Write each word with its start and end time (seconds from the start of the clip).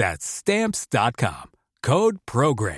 That's 0.00 0.26
stamps.com. 0.26 1.50
Code 1.86 2.18
program. 2.32 2.76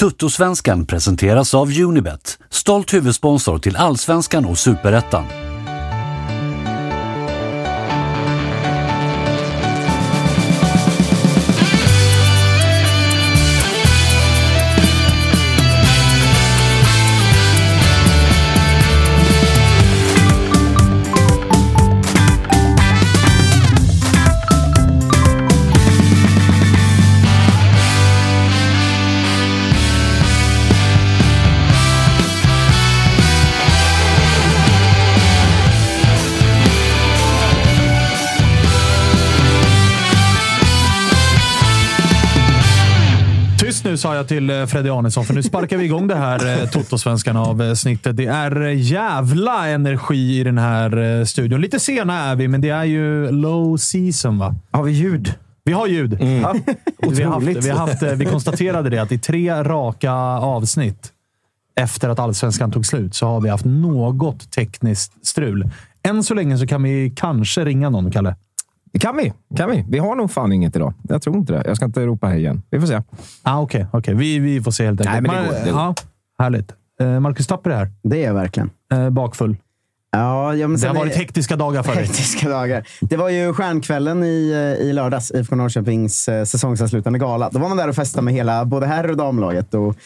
Tuttosvenskan 0.00 0.86
presenteras 0.86 1.54
av 1.54 1.68
Unibet, 1.78 2.38
stolt 2.50 2.94
huvudsponsor 2.94 3.58
till 3.58 3.76
Allsvenskan 3.76 4.44
och 4.44 4.58
Superettan. 4.58 5.47
Sa 43.98 44.14
jag 44.14 44.28
till 44.28 44.50
eh, 44.50 44.66
Freddy 44.66 44.90
Arnesson, 44.90 45.24
för 45.24 45.34
nu 45.34 45.42
sparkar 45.42 45.76
vi 45.76 45.84
igång 45.84 46.06
det 46.06 46.14
här 46.14 46.62
eh, 46.62 46.68
Toto-svenskan 46.68 47.36
avsnittet. 47.36 48.16
Det 48.16 48.26
är 48.26 48.62
eh, 48.62 48.80
jävla 48.80 49.68
energi 49.68 50.40
i 50.40 50.44
den 50.44 50.58
här 50.58 51.18
eh, 51.18 51.24
studion. 51.24 51.60
Lite 51.60 51.80
sena 51.80 52.18
är 52.18 52.36
vi, 52.36 52.48
men 52.48 52.60
det 52.60 52.70
är 52.70 52.84
ju 52.84 53.30
low 53.30 53.76
season, 53.76 54.38
va? 54.38 54.54
Har 54.70 54.82
vi 54.82 54.92
ljud? 54.92 55.34
Vi 55.64 55.72
har 55.72 55.86
ljud. 55.86 56.12
Ja, 56.20 56.54
Vi, 57.10 57.22
har 57.22 57.32
haft, 57.32 57.46
vi, 57.46 57.70
har 57.70 57.78
haft, 57.78 58.02
eh, 58.02 58.12
vi 58.12 58.24
konstaterade 58.24 58.90
det, 58.90 58.98
att 58.98 59.12
i 59.12 59.18
tre 59.18 59.62
raka 59.64 60.12
avsnitt 60.12 61.12
efter 61.80 62.08
att 62.08 62.18
allsvenskan 62.18 62.70
tog 62.70 62.86
slut 62.86 63.14
så 63.14 63.26
har 63.26 63.40
vi 63.40 63.48
haft 63.48 63.64
något 63.64 64.50
tekniskt 64.50 65.26
strul. 65.26 65.70
Än 66.02 66.24
så 66.24 66.34
länge 66.34 66.58
så 66.58 66.66
kan 66.66 66.82
vi 66.82 67.12
kanske 67.16 67.64
ringa 67.64 67.90
någon, 67.90 68.10
Kalle. 68.10 68.36
Kan 69.00 69.16
vi? 69.16 69.32
Kan 69.56 69.70
vi? 69.70 69.84
Vi 69.88 69.98
har 69.98 70.16
nog 70.16 70.30
fan 70.30 70.52
inget 70.52 70.76
idag. 70.76 70.94
Jag 71.08 71.22
tror 71.22 71.36
inte 71.36 71.52
det. 71.52 71.62
Jag 71.66 71.76
ska 71.76 71.84
inte 71.86 72.06
ropa 72.06 72.26
hej 72.26 72.38
igen. 72.38 72.62
Vi 72.70 72.80
får 72.80 72.86
se. 72.86 73.02
Ah, 73.42 73.60
Okej, 73.60 73.86
okej. 73.92 74.14
vi, 74.14 74.38
vi 74.38 74.60
får 74.62 74.70
se 74.70 74.84
helt 74.86 75.00
enkelt. 75.00 75.12
Nej, 75.12 75.22
men 75.22 75.44
det 75.44 75.48
går, 75.50 75.64
det 75.64 75.70
går. 75.70 75.80
ja, 75.80 75.94
härligt. 76.38 76.72
Eh, 77.00 77.20
Marcus 77.20 77.46
Tapper 77.46 77.70
är 77.70 77.76
här. 77.76 77.88
Det 78.02 78.22
är 78.22 78.26
jag 78.26 78.34
verkligen. 78.34 78.70
Eh, 78.92 79.10
bakfull. 79.10 79.56
Ja, 80.10 80.54
ja, 80.54 80.68
men 80.68 80.80
Det 80.80 80.86
har 80.88 80.94
varit 80.94 81.16
hektiska 81.16 81.56
dagar 81.56 81.82
för 81.82 81.94
dig. 81.94 82.04
Hektiska 82.04 82.48
dagar. 82.48 82.86
Det 83.00 83.16
var 83.16 83.28
ju 83.28 83.52
stjärnkvällen 83.52 84.24
i, 84.24 84.50
eh, 84.80 84.86
i 84.86 84.92
lördags, 84.92 85.30
IFK 85.30 85.56
Norrköpings 85.56 86.28
säsongsavslutande 86.44 87.18
gala. 87.18 87.50
Då 87.52 87.58
var 87.58 87.68
man 87.68 87.76
där 87.76 87.88
och 87.88 87.94
festade 87.94 88.24
med 88.24 88.34
hela, 88.34 88.64
både 88.64 88.86
herr 88.86 89.10
och 89.10 89.16
damlaget. 89.16 89.74
Och, 89.74 89.96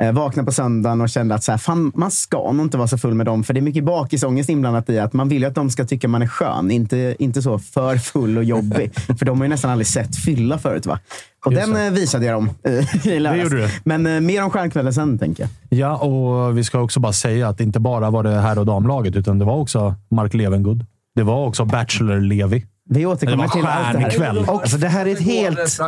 eh, 0.00 0.12
vaknade 0.12 0.46
på 0.46 0.52
söndagen 0.52 1.00
och 1.00 1.08
kände 1.08 1.34
att 1.34 1.44
så 1.44 1.50
här, 1.52 1.58
fan, 1.58 1.92
man 1.94 2.10
ska 2.10 2.52
nog 2.52 2.66
inte 2.66 2.76
vara 2.76 2.88
så 2.88 2.98
full 2.98 3.14
med 3.14 3.26
dem. 3.26 3.44
För 3.44 3.54
det 3.54 3.60
är 3.60 3.62
mycket 3.62 3.84
bakisångest 3.84 4.50
inblandat 4.50 4.90
i 4.90 4.98
att 4.98 5.12
man 5.12 5.28
vill 5.28 5.42
ju 5.42 5.48
att 5.48 5.54
de 5.54 5.70
ska 5.70 5.84
tycka 5.84 6.08
man 6.08 6.22
är 6.22 6.26
skön. 6.26 6.70
Inte, 6.70 7.16
inte 7.18 7.42
så 7.42 7.58
för 7.58 7.96
full 7.96 8.38
och 8.38 8.44
jobbig. 8.44 8.90
för 9.18 9.24
de 9.24 9.38
har 9.38 9.44
ju 9.44 9.48
nästan 9.48 9.70
aldrig 9.70 9.86
sett 9.86 10.16
fylla 10.16 10.58
förut. 10.58 10.86
va? 10.86 10.98
Och 11.46 11.52
Just 11.52 11.64
den 11.66 11.74
det. 11.74 11.86
eh, 11.86 11.92
visade 11.92 12.26
jag 12.26 12.34
dem 12.34 12.50
eh, 12.62 13.06
i 13.06 13.18
lördags. 13.20 13.72
Men 13.84 14.06
eh, 14.06 14.20
mer 14.20 14.44
om 14.44 14.50
stjärnkvällen 14.50 14.94
sen, 14.94 15.18
tänker 15.18 15.42
jag. 15.42 15.78
Ja, 15.78 15.96
och 15.96 16.58
vi 16.58 16.64
ska 16.64 16.80
också 16.80 17.00
bara 17.00 17.12
säga 17.12 17.48
att 17.48 17.60
inte 17.60 17.80
bara 17.80 18.10
var 18.10 18.22
det 18.22 18.40
herr 18.40 18.58
och 18.58 18.66
damlaget, 18.66 19.16
utan 19.16 19.38
det 19.38 19.44
var 19.44 19.56
också 19.56 19.94
Mark 20.10 20.34
Levengood. 20.34 20.86
Det 21.14 21.22
var 21.22 21.46
också 21.46 21.64
Bachelor 21.64 22.20
Levi. 22.20 22.66
Vi 22.90 23.06
återkommer 23.06 23.48
till 23.48 23.66
allt 23.66 23.92
det 23.92 23.98
här. 23.98 24.10
stjärnkväll. 24.10 24.38
Och, 24.38 24.60
Alltså, 24.62 24.76
det 24.76 24.88
här 24.88 25.06
är 25.06 25.12
ett 25.12 25.20
helt... 25.20 25.80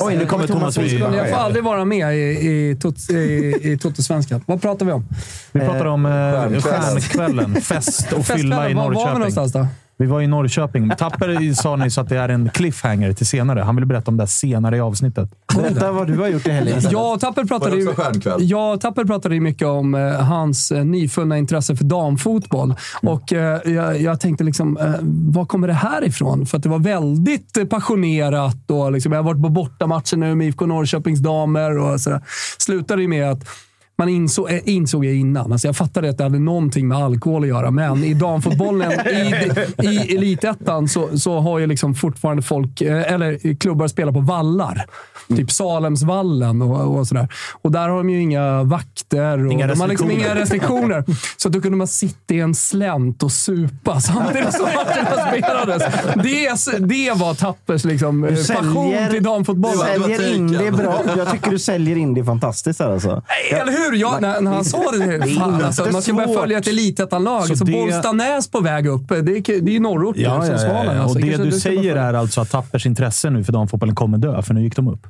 oj, 0.00 0.16
nu 0.16 0.26
kommer 0.26 0.46
Thomas 0.46 0.78
Wistrand. 0.78 1.14
Jag 1.16 1.30
får 1.30 1.36
aldrig 1.36 1.64
vara 1.64 1.84
med 1.84 2.14
i, 2.16 2.18
i, 2.20 2.76
tot, 2.80 3.10
i, 3.10 3.14
i 3.62 3.78
Toto-svenskan. 3.80 4.40
Vad 4.46 4.62
pratar 4.62 4.86
vi 4.86 4.92
om? 4.92 5.06
Vi 5.52 5.60
pratar 5.60 5.84
om 5.86 6.06
eh, 6.06 6.60
stjärnkvällen. 6.60 7.54
Fest 7.60 8.12
och 8.12 8.26
fylla 8.26 8.70
i 8.70 8.74
Festkvällen, 8.74 8.76
var 8.76 8.82
var 8.84 8.90
vi 8.90 8.94
Norrköping. 8.94 9.14
någonstans 9.18 9.52
då? 9.52 9.66
Vi 10.00 10.06
var 10.06 10.20
i 10.20 10.26
Norrköping. 10.26 10.90
Tapper 10.98 11.54
sa 11.54 11.76
nyss 11.76 11.98
att 11.98 12.08
det 12.08 12.18
är 12.18 12.28
en 12.28 12.50
cliffhanger 12.50 13.12
till 13.12 13.26
senare. 13.26 13.60
Han 13.60 13.76
vill 13.76 13.86
berätta 13.86 14.10
om 14.10 14.16
det 14.16 14.26
senare 14.26 14.76
i 14.76 14.80
avsnittet. 14.80 15.30
Berätta 15.56 15.92
vad 15.92 16.06
du 16.06 16.18
har 16.18 16.28
gjort 16.28 16.46
i 16.46 16.50
helgen. 16.50 16.96
Och 16.96 17.20
Tapper 17.20 17.44
pratade, 17.44 17.76
ju, 17.76 18.54
och 18.54 18.80
Tapper 18.80 19.04
pratade 19.04 19.34
ju 19.34 19.40
mycket 19.40 19.68
om 19.68 19.94
eh, 19.94 20.10
hans 20.10 20.72
eh, 20.72 20.84
nyfunna 20.84 21.38
intresse 21.38 21.76
för 21.76 21.84
damfotboll. 21.84 22.74
Och 23.02 23.32
eh, 23.32 23.72
jag, 23.72 24.00
jag 24.00 24.20
tänkte 24.20 24.44
liksom, 24.44 24.76
eh, 24.76 24.94
var 25.02 25.44
kommer 25.44 25.68
det 25.68 25.74
här 25.74 26.04
ifrån? 26.04 26.46
För 26.46 26.56
att 26.56 26.62
det 26.62 26.68
var 26.68 26.78
väldigt 26.78 27.56
eh, 27.56 27.64
passionerat. 27.64 28.70
Och 28.70 28.92
liksom, 28.92 29.12
jag 29.12 29.18
har 29.18 29.24
varit 29.24 29.42
på 29.42 29.48
bortamatcher 29.48 30.16
nu 30.16 30.34
med 30.34 30.46
IFK 30.46 30.66
Norrköpings 30.66 31.20
damer. 31.20 31.78
Och 31.78 32.00
sådär. 32.00 32.20
Slutade 32.58 33.02
ju 33.02 33.08
med 33.08 33.30
att 33.30 33.48
man 33.98 34.08
insåg, 34.08 34.50
eh, 34.50 34.60
insåg 34.64 35.04
jag 35.04 35.14
innan. 35.14 35.52
Alltså 35.52 35.68
jag 35.68 35.76
fattade 35.76 36.10
att 36.10 36.18
det 36.18 36.24
hade 36.24 36.38
någonting 36.38 36.88
med 36.88 36.98
alkohol 36.98 37.42
att 37.42 37.48
göra, 37.48 37.70
men 37.70 38.04
i 38.04 38.14
damfotbollen, 38.14 38.92
i, 38.92 39.34
i 39.82 40.16
elitettan, 40.16 40.88
så, 40.88 41.18
så 41.18 41.40
har 41.40 41.58
ju 41.58 41.66
liksom 41.66 41.94
fortfarande 41.94 42.42
folk, 42.42 42.80
eh, 42.80 43.12
eller 43.12 43.54
klubbar 43.54 43.88
spelar 43.88 44.12
på 44.12 44.20
vallar. 44.20 44.86
Typ 45.36 45.50
Salemsvallen 45.50 46.62
och, 46.62 46.98
och 46.98 47.06
sådär. 47.06 47.28
Och 47.62 47.72
där 47.72 47.88
har 47.88 47.96
de 47.98 48.10
ju 48.10 48.20
inga 48.20 48.62
vakter 48.62 49.46
och 49.46 49.52
Inga 49.52 49.66
de 49.66 49.80
har 49.80 49.88
liksom 49.88 50.08
restriktioner. 50.08 50.32
inga 50.32 50.42
restriktioner. 50.42 51.04
Så 51.36 51.48
då 51.48 51.60
kunde 51.60 51.78
man 51.78 51.86
sitta 51.86 52.34
i 52.34 52.40
en 52.40 52.54
slänt 52.54 53.22
och 53.22 53.32
supa 53.32 54.00
samtidigt 54.00 54.52
som 54.54 54.64
matcherna 54.64 55.30
spelades. 55.30 55.82
Det, 56.14 56.78
det 56.86 57.12
var 57.16 57.34
Tappers 57.34 57.84
liksom, 57.84 58.24
eh, 58.24 58.30
passion 58.30 58.94
till 59.10 59.22
damfotbollen. 59.22 59.78
säljer 59.78 60.34
in 60.34 60.52
det 60.52 60.72
bra. 60.72 61.02
Jag 61.16 61.30
tycker 61.30 61.50
du 61.50 61.58
säljer 61.58 61.96
in 61.96 62.14
det 62.14 62.24
fantastiskt 62.24 62.80
här 62.80 62.90
alltså. 62.90 63.22
Eller 63.52 63.72
hur? 63.72 63.87
Hur? 63.90 63.96
Jag, 63.98 64.22
när, 64.22 64.40
när 64.40 64.50
han 64.50 64.64
sa 64.64 64.90
det. 64.90 65.26
Fan, 65.38 65.64
alltså, 65.64 65.86
man 65.92 66.02
ska 66.02 66.12
börja 66.12 66.28
följa 66.40 66.58
ett 66.58 66.66
elitettan-lag. 66.66 67.46
Så, 67.46 67.56
Så 67.56 67.64
det- 67.64 67.72
Bollstanäs 67.72 68.50
på 68.50 68.60
väg 68.60 68.86
upp. 68.86 69.08
Det 69.08 69.14
är, 69.16 69.22
det 69.62 69.70
är 69.70 69.74
ju 69.74 69.80
norrort 69.80 70.16
nu, 70.16 70.22
Ja, 70.22 70.40
som 70.42 70.46
ja, 70.46 70.52
ja, 70.52 70.58
Svanen. 70.58 70.96
ja. 70.96 71.02
Alltså, 71.02 71.18
Och 71.18 71.24
det 71.24 71.28
kanske 71.30 71.44
du 71.50 71.60
säger 71.60 71.96
är 71.96 72.14
alltså 72.14 72.40
att 72.40 72.50
Tappers 72.50 72.86
intresse 72.86 73.30
nu 73.30 73.44
för 73.44 73.52
damfotbollen 73.52 73.94
kommer 73.94 74.18
dö, 74.18 74.42
för 74.42 74.54
nu 74.54 74.62
gick 74.62 74.76
de 74.76 74.88
upp. 74.88 75.06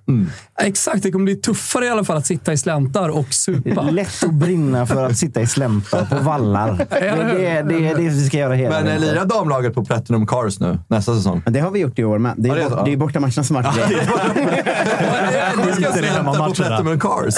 Exakt, 0.60 1.02
det 1.02 1.10
kommer 1.12 1.24
bli 1.24 1.36
tuffare 1.36 1.84
i 1.86 1.88
alla 1.88 2.04
fall 2.04 2.16
att 2.16 2.26
sitta 2.26 2.52
i 2.52 2.56
släntar 2.58 3.08
och 3.08 3.34
supa. 3.34 3.82
Lätt 3.82 4.24
att 4.24 4.34
brinna 4.34 4.86
för 4.86 5.04
att 5.06 5.16
sitta 5.16 5.40
i 5.40 5.46
släntar 5.46 6.04
på 6.04 6.16
vallar. 6.24 6.86
Det 6.90 6.98
är 6.98 7.16
det, 7.16 7.62
det, 7.78 7.88
är 7.88 7.94
det 7.96 8.02
vi 8.08 8.26
ska 8.26 8.36
göra 8.38 8.54
hela 8.54 8.80
Men 8.80 8.88
eh, 8.94 9.00
lirar 9.00 9.24
damlaget 9.24 9.74
på 9.74 9.84
Platinum 9.84 10.26
Cars 10.26 10.60
nu, 10.60 10.78
nästa 10.88 11.14
säsong? 11.14 11.42
Men 11.44 11.52
det 11.52 11.60
har 11.60 11.70
vi 11.70 11.78
gjort 11.80 11.98
i 11.98 12.04
år 12.04 12.18
med. 12.18 12.34
Det 12.36 12.48
är, 12.48 12.56
Ja, 12.56 12.68
det 12.68 12.80
är 12.80 12.84
det 12.90 12.96
bortamatcherna 12.96 13.44
som 13.44 13.56
har 13.56 13.62
varit 13.62 13.76
det. 13.88 13.94
det 15.66 15.72
ska 15.74 16.06
hemmamatcherna. 16.06 16.48
På 16.48 16.54
Platinum 16.54 17.00
Cars? 17.00 17.34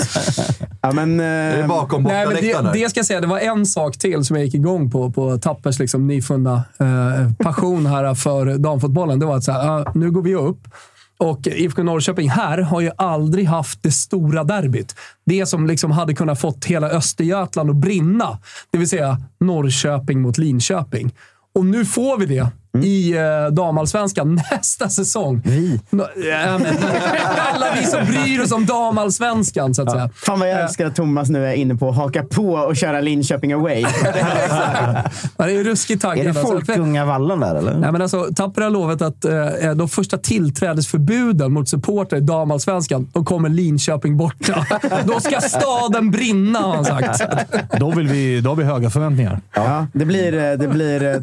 Ja, 0.83 0.93
men, 0.93 1.21
Är 1.31 1.63
det 1.63 1.69
bakom 1.69 2.03
Nej, 2.03 2.27
men 2.27 2.37
det, 2.37 2.71
det 2.73 2.91
ska 2.91 2.99
jag 2.99 3.07
säga, 3.07 3.21
det 3.21 3.27
var 3.27 3.39
en 3.39 3.67
sak 3.67 3.99
till 3.99 4.25
som 4.25 4.37
jag 4.37 4.45
gick 4.45 4.55
igång 4.55 4.91
på, 4.91 5.11
på 5.11 5.39
Tappers 5.39 5.79
liksom 5.79 6.07
nyfunna 6.07 6.65
eh, 6.79 7.33
passion 7.45 7.87
här 7.87 8.15
för 8.15 8.59
damfotbollen. 8.59 9.19
Det 9.19 9.27
var 9.27 9.37
att 9.37 9.45
så 9.45 9.53
här, 9.53 9.69
ah, 9.69 9.93
nu 9.95 10.11
går 10.11 10.23
vi 10.23 10.35
upp. 10.35 10.69
Och 11.19 11.47
IFK 11.47 11.83
Norrköping 11.83 12.31
här 12.31 12.59
har 12.59 12.81
ju 12.81 12.91
aldrig 12.97 13.47
haft 13.47 13.83
det 13.83 13.91
stora 13.91 14.45
derbyt. 14.45 14.95
Det 15.27 15.47
som 15.47 15.67
liksom 15.67 15.91
hade 15.91 16.15
kunnat 16.15 16.41
fått 16.41 16.65
hela 16.65 16.91
Östergötland 16.91 17.71
att 17.71 17.77
brinna. 17.77 18.39
Det 18.71 18.79
vill 18.79 18.89
säga 18.89 19.21
Norrköping 19.41 20.21
mot 20.21 20.39
Linköping. 20.39 21.13
Och 21.55 21.67
nu 21.67 21.85
får 21.85 22.19
vi 22.19 22.27
det 22.27 22.49
i 22.79 23.17
eh, 23.17 23.53
damallsvenskan 23.53 24.35
nästa 24.53 24.89
säsong. 24.89 25.43
Vi. 25.45 25.81
Ja, 25.91 26.59
men, 26.59 26.67
alla 27.55 27.67
vi 27.81 27.87
som 27.87 28.05
bryr 28.05 28.43
oss 28.43 28.53
om 28.53 28.67
damallsvenskan, 28.67 29.75
så 29.75 29.83
att 29.83 29.91
säga. 29.91 30.11
fan 30.15 30.41
vad 30.41 30.49
jag 30.49 30.61
älskar 30.61 30.87
att 30.87 30.97
Thomas 30.97 31.29
nu 31.29 31.47
är 31.47 31.53
inne 31.53 31.75
på 31.75 31.89
att 31.89 31.97
haka 31.97 32.23
på 32.23 32.53
och 32.53 32.77
köra 32.77 33.01
Linköping 33.01 33.53
away. 33.53 33.85
Ja, 35.37 35.47
det 35.47 35.53
är 35.53 35.65
ruskigt 35.65 36.03
taggad. 36.03 36.27
Är 36.27 36.33
det 36.33 36.41
alltså. 36.41 36.47
Folkungavallen 36.47 37.41
där, 37.41 37.55
eller? 37.55 37.75
Nej, 37.75 37.93
men 37.93 38.03
alltså, 38.03 38.29
Tapper 38.37 38.63
har 38.63 38.71
lovat 38.71 39.03
att 39.03 39.25
eh, 39.25 39.75
de 39.77 39.89
första 39.89 40.19
tillträdesförbuden 40.19 41.53
mot 41.53 41.69
supporter 41.69 42.17
i 42.17 42.21
damallsvenskan, 42.21 43.09
de 43.13 43.25
kommer 43.25 43.49
Linköping 43.49 44.17
borta. 44.17 44.67
Då 45.05 45.21
ska 45.21 45.41
staden 45.41 46.11
brinna, 46.11 46.59
har 46.59 46.75
han 46.75 46.85
sagt. 46.85 47.25
Då, 47.81 47.91
vill 47.91 48.09
vi, 48.09 48.41
då 48.41 48.51
har 48.51 48.57
vi 48.57 48.65
höga 48.65 48.91
förväntningar. 48.91 49.41
Ja, 49.55 49.87
det 49.93 50.05
blir, 50.05 50.35
eh, 50.35 50.59
det 50.59 50.69
blir 50.69 51.03
eh, 51.03 51.21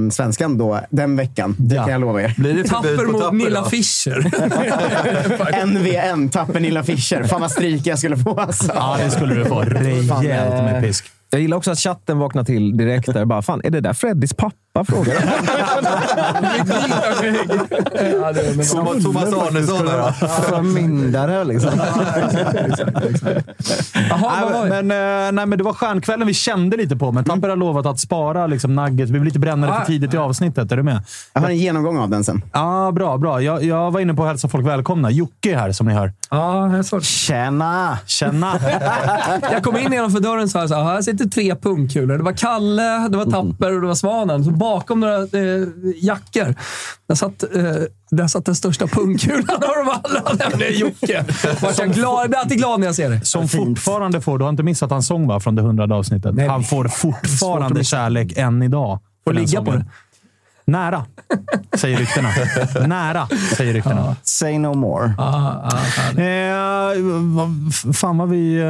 Tutto 0.00 0.22
damsvenskan 0.22 0.58
då, 0.58 0.80
den 0.90 1.16
veckan. 1.16 1.54
Det 1.58 1.74
Ja. 1.74 1.82
kan 1.82 1.92
jag 1.92 2.00
lova 2.00 2.22
er. 2.22 2.34
Blir 2.38 2.54
det 2.54 2.64
Tapper 2.64 3.06
mot 3.06 3.20
Tapper 3.20 3.36
Nilla? 3.36 3.64
Fischer. 3.64 4.30
NVN, 5.66 6.28
Tappen 6.28 6.62
Nilla 6.62 6.82
Fischer. 6.82 7.24
Fan 7.24 7.40
vad 7.40 7.50
stryk 7.50 7.86
jag 7.86 7.98
skulle 7.98 8.16
få 8.16 8.34
alltså. 8.40 8.72
Ja, 8.74 8.96
det 9.04 9.10
skulle 9.10 9.34
du 9.34 9.44
få. 9.44 9.60
Rejält 9.60 10.54
med 10.64 10.82
pisk. 10.82 11.04
Jag 11.30 11.40
gillar 11.42 11.56
också 11.56 11.70
att 11.70 11.78
chatten 11.78 12.18
vaknar 12.18 12.44
till 12.44 12.76
direkt 12.76 13.12
där. 13.12 13.24
Bara, 13.24 13.42
fan, 13.42 13.60
är 13.64 13.70
det 13.70 13.80
där 13.80 13.92
Freddys 13.92 14.34
pappa? 14.34 14.54
Frågar 14.74 15.14
ja, 18.20 18.32
det, 18.32 18.56
men, 18.56 18.66
Thomas, 18.66 19.04
Thomas 19.04 19.32
Arnesson 19.32 19.86
där 19.86 19.98
då? 19.98 20.12
Förmyndare 20.28 21.44
liksom. 21.44 21.70
Nej, 24.10 24.82
men, 24.82 24.90
eh, 24.90 25.32
nej, 25.32 25.46
men 25.46 25.58
det 25.58 25.64
var 25.64 25.72
stjärnkvällen 25.72 26.26
vi 26.26 26.34
kände 26.34 26.76
lite 26.76 26.96
på, 26.96 27.12
men 27.12 27.24
Tapper 27.24 27.48
har 27.48 27.56
lovat 27.56 27.86
att 27.86 28.00
spara 28.00 28.46
liksom, 28.46 28.74
nuggets. 28.74 29.10
Vi 29.12 29.18
vill 29.18 29.28
inte 29.28 29.38
bränna 29.38 29.66
det 29.66 29.72
Ah. 29.72 29.78
för 29.80 29.86
tidigt 29.86 30.14
i 30.14 30.16
avsnittet. 30.16 30.72
Är 30.72 30.76
du 30.76 30.82
med? 30.82 31.02
Jag 31.32 31.40
har 31.40 31.48
en 31.48 31.56
genomgång 31.56 31.98
av 31.98 32.08
den 32.10 32.24
sen. 32.24 32.42
Ja, 32.52 32.92
bra. 32.94 33.18
bra. 33.18 33.42
Jag, 33.42 33.64
jag 33.64 33.90
var 33.90 34.00
inne 34.00 34.14
på 34.14 34.22
att 34.22 34.28
hälsa 34.28 34.48
folk 34.48 34.66
välkomna. 34.66 35.10
Jocke 35.10 35.52
är 35.52 35.56
här, 35.58 35.72
som 35.72 35.86
ni 35.86 35.94
hör. 35.94 36.12
Ja, 36.30 36.76
jag 36.76 36.84
såg. 36.84 37.04
Tjena! 37.04 37.98
Tjena! 38.06 38.52
Jag 39.52 39.62
kom 39.64 39.76
in 39.76 39.92
genom 39.92 40.10
för 40.10 40.20
dörren 40.20 40.42
och 40.42 40.50
sa 40.50 40.68
så 40.68 40.74
här, 40.74 40.84
här 40.84 41.02
sitter 41.02 41.24
tre 41.24 41.54
pungkulor. 41.54 42.16
Det 42.18 42.24
var 42.24 42.32
Kalle, 42.32 43.08
det 43.08 43.16
var 43.16 43.24
Tapper 43.24 43.74
och 43.74 43.80
det 43.80 43.86
var 43.86 43.94
Svanen. 43.94 44.44
Så 44.44 44.50
bakom 44.60 45.00
några 45.00 45.16
eh, 45.16 45.68
jackor, 45.96 46.54
där 47.08 47.14
satt, 47.14 47.42
eh, 47.42 47.74
där 48.10 48.26
satt 48.26 48.44
den 48.44 48.54
största 48.54 48.86
pungkulan 48.86 49.56
av 49.56 49.60
dem 49.60 50.00
alla, 50.02 50.48
nämligen 50.50 50.78
Jocke. 50.78 51.24
Vart 51.60 51.78
jag, 51.78 51.92
glad, 51.92 52.22
jag 52.22 52.30
blir 52.30 52.38
alltid 52.38 52.58
glad 52.58 52.80
när 52.80 52.86
jag 52.86 52.94
ser 52.94 53.10
det. 53.10 53.24
Som 53.24 53.48
fortfarande 53.48 54.20
får, 54.20 54.38
du 54.38 54.44
har 54.44 54.50
inte 54.50 54.62
missat 54.62 54.90
hans 54.90 55.06
sång 55.06 55.26
va, 55.26 55.40
från 55.40 55.54
det 55.54 55.62
hundrade 55.62 55.94
avsnittet? 55.94 56.34
Nej. 56.34 56.48
Han 56.48 56.64
får 56.64 56.88
fortfarande 56.88 57.84
kärlek 57.84 58.32
än 58.36 58.62
idag. 58.62 58.98
Får 59.24 59.32
ligga 59.32 59.62
på 59.62 59.72
det. 59.72 59.84
Nära, 60.70 61.04
säger 61.72 61.98
ryktena. 61.98 62.28
Nära, 62.86 63.28
säger 63.56 63.74
ryktena. 63.74 64.16
Say 64.22 64.58
no 64.58 64.74
more. 64.74 65.04
Eh, 65.04 67.02
vad, 67.22 67.74
fan 67.96 68.18
vad 68.18 68.28
vi... 68.28 68.56
Eh, 68.58 68.64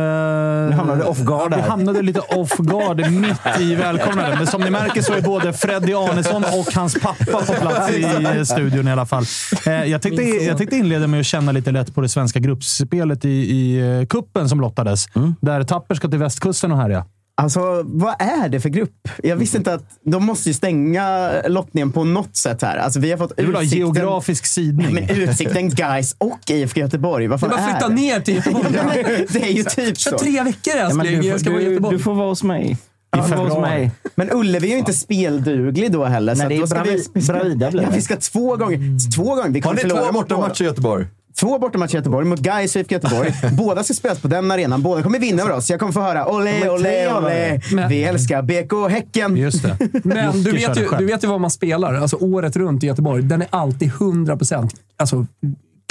nu 0.70 0.76
hamnade 0.76 1.04
off 1.04 1.18
guard 1.18 1.54
Vi 1.54 1.60
hamnade 1.60 2.02
lite 2.02 2.20
off 2.20 2.56
guard 2.56 3.10
mitt 3.10 3.60
i 3.60 3.74
välkomnandet. 3.80 4.38
Men 4.38 4.46
som 4.46 4.60
ni 4.60 4.70
märker 4.70 5.02
så 5.02 5.12
är 5.12 5.20
både 5.20 5.52
Freddy 5.52 5.94
Arnesson 5.94 6.44
och 6.44 6.74
hans 6.74 6.94
pappa 7.00 7.44
på 7.46 7.52
plats 7.52 7.90
i 7.90 8.44
studion 8.44 8.88
i 8.88 8.92
alla 8.92 9.06
fall. 9.06 9.24
Eh, 9.66 9.72
jag, 9.72 10.02
tänkte, 10.02 10.22
jag 10.22 10.58
tänkte 10.58 10.76
inleda 10.76 11.06
med 11.06 11.20
att 11.20 11.26
känna 11.26 11.52
lite 11.52 11.70
lätt 11.70 11.94
på 11.94 12.00
det 12.00 12.08
svenska 12.08 12.38
gruppspelet 12.38 13.24
i, 13.24 13.28
i 13.28 13.98
eh, 14.00 14.06
kuppen 14.06 14.48
som 14.48 14.60
lottades. 14.60 15.06
Där 15.40 15.62
Tapper 15.62 15.94
ska 15.94 16.08
till 16.08 16.18
västkusten 16.18 16.72
och 16.72 16.78
härja. 16.78 17.04
Alltså, 17.42 17.82
vad 17.86 18.14
är 18.18 18.48
det 18.48 18.60
för 18.60 18.68
grupp? 18.68 19.08
Jag 19.22 19.36
visste 19.36 19.56
inte 19.58 19.74
att 19.74 19.84
de 20.04 20.24
måste 20.24 20.48
ju 20.48 20.54
stänga 20.54 21.30
lottningen 21.48 21.92
på 21.92 22.04
något 22.04 22.36
sätt 22.36 22.62
här. 22.62 22.76
Alltså, 22.76 23.00
vi 23.00 23.10
har 23.10 23.18
fått 23.18 23.32
Du 23.36 23.46
vill 23.46 23.54
ha 23.54 23.62
utsikten, 23.62 23.86
geografisk 23.94 24.46
sidning. 24.46 24.94
men 24.94 25.10
utsikten 25.10 25.68
Guys 25.70 26.14
och 26.18 26.38
IFK 26.50 26.80
Göteborg. 26.80 27.26
Vad 27.26 27.38
Det 27.40 27.40
fan 27.40 27.52
är 27.52 27.56
bara 27.56 27.70
flytta 27.70 27.88
det? 27.88 27.94
ner 27.94 28.20
till 28.20 28.34
Göteborg. 28.34 28.66
det 29.32 29.42
är 29.42 29.52
ju 29.52 29.62
typ 29.62 29.98
Kör 29.98 30.10
så. 30.10 30.18
tre 30.18 30.42
veckor 30.42 30.72
Ja, 30.76 30.88
men 30.94 31.00
älskling. 31.00 31.20
du, 31.20 31.28
Jag 31.28 31.40
ska 31.40 31.50
vara 31.50 31.60
i 31.60 31.64
får, 31.64 31.68
du, 31.68 31.74
Göteborg. 31.74 31.96
du 31.96 32.02
får 32.02 32.14
vara 32.14 32.28
hos 32.28 32.42
mig. 32.42 32.76
Du 33.12 33.20
vara 33.36 33.48
hos 33.48 33.58
mig. 33.60 33.90
Men 34.14 34.28
Ullevi 34.32 34.66
är 34.68 34.72
ju 34.72 34.78
inte 34.78 34.92
spelduglig 34.92 35.92
då 35.92 36.04
heller. 36.04 36.34
Nej, 36.34 36.42
så 36.42 36.48
det 36.48 36.54
är 36.56 36.60
då 36.60 36.66
ska 36.66 36.78
Bravi- 36.78 37.08
vi, 37.14 37.26
Bravida 37.26 37.70
blir 37.70 37.82
ja, 37.82 37.88
det. 37.90 37.96
vi 37.96 38.02
ska 38.02 38.16
två 38.16 38.56
gånger. 38.56 39.10
Två 39.16 39.24
gånger. 39.34 39.48
Vi 39.48 39.60
Har 39.60 39.74
ni 39.74 39.80
två 39.80 40.12
bortamatcher 40.12 40.62
i 40.62 40.64
Göteborg? 40.66 41.06
Två 41.40 41.58
bortamatcher 41.58 41.94
i 41.94 41.96
Göteborg 41.96 42.26
mot 42.26 42.40
Gais 42.40 42.76
och 42.76 42.80
IFK 42.80 42.92
Göteborg. 42.94 43.32
Båda 43.56 43.84
ska 43.84 43.94
spelas 43.94 44.20
på 44.20 44.28
den 44.28 44.50
arenan. 44.50 44.82
Båda 44.82 45.02
kommer 45.02 45.18
vinna 45.18 45.42
över 45.42 45.52
oss. 45.56 45.70
Jag 45.70 45.80
kommer 45.80 45.92
få 45.92 46.00
höra 46.00 46.28
olé, 46.28 46.68
olé, 46.70 47.12
olé. 47.14 47.60
Men- 47.72 47.88
Vi 47.88 48.04
älskar 48.04 48.42
BK 48.42 48.90
Häcken. 48.90 49.36
Just 49.36 49.62
det. 49.62 49.76
Men 50.04 50.42
du 50.42 50.50
vet, 50.52 50.76
ju, 50.78 50.88
du 50.98 51.06
vet 51.06 51.24
ju 51.24 51.28
vad 51.28 51.40
man 51.40 51.50
spelar. 51.50 51.94
Alltså 51.94 52.16
året 52.16 52.56
runt 52.56 52.84
i 52.84 52.86
Göteborg. 52.86 53.22
Den 53.22 53.42
är 53.42 53.48
alltid 53.50 53.88
100 53.88 54.36
procent. 54.36 54.74
Alltså, 54.96 55.26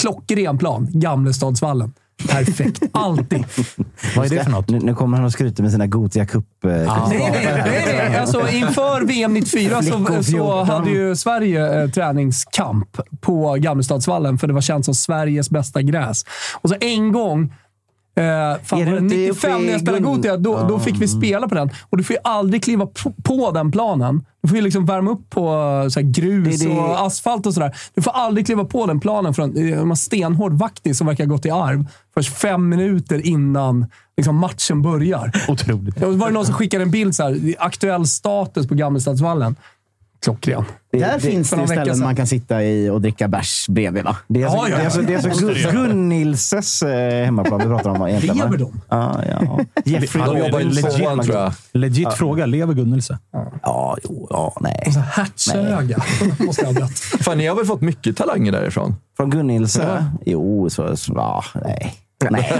klockren 0.01 0.57
plan. 0.57 0.87
Gamlestadsvallen. 0.93 1.93
Perfekt. 2.27 2.81
Alltid. 2.91 3.45
Vad 4.15 4.25
är 4.25 4.29
det 4.29 4.43
för 4.43 4.51
något? 4.51 4.69
Nu, 4.69 4.79
nu 4.79 4.95
kommer 4.95 5.17
han 5.17 5.25
och 5.25 5.31
skryter 5.31 5.63
med 5.63 5.71
sina 5.71 5.87
Gothia 5.87 6.25
Cup. 6.25 6.45
eh, 6.65 6.69
Nej, 6.71 7.29
nej, 7.33 7.83
nej. 7.85 8.17
Alltså, 8.17 8.49
inför 8.49 9.05
VM 9.05 9.33
94 9.33 9.81
så, 9.83 10.05
så 10.05 10.23
14. 10.23 10.67
hade 10.69 10.89
ju 10.89 11.15
Sverige 11.15 11.81
eh, 11.83 11.89
träningskamp 11.89 12.97
på 13.21 13.55
Gamlestadsvallen, 13.59 14.37
för 14.37 14.47
det 14.47 14.53
var 14.53 14.61
känt 14.61 14.85
som 14.85 14.93
Sveriges 14.95 15.49
bästa 15.49 15.81
gräs. 15.81 16.25
Och 16.61 16.69
så 16.69 16.75
en 16.81 17.11
gång 17.11 17.53
Eh, 18.19 18.57
fan, 18.63 18.79
Är 18.81 18.85
det 18.85 18.91
var 18.91 18.99
det 18.99 19.03
inte 19.03 19.15
95 19.15 19.51
uppe 19.51 19.61
i 19.63 19.65
när 19.65 19.71
jag 19.71 19.81
spelade 19.81 20.03
Gothia, 20.03 20.37
då, 20.37 20.65
då 20.69 20.79
fick 20.79 21.01
vi 21.01 21.07
spela 21.07 21.47
på 21.47 21.55
den. 21.55 21.69
Och 21.89 21.97
du 21.97 22.03
får 22.03 22.13
ju 22.15 22.19
aldrig 22.23 22.63
kliva 22.63 22.85
på, 22.85 23.13
på 23.23 23.51
den 23.51 23.71
planen. 23.71 24.25
Du 24.41 24.47
får 24.49 24.55
ju 24.57 24.63
liksom 24.63 24.85
värma 24.85 25.11
upp 25.11 25.29
på 25.29 25.49
eh, 25.83 25.89
så 25.89 25.99
grus 26.03 26.59
Det 26.59 26.65
det- 26.67 26.79
och 26.79 27.05
asfalt 27.05 27.45
och 27.45 27.53
sådär. 27.53 27.75
Du 27.95 28.01
får 28.01 28.11
aldrig 28.11 28.45
kliva 28.45 28.65
på 28.65 28.85
den 28.85 28.99
planen 28.99 29.33
från 29.33 29.57
en 29.57 29.95
stenhård 29.97 30.53
vaktis 30.53 30.97
som 30.97 31.07
verkar 31.07 31.25
ha 31.25 31.33
gått 31.33 31.45
i 31.45 31.49
arv. 31.51 31.85
Först 32.13 32.37
fem 32.37 32.69
minuter 32.69 33.25
innan 33.25 33.85
liksom, 34.17 34.35
matchen 34.35 34.81
börjar. 34.81 35.31
Otroligt. 35.47 36.03
Och 36.03 36.19
var 36.19 36.27
det 36.27 36.33
någon 36.33 36.45
som 36.45 36.55
skickade 36.55 36.83
en 36.83 36.91
bild 36.91 37.15
så 37.15 37.23
här, 37.23 37.55
aktuell 37.59 38.07
status 38.07 38.67
på 38.67 38.75
Gammelstadsvallen. 38.75 39.55
Klockren. 40.23 40.63
Där 40.91 41.19
finns 41.19 41.49
för 41.49 41.55
det 41.55 41.61
någon 41.61 41.69
vecka 41.69 41.81
ställen 41.81 41.95
sedan. 41.95 42.05
man 42.05 42.15
kan 42.15 42.27
sitta 42.27 42.63
i 42.63 42.89
och 42.89 43.01
dricka 43.01 43.27
bärs 43.27 43.65
bredvid, 43.69 44.03
va? 44.03 44.17
Det 44.27 44.41
är 44.41 44.45
alltså, 44.45 44.69
Ja, 44.69 44.69
ja, 44.69 44.75
det 44.77 44.81
är 44.81 44.85
alltså, 44.85 45.01
det 45.01 45.13
är 45.13 45.29
alltså 45.29 45.47
det 45.47 45.53
Gun-. 45.53 45.71
Gunnilses 45.71 46.81
eh, 46.83 47.25
hemmaplan 47.25 47.59
vi 47.59 47.65
pratar 47.65 47.89
om? 47.89 48.07
Lever 48.21 48.57
de? 48.57 48.81
Ja, 48.89 49.23
ja. 49.41 49.59
Jeffrey 49.85 50.25
De 50.25 50.37
jobbar 50.37 50.59
Gunnilse. 50.59 50.89
tvåan 50.91 51.19
tror 51.19 51.35
jag. 51.37 51.53
Legit 51.73 52.13
fråga. 52.13 52.45
Lever 52.45 52.73
Gunnelse? 52.73 53.17
Ja, 53.63 53.97
jo, 54.03 54.27
ja, 54.29 54.57
nej. 54.61 54.91
Så 54.93 54.99
Hertsöga. 54.99 56.03
Måste 56.39 56.61
jag 56.61 56.73
ha 56.73 56.79
dött. 56.79 56.99
Fan, 56.99 57.37
ni 57.37 57.47
har 57.47 57.55
väl 57.55 57.65
fått 57.65 57.81
mycket 57.81 58.17
talanger 58.17 58.51
därifrån? 58.51 58.95
Från 59.17 59.29
Gunnilse? 59.29 60.05
Jo, 60.25 60.69
så, 60.69 60.97
så 60.97 61.13
ja, 61.15 61.43
nej. 61.65 61.93
Nej. 62.29 62.51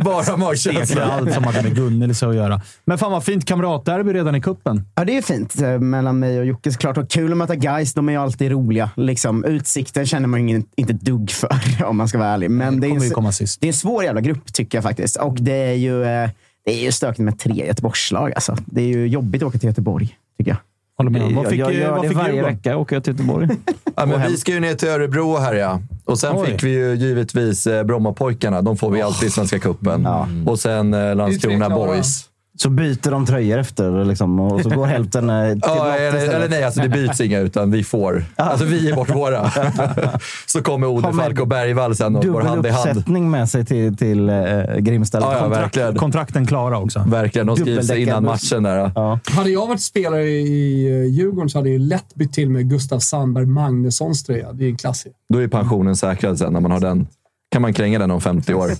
Bara 0.00 0.22
Det 0.22 0.32
är 0.32 0.36
magkänsla. 0.36 1.04
allt 1.04 1.32
som 1.32 1.44
hade 1.44 1.62
med 1.62 1.74
Gunnelse 1.74 2.26
att 2.28 2.34
göra. 2.34 2.60
Men 2.84 2.98
fan 2.98 3.12
vad 3.12 3.24
fint 3.24 3.44
kamratderby 3.44 4.12
redan 4.12 4.34
i 4.34 4.40
kuppen. 4.40 4.86
Ja, 4.94 5.04
det 5.04 5.16
är 5.16 5.22
fint 5.22 5.62
eh, 5.62 5.78
mellan 5.78 6.18
mig 6.18 6.38
och 6.38 6.46
Jocke 6.46 6.72
såklart. 6.72 6.98
Och 6.98 7.10
kul 7.10 7.32
att 7.32 7.38
möta 7.38 7.54
guys. 7.54 7.94
De 7.94 8.08
är 8.08 8.12
ju 8.12 8.18
alltid 8.18 8.50
roliga. 8.50 8.90
Liksom, 8.96 9.44
utsikten 9.44 10.06
känner 10.06 10.28
man 10.28 10.40
ingen, 10.40 10.64
inte 10.76 10.92
dugg 10.92 11.30
för, 11.30 11.48
om 11.84 11.96
man 11.96 12.08
ska 12.08 12.18
vara 12.18 12.28
ärlig. 12.28 12.50
Men 12.50 12.80
det 12.80 12.86
är, 12.86 12.90
en, 12.90 13.02
ju 13.02 13.10
komma 13.10 13.32
sist. 13.32 13.60
det 13.60 13.66
är 13.66 13.68
en 13.68 13.74
svår 13.74 14.04
jävla 14.04 14.20
grupp, 14.20 14.52
tycker 14.52 14.78
jag 14.78 14.82
faktiskt. 14.82 15.16
Och 15.16 15.36
det 15.40 15.52
är 15.52 15.74
ju, 15.74 16.02
eh, 16.04 16.30
det 16.64 16.72
är 16.72 16.84
ju 16.84 16.92
stökigt 16.92 17.18
med 17.18 17.38
tre 17.38 17.66
Göteborgslag. 17.66 18.32
Alltså. 18.34 18.56
Det 18.66 18.80
är 18.82 18.86
ju 18.88 19.06
jobbigt 19.06 19.42
att 19.42 19.48
åka 19.48 19.58
till 19.58 19.68
Göteborg, 19.68 20.16
tycker 20.38 20.50
jag. 20.50 20.58
Håller 20.98 21.10
med. 21.10 21.32
Vad 21.34 21.46
fick, 21.48 21.60
jag, 21.60 21.74
gör 21.74 21.90
vad 21.90 22.02
det 22.02 22.08
fick 22.08 22.16
varje 22.16 22.32
Djurgården? 22.34 22.56
vecka. 22.56 22.76
Åker 22.76 22.96
jag 22.96 23.04
till 23.04 23.12
Göteborg. 23.12 23.48
Ja, 23.98 24.06
men 24.06 24.22
vi 24.30 24.36
ska 24.36 24.52
ju 24.52 24.60
ner 24.60 24.74
till 24.74 24.88
Örebro 24.88 25.36
här 25.36 25.54
ja. 25.54 25.80
Och 26.04 26.18
sen 26.18 26.32
Oj. 26.36 26.46
fick 26.46 26.62
vi 26.62 26.70
ju 26.70 26.94
givetvis 26.94 27.66
eh, 27.66 27.84
Brommapojkarna. 27.84 28.62
De 28.62 28.76
får 28.76 28.90
vi 28.90 29.02
alltid 29.02 29.28
i 29.28 29.30
Svenska 29.32 29.58
cupen. 29.58 30.08
Och 30.46 30.58
sen 30.58 30.94
eh, 30.94 31.14
Landskrona 31.16 31.66
klara. 31.66 31.86
Boys. 31.86 32.24
Så 32.56 32.70
byter 32.70 33.10
de 33.10 33.26
tröjor 33.26 33.58
efter 33.58 34.04
liksom, 34.04 34.40
och 34.40 34.62
så 34.62 34.68
går 34.68 34.86
hälften 34.86 35.30
eh, 35.30 35.52
till 35.52 35.60
Ja, 35.64 35.74
blått 35.74 36.22
eller, 36.22 36.34
eller 36.34 36.48
nej, 36.48 36.64
alltså 36.64 36.80
det 36.80 36.88
byts 36.88 37.20
inga, 37.20 37.38
utan 37.38 37.70
vi 37.70 37.84
får. 37.84 38.24
Alltså 38.36 38.64
vi 38.64 38.84
ger 38.86 38.94
bort 38.94 39.10
våra. 39.14 39.50
så 40.46 40.62
kommer 40.62 40.86
Ode 40.86 41.12
Falk 41.12 41.40
och 41.40 41.48
Bergvall 41.48 41.96
sen 41.96 42.16
och 42.16 42.24
går 42.24 42.40
hand 42.40 42.66
i 42.66 42.70
hand. 42.70 42.88
uppsättning 42.88 43.30
med 43.30 43.48
sig 43.48 43.64
till, 43.64 43.96
till 43.96 44.28
eh, 44.28 44.76
Grimsta. 44.78 45.20
Ja, 45.20 45.32
ja, 45.34 45.40
Kontrakt. 45.40 45.98
Kontrakten 45.98 46.46
klara 46.46 46.78
också. 46.78 47.04
Verkligen. 47.06 47.46
De 47.46 47.56
skrivs 47.56 47.90
innan 47.90 48.24
matchen 48.24 48.62
där. 48.62 48.90
Ja. 48.94 49.18
Hade 49.30 49.50
jag 49.50 49.66
varit 49.66 49.80
spelare 49.80 50.24
i 50.28 50.86
eh, 50.86 51.04
Djurgården 51.04 51.48
så 51.50 51.58
hade 51.58 51.70
jag 51.70 51.80
lätt 51.80 52.14
bytt 52.14 52.32
till 52.32 52.50
med 52.50 52.70
Gustav 52.70 52.98
Sandberg 52.98 53.46
Magnussons 53.46 54.24
tröja. 54.24 54.52
Det 54.52 54.64
är 54.64 54.68
en 54.68 54.76
klassiker. 54.76 55.12
Då 55.32 55.38
är 55.38 55.48
pensionen 55.48 55.96
säkrad 55.96 56.38
sen 56.38 56.52
när 56.52 56.60
man 56.60 56.70
har 56.70 56.80
den. 56.80 57.06
kan 57.52 57.62
man 57.62 57.72
kränga 57.72 57.98
den 57.98 58.10
om 58.10 58.20
50 58.20 58.54
år. 58.54 58.70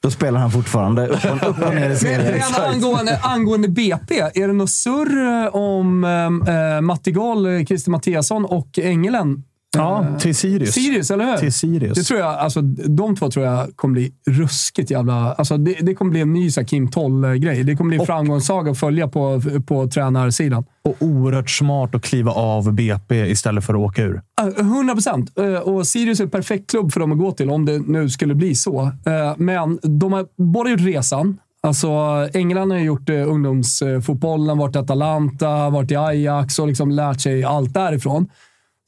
Då 0.00 0.10
spelar 0.10 0.40
han 0.40 0.50
fortfarande 0.50 1.06
upp 1.06 1.24
och, 1.24 1.48
upp 1.48 1.66
och 1.66 1.74
ner 1.74 1.90
i 1.90 1.96
serien. 1.96 2.42
angående, 2.54 3.18
angående 3.22 3.68
BP, 3.68 4.20
är 4.20 4.46
det 4.46 4.52
något 4.52 4.70
surr 4.70 5.44
eh, 5.44 5.54
om 5.54 6.04
äh, 6.04 6.80
Matti 6.80 7.12
Gahl, 7.12 7.46
eh, 7.46 7.64
Christer 7.64 7.90
Mattiasson 7.90 8.44
och 8.44 8.78
Engelen? 8.78 9.42
Ja, 9.76 10.06
till 10.18 10.34
Sirius. 10.34 10.74
Sirius, 10.74 11.10
eller 11.10 11.24
hur? 11.24 11.36
Till 11.36 11.52
Sirius. 11.52 11.98
Det 11.98 12.02
tror 12.02 12.20
jag, 12.20 12.28
alltså, 12.28 12.60
de 12.88 13.16
två 13.16 13.30
tror 13.30 13.46
jag 13.46 13.76
kommer 13.76 13.92
bli 13.92 14.12
ruskigt 14.26 14.90
jävla... 14.90 15.32
Alltså, 15.32 15.56
det, 15.56 15.76
det 15.80 15.94
kommer 15.94 16.10
bli 16.10 16.20
en 16.20 16.32
ny 16.32 16.50
så 16.50 16.64
Kim 16.64 16.90
Toll-grej. 16.90 17.64
Det 17.64 17.76
kommer 17.76 17.88
bli 17.88 17.98
en 17.98 18.06
framgångssaga 18.06 18.70
att 18.70 18.78
följa 18.78 19.08
på, 19.08 19.42
på 19.66 19.88
tränarsidan. 19.88 20.64
Och 20.84 20.96
oerhört 21.00 21.50
smart 21.50 21.94
att 21.94 22.02
kliva 22.02 22.32
av 22.32 22.72
BP 22.72 23.26
istället 23.26 23.64
för 23.64 23.74
att 23.74 23.80
åka 23.80 24.02
ur. 24.02 24.22
Eh, 24.40 24.66
100 24.66 24.94
procent. 24.94 25.38
Och 25.64 25.86
Sirius 25.86 26.20
är 26.20 26.24
en 26.24 26.30
perfekt 26.30 26.70
klubb 26.70 26.92
för 26.92 27.00
dem 27.00 27.12
att 27.12 27.18
gå 27.18 27.32
till 27.32 27.50
om 27.50 27.64
det 27.64 27.78
nu 27.78 28.10
skulle 28.10 28.34
bli 28.34 28.54
så. 28.54 28.82
Eh, 28.82 29.34
Men 29.36 29.78
de 29.82 30.12
har 30.12 30.26
båda 30.52 30.70
gjort 30.70 30.80
resan. 30.80 31.38
Alltså, 31.62 31.88
England 32.34 32.70
har 32.70 32.78
ju 32.78 32.84
gjort 32.84 33.08
eh, 33.08 33.28
ungdomsfotbollen, 33.28 34.58
varit 34.58 34.76
i 34.76 34.78
Atalanta, 34.78 35.70
varit 35.70 35.90
i 35.90 35.96
Ajax 35.96 36.58
och 36.58 36.68
liksom 36.68 36.90
lärt 36.90 37.20
sig 37.20 37.44
allt 37.44 37.74
därifrån. 37.74 38.28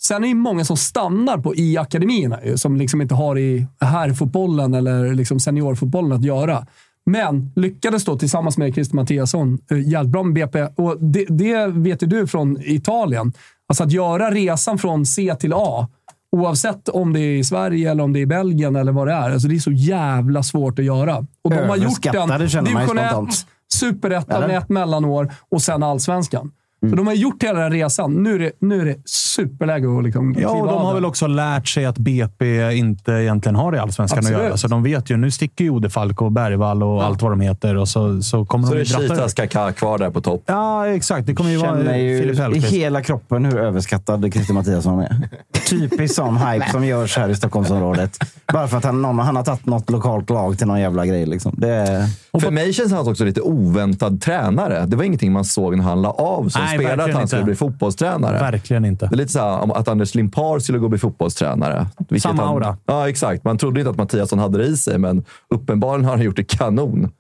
Sen 0.06 0.25
är 0.25 0.28
det 0.28 0.34
många 0.34 0.64
som 0.64 0.76
stannar 0.76 1.38
på 1.38 1.54
i 1.54 1.78
akademierna 1.78 2.44
ju, 2.44 2.56
som 2.56 2.76
liksom 2.76 3.00
inte 3.00 3.14
har 3.14 3.38
i 3.38 3.66
herrfotbollen 3.80 4.75
eller 4.75 5.14
liksom 5.14 5.40
seniorfotbollen 5.40 6.12
att 6.12 6.25
göra. 6.25 6.66
Men 7.06 7.52
lyckades 7.56 8.04
då 8.04 8.18
tillsammans 8.18 8.58
med 8.58 8.75
Christer 8.75 8.96
Mattiasson 8.96 9.58
eh, 9.70 9.88
jävligt 9.88 10.12
bra 10.12 10.23
med 10.23 10.34
BP. 10.34 10.62
Och 10.76 10.96
det, 11.00 11.25
det 11.25 11.66
vet 11.66 12.02
ju 12.02 12.06
du 12.06 12.26
från 12.26 12.58
Italien. 12.62 13.32
Alltså 13.68 13.84
att 13.84 13.92
göra 13.92 14.30
resan 14.30 14.78
från 14.78 15.06
C 15.06 15.34
till 15.40 15.52
A, 15.52 15.88
oavsett 16.32 16.88
om 16.88 17.12
det 17.12 17.20
är 17.20 17.37
i 17.37 17.44
Sverige 17.44 17.90
eller 17.90 18.04
om 18.04 18.12
det 18.12 18.18
är 18.18 18.23
i 18.23 18.26
Belgien 18.26 18.76
eller 18.76 18.92
vad 18.92 19.08
det 19.08 19.12
är. 19.12 19.30
Alltså 19.30 19.49
det 19.49 19.54
är 19.54 19.58
så 19.58 19.73
jävla 19.73 20.42
svårt 20.42 20.78
att 20.78 20.84
göra. 20.84 21.16
Och 21.42 21.50
de 21.50 21.68
har 21.68 21.76
gjort 21.76 22.02
den. 22.02 22.40
Ju 22.40 22.46
Division 22.46 22.99
1, 22.99 23.11
spontant. 23.11 23.46
Superettan 23.75 24.46
med 24.46 24.58
ett 24.58 24.68
mellanår 24.68 25.32
och 25.49 25.62
sen 25.62 25.82
allsvenskan. 25.82 26.52
Så 26.91 26.97
de 26.97 27.07
har 27.07 27.14
gjort 27.14 27.43
hela 27.43 27.61
den 27.61 27.73
resan. 27.73 28.23
Nu 28.23 28.35
är 28.35 28.38
det, 28.38 28.53
nu 28.59 28.81
är 28.81 28.85
det 28.85 28.97
superläge 29.05 29.99
att 29.99 30.05
liksom 30.05 30.37
Ja, 30.38 30.49
och 30.49 30.67
de 30.67 30.76
har 30.79 30.85
den. 30.87 30.95
väl 30.95 31.05
också 31.05 31.26
lärt 31.26 31.69
sig 31.69 31.85
att 31.85 31.99
BP 31.99 32.73
inte 32.73 33.12
egentligen 33.12 33.57
har 33.57 33.75
i 33.75 33.79
Allsvenskan 33.79 34.19
Absolut. 34.19 34.38
att 34.41 34.45
göra. 34.45 34.57
Så 34.57 34.69
de 34.69 34.83
vet 34.83 35.11
ju, 35.11 35.17
nu 35.17 35.31
sticker 35.31 35.64
ju 35.64 35.71
Ode 35.71 35.91
Falk 35.91 36.23
och 36.23 36.33
Bergvall 36.33 36.83
och 36.83 37.05
allt 37.05 37.23
vad 37.23 37.33
de 37.33 37.41
heter 37.41 37.76
och 37.76 37.88
så, 37.88 38.23
så 38.23 38.45
kommer 38.45 38.67
Så 38.67 38.73
de 38.75 38.79
det. 38.79 38.85
Chitas 38.85 39.35
Kaká 39.35 39.73
kvar 39.73 39.99
där 39.99 40.11
på 40.11 40.21
topp. 40.21 40.43
Ja, 40.47 40.87
exakt. 40.88 41.26
Det 41.26 41.35
kommer 41.35 41.50
ju 41.50 41.57
vara 41.57 41.71
känner 41.76 41.97
ju 41.97 42.19
Filip 42.21 42.38
i 42.38 42.41
Hellkvist. 42.41 42.73
hela 42.73 43.03
kroppen 43.03 43.45
hur 43.45 43.59
överskattad 43.59 44.33
Christer 44.33 44.55
Mattiasson 44.55 44.99
är. 45.00 45.29
Typiskt 45.71 46.17
sån 46.17 46.37
hype 46.37 46.71
som 46.71 46.85
görs 46.87 47.17
här 47.17 47.29
i 47.29 47.35
Stockholmsområdet. 47.35 48.19
Bara 48.53 48.69
för 48.69 48.76
att 48.79 48.85
han, 48.85 49.03
någon, 49.03 49.19
han 49.19 49.37
har 49.37 49.43
tagit 49.45 49.67
något 49.67 49.91
lokalt 49.91 50.31
lag 50.31 50.59
till 50.59 50.67
någon 50.67 50.81
jävla 50.81 51.07
grej. 51.07 51.26
Liksom. 51.26 51.55
Det 51.59 51.71
är, 51.71 52.07
För 52.41 52.50
mig 52.50 52.73
känns 52.73 52.93
han 52.93 53.09
också 53.09 53.25
lite 53.25 53.41
oväntad 53.41 54.21
tränare. 54.21 54.87
Det 54.87 54.97
var 54.97 55.05
ingenting 55.05 55.33
man 55.33 55.45
såg 55.45 55.76
när 55.76 55.85
han 55.85 56.03
la 56.03 56.11
av 56.11 56.49
som 56.49 56.62
Nej, 56.76 56.87
spelare, 56.87 57.11
att 57.11 57.16
han 57.19 57.26
skulle 57.28 57.40
inte. 57.40 57.47
bli 57.49 57.54
fotbollstränare. 57.57 58.38
Verkligen 58.38 58.85
inte. 58.85 59.07
Det 59.07 59.14
är 59.14 59.16
lite 59.16 59.33
så 59.33 59.38
här, 59.40 59.76
att 59.78 59.88
Anders 59.88 60.14
Limpar 60.14 60.59
skulle 60.59 60.78
gå 60.78 60.85
och 60.85 60.90
bli 60.90 60.99
fotbollstränare. 60.99 61.87
Samma 62.19 62.43
han, 62.43 62.54
aura. 62.54 62.76
Ja, 62.87 63.09
exakt. 63.09 63.45
Man 63.45 63.59
trodde 63.59 63.81
inte 63.81 63.90
att 63.90 63.97
Mattiasson 63.97 64.38
hade 64.38 64.59
det 64.59 64.64
i 64.64 64.76
sig, 64.76 64.99
men 64.99 65.25
uppenbarligen 65.54 66.04
har 66.04 66.16
han 66.16 66.25
gjort 66.25 66.37
det 66.37 66.45
kanon. 66.45 67.11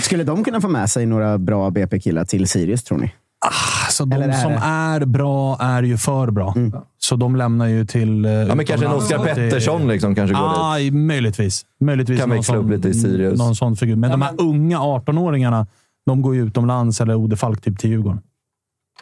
Skulle 0.00 0.24
de 0.24 0.44
kunna 0.44 0.60
få 0.60 0.68
med 0.68 0.90
sig 0.90 1.06
några 1.06 1.38
bra 1.38 1.70
BP-killar 1.70 2.24
till 2.24 2.48
Sirius, 2.48 2.84
tror 2.84 2.98
ni? 2.98 3.12
Alltså, 3.84 4.02
Eller 4.02 4.28
de 4.28 4.34
är 4.34 4.40
som 4.42 4.52
det- 4.52 4.58
är 4.62 5.04
bra 5.06 5.56
är 5.60 5.82
ju 5.82 5.96
för 5.96 6.30
bra. 6.30 6.54
Så 6.98 7.16
de 7.16 7.36
lämnar 7.36 7.66
ju 7.66 7.84
till... 7.86 8.24
eh, 8.24 8.30
Ja, 8.32 8.54
men 8.54 8.66
kanske 8.66 8.86
en. 8.86 8.92
Oscar 8.92 9.18
Pettersson 9.24 9.88
liksom 9.88 10.14
kanske 10.14 10.34
går 10.36 10.78
dit. 10.78 10.92
Ja, 10.92 10.98
möjligtvis. 10.98 11.64
möjligtvis 11.80 12.20
Kan 12.20 12.30
växla 12.30 12.56
upp 12.56 12.70
lite 12.70 12.88
i 12.88 12.94
Sirius. 12.94 13.38
Någon 13.38 13.54
sån 13.56 13.76
figur. 13.76 13.96
Men 13.96 14.10
de 14.10 14.22
här 14.22 14.34
unga 14.38 14.78
18-åringarna, 14.78 15.66
de 16.06 16.22
går 16.22 16.34
ju 16.34 16.46
utomlands 16.46 17.00
eller 17.00 17.14
Ode 17.14 17.36
Falk 17.36 17.60
typ 17.60 17.78
till 17.78 17.90
Djurgården. 17.90 18.20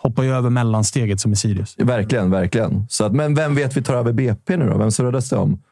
Hoppar 0.03 0.23
ju 0.23 0.35
över 0.35 0.51
mellansteget 0.51 1.21
som 1.21 1.33
i 1.33 1.37
Sirius. 1.37 1.75
Verkligen, 1.79 2.31
verkligen. 2.31 2.87
Så 2.89 3.05
att, 3.05 3.13
men 3.13 3.35
vem 3.35 3.55
vet 3.55 3.77
vi 3.77 3.83
tar 3.83 3.95
över 3.95 4.13
BP 4.13 4.57
nu 4.57 4.69
då? 4.69 4.79
Vem 4.79 4.91
surrades 4.91 5.29
det 5.29 5.37
om? 5.37 5.63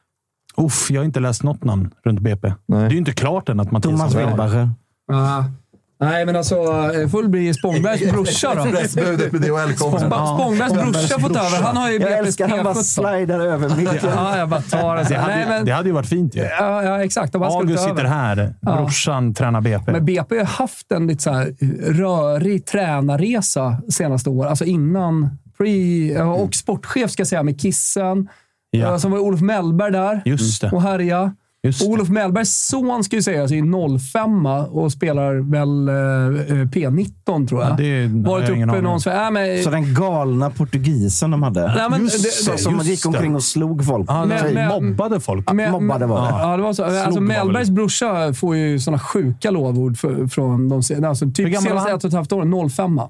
Uff, 0.56 0.90
jag 0.90 1.00
har 1.00 1.04
inte 1.04 1.20
läst 1.20 1.42
något 1.42 1.64
namn 1.64 1.90
runt 2.04 2.20
BP. 2.20 2.52
Nej. 2.66 2.80
Det 2.80 2.86
är 2.86 2.90
ju 2.90 2.98
inte 2.98 3.12
klart 3.12 3.48
än 3.48 3.60
att 3.60 3.70
Mattias 3.70 3.92
Thomas 3.92 4.14
Wilbacher. 4.14 4.70
Nej, 6.00 6.26
men 6.26 6.36
alltså, 6.36 6.54
eh, 6.54 7.08
får 7.08 7.28
bli 7.28 7.54
Spångbergs 7.54 8.10
brorsa 8.12 8.54
då. 8.54 8.64
Pressbudet 8.64 9.32
med 9.32 9.40
DHL 9.40 9.72
kom. 9.74 9.94
Sp- 9.94 10.36
Spångbergs 10.36 10.72
brorsa 10.72 11.18
fått 11.18 11.36
över. 11.36 11.62
Han 11.62 11.76
har 11.76 11.90
ju 11.90 11.98
Jag 11.98 12.12
älskar 12.18 12.48
han 12.48 12.64
bara 12.64 12.74
P17. 12.74 12.82
slidar 12.82 13.40
över 13.40 13.68
micken. 13.76 14.10
Ja, 14.16 14.38
jag 14.38 14.48
bara 14.48 14.60
tar 14.62 14.96
det. 14.96 15.04
så. 15.04 15.12
Det 15.12 15.18
hade, 15.20 15.34
Nej, 15.36 15.46
men, 15.48 15.64
det 15.64 15.72
hade 15.72 15.88
ju 15.88 15.94
varit 15.94 16.08
fint 16.08 16.34
ju. 16.36 16.40
ja, 16.40 16.82
ja, 16.82 17.04
exakt. 17.04 17.34
August 17.34 17.76
ta 17.76 17.82
sitter 17.88 18.00
över. 18.00 18.04
här. 18.04 18.54
Ja. 18.60 18.76
Brorsan 18.76 19.34
tränar 19.34 19.60
BP. 19.60 19.92
Men 19.92 20.04
BP 20.04 20.38
har 20.38 20.44
haft 20.44 20.92
en 20.92 21.06
lite 21.06 21.22
så 21.22 21.30
här 21.32 21.54
rörig 21.92 22.66
tränarresa 22.66 23.76
senaste 23.88 24.30
år. 24.30 24.46
Alltså 24.46 24.64
innan 24.64 25.38
pre 25.58 26.22
och 26.22 26.54
sportchef 26.54 27.10
ska 27.10 27.20
jag 27.20 27.28
säga 27.28 27.42
med 27.42 27.60
Kissen. 27.60 28.28
Ja. 28.70 28.78
Ja. 28.80 28.98
Som 28.98 29.10
var 29.10 29.18
Olof 29.18 29.40
Mellberg 29.40 29.92
där 29.92 30.22
Just 30.24 30.60
det. 30.62 30.70
och 30.70 30.82
härja. 30.82 31.32
Just. 31.62 31.82
Olof 31.88 32.08
Mellbergs 32.08 32.50
son 32.68 33.04
ska 33.04 33.16
ju 33.16 33.22
sägas 33.22 33.52
är 33.52 33.98
05 34.12 34.46
och 34.46 34.92
spelar 34.92 35.34
väl 35.50 35.88
eh, 35.88 36.64
P19 36.66 37.48
tror 37.48 37.62
jag. 37.62 37.70
Ja, 37.72 37.76
det 37.76 38.06
Varit 38.06 38.48
jag 38.48 38.56
ingen 38.56 38.70
uppe 38.70 38.78
om. 38.78 38.84
någon... 38.84 39.00
Äh, 39.12 39.30
men, 39.30 39.62
Så 39.64 39.70
den 39.70 39.94
galna 39.94 40.50
portugisen 40.50 41.30
de 41.30 41.42
hade. 41.42 41.66
Nej, 41.74 41.90
men 41.90 42.00
Just 42.02 42.46
det- 42.46 42.52
det- 42.52 42.58
som 42.58 42.74
just 42.74 42.86
gick 42.86 43.06
omkring 43.06 43.34
och 43.34 43.42
slog 43.44 43.84
folk. 43.86 44.04
Ja, 44.08 44.24
Men- 44.24 44.44
men, 44.44 44.54
men- 44.54 44.68
mobbade 44.68 45.20
folk. 45.20 45.52
Men- 45.52 45.72
mobbade 45.72 46.06
var 46.06 46.22
det. 46.22 46.28
Ja, 46.28 46.56
det 46.56 46.62
var 46.62 46.72
så. 46.72 46.84
Alltså, 46.84 47.12
Slog 47.12 47.22
Mellbergs 47.22 47.70
brorsa 47.70 48.32
får 48.34 48.56
ju 48.56 48.80
såna 48.80 48.98
sjuka 48.98 49.50
lovord 49.50 49.98
för, 49.98 50.26
från 50.26 50.68
de 50.68 50.74
alltså, 51.04 51.24
typ 51.26 51.36
senaste 51.36 51.90
ett 51.92 52.04
och 52.04 52.08
ett 52.08 52.14
halvt 52.14 52.32
åren. 52.32 52.70
05 52.70 53.00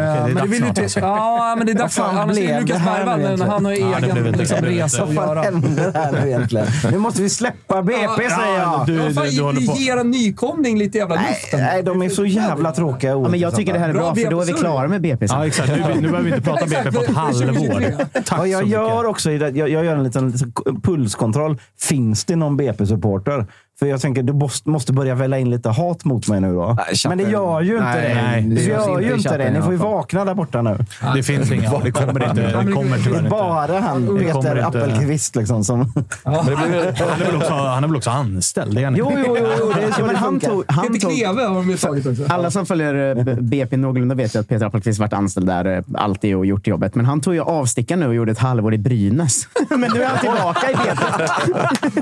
det 0.00 0.06
är 0.08 0.20
men 0.22 0.34
det 0.34 0.40
dags 0.40 0.44
vill 0.52 0.52
ju 0.60 0.72
snart, 0.72 0.78
inte... 0.78 1.00
Ja, 1.00 1.54
men 1.58 1.66
det 1.66 1.72
är 1.72 1.74
dags. 1.74 1.98
Vad 1.98 2.06
fan 2.06 2.18
Annars 2.18 2.38
är 2.38 2.60
Lukas 2.60 2.84
Bergvall 2.84 3.40
han 3.42 3.64
har 3.64 3.72
Ja, 3.72 3.78
det 4.00 4.06
egen 4.06 4.26
inte- 4.26 4.38
liksom, 4.38 4.58
resa 4.58 5.02
att 5.02 5.08
Vad 5.14 5.26
göra. 5.28 5.42
händer 5.42 5.92
här 5.94 6.12
nu 6.12 6.26
egentligen? 6.28 6.66
Nu 6.90 6.98
måste 6.98 7.22
vi 7.22 7.30
släppa 7.30 7.82
BP, 7.82 7.98
säger 8.16 8.58
jag. 8.58 8.86
du- 8.86 8.94
Ja, 8.94 9.10
fan, 9.12 9.26
du 9.36 9.42
håller 9.42 9.66
på. 9.66 9.74
Ge 9.76 9.90
en 9.90 10.10
nykomling 10.10 10.78
lite 10.78 10.98
jävla 10.98 11.14
Nej, 11.14 11.24
luften. 11.30 11.60
nej, 11.60 11.82
de 11.82 12.02
är 12.02 12.08
så 12.08 12.24
jävla 12.26 12.72
tråkiga 12.72 13.10
Ja, 13.10 13.28
men 13.28 13.40
jag 13.40 13.56
tycker 13.56 13.72
det 13.72 13.78
här 13.78 13.88
är 13.88 13.92
Bra 13.92 14.02
bra, 14.02 14.14
för 14.14 14.30
då 14.30 14.40
är 14.40 14.46
vi 14.46 14.52
klara 14.52 14.88
med 14.88 15.00
BP 15.00 15.28
sen. 15.28 15.38
Ja, 15.38 15.46
exakt. 15.46 15.68
Nu, 15.68 15.76
nu 15.94 16.00
behöver 16.08 16.20
vi 16.22 16.28
inte 16.36 16.42
prata 16.50 16.66
BP 16.66 16.92
på 16.92 17.02
ett 17.02 17.10
halvår. 17.16 17.40
2023. 17.46 17.94
Tack 18.24 18.38
Vad 18.38 18.48
jag 18.48 18.58
så 18.60 18.66
mycket. 18.66 18.80
gör 18.80 19.04
också, 19.06 19.30
jag, 19.32 19.58
jag 19.58 19.84
gör 19.84 19.96
en 19.96 20.04
liten, 20.04 20.30
liten 20.30 20.52
pulskontroll. 20.82 21.58
Finns 21.80 22.24
det 22.24 22.36
någon 22.36 22.56
BP-supporter? 22.56 23.46
För 23.78 23.86
jag 23.86 24.00
tänker, 24.00 24.22
du 24.22 24.48
måste, 24.64 24.92
börja 24.92 25.14
välla 25.14 25.38
in 25.38 25.50
lite 25.50 25.68
hat 25.68 26.04
mot 26.04 26.28
mig 26.28 26.40
nu 26.40 26.52
då. 26.54 26.76
Nej, 26.78 26.96
Men 27.08 27.18
det 27.18 27.24
gör 27.30 27.60
ju 27.60 27.72
inte 27.72 27.84
Nej, 27.84 28.08
det. 28.08 28.22
nej, 28.22 28.42
det 28.42 28.54
det 28.54 28.62
gör 28.62 29.00
ju 29.00 29.14
inte 29.14 29.36
det. 29.38 29.50
Ni 29.50 29.62
får 29.62 29.72
ju 29.72 29.78
vakna 29.78 30.24
där 30.24 30.34
borta 30.34 30.62
nu. 30.62 30.78
Det 31.14 31.22
finns 31.22 31.52
inga. 31.52 31.78
Det 31.78 31.90
kommer 31.90 32.28
inte. 32.30 32.42
Det 32.42 32.72
kommer 32.72 32.98
Det 32.98 33.10
är 33.10 33.18
inte. 33.18 33.30
bara 33.30 33.80
han, 33.80 34.18
Det 34.18 34.24
Peter 34.32 34.56
Appelqvist, 34.56 35.36
liksom, 35.36 35.64
som... 35.64 35.92
Han 36.24 36.34
är 36.48 37.24
väl 37.26 37.36
också, 37.36 37.54
han 37.54 37.84
är 37.84 37.88
väl 37.88 37.96
också 37.96 38.10
anställd? 38.10 38.74
Det 38.74 38.80
är 38.80 38.84
han 38.84 38.96
Jo, 38.96 39.10
inte. 39.10 39.22
jo, 39.26 39.36
jo, 39.40 39.46
jo, 39.60 39.72
det 39.76 39.82
är 39.82 39.92
så 39.92 40.00
Ja, 40.00 40.04
men 40.06 40.14
det 40.14 40.20
han 40.20 40.40
tog, 40.40 40.64
han 40.68 40.86
Peter 40.86 41.00
tog, 41.00 41.10
Kleve 41.16 41.42
har 41.42 41.54
de 41.54 41.70
ju 41.70 41.76
tagit 41.76 42.06
också. 42.06 42.24
alla 42.28 42.50
som 42.50 42.66
följer 42.66 43.16
eh, 43.18 43.24
BP 43.34 43.76
någorlunda 43.76 44.14
vet 44.14 44.34
ju 44.34 44.38
att 44.40 44.48
Peter 44.48 44.66
Appelqvist 44.66 45.00
varit 45.00 45.12
anställd 45.12 45.46
där 45.46 45.76
eh, 45.76 45.82
alltid 45.94 46.36
och 46.36 46.46
gjort 46.46 46.66
jobbet. 46.66 46.94
Men 46.94 47.06
han 47.06 47.20
tog 47.20 47.34
ju 47.34 47.40
avstickan 47.40 48.00
nu 48.00 48.06
och 48.08 48.14
gjorde 48.14 48.32
ett 48.32 48.38
halvår 48.38 48.74
i 48.74 48.78
Brynäs. 48.78 49.48
Men 49.70 49.80
nu 49.80 50.02
är 50.02 50.06
han 50.06 50.18
tillbaka 50.18 50.70
i 50.70 50.74
BP. 50.74 51.02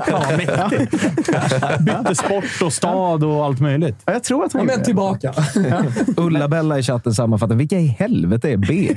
Ja, 0.07 0.23
mäktigt. 0.37 1.03
Bytte 1.79 2.15
sport 2.15 2.61
och 2.63 2.73
stad 2.73 3.23
och 3.23 3.45
allt 3.45 3.59
möjligt. 3.59 3.95
Ja, 4.05 4.13
jag 4.13 4.23
tror 4.23 4.45
att 4.45 4.53
han 4.53 4.67
Ja, 4.67 4.75
men 4.75 4.85
tillbaka. 4.85 5.33
Ulla-Bella 6.17 6.79
i 6.79 6.83
chatten 6.83 7.13
sammanfattar. 7.13 7.55
Vilka 7.55 7.79
i 7.79 7.87
helvete 7.99 8.51
är 8.51 8.57
BP? 8.57 8.95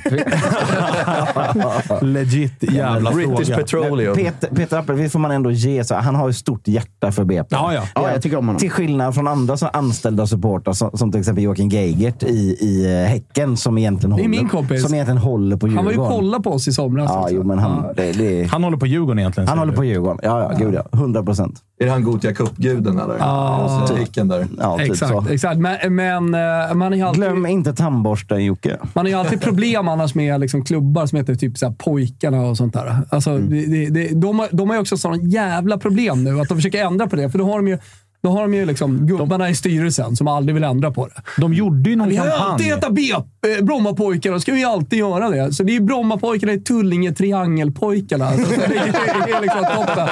Legit 2.00 2.72
jävla 2.72 3.10
British 3.10 3.46
fråga. 3.46 3.56
Petroleum. 3.56 4.16
Peter, 4.16 4.48
Peter 4.54 4.78
Appelqvist 4.78 5.12
får 5.12 5.18
man 5.18 5.30
ändå 5.30 5.50
ge. 5.50 5.84
Så 5.84 5.94
han 5.94 6.14
har 6.14 6.26
ju 6.26 6.32
stort 6.32 6.68
hjärta 6.68 7.12
för 7.12 7.24
BP. 7.24 7.46
Ja, 7.50 7.74
ja. 7.74 7.82
Ja, 7.94 8.10
jag 8.12 8.22
tycker 8.22 8.36
om 8.36 8.46
honom. 8.46 8.60
Till 8.60 8.70
skillnad 8.70 9.14
från 9.14 9.28
andra 9.28 9.56
så 9.56 9.66
anställda 9.66 10.26
supportrar 10.26 10.72
som, 10.72 10.90
som 10.94 11.12
till 11.12 11.20
exempel 11.20 11.44
Joakim 11.44 11.68
Geigert 11.68 12.22
i, 12.22 12.56
i 12.60 13.02
eh, 13.02 13.08
Häcken 13.08 13.56
som 13.56 13.78
egentligen, 13.78 14.12
håller, 14.12 14.28
min 14.28 14.48
kompis. 14.48 14.82
som 14.82 14.94
egentligen 14.94 15.18
håller 15.18 15.56
på 15.56 15.66
Han 15.66 15.76
var 15.76 15.82
Djurgården. 15.92 16.12
ju 16.12 16.18
kolla 16.18 16.40
på 16.40 16.50
oss 16.50 16.68
i 16.68 16.72
somras. 16.72 17.10
Ja, 17.14 17.22
också. 17.22 17.34
jo, 17.34 17.42
men 17.44 17.58
han, 17.58 17.84
det, 17.96 18.12
det, 18.12 18.40
han, 18.42 18.48
Han 18.50 18.64
håller 18.64 18.76
på 18.78 18.86
Djurgården 18.86 19.18
egentligen. 19.18 19.46
säger 19.46 19.58
håller 19.58 19.72
du. 19.72 19.76
på 19.76 19.84
Djurgården. 19.84 20.18
Ja, 20.22 20.42
ja, 20.52 20.58
gud 20.58 20.74
ja. 20.74 20.84
100 20.92 21.22
procent. 21.22 21.54
Är 21.80 21.84
det 21.84 21.90
han 21.90 22.02
Gothia 22.04 22.32
Cup-guden 22.34 22.98
eller? 22.98 23.16
Ja. 23.18 23.86
Ja. 23.90 23.96
Hicken 23.96 24.28
där. 24.28 24.46
Ja, 24.58 24.78
typ 24.78 24.90
Exakt, 24.90 25.12
så. 25.12 25.24
exakt. 25.32 25.58
Men, 25.60 25.94
men 25.96 26.34
eh, 26.34 26.74
man, 26.74 26.94
är 26.94 27.04
alltid, 27.04 27.22
Glöm 27.22 27.46
inte 27.46 27.72
tandborsten, 27.72 28.44
Jocke. 28.44 28.76
man 28.94 29.04
har 29.04 29.10
ju 29.10 29.14
alltid 29.14 29.40
problem 29.40 29.88
annars 29.88 30.14
med 30.14 30.40
liksom 30.40 30.64
klubbar 30.64 31.06
som 31.06 31.18
heter 31.18 31.34
typ 31.34 31.58
så 31.58 31.66
här 31.66 31.74
pojkarna 31.78 32.40
och 32.40 32.56
sånt 32.56 32.72
där. 32.72 32.96
Alltså, 33.10 33.30
Mm. 33.30 33.50
det, 33.50 33.66
det, 33.66 33.86
det, 33.90 34.20
de, 34.20 34.38
har, 34.38 34.48
de 34.52 34.68
har 34.68 34.76
ju 34.76 34.80
också 34.80 34.96
sådana 34.96 35.22
jävla 35.22 35.78
problem 35.78 36.24
nu 36.24 36.40
att 36.40 36.48
de 36.48 36.54
försöker 36.58 36.84
ändra 36.84 37.06
på 37.06 37.16
det. 37.16 37.30
För 37.30 37.38
då 37.38 37.44
har 37.44 37.56
de 37.56 37.68
ju, 37.68 37.78
då 38.22 38.30
har 38.30 38.42
de 38.42 38.54
ju 38.54 38.64
liksom 38.66 39.06
gubbarna 39.06 39.50
i 39.50 39.54
styrelsen 39.54 40.16
som 40.16 40.28
aldrig 40.28 40.54
vill 40.54 40.64
ändra 40.64 40.90
på 40.90 41.06
det. 41.06 41.22
De 41.40 41.54
gjorde 41.54 41.90
ju 41.90 41.96
någon 41.96 42.08
Vi 42.08 42.16
har 42.16 42.26
ju 42.26 42.32
alltid 42.32 42.70
kampanj. 42.70 42.96
hetat 43.02 43.22
B, 43.42 43.48
eh, 43.58 43.64
Brommapojkarna, 43.64 44.34
då 44.36 44.40
ska 44.40 44.52
vi 44.52 44.64
alltid 44.64 44.98
göra 44.98 45.28
det. 45.30 45.52
Så 45.54 45.62
det 45.62 45.76
är 45.76 45.80
Brommapojkarna 45.80 46.52
i 46.52 46.60
Tullinge 46.60 47.12
Triangelpojkarna. 47.12 48.26
Alltså, 48.26 48.54
så 48.54 48.60
det 48.60 48.76
är, 48.76 49.26
det 49.26 49.32
är 49.32 49.40
liksom 49.42 49.64
toppen. 49.76 50.08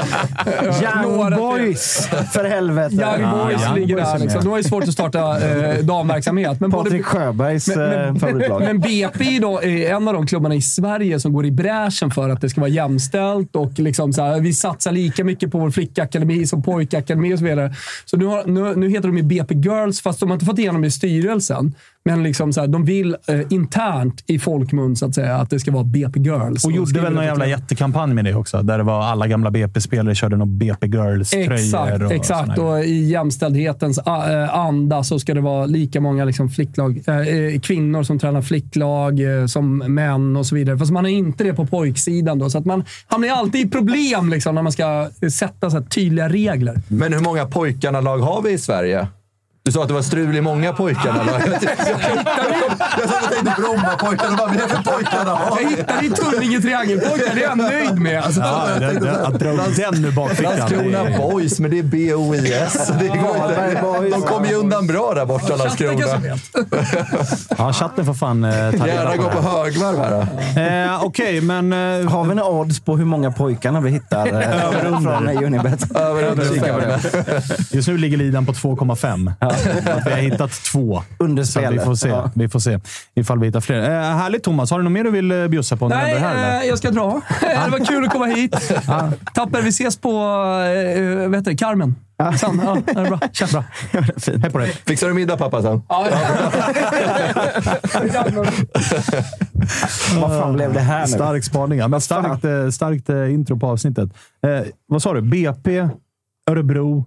Young 1.07 1.37
boys! 1.37 2.09
För 2.33 2.45
helvete. 2.45 2.95
Young 2.95 3.31
Boys 3.39 3.63
Young 3.67 3.75
ligger 3.75 3.97
där. 3.97 4.19
Liksom. 4.19 4.41
De 4.45 4.49
har 4.51 4.57
ju 4.59 4.65
svårt 4.65 4.85
att 4.85 4.93
starta 4.93 5.41
eh, 5.49 5.79
damverksamhet. 5.85 6.61
Men 6.61 6.71
både- 6.71 6.85
Patrik 6.85 7.05
Sjöbergs 7.05 7.69
eh, 7.69 8.15
favoritlag. 8.15 8.61
men 8.63 8.81
BP 8.81 9.39
då 9.39 9.63
är 9.63 9.91
en 9.95 10.09
av 10.09 10.15
de 10.15 10.27
klubbarna 10.27 10.55
i 10.55 10.63
Sverige 10.63 11.21
som 11.21 11.33
går 11.33 11.47
i 11.47 11.51
bräschen 11.51 12.11
för 12.11 12.29
att 12.31 12.41
det 12.41 12.49
ska 12.49 12.61
vara 12.61 12.71
jämställt 12.71 13.57
och 13.57 13.79
liksom 13.79 14.13
så 14.13 14.23
här, 14.23 14.41
vi 14.41 14.53
satsar 14.53 14.93
lika 14.93 15.25
mycket 15.25 15.51
på 15.53 15.59
vår 15.59 15.71
flickakademi 15.71 16.47
som 16.47 16.63
pojkakademi 16.63 17.35
och 17.35 17.39
så 17.39 17.45
vidare. 17.45 17.75
Så 18.05 18.17
nu, 18.17 18.25
har, 18.25 18.45
nu, 18.47 18.75
nu 18.77 18.91
heter 18.91 19.09
de 19.09 19.17
ju 19.17 19.23
BP 19.23 19.55
Girls, 19.55 20.01
fast 20.01 20.21
de 20.21 20.29
har 20.29 20.37
inte 20.37 20.47
fått 20.47 20.59
igenom 20.59 20.81
det 20.81 20.89
i 20.89 20.91
styrelsen. 20.91 21.75
Men 22.05 22.23
liksom 22.23 22.53
så 22.53 22.61
här, 22.61 22.69
de 22.69 22.85
vill 22.85 23.17
eh, 23.27 23.41
internt 23.51 24.25
i 24.27 24.39
folkmun 24.39 24.97
så 24.97 25.07
att 25.07 25.15
säga 25.15 25.37
att 25.37 25.51
det 25.51 25.61
ska 25.61 25.71
vara 25.71 25.85
BP 25.85 26.21
Girls. 26.21 26.65
Och 26.65 26.71
de 26.71 26.77
gjorde 26.77 27.01
väl 27.01 27.13
någon 27.13 27.25
jävla 27.25 27.47
jättekampanj 27.47 28.15
med 28.15 28.25
det 28.25 28.35
också. 28.35 28.63
Där 28.63 28.79
det 28.79 28.85
var 28.85 29.03
alla 29.03 29.27
gamla 29.27 29.51
BP-spelare 29.51 30.15
körde 30.15 30.37
någon 30.37 30.59
BP 30.59 30.87
Girls-tröjor. 30.87 31.53
Exakt, 31.53 32.03
och 32.03 32.13
exakt. 32.13 32.59
Och 32.59 32.85
i 32.85 33.05
jämställdhetens 33.05 33.99
eh, 33.99 34.55
anda 34.55 35.05
så 35.05 35.19
ska 35.19 35.35
det 35.35 35.41
vara 35.41 35.67
lika 35.67 36.01
många 36.01 36.25
liksom 36.25 36.51
flicklag, 36.51 37.03
eh, 37.07 37.19
eh, 37.19 37.61
kvinnor 37.61 38.03
som 38.03 38.19
tränar 38.19 38.43
flicklag 38.43 39.41
eh, 39.41 39.47
som 39.47 39.79
män 39.79 40.37
och 40.37 40.47
så 40.47 40.55
vidare. 40.55 40.79
Fast 40.79 40.93
man 40.93 41.05
har 41.05 41.11
inte 41.11 41.45
det 41.45 41.55
på 41.55 41.67
pojksidan. 41.67 42.39
Då, 42.39 42.51
så 42.51 42.59
att 42.59 42.65
man 42.65 42.85
hamnar 43.07 43.29
alltid 43.29 43.67
i 43.67 43.71
problem 43.71 44.29
liksom, 44.29 44.55
när 44.55 44.63
man 44.63 44.73
ska 44.73 45.09
sätta 45.33 45.71
så 45.71 45.77
här, 45.77 45.85
tydliga 45.85 46.29
regler. 46.29 46.81
Men 46.89 47.13
hur 47.13 47.21
många 47.21 47.47
pojkarna-lag 47.89 48.19
har 48.19 48.43
vi 48.43 48.51
i 48.51 48.59
Sverige? 48.59 49.07
Du 49.69 49.73
sa 49.73 49.83
att 49.83 49.89
det 49.89 49.95
var 49.95 50.03
strul 50.03 50.37
i 50.37 50.41
många 50.41 50.73
pojkarna-lag. 50.73 51.41
Jag, 51.45 51.53
jag, 51.53 52.71
jag 53.01 53.09
satt 53.11 53.25
och 53.25 53.31
tänkte 53.33 53.55
Brommapojkarna. 53.63 54.37
Vad 54.37 54.51
blir 54.51 54.61
det 54.61 54.69
för 54.69 54.83
pojkarna 54.83 55.31
har 55.31 55.61
Jag 55.61 55.69
vi? 55.69 55.77
hittade 55.77 56.07
i 56.07 56.11
Tullinge 56.11 56.61
Triangelpojkar. 56.61 57.35
Det 57.35 57.41
är 57.45 57.49
jag 57.49 57.59
nöjd 57.59 57.99
med. 57.99 58.23
Alltså, 58.23 58.41
Ja, 58.41 58.67
det- 58.81 59.01
det- 59.01 59.27
Att 59.27 59.39
dra 59.39 59.51
upp 59.51 59.77
den 59.77 60.05
ur 60.05 60.11
bakfickan. 60.13 60.57
Landskrona 60.59 61.19
Boys, 61.19 61.61
men 61.61 61.71
det 61.71 61.79
är 61.79 61.83
B-O-I-S. 61.83 62.93
Det 63.01 63.09
går 63.09 63.17
inte. 63.37 64.11
De 64.11 64.23
kommer 64.23 64.49
ju 64.49 64.55
undan 64.55 64.87
bra 64.87 65.15
där 65.15 65.25
borta, 65.27 65.57
Landskrona. 65.57 66.05
Ja, 67.59 67.73
chatten 67.73 68.07
får 68.07 68.15
fan 68.15 68.45
eh, 68.45 68.51
ta 68.53 68.57
reda 68.71 68.87
Gärna 68.87 69.11
på 69.11 69.23
gå 69.23 69.29
på 69.31 69.43
högvarv 69.43 69.99
här. 70.57 70.85
Eh, 70.85 71.05
Okej, 71.05 71.41
men... 71.41 71.73
Eh, 71.73 72.11
Har 72.11 72.25
vi 72.25 72.35
några 72.35 72.51
odds 72.51 72.81
på 72.81 72.97
hur 72.97 73.05
många 73.05 73.31
pojkarna 73.31 73.81
vi 73.81 73.91
hittar 73.91 74.27
eh, 74.27 74.71
från 75.03 75.29
Unibet? 75.45 75.97
Över 75.97 76.23
105. 76.23 77.01
just 77.71 77.89
nu 77.89 77.99
ligger 77.99 78.17
lidan 78.17 78.47
på 78.47 78.53
2,5. 78.53 79.33
Vi 80.05 80.11
har 80.11 80.19
hittat 80.19 80.51
två. 80.53 81.03
Under 81.19 81.45
Så 81.45 81.59
att 81.59 81.65
vi 81.65 81.67
spelet. 81.69 81.85
får 81.85 81.95
se. 81.95 82.09
Ja. 82.09 82.31
Vi 82.35 82.49
får 82.49 82.59
se 82.61 82.79
ifall 83.15 83.39
vi 83.39 83.47
hittar 83.47 83.61
fler. 83.61 83.83
Eh, 83.83 84.17
härligt 84.17 84.43
Thomas. 84.43 84.71
Har 84.71 84.79
du 84.79 84.85
något 84.85 84.93
mer 84.93 85.05
du 85.05 85.11
vill 85.11 85.31
eh, 85.33 85.49
bjussa 85.49 85.77
på? 85.77 85.89
Nej, 85.89 86.19
här, 86.19 86.61
eh, 86.63 86.69
jag 86.69 86.79
ska 86.79 86.91
dra. 86.91 87.21
det 87.41 87.69
var 87.71 87.85
kul 87.85 88.05
att 88.05 88.11
komma 88.13 88.27
hit. 88.27 88.73
Tapper, 89.35 89.63
vi 89.63 89.69
ses 89.69 89.97
på 89.97 90.09
eh, 90.11 91.29
vad 91.29 91.37
heter 91.37 91.51
det? 91.51 91.57
Carmen. 91.57 91.95
Sen, 92.41 92.61
ja, 92.65 92.77
det 92.87 93.01
är 93.01 93.09
bra. 93.09 93.21
Tja. 93.33 93.47
Bra. 93.53 93.65
Hej 94.43 94.51
på 94.51 94.59
dig. 94.59 94.73
Fixar 94.87 95.09
du 95.09 95.15
middag 95.15 95.37
pappa 95.37 95.63
sen? 95.63 95.83
Ja, 95.89 96.07
Vad 100.21 100.39
fan 100.41 100.53
blev 100.55 100.73
det 100.73 100.81
här 100.81 101.01
nu? 101.01 101.07
Stark 101.13 101.45
spaning. 101.45 101.79
Ja, 101.79 101.89
men 101.89 102.01
starkt, 102.01 102.45
eh, 102.45 102.69
starkt 102.71 103.09
eh, 103.11 103.35
intro 103.35 103.59
på 103.59 103.67
avsnittet. 103.67 104.11
Eh, 104.47 104.67
vad 104.87 105.03
sa 105.03 105.13
du? 105.15 105.21
BP, 105.23 105.89
Örebro, 106.51 107.05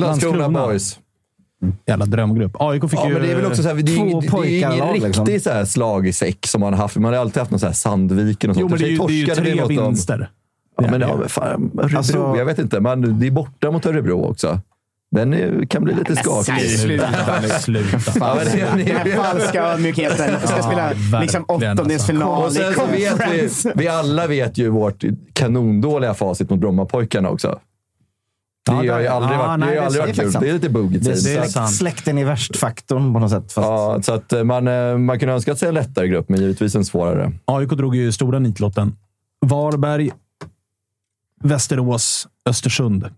Landskrona 0.00 0.36
Landskrona. 0.38 0.66
Boys. 0.66 0.98
Jävla 1.86 2.04
drömgrupp. 2.06 2.56
AIK 2.60 2.82
fick 2.90 2.94
Ja, 3.00 3.08
ju... 3.08 3.12
men 3.12 3.22
det 3.22 3.30
är 3.30 3.36
väl 3.36 3.46
också 3.46 3.62
så 3.62 3.68
här, 3.68 3.74
det 3.74 3.92
är 3.92 3.96
Två 3.96 4.44
ingen, 4.44 4.70
det 4.70 4.76
är 4.76 4.78
ingen 4.94 5.02
liksom. 5.02 5.26
riktig 5.26 5.42
så 5.42 5.50
här 5.50 5.64
slag 5.64 6.06
i 6.06 6.12
säck 6.12 6.46
som 6.46 6.60
man 6.60 6.72
har 6.72 6.80
haft. 6.80 6.96
Man 6.96 7.12
har 7.12 7.20
alltid 7.20 7.38
haft 7.40 7.50
någon 7.50 7.60
så 7.60 7.66
här 7.66 7.72
Sandviken 7.72 8.50
och 8.50 8.56
sånt. 8.56 8.62
Jo, 8.62 8.68
men 8.68 8.78
det 8.78 8.84
är 8.84 8.88
ju, 8.88 9.26
det 9.26 9.42
är 9.42 9.44
ju 9.46 9.56
tre 9.56 9.66
vinster. 9.84 10.30
Ja, 10.82 10.90
men 10.90 11.00
Det 11.00 11.06
är 11.06 11.10
ja, 11.10 11.16
men 11.16 11.28
fan, 11.28 11.70
Örebro, 11.78 11.96
Alltså- 11.98 12.34
jag 12.38 12.44
vet 12.44 12.58
inte. 12.58 12.80
Man, 12.80 13.18
det 13.20 13.26
är 13.26 13.30
borta 13.30 13.70
mot 13.70 13.86
Örebro 13.86 14.24
också. 14.30 14.60
Den 15.16 15.34
är, 15.34 15.66
kan 15.66 15.84
bli 15.84 15.94
lite 15.94 16.16
skakig. 16.16 16.70
Sluta. 16.70 17.08
Sluta. 17.60 17.98
Ja, 18.20 18.38
men 18.44 18.78
Den 18.78 18.96
här 18.96 19.16
falska 19.16 19.62
ödmjukheten. 19.64 20.30
Vi 20.40 20.46
ska 20.46 20.56
Ja, 20.56 20.62
spela 20.62 20.88
liksom 20.90 21.10
verkligen, 21.12 21.44
åttondelsfinal 21.74 22.56
i 22.56 22.58
vet 22.58 22.70
vi, 22.70 22.74
conference. 22.74 23.72
vi 23.76 23.88
alla 23.88 24.26
vet 24.26 24.58
ju 24.58 24.68
vårt 24.68 25.04
kanondåliga 25.32 26.14
facit 26.14 26.50
mot 26.50 26.60
Brommapojkarna 26.60 27.30
också. 27.30 27.58
Det 28.66 28.72
Ja, 28.72 28.76
har 28.76 28.82
ju 28.82 28.88
det- 28.88 29.12
aldrig 29.12 29.38
ja, 29.38 29.46
varit, 29.46 29.60
nej, 29.60 29.68
det 29.68 29.74
det 29.74 29.78
har 29.80 29.82
är 29.82 29.86
aldrig 29.86 30.02
varit 30.02 30.32
kul. 30.32 30.40
Det 30.42 30.48
är 30.48 30.52
lite 30.52 30.68
boogie 30.68 30.98
Det- 30.98 31.24
det 31.24 31.34
är 31.36 31.44
sant. 31.44 31.70
Släkten 31.74 32.18
i 32.18 32.24
värst-faktorn 32.24 33.12
på 33.14 33.18
något 33.20 33.30
sätt. 33.30 33.52
Fast 33.52 33.56
Ja, 33.68 34.02
så 34.02 34.12
att 34.14 34.32
eh, 34.32 34.44
man, 34.44 34.68
eh, 34.68 34.98
man 34.98 35.18
kunde 35.18 35.34
önska 35.34 35.56
sig 35.56 35.68
en 35.68 35.74
lättare 35.74 36.08
grupp, 36.08 36.28
men 36.28 36.40
givetvis 36.40 36.74
en 36.74 36.84
svårare. 36.84 37.32
AIK 37.44 37.70
drog 37.70 37.96
ju 37.96 38.12
stora 38.12 38.38
nitlotten. 38.38 38.96
Varberg, 39.46 40.10
Västerås, 41.42 42.28
Östersund. 42.46 43.10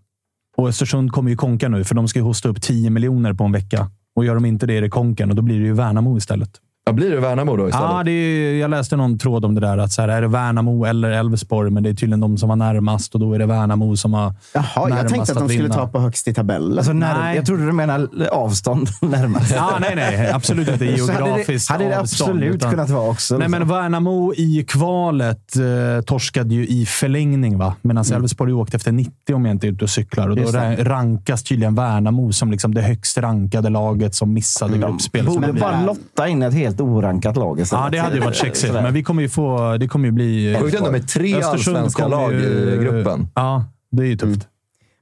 Och 0.57 0.67
Östersund 0.67 1.11
kommer 1.11 1.29
ju 1.29 1.35
konka 1.37 1.69
nu, 1.69 1.83
för 1.83 1.95
de 1.95 2.07
ska 2.07 2.19
ju 2.19 2.23
hosta 2.25 2.49
upp 2.49 2.61
10 2.61 2.89
miljoner 2.89 3.33
på 3.33 3.43
en 3.43 3.51
vecka. 3.51 3.89
Och 4.15 4.25
gör 4.25 4.35
de 4.35 4.45
inte 4.45 4.65
det 4.65 4.73
är 4.73 4.81
det 4.81 4.89
konken 4.89 5.29
och 5.29 5.35
då 5.35 5.41
blir 5.41 5.59
det 5.59 5.65
ju 5.65 5.73
Värnamo 5.73 6.17
istället. 6.17 6.49
Ja, 6.87 6.93
blir 6.93 7.09
det 7.11 7.19
Värnamo 7.19 7.55
då 7.57 7.67
istället? 7.67 7.89
Ja, 7.91 8.03
det 8.03 8.11
är, 8.11 8.55
jag 8.59 8.69
läste 8.69 8.95
någon 8.95 9.17
tråd 9.19 9.45
om 9.45 9.55
det 9.55 9.61
där. 9.61 9.77
Att 9.77 9.91
så 9.91 10.01
här, 10.01 10.09
är 10.09 10.21
det 10.21 10.27
Värnamo 10.27 10.85
eller 10.85 11.09
Elfsborg? 11.11 11.71
Men 11.71 11.83
det 11.83 11.89
är 11.89 11.93
tydligen 11.93 12.19
de 12.19 12.37
som 12.37 12.49
var 12.49 12.55
närmast 12.55 13.13
och 13.13 13.19
då 13.19 13.33
är 13.33 13.39
det 13.39 13.45
Värnamo 13.45 13.97
som 13.97 14.13
har 14.13 14.33
Jaha, 14.53 14.89
jag 14.89 15.07
tänkte 15.09 15.21
att 15.31 15.37
de 15.39 15.49
skulle 15.49 15.63
vinna. 15.63 15.73
ta 15.75 15.87
på 15.87 15.99
högst 15.99 16.27
i 16.27 16.33
tabellen. 16.33 16.77
Alltså, 16.77 16.93
när, 16.93 17.19
Nej. 17.19 17.35
jag 17.35 17.45
trodde 17.45 17.65
du 17.65 17.71
menade 17.71 18.29
avstånd 18.31 18.87
närmast. 19.01 19.51
Ja, 19.55 19.69
nej, 19.81 19.93
nej. 19.95 20.31
Absolut 20.31 20.67
inte 20.67 20.97
Så 20.97 21.11
hade 21.11 21.23
det, 21.23 21.27
geografiskt 21.29 21.69
hade 21.71 21.83
det 21.85 21.99
avstånd, 21.99 22.29
absolut 22.31 22.55
utan- 22.55 22.71
kunnat 22.71 22.89
vara 22.89 23.09
också. 23.09 23.37
Nej, 23.37 23.47
men 23.49 23.59
liksom. 23.61 23.77
Värnamo 23.77 24.33
i 24.33 24.65
kvalet 24.67 25.55
eh, 25.55 26.01
torskade 26.05 26.55
ju 26.55 26.67
i 26.67 26.85
förlängning, 26.85 27.57
va? 27.57 27.75
medan 27.81 28.03
Elfsborg 28.13 28.53
åkte 28.53 28.77
efter 28.77 28.91
90 28.91 29.11
om 29.35 29.45
jag 29.45 29.55
inte 29.55 29.67
är 29.67 29.71
ute 29.71 29.83
och 29.83 29.89
cyklar. 29.89 30.29
Och 30.29 30.35
då 30.35 30.43
rankas 30.79 31.43
tydligen 31.43 31.75
Värnamo 31.75 32.31
som 32.33 32.51
liksom 32.51 32.73
det 32.73 32.81
högst 32.81 33.17
rankade 33.17 33.69
laget 33.69 34.15
som 34.15 34.33
missade 34.33 34.77
gruppspelet. 34.77 35.27
Borde 35.33 35.47
Men- 35.47 35.59
bara 35.61 35.85
lotta 35.85 36.27
in 36.27 36.41
ett 36.43 36.53
helt 36.53 36.74
orankat 36.81 37.35
lag. 37.37 37.59
Ja, 37.71 37.89
det 37.91 37.97
hade 37.97 38.15
ju 38.15 38.21
varit 38.21 38.35
sexigt, 38.35 38.73
men 38.73 38.93
vi 38.93 39.03
kommer 39.03 39.21
ju 39.21 39.29
få... 39.29 39.77
Det 39.77 39.87
kommer 39.87 40.05
ju 40.05 40.11
bli... 40.11 40.57
Sjukt 40.61 40.77
ändå 40.77 40.91
med 40.91 41.07
tre 41.07 41.41
allsvenska 41.41 42.07
lag 42.07 42.33
i 42.33 42.77
gruppen. 42.81 43.27
Ja, 43.35 43.65
det 43.91 44.03
är 44.03 44.07
ju 44.07 44.17
tufft. 44.17 44.47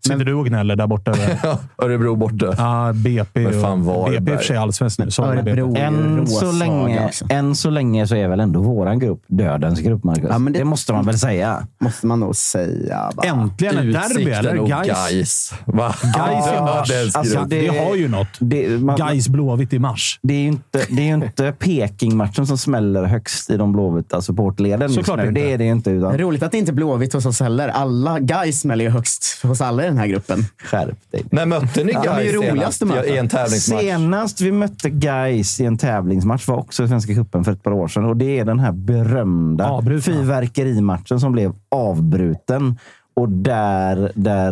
Sitter 0.07 0.25
du 0.25 0.33
och 0.33 0.45
gnäller 0.45 0.75
där 0.75 0.87
borta? 0.87 1.13
Örebro 1.77 2.15
borta. 2.15 2.53
Ja, 2.57 2.91
BP. 2.95 3.39
Men 3.39 3.61
fan, 3.61 3.79
och, 3.79 3.85
Varberg. 3.85 4.19
BP 4.19 4.31
i 4.31 4.35
och 4.35 4.39
för 4.39 4.45
sig 4.47 4.57
allsvensk 4.57 4.99
nu. 4.99 5.11
Så. 5.11 5.23
Örebro. 5.23 5.75
Än 5.77 6.27
så, 6.27 6.51
länge, 6.51 7.05
också. 7.05 7.25
än 7.29 7.55
så 7.55 7.69
länge 7.69 8.07
så 8.07 8.15
är 8.15 8.27
väl 8.27 8.39
ändå 8.39 8.61
våran 8.61 8.99
grupp 8.99 9.21
dödens 9.27 9.79
grupp, 9.79 10.03
Marcus. 10.03 10.25
Ja, 10.29 10.37
men 10.39 10.53
det... 10.53 10.59
det- 10.59 10.65
måste 10.65 10.93
man 10.93 11.05
väl 11.05 11.19
säga. 11.19 11.67
Måste 11.79 12.07
man 12.07 12.19
nog 12.19 12.35
säga. 12.35 13.11
Va? 13.15 13.23
Äntligen 13.25 13.77
ett 13.77 13.93
derby, 13.93 14.31
eller? 14.31 14.57
och 14.59 14.67
Gais. 14.69 14.87
Gais. 14.87 15.53
Va? 15.65 15.95
Gais 16.17 16.47
i 16.47 16.61
mars. 16.61 17.15
Alltså. 17.15 17.45
Det, 17.47 17.61
det- 17.61 17.79
har 17.85 17.95
ju 17.95 18.07
något. 18.07 18.27
Det, 18.39 18.69
man, 18.81 18.95
Gais 18.97 19.27
Blåvitt 19.27 19.73
i 19.73 19.79
mars. 19.79 20.19
det 20.23 20.33
är 20.33 20.39
ju 20.41 20.47
inte, 20.47 20.85
det 20.89 21.01
är 21.01 21.05
ju 21.07 21.13
inte 21.13 21.51
Peking-matchen 21.59 22.47
som 22.47 22.57
smäller 22.57 23.03
högst 23.03 23.49
i 23.49 23.57
de 23.57 23.71
blåvita 23.73 24.21
supportleden 24.21 24.81
just 24.81 24.95
Såklart 24.95 25.17
nu. 25.17 25.27
inte. 25.27 25.41
Det 25.41 25.51
är 25.53 25.57
det 25.57 25.63
ju 25.63 25.71
inte. 25.71 25.89
Utan 25.91 26.17
Roligt 26.17 26.43
att 26.43 26.51
det 26.51 26.57
inte 26.57 26.71
är 26.71 26.73
Blåvitt 26.73 27.13
hos 27.13 27.25
oss 27.25 27.39
heller. 27.39 27.67
Alla 27.69 28.19
guys 28.19 28.59
smäller 28.61 28.85
ju 28.85 28.91
högst 28.91 29.39
hos 29.43 29.61
alla 29.61 29.83
den 29.93 29.99
här 29.99 30.07
gruppen. 30.07 30.45
skärp 30.57 31.11
dig. 31.11 31.23
När 31.31 31.45
mötte 31.45 31.83
ni 31.83 31.91
Ja, 31.93 32.01
Gais 32.03 32.31
senast 32.31 32.83
möten. 32.85 33.13
i 33.13 33.17
en 33.17 33.27
tävlingsmatch? 33.29 33.81
Senast 33.81 34.41
vi 34.41 34.51
mötte 34.51 34.89
Gais 34.89 35.59
i 35.61 35.65
en 35.65 35.77
tävlingsmatch 35.77 36.47
var 36.47 36.55
också 36.57 36.83
i 36.83 36.87
Svenska 36.87 37.13
cupen 37.13 37.43
för 37.43 37.51
ett 37.51 37.63
par 37.63 37.71
år 37.71 37.87
sedan. 37.87 38.05
Och 38.05 38.17
det 38.17 38.39
är 38.39 38.45
den 38.45 38.59
här 38.59 38.71
berömda 38.71 39.69
Avbrutna. 39.69 40.13
fyrverkerimatchen 40.13 41.19
som 41.19 41.31
blev 41.31 41.53
avbruten. 41.71 42.77
Och 43.15 43.29
där, 43.29 44.11
där 44.15 44.51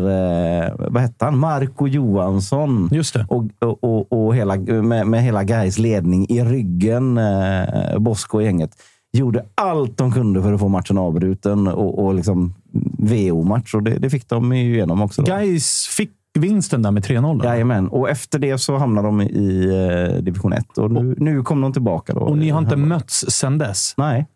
eh, 0.65 0.73
vad 0.77 1.01
hette 1.01 1.25
han? 1.25 1.37
Marco 1.37 1.87
Johansson. 1.87 2.89
Just 2.91 3.13
det. 3.13 3.25
Och, 3.29 3.43
och, 3.59 3.83
och, 3.83 4.25
och 4.25 4.35
hela, 4.35 4.55
med, 4.57 5.07
med 5.07 5.23
hela 5.23 5.43
Gais 5.43 5.77
ledning 5.77 6.25
i 6.29 6.43
ryggen, 6.43 7.17
eh, 7.17 7.97
Bosko 7.99 8.37
och 8.37 8.43
gänget, 8.43 8.71
gjorde 9.13 9.45
allt 9.55 9.97
de 9.97 10.11
kunde 10.11 10.41
för 10.41 10.53
att 10.53 10.59
få 10.59 10.67
matchen 10.67 10.97
avbruten 10.97 11.67
och, 11.67 12.05
och 12.05 12.15
liksom 12.15 12.53
VO-match. 12.97 13.73
Och 13.73 13.83
det, 13.83 13.97
det 13.99 14.09
fick 14.09 14.29
de 14.29 14.55
ju 14.55 14.73
igenom 14.73 15.01
också. 15.01 15.21
Då. 15.21 15.35
Guys 15.35 15.87
fick 15.87 16.11
vinsten 16.33 16.81
där 16.81 16.91
med 16.91 17.05
3-0. 17.05 17.39
då. 17.39 17.45
Jajamän. 17.45 17.87
Och 17.87 18.09
efter 18.09 18.39
det 18.39 18.57
så 18.57 18.77
hamnade 18.77 19.07
de 19.07 19.21
i 19.21 19.65
eh, 19.65 20.23
division 20.23 20.53
1. 20.53 20.77
Och 20.77 20.91
nu, 20.91 21.15
nu 21.17 21.43
kom 21.43 21.61
de 21.61 21.73
tillbaka. 21.73 22.13
Då. 22.13 22.19
Och 22.19 22.37
ni 22.37 22.49
har 22.49 22.59
inte 22.59 22.75
mötts 22.75 23.25
sedan 23.29 23.57
dess? 23.57 23.93
Nej. 23.97 24.27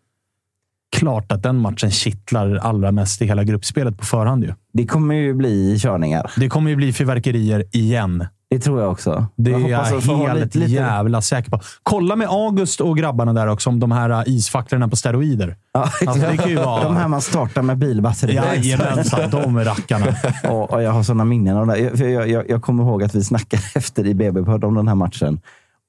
Klart 0.96 1.32
att 1.32 1.42
den 1.42 1.56
matchen 1.56 1.90
kittlar 1.90 2.56
allra 2.56 2.92
mest 2.92 3.22
i 3.22 3.26
hela 3.26 3.44
gruppspelet 3.44 3.98
på 3.98 4.04
förhand. 4.04 4.44
Ju. 4.44 4.54
Det 4.72 4.86
kommer 4.86 5.14
ju 5.14 5.34
bli 5.34 5.78
körningar. 5.78 6.30
Det 6.36 6.48
kommer 6.48 6.70
ju 6.70 6.76
bli 6.76 6.92
fyrverkerier 6.92 7.64
igen. 7.72 8.26
Det 8.50 8.58
tror 8.58 8.80
jag 8.80 8.92
också. 8.92 9.26
Det 9.36 9.50
Jag 9.50 9.60
är 9.60 9.68
jag 9.68 9.78
helt 9.84 10.40
lite- 10.44 10.58
lite- 10.58 10.72
jävla 10.72 11.22
säker 11.22 11.50
på. 11.50 11.60
Kolla 11.82 12.16
med 12.16 12.28
August 12.28 12.80
och 12.80 12.96
grabbarna 12.96 13.32
där 13.32 13.46
också, 13.46 13.70
om 13.70 13.80
de 13.80 13.92
här 13.92 14.10
äh, 14.10 14.22
isfacklorna 14.26 14.88
på 14.88 14.96
steroider. 14.96 15.56
Ja, 15.72 15.80
Alltså, 16.06 16.26
det 16.30 16.36
kan 16.36 16.48
ju 16.50 16.56
vara... 16.56 16.82
De 16.84 16.96
här 16.96 17.08
man 17.08 17.20
startar 17.20 17.62
med 17.62 17.78
bilbatterier. 17.78 18.54
Jajamensan, 18.54 19.30
de 19.30 19.64
rackarna. 19.64 20.06
och, 20.50 20.72
och 20.72 20.82
jag 20.82 20.90
har 20.90 21.02
sådana 21.02 21.24
minnen 21.24 21.56
av 21.56 21.66
det. 21.66 21.78
Jag, 21.78 22.10
jag, 22.10 22.28
jag, 22.28 22.50
jag 22.50 22.62
kommer 22.62 22.84
ihåg 22.84 23.02
att 23.02 23.14
vi 23.14 23.24
snackade 23.24 23.62
efter 23.74 24.06
i 24.06 24.14
BB-podd 24.14 24.64
om 24.64 24.74
den 24.74 24.88
här 24.88 24.94
matchen. 24.94 25.40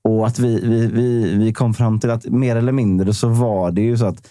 Och 0.04 0.28
att 0.28 0.40
vi, 0.40 0.60
vi, 0.64 0.88
vi, 0.88 1.36
vi 1.38 1.54
kom 1.54 1.74
fram 1.74 2.00
till 2.00 2.10
att 2.12 2.26
mer 2.26 2.56
eller 2.56 2.72
mindre 2.72 3.14
så 3.14 3.28
var 3.28 3.72
det 3.72 3.82
ju 3.82 3.98
så 3.98 4.06
att 4.06 4.28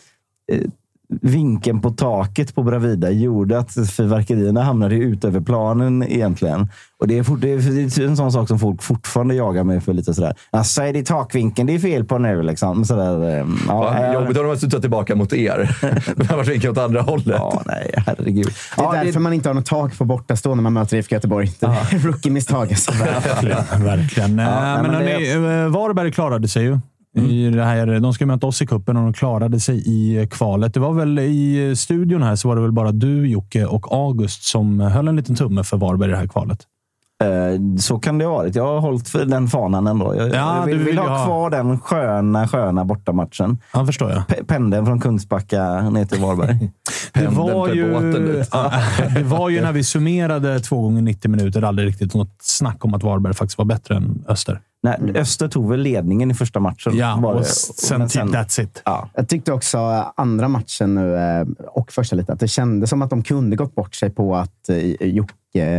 eh, 0.53 0.61
vinkeln 1.09 1.81
på 1.81 1.91
taket 1.91 2.55
på 2.55 2.63
Bravida 2.63 3.11
gjorde 3.11 3.59
att 3.59 3.73
fyrverkerierna 3.73 4.63
hamnade 4.63 4.95
ut 4.95 5.25
över 5.25 5.41
planen 5.41 6.03
egentligen. 6.03 6.69
Och 7.01 7.09
det 7.09 7.19
är, 7.19 7.23
fort, 7.23 7.41
det 7.41 7.51
är 7.53 8.01
en 8.01 8.17
sån 8.17 8.33
sak 8.33 8.49
som 8.49 8.59
folk 8.59 8.83
fortfarande 8.83 9.35
jagar 9.35 9.65
mig 9.65 9.81
för 9.81 9.93
lite 9.93 10.15
sådär. 10.15 10.35
Alltså, 10.51 10.83
är 10.83 10.93
det 10.93 11.07
takvinkeln 11.07 11.67
det 11.67 11.75
är 11.75 11.79
fel 11.79 12.05
på 12.05 12.19
nu? 12.19 12.43
Liksom. 12.43 12.85
Sådär, 12.85 13.39
eh, 13.39 13.47
Ja, 13.69 14.01
ja, 14.03 14.13
jobbigt 14.15 14.37
om 14.37 14.43
de 14.43 14.49
har 14.49 14.57
studsat 14.57 14.81
tillbaka 14.81 15.15
mot 15.15 15.33
er. 15.33 15.77
De 16.17 16.29
har 16.29 16.37
varit 16.37 16.49
vinkat 16.49 16.71
åt 16.71 16.79
andra 16.79 17.01
hållet. 17.03 17.27
Ja, 17.39 17.63
nej, 17.67 17.95
herregud. 18.07 18.47
Det 18.77 18.83
är 18.83 18.85
Ja, 18.85 19.05
därför 19.05 19.21
man 19.21 19.33
inte 19.33 19.49
har 19.49 19.55
något 19.55 19.67
tak 19.67 19.99
på 19.99 20.05
bortastå 20.05 20.55
när 20.55 20.63
man 20.63 20.73
möter 20.73 20.97
IFK 20.97 21.15
Göteborg. 21.15 21.53
Det 21.61 21.67
är 21.67 21.99
Rookie-misstag. 22.07 22.69
Alltså. 22.69 22.93
Verkligen. 22.93 23.65
verkligen. 23.85 24.39
Ja, 24.39 24.47
Eh, 24.47 24.63
nej, 24.63 24.83
men 24.83 24.93
men 24.93 24.95
hörni, 24.95 25.63
eh, 25.65 25.69
Varberg 25.69 26.13
klarade 26.13 26.49
sig 26.49 26.63
ju. 26.63 26.79
I 27.17 27.51
det 27.51 27.65
här, 27.65 28.01
de 28.01 28.13
ska 28.15 28.27
möta 28.27 28.47
oss 28.47 28.63
i 28.63 28.67
kuppen 28.67 28.97
och 28.97 29.03
de 29.03 29.13
klarade 29.13 29.61
sig 29.61 29.83
i 29.87 30.27
kvalet. 30.31 30.75
Det 30.75 30.81
var 30.81 30.93
väl 30.93 31.19
i 31.19 31.75
studion 31.77 32.23
här 32.23 32.37
så 32.37 32.49
var 32.49 32.57
det 32.57 32.63
väl 32.63 32.73
bara 32.73 32.93
du, 32.93 33.29
Jocke 33.29 33.67
och 33.67 33.93
August 33.93 34.43
som 34.45 34.81
höll 34.81 35.09
en 35.09 35.17
liten 35.17 35.35
tumme 35.37 35.65
för 35.65 35.77
Varberg 35.77 36.09
i 36.09 36.13
det 36.13 36.19
här 36.19 36.27
kvalet. 36.27 36.59
Eh, 37.25 37.77
Så 37.79 37.99
kan 37.99 38.19
det 38.19 38.25
ha 38.25 38.33
varit. 38.33 38.55
Jag 38.55 38.67
har 38.67 38.81
hållit 38.81 39.09
för 39.09 39.25
den 39.25 39.49
fanan 39.49 39.87
ändå. 39.87 40.15
Jag, 40.17 40.29
Ja, 40.29 40.59
jag 40.59 40.67
vill, 40.67 40.79
du 40.79 40.85
vill 40.85 40.99
ha 40.99 41.09
ha- 41.19 41.25
kvar 41.25 41.51
den 41.51 41.79
sköna, 41.81 42.49
sköna 42.49 42.85
bortamatchen. 42.85 43.59
Ja, 43.73 43.87
förstår 43.87 44.11
jag. 44.11 44.19
Pe- 44.23 44.45
pendeln 44.47 44.87
från 44.87 45.01
Kungsbacka 45.01 45.91
ner 45.91 46.05
till 46.05 46.21
Varberg. 46.21 46.71
Det 47.13 47.27
var, 47.29 47.69
ju, 47.75 47.93
det 49.15 49.23
var 49.23 49.49
ju 49.49 49.61
när 49.61 49.73
vi 49.73 49.85
summerade 49.85 50.61
två 50.61 50.81
gånger 50.83 51.03
90 51.03 51.31
minuter 51.31 51.63
aldrig 51.63 51.89
riktigt 51.89 52.15
något 52.15 52.37
snack 52.43 52.85
om 52.85 52.95
att 52.95 53.03
Varberg 53.03 53.35
faktiskt 53.35 53.59
var 53.59 53.65
bättre 53.65 53.97
än 53.97 54.25
Öster. 54.29 54.61
Nej, 54.83 55.13
Öster 55.15 55.49
tog 55.49 55.69
väl 55.69 55.81
ledningen 55.81 56.31
i 56.31 56.35
första 56.35 56.61
matchen. 56.61 56.97
Ja, 56.97 57.19
var 57.23 57.33
det. 57.33 57.39
och 57.39 57.47
sen 57.47 57.99
Men 57.99 58.09
typ 58.09 58.23
that's 58.23 58.61
it. 58.61 58.83
Ja. 58.85 59.11
Jag 59.15 59.29
tyckte 59.29 59.53
också 59.53 59.79
eh, 59.79 60.07
andra 60.17 60.49
matchen 60.49 60.95
nu 60.95 61.17
eh, 61.17 61.47
och 61.67 61.93
första 61.93 62.17
lite 62.17 62.33
att 62.33 62.41
det 62.41 62.49
kändes 62.49 62.91
som 62.91 63.03
att 63.03 63.11
de 63.11 63.23
kunde 63.23 63.57
gått 63.57 63.75
bort 63.75 63.95
sig 63.95 64.11
på 64.11 64.37
att 64.37 64.69
eh, 64.69 65.07
Jocke 65.07 65.35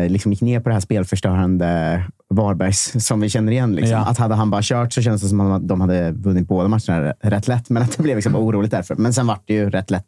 liksom 0.10 0.32
gick 0.32 0.42
ner 0.42 0.60
på 0.60 0.70
det 0.70 0.74
här 0.74 0.82
spelförstörande 0.82 2.04
Varbergs 2.30 3.06
som 3.06 3.22
vi 3.22 3.30
känner 3.30 3.52
igen. 3.52 3.76
Liksom. 3.76 3.92
Ja. 3.92 4.06
Att 4.06 4.18
hade 4.18 4.36
han 4.36 4.50
bara 4.50 4.62
kört 4.64 4.94
så 4.94 5.02
kändes 5.02 5.22
det 5.22 5.28
som 5.28 5.52
att 5.52 5.68
de 5.68 5.82
hade 5.82 6.12
vunnit 6.12 6.48
båda 6.48 6.68
matcherna 6.68 7.14
rätt 7.20 7.48
lätt. 7.48 7.70
Men 7.70 7.84
att 7.84 7.98
det 7.98 8.04
blev 8.04 8.16
liksom 8.16 8.36
oroligt 8.36 8.72
därför. 8.72 8.96
Men 8.96 9.14
sen 9.14 9.28
var 9.28 9.40
det 9.46 9.54
ju 9.54 9.70
rätt 9.70 9.92
lätt 9.92 10.08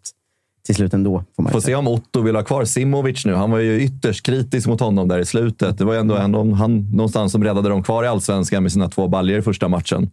till 0.66 0.76
slut 0.76 0.94
ändå. 0.94 1.24
Får 1.36 1.44
man 1.44 1.52
Får 1.52 1.60
se 1.60 1.76
om 1.76 1.88
Otto 1.88 2.22
vill 2.22 2.36
ha 2.36 2.44
kvar 2.44 2.66
Simovic 2.66 3.26
nu. 3.26 3.34
Han 3.34 3.52
var 3.52 3.58
ju 3.60 3.82
ytterst 3.82 4.26
kritisk 4.26 4.68
mot 4.68 4.80
honom 4.80 5.08
där 5.08 5.20
i 5.20 5.26
slutet. 5.26 5.78
Det 5.78 5.86
var 5.86 5.94
ju 5.94 6.00
ändå 6.00 6.16
en, 6.16 6.54
han 6.54 6.90
någonstans 6.92 7.32
som 7.32 7.44
räddade 7.44 7.70
dem 7.70 7.84
kvar 7.84 8.04
i 8.04 8.08
allsvenskan 8.08 8.64
med 8.64 8.72
sina 8.72 8.90
två 8.90 9.08
baljor 9.08 9.40
i 9.40 9.42
första 9.42 9.68
matchen. 9.68 10.10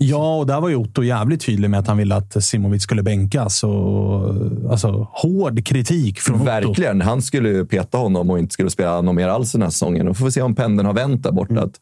Ja, 0.00 0.36
och 0.36 0.46
där 0.46 0.60
var 0.60 0.68
ju 0.68 0.76
Otto 0.76 1.02
jävligt 1.02 1.40
tydlig 1.46 1.70
med 1.70 1.80
att 1.80 1.86
han 1.86 1.96
ville 1.96 2.14
att 2.16 2.44
Simovic 2.44 2.82
skulle 2.82 3.02
bänkas. 3.02 3.64
Och, 3.64 4.28
alltså, 4.70 5.08
hård 5.12 5.66
kritik 5.66 6.20
från 6.20 6.36
Otto. 6.36 6.44
Verkligen. 6.44 7.00
Han 7.00 7.22
skulle 7.22 7.48
ju 7.48 7.66
peta 7.66 7.98
honom 7.98 8.30
och 8.30 8.38
inte 8.38 8.52
skulle 8.52 8.70
spela 8.70 9.00
någon 9.00 9.14
mer 9.16 9.28
alls 9.28 9.52
den 9.52 9.62
här 9.62 9.70
säsongen. 9.70 10.08
Och 10.08 10.16
får 10.16 10.24
vi 10.24 10.30
se 10.32 10.42
om 10.42 10.54
pendeln 10.54 10.86
har 10.86 10.94
vänt 10.94 11.22
där 11.22 11.32
borta. 11.32 11.60
Att- 11.62 11.80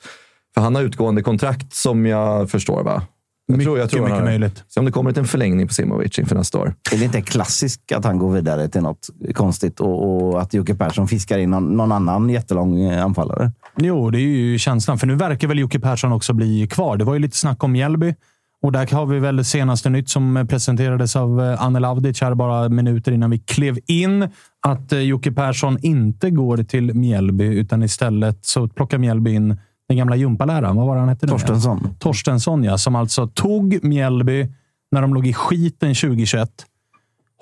För 0.55 0.61
han 0.61 0.75
har 0.75 0.83
utgående 0.83 1.23
kontrakt 1.23 1.75
som 1.75 2.07
jag 2.07 2.51
förstår, 2.51 2.83
va? 2.83 3.03
Jag 3.49 3.57
Mycket, 3.57 3.65
tror, 3.67 3.79
jag 3.79 3.91
tror 3.91 4.01
mycket 4.03 4.17
har- 4.17 4.25
möjligt. 4.25 4.65
Se 4.69 4.81
om 4.81 4.87
det 4.87 4.93
kommer 4.93 5.19
en 5.19 5.25
förlängning 5.25 5.69
på 5.69 5.75
Simovic 5.75 6.19
inför 6.19 6.37
nästa 6.37 6.59
år. 6.59 6.75
Är 6.93 6.99
det 6.99 7.05
inte 7.05 7.23
klassiskt 7.23 7.93
att 7.93 8.05
han 8.05 8.19
går 8.19 8.33
vidare 8.33 8.69
till 8.69 8.81
något 8.83 9.09
konstigt 9.35 9.81
och, 9.81 10.23
och 10.33 10.43
att 10.43 10.55
Jocke 10.55 10.75
Persson 10.75 11.09
fiskar 11.09 11.39
in 11.39 11.51
någon, 11.51 11.77
någon 11.77 11.93
annan 11.93 12.29
jättelång 12.31 12.81
eh, 12.81 13.05
anfallare? 13.05 13.53
Jo, 13.77 14.11
det 14.11 14.19
är 14.19 14.21
ju 14.21 14.59
känslan. 14.59 14.99
För 14.99 15.07
nu 15.07 15.15
verkar 15.15 15.49
väl 15.49 15.59
Jocke 15.59 15.81
Persson 15.81 16.13
också 16.13 16.33
bli 16.33 16.67
kvar. 16.71 16.97
Det 16.97 17.05
var 17.05 17.15
ju 17.15 17.21
lite 17.21 17.37
snack 17.37 17.65
om 17.65 17.73
Mjällby. 17.73 18.15
Och 18.63 18.73
där 18.73 18.87
har 18.95 19.07
vi 19.07 19.19
väl 19.19 19.37
det 19.37 19.45
senaste 19.45 19.91
nytt 19.91 20.09
som 20.09 20.47
presenterades 20.51 21.17
av 21.17 21.41
eh, 21.41 21.63
Anel 21.63 21.85
Avdic 21.85 22.21
här 22.21 22.35
bara 22.35 22.69
minuter 22.69 23.13
innan 23.13 23.31
vi 23.31 23.39
klev 23.39 23.79
in. 23.87 24.29
Att 24.67 24.93
eh, 24.93 24.99
Jocke 25.01 25.33
Persson 25.33 25.79
inte 25.83 26.31
går 26.31 26.57
till 26.57 26.95
Mjällby, 26.95 27.45
utan 27.45 27.83
istället 27.83 28.45
så 28.45 28.69
plockar 28.69 28.99
Mjällby 28.99 29.31
in 29.35 29.57
den 29.89 29.97
gamla 29.97 30.17
gympaläraren. 30.17 30.77
Vad 30.77 30.87
var 30.87 30.97
han 30.97 31.09
hette 31.09 31.27
nu? 31.27 31.31
Torstensson. 31.33 31.95
Torstensson, 31.99 32.65
ja. 32.65 32.79
Som 32.79 32.97
alltså 32.97 33.27
tog 33.27 33.85
Mjällby 33.85 34.49
när 34.91 35.03
de 35.03 35.15
låg 35.15 35.27
i 35.27 35.33
skiten 35.33 35.95
2021. 35.95 36.51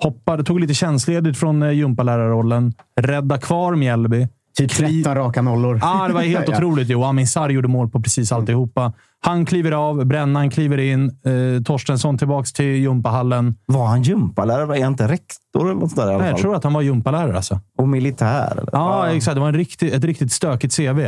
Hoppade, 0.01 0.43
tog 0.43 0.59
lite 0.59 0.73
tjänstledigt 0.73 1.39
från 1.39 1.63
eh, 1.63 1.71
gympalärarrollen. 1.71 2.73
Rädda 3.01 3.37
kvar 3.37 3.75
Mjällby. 3.75 4.27
Typ 4.57 4.71
13 4.71 5.15
raka 5.15 5.41
nollor. 5.41 5.79
Ja, 5.81 6.07
det 6.07 6.13
var 6.13 6.21
helt 6.21 6.49
otroligt. 6.55 6.89
Jo, 6.89 7.03
Amin 7.03 7.27
Sarr 7.27 7.49
gjorde 7.49 7.67
mål 7.67 7.89
på 7.89 8.01
precis 8.01 8.31
alltihopa. 8.31 8.93
Han 9.19 9.45
kliver 9.45 9.71
av, 9.71 10.05
Brännan 10.05 10.49
kliver 10.49 10.77
in, 10.77 11.05
eh, 11.05 11.63
Torstensson 11.63 12.17
tillbaks 12.17 12.53
till 12.53 12.65
gympahallen. 12.65 13.55
Var 13.65 13.85
han 13.85 14.01
gympalärare? 14.03 14.65
Var 14.65 14.75
jag 14.75 14.87
inte 14.87 15.07
rektor 15.07 15.65
eller 15.69 15.79
något 15.79 15.91
sådär 15.91 16.03
i 16.03 16.09
alla 16.09 16.17
Nej, 16.17 16.23
fall? 16.25 16.31
jag 16.31 16.41
tror 16.41 16.55
att 16.55 16.63
han 16.63 16.73
var 16.73 16.81
gympalärare. 16.81 17.35
Alltså. 17.35 17.59
Och 17.77 17.87
militär? 17.87 18.51
Eller? 18.51 18.69
Ja, 18.71 19.07
exakt. 19.07 19.35
Det 19.35 19.41
var 19.41 19.47
en 19.47 19.55
riktigt, 19.55 19.93
ett 19.93 20.03
riktigt 20.03 20.31
stökigt 20.31 20.75
CV. 20.77 20.99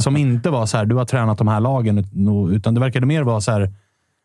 Som 0.00 0.16
inte 0.16 0.50
var 0.50 0.66
så 0.66 0.76
här, 0.76 0.84
du 0.84 0.94
har 0.94 1.04
tränat 1.04 1.38
de 1.38 1.48
här 1.48 1.60
lagen, 1.60 1.98
utan 2.52 2.74
det 2.74 2.80
verkade 2.80 3.06
mer 3.06 3.22
vara 3.22 3.40
så 3.40 3.52
här, 3.52 3.72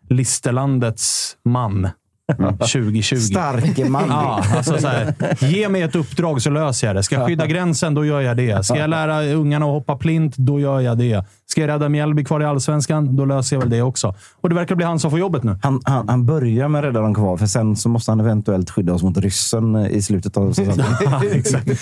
Listerlandets 0.09 1.37
man. 1.43 1.89
2020. 2.37 3.15
Starke 3.15 3.89
man. 3.89 4.03
Ja, 4.09 4.43
alltså 4.55 4.77
så 4.77 4.87
här, 4.87 5.13
ge 5.39 5.69
mig 5.69 5.81
ett 5.81 5.95
uppdrag 5.95 6.41
så 6.41 6.49
löser 6.49 6.87
jag 6.87 6.95
det. 6.95 7.03
Ska 7.03 7.15
jag 7.15 7.27
skydda 7.27 7.45
gränsen, 7.45 7.93
då 7.93 8.05
gör 8.05 8.21
jag 8.21 8.37
det. 8.37 8.65
Ska 8.65 8.77
jag 8.77 8.89
lära 8.89 9.23
ungarna 9.23 9.65
att 9.65 9.71
hoppa 9.71 9.95
plint, 9.95 10.37
då 10.37 10.59
gör 10.59 10.79
jag 10.79 10.97
det. 10.97 11.25
Ska 11.45 11.61
jag 11.61 11.67
rädda 11.67 11.89
Mjällby 11.89 12.23
kvar 12.23 12.41
i 12.41 12.45
allsvenskan, 12.45 13.15
då 13.15 13.25
löser 13.25 13.55
jag 13.55 13.61
väl 13.61 13.69
det 13.69 13.81
också. 13.81 14.15
Och 14.41 14.49
det 14.49 14.55
verkar 14.55 14.75
bli 14.75 14.85
han 14.85 14.99
som 14.99 15.11
får 15.11 15.19
jobbet 15.19 15.43
nu. 15.43 15.57
Han, 15.61 15.81
han, 15.83 16.09
han 16.09 16.25
börjar 16.25 16.67
med 16.67 16.83
rädda 16.83 17.01
dem 17.01 17.15
kvar, 17.15 17.37
för 17.37 17.45
sen 17.45 17.75
så 17.75 17.89
måste 17.89 18.11
han 18.11 18.19
eventuellt 18.19 18.69
skydda 18.69 18.93
oss 18.93 19.03
mot 19.03 19.17
ryssen 19.17 19.75
i 19.75 20.01
slutet 20.01 20.37
av 20.37 20.53
säsongen. 20.53 20.85
Ja. 21.01 21.21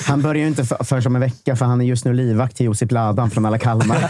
Han 0.07 0.21
börjar 0.21 0.41
ju 0.41 0.47
inte 0.47 0.65
för, 0.65 0.83
för 0.83 1.01
som 1.01 1.15
en 1.15 1.21
vecka, 1.21 1.55
för 1.55 1.65
han 1.65 1.81
är 1.81 1.85
just 1.85 2.05
nu 2.05 2.13
livvakt 2.13 2.57
till 2.57 2.65
Josip 2.65 2.91
Ladan 2.91 3.29
från 3.29 3.45
alla 3.45 3.57
Kalmar. 3.57 3.97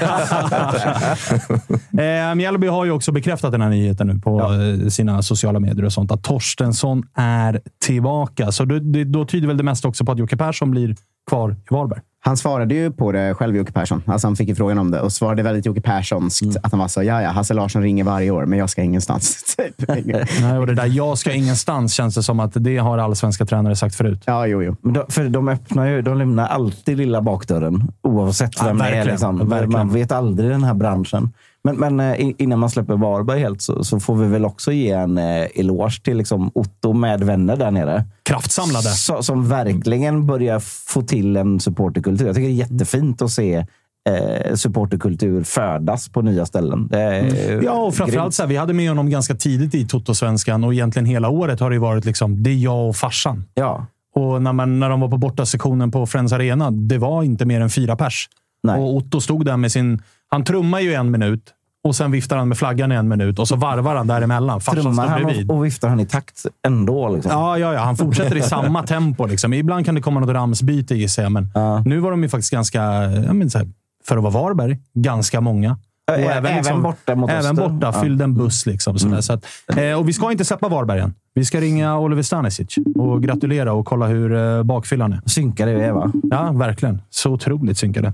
Eh, 1.97 2.35
Mjällby 2.35 2.67
har 2.67 2.85
ju 2.85 2.91
också 2.91 3.11
bekräftat 3.11 3.51
den 3.51 3.61
här 3.61 3.69
nyheten 3.69 4.07
nu 4.07 4.19
på 4.19 4.41
eh, 4.41 4.87
sina 4.89 5.21
sociala 5.21 5.59
medier 5.59 5.85
och 5.85 5.93
sånt. 5.93 6.11
Att 6.11 6.23
Torstensson 6.27 7.03
är 7.15 7.61
tillbaka. 7.85 8.51
Så 8.51 8.65
då, 8.65 8.79
då 9.05 9.25
tyder 9.25 9.47
väl 9.47 9.57
det 9.57 9.63
mesta 9.63 9.87
också 9.87 10.05
på 10.05 10.11
att 10.11 10.19
Jocke 10.19 10.37
Persson 10.37 10.71
blir 10.71 10.95
kvar 11.29 11.51
i 11.51 11.73
Varberg. 11.73 11.99
Han 12.19 12.37
svarade 12.37 12.75
ju 12.75 12.91
på 12.91 13.11
det 13.11 13.33
själv, 13.33 13.55
Jocke 13.55 13.71
Persson. 13.71 14.03
Alltså 14.05 14.27
han 14.27 14.35
fick 14.35 14.49
ju 14.49 14.55
frågan 14.55 14.77
om 14.77 14.91
det 14.91 15.01
och 15.01 15.11
svarade 15.13 15.43
väldigt 15.43 15.65
Jocke 15.65 15.81
Perssonskt. 15.81 16.57
Att 16.63 16.71
han 16.71 16.79
var 16.79 16.87
så, 16.87 17.03
ja 17.03 17.21
ja, 17.21 17.29
Hasse 17.29 17.53
Larsson 17.53 17.81
ringer 17.81 18.03
varje 18.03 18.31
år, 18.31 18.45
men 18.45 18.59
jag 18.59 18.69
ska 18.69 18.81
ingenstans. 18.81 19.55
Typ. 19.57 19.87
Nej, 20.41 20.57
och 20.57 20.67
det 20.67 20.73
där 20.75 20.85
jag 20.85 21.17
ska 21.17 21.33
ingenstans 21.33 21.93
känns 21.93 22.15
det 22.15 22.23
som 22.23 22.39
att 22.39 22.51
det 22.55 22.77
har 22.77 22.97
allsvenska 22.97 23.45
tränare 23.45 23.75
sagt 23.75 23.95
förut. 23.95 24.23
ja, 24.25 24.47
jo, 24.47 24.63
jo. 24.63 24.75
Men 24.81 24.93
de, 24.93 25.03
för 25.09 25.29
de 25.29 25.47
öppnar 25.47 25.85
ju, 25.85 26.01
de 26.01 26.17
lämnar 26.17 26.47
alltid 26.47 26.97
lilla 26.97 27.21
bakdörren, 27.21 27.91
oavsett 28.01 28.51
Ja, 28.59 28.65
vem 28.65 28.77
det 28.77 28.83
är. 28.83 28.91
verkligen. 28.91 29.07
Liksom. 29.07 29.49
Verkligen. 29.49 29.71
Man 29.71 29.89
vet 29.93 30.11
aldrig 30.11 30.49
den 30.49 30.63
här 30.63 30.73
branschen. 30.73 31.33
Men, 31.67 31.95
men 31.95 31.99
eh, 31.99 32.31
innan 32.37 32.59
man 32.59 32.69
släpper 32.69 32.95
Varberg 32.95 33.39
helt 33.39 33.61
så, 33.61 33.83
så 33.83 33.99
får 33.99 34.15
vi 34.15 34.27
väl 34.27 34.45
också 34.45 34.71
ge 34.71 34.91
en 34.91 35.17
eh, 35.17 35.47
eloge 35.55 36.03
till 36.03 36.17
liksom, 36.17 36.51
Otto 36.53 36.93
med 36.93 37.23
vänner 37.23 37.55
där 37.57 37.71
nere. 37.71 38.05
Kraftsamlade. 38.23 38.89
Så, 38.89 39.23
som 39.23 39.49
verkligen 39.49 40.25
börjar 40.25 40.59
få 40.59 41.01
till 41.01 41.37
en 41.37 41.59
supporterkultur. 41.59 42.25
Jag 42.25 42.35
tycker 42.35 42.47
det 42.47 42.53
är 42.53 42.69
jättefint 42.69 43.21
att 43.21 43.31
se 43.31 43.65
eh, 44.09 44.55
supporterkultur 44.55 45.43
födas 45.43 46.09
på 46.09 46.21
nya 46.21 46.45
ställen. 46.45 46.89
Mm. 46.93 47.63
Ja, 47.63 47.71
och 47.71 47.95
framförallt 47.95 48.33
så 48.33 48.43
här, 48.43 48.49
vi 48.49 48.55
hade 48.55 48.73
med 48.73 48.89
honom 48.89 49.09
ganska 49.09 49.35
tidigt 49.35 49.75
i 49.75 49.85
Toto-svenskan 49.85 50.63
och 50.63 50.73
egentligen 50.73 51.05
hela 51.05 51.29
året 51.29 51.59
har 51.59 51.69
det 51.69 51.79
varit 51.79 52.05
liksom, 52.05 52.43
det 52.43 52.49
är 52.49 52.55
jag 52.55 52.89
och 52.89 52.95
farsan. 52.95 53.43
Ja. 53.53 53.85
Och 54.15 54.41
när, 54.41 54.53
man, 54.53 54.79
när 54.79 54.89
de 54.89 54.99
var 54.99 55.09
på 55.09 55.17
bortasektionen 55.17 55.91
på 55.91 56.05
Friends 56.05 56.33
Arena, 56.33 56.71
det 56.71 56.97
var 56.97 57.23
inte 57.23 57.45
mer 57.45 57.61
än 57.61 57.69
fyra 57.69 57.95
pers. 57.95 58.29
Nej. 58.63 58.79
Och 58.79 58.95
Otto 58.95 59.21
stod 59.21 59.45
där 59.45 59.57
med 59.57 59.71
sin... 59.71 60.01
Han 60.29 60.43
trummar 60.43 60.79
ju 60.79 60.93
en 60.93 61.11
minut 61.11 61.53
och 61.87 61.95
sen 61.95 62.11
viftar 62.11 62.37
han 62.37 62.47
med 62.47 62.57
flaggan 62.57 62.91
i 62.91 62.95
en 62.95 63.07
minut 63.07 63.39
och 63.39 63.47
så 63.47 63.55
varvar 63.55 63.95
han 63.95 64.07
däremellan. 64.07 64.59
Trummar 64.59 65.07
han 65.07 65.25
och, 65.25 65.55
och 65.57 65.65
viftar 65.65 65.89
han 65.89 65.99
i 65.99 66.05
takt 66.05 66.45
ändå? 66.67 67.09
Liksom. 67.09 67.31
Ja, 67.31 67.57
ja, 67.57 67.73
ja, 67.73 67.79
han 67.79 67.97
fortsätter 67.97 68.35
i 68.35 68.41
samma 68.41 68.83
tempo. 68.83 69.25
Liksom. 69.25 69.53
Ibland 69.53 69.85
kan 69.85 69.95
det 69.95 70.01
komma 70.01 70.19
något 70.19 70.29
ramsbyte 70.29 70.95
gissar 70.95 71.23
jag, 71.23 71.31
men 71.31 71.49
Ja. 71.53 71.83
nu 71.85 71.99
var 71.99 72.11
de 72.11 72.23
ju 72.23 72.29
faktiskt 72.29 72.51
ganska, 72.51 72.81
här, 72.81 73.67
för 74.07 74.17
att 74.17 74.23
vara 74.23 74.33
Varberg, 74.33 74.77
ganska 74.93 75.41
många. 75.41 75.77
Ä- 76.11 76.15
även 76.15 76.81
borta 76.81 77.15
mot 77.15 77.29
Även 77.29 77.55
borta. 77.55 77.77
Ja. 77.81 78.01
Fyllde 78.01 78.23
en 78.23 78.33
buss. 78.33 78.65
Liksom, 78.65 78.99
sådär. 78.99 79.21
Så 79.21 79.33
att, 79.33 79.45
eh, 79.77 79.93
och 79.99 80.09
vi 80.09 80.13
ska 80.13 80.31
inte 80.31 80.45
släppa 80.45 80.67
Varberg 80.69 80.99
än. 80.99 81.13
Vi 81.33 81.45
ska 81.45 81.61
ringa 81.61 81.97
Oliver 81.99 82.21
Stanisic 82.21 82.75
och 82.95 83.23
gratulera 83.23 83.73
och 83.73 83.85
kolla 83.85 84.07
hur 84.07 84.35
eh, 84.35 84.63
bakfyllan 84.63 85.13
är. 85.13 85.21
Synkade 85.25 85.73
vi 85.75 85.81
är, 85.81 85.91
va? 85.91 86.11
Ja, 86.23 86.51
verkligen. 86.51 87.01
Så 87.09 87.31
otroligt 87.31 87.77
synkade. 87.77 88.13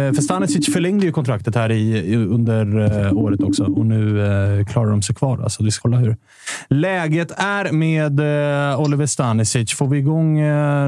Eh, 0.00 0.12
För 0.12 0.22
Stanisic 0.22 0.72
förlängde 0.72 1.06
ju 1.06 1.12
kontraktet 1.12 1.54
här 1.54 1.72
i, 1.72 2.16
under 2.16 2.80
eh, 3.06 3.12
året 3.12 3.42
också 3.42 3.64
och 3.64 3.86
nu 3.86 4.20
eh, 4.20 4.66
klarar 4.66 4.90
de 4.90 5.02
sig 5.02 5.14
kvar. 5.14 5.42
Alltså, 5.42 5.64
vi 5.64 5.70
ska 5.70 5.82
kolla 5.82 5.96
hur 5.96 6.16
läget 6.68 7.30
är 7.36 7.72
med 7.72 8.20
Oliver 8.78 9.06
Stanisic. 9.06 9.74
Får 9.74 9.88
vi 9.88 9.98
igång 9.98 10.40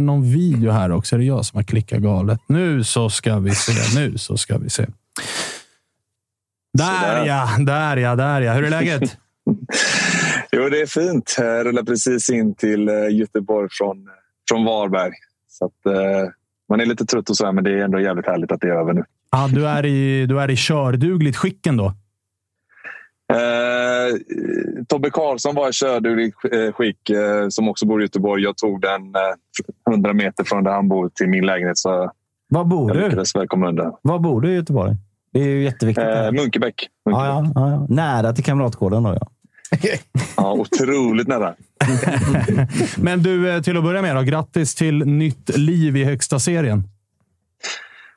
någon 0.07 0.33
video 0.33 0.71
här 0.71 0.93
också? 0.93 1.15
Är 1.17 1.19
det 1.19 1.25
jag 1.25 1.45
som 1.45 1.57
har 1.57 1.65
klickat 1.65 1.99
galet? 2.01 2.41
Nu 2.47 2.85
så 2.85 3.11
ska 3.11 3.39
vi 3.39 3.55
se. 3.55 4.01
Nu 4.01 4.19
så 4.19 4.37
ska 4.37 4.59
vi 4.59 4.71
se. 4.71 4.87
Där 6.79 7.27
ja, 7.27 7.49
där 7.59 7.97
ja, 7.97 8.17
där 8.17 8.41
ja. 8.41 8.53
Hur 8.53 8.65
är 8.65 8.71
läget? 8.71 9.17
Jo, 10.53 10.69
det 10.69 10.81
är 10.81 10.87
fint. 10.87 11.35
Jag 11.39 11.67
rullar 11.67 11.83
precis 11.83 12.31
in 12.31 12.55
till 12.55 12.89
Göteborg 13.11 13.69
från, 13.71 14.09
från 14.49 14.65
Varberg. 14.65 15.13
Så 15.49 15.65
att, 15.65 15.87
eh, 15.87 16.29
man 16.69 16.81
är 16.81 16.87
lite 16.87 17.05
trött 17.07 17.31
och 17.31 17.37
så 17.37 17.45
här, 17.45 17.53
men 17.53 17.65
det 17.65 17.71
är 17.71 17.85
ändå 17.85 18.01
jävligt 18.01 18.27
härligt 18.27 18.53
att 18.53 18.61
det 18.61 18.67
är 18.69 18.73
över 18.81 18.93
nu. 18.93 19.05
Ja, 19.31 19.49
du, 19.53 19.67
är 19.67 19.87
i, 19.87 20.27
du 20.27 20.41
är 20.41 20.51
i 20.51 20.57
kördugligt 20.57 21.37
skick 21.37 21.67
ändå. 21.67 21.93
Eh, 23.33 24.17
Tobbe 24.89 25.11
Karlsson 25.11 25.55
var 25.55 25.69
i 25.69 25.73
kördugligt 25.73 26.37
eh, 26.53 26.73
skick, 26.73 27.11
eh, 27.11 27.49
som 27.49 27.69
också 27.69 27.87
bor 27.87 28.01
i 28.01 28.05
Göteborg. 28.05 28.43
Jag 28.43 28.57
tog 28.57 28.81
den 28.81 29.03
eh, 29.87 29.93
100 29.93 30.13
meter 30.13 30.45
från 30.45 30.65
där 30.65 30.71
han 30.73 30.89
bor 30.89 31.09
till 31.15 31.29
min 31.29 31.47
lägenhet. 31.47 31.79
Så 31.79 32.11
Var 32.49 32.65
bor 32.65 32.91
jag 32.91 32.97
du? 32.99 33.05
lyckades 33.05 33.37
väl 33.37 33.49
komma 33.49 33.69
undan. 33.69 33.93
Var 34.03 34.19
bor 34.19 34.41
du 34.41 34.53
i 34.53 34.55
Göteborg? 34.55 34.93
Det 35.33 35.41
är 35.41 35.45
ju 35.47 35.63
jätteviktigt. 35.65 36.05
Eh, 36.05 36.11
där. 36.11 36.33
Munkebäck. 36.33 36.89
ja, 37.05 37.27
ja, 37.27 37.53
ja, 37.55 37.71
ja. 37.71 37.87
Nära 37.89 38.33
till 38.33 38.45
Kamratgården 38.45 39.03
då, 39.03 39.19
ja. 39.21 39.27
Ja, 40.37 40.53
otroligt 40.53 41.29
nära. 41.29 41.55
Men 42.97 43.23
du, 43.23 43.51
eh, 43.51 43.63
till 43.63 43.77
att 43.77 43.85
börja 43.85 44.03
med, 44.03 44.17
då, 44.17 44.23
grattis 44.23 44.75
till 44.75 45.07
nytt 45.07 45.59
liv 45.59 45.97
i 45.97 46.05
högsta 46.05 46.39
serien. 46.39 46.83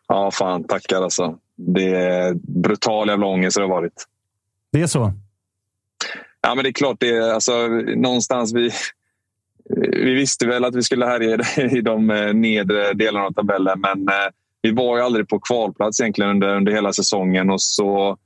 Ja, 0.08 0.32
fan. 0.32 0.64
Tackar 0.64 1.02
alltså. 1.02 1.38
Det 1.56 1.96
är 1.96 2.34
brutal 2.34 3.08
jävla 3.08 3.26
ångest 3.26 3.58
det 3.58 3.64
har 3.64 3.70
varit. 3.70 4.06
Det 4.72 4.82
är 4.82 4.88
så? 4.88 5.14
Ja, 6.42 6.56
men 6.56 6.64
det 6.64 6.70
är 6.70 6.74
klart. 6.74 6.98
Det 7.00 7.10
är, 7.10 7.34
alltså, 7.34 7.68
någonstans 7.96 8.54
vi, 8.54 8.72
vi 9.80 10.14
visste 10.14 10.48
väl 10.48 10.66
att 10.66 10.76
vi 10.76 10.84
skulle 10.84 11.06
härja 11.06 11.38
i 11.78 11.82
de 11.82 12.10
eh, 12.10 12.34
nedre 12.34 12.94
delarna 12.94 13.26
av 13.26 13.32
tabellen 13.32 13.80
men 13.80 14.08
eh, 14.08 14.30
vi 14.62 14.72
var 14.72 14.98
ju 14.98 15.04
aldrig 15.04 15.28
på 15.28 15.40
kvalplats 15.40 16.00
egentligen 16.00 16.32
under, 16.32 16.56
under 16.56 16.72
hela 16.72 16.94
säsongen. 16.94 17.50
och 17.50 17.62
så 17.62 18.18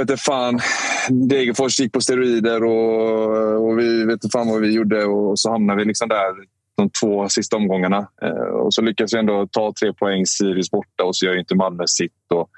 vet 0.00 0.10
inte 0.10 0.22
fan, 0.22 0.60
Degerfors 1.10 1.80
gick 1.80 1.92
på 1.92 2.00
steroider 2.00 2.64
och, 2.64 3.68
och 3.68 3.78
vi 3.78 4.04
vet 4.04 4.12
inte 4.12 4.28
fan 4.32 4.48
vad 4.48 4.60
vi 4.60 4.72
gjorde 4.72 5.04
och 5.04 5.38
så 5.38 5.50
hamnade 5.50 5.78
vi 5.78 5.84
liksom 5.84 6.08
där 6.08 6.34
de 6.76 6.90
två 6.90 7.28
sista 7.28 7.56
omgångarna. 7.56 8.08
Eh, 8.22 8.30
och 8.30 8.74
så 8.74 8.82
lyckas 8.82 9.14
vi 9.14 9.18
ändå 9.18 9.46
ta 9.50 9.72
tre 9.80 9.92
poäng 9.92 10.26
Sirius 10.26 10.70
borta 10.70 11.04
och 11.04 11.16
så 11.16 11.26
gör 11.26 11.32
ju 11.32 11.40
inte 11.40 11.54
Malmö 11.54 11.86
sitt. 11.86 12.32
Och 12.34 12.50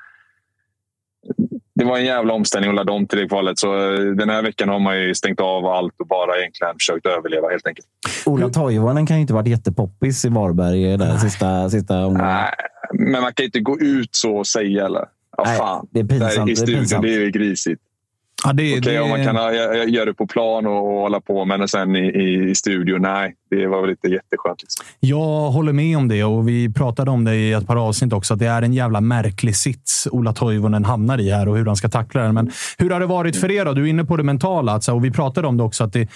det 1.75 1.85
var 1.85 1.99
en 1.99 2.05
jävla 2.05 2.33
omställning 2.33 2.71
att 2.71 2.77
ladda 2.77 2.93
om 2.93 3.07
till 3.07 3.19
det 3.19 3.29
kvalet. 3.29 3.59
Så 3.59 3.93
eh, 3.93 4.01
den 4.01 4.29
här 4.29 4.43
veckan 4.43 4.69
har 4.69 4.79
man 4.79 5.01
ju 5.01 5.15
stängt 5.15 5.41
av 5.41 5.67
allt 5.67 5.95
och 6.01 6.07
bara 6.07 6.39
egentligen 6.39 6.75
försökt 6.79 7.07
överleva 7.07 7.49
helt 7.49 7.67
enkelt. 7.67 7.87
Ola 8.27 8.49
Toivonen 8.49 9.07
kan 9.07 9.17
ju 9.17 9.21
inte 9.21 9.35
varit 9.35 9.49
jättepoppis 9.49 10.25
i 10.25 10.29
Varberg 10.29 10.97
där 10.97 11.17
sista, 11.17 11.71
sista 11.71 12.07
omgången. 12.07 12.27
Nej, 12.27 12.53
men 12.93 13.23
man 13.23 13.33
kan 13.33 13.45
inte 13.45 13.61
gå 13.61 13.79
ut 13.81 14.15
så 14.15 14.37
och 14.37 14.47
säga 14.47 14.87
eller? 14.87 15.05
Ja, 15.45 15.51
Nej, 15.51 15.59
fan. 15.59 15.87
det 15.91 16.01
är 16.01 16.05
pinsamt, 16.05 16.35
Där 16.35 16.45
det 16.45 16.51
I 16.51 16.53
är 16.53 16.57
studion, 16.57 17.03
det 17.03 17.15
är 17.15 17.21
ju 17.21 17.31
grisigt. 17.31 17.83
Ja, 18.45 18.53
det, 18.53 18.79
Okej, 18.79 18.93
det, 18.95 19.01
om 19.01 19.11
man 19.11 19.25
kan 19.25 19.35
göra 19.93 20.05
det 20.05 20.15
på 20.15 20.27
plan 20.27 20.67
och, 20.67 20.95
och 20.95 21.01
hålla 21.01 21.21
på, 21.21 21.45
men 21.45 21.69
sen 21.69 21.97
i, 21.97 21.99
i, 21.99 22.51
i 22.51 22.55
studion, 22.55 23.03
nej. 23.03 23.35
Det 23.51 23.67
var 23.67 23.81
väl 23.81 23.91
inte 23.91 24.09
jätteskönt. 24.09 24.63
Liksom. 24.63 24.87
Jag 25.01 25.51
håller 25.51 25.73
med 25.73 25.97
om 25.97 26.09
det 26.09 26.25
och 26.25 26.49
vi 26.49 26.73
pratade 26.73 27.11
om 27.11 27.25
det 27.25 27.35
i 27.37 27.53
ett 27.53 27.67
par 27.67 27.77
avsnitt 27.77 28.13
också. 28.13 28.35
Att 28.35 28.41
det 28.41 28.47
är 28.47 28.63
en 28.63 28.73
jävla 28.73 29.01
märklig 29.01 29.57
sits 29.57 30.09
Ola 30.11 30.33
Toivonen 30.33 30.85
hamnar 30.85 31.19
i 31.21 31.31
här 31.31 31.49
och 31.49 31.57
hur 31.57 31.67
han 31.67 31.77
ska 31.77 31.89
tackla 31.89 32.23
den. 32.23 32.35
Men 32.35 32.51
hur 32.79 32.91
har 32.91 33.01
det 33.01 33.07
varit 33.07 33.37
för 33.37 33.51
er? 33.51 33.65
Då? 33.65 33.73
Du 33.73 33.83
är 33.83 33.87
inne 33.87 34.05
på 34.05 34.17
det 34.17 34.23
mentala 34.23 34.73
alltså, 34.73 34.93
och 34.93 35.05
vi 35.05 35.11
pratade 35.11 35.49
om 35.49 35.57
det 35.57 35.63
också. 35.63 35.85
att 35.85 35.93
det 35.93 36.09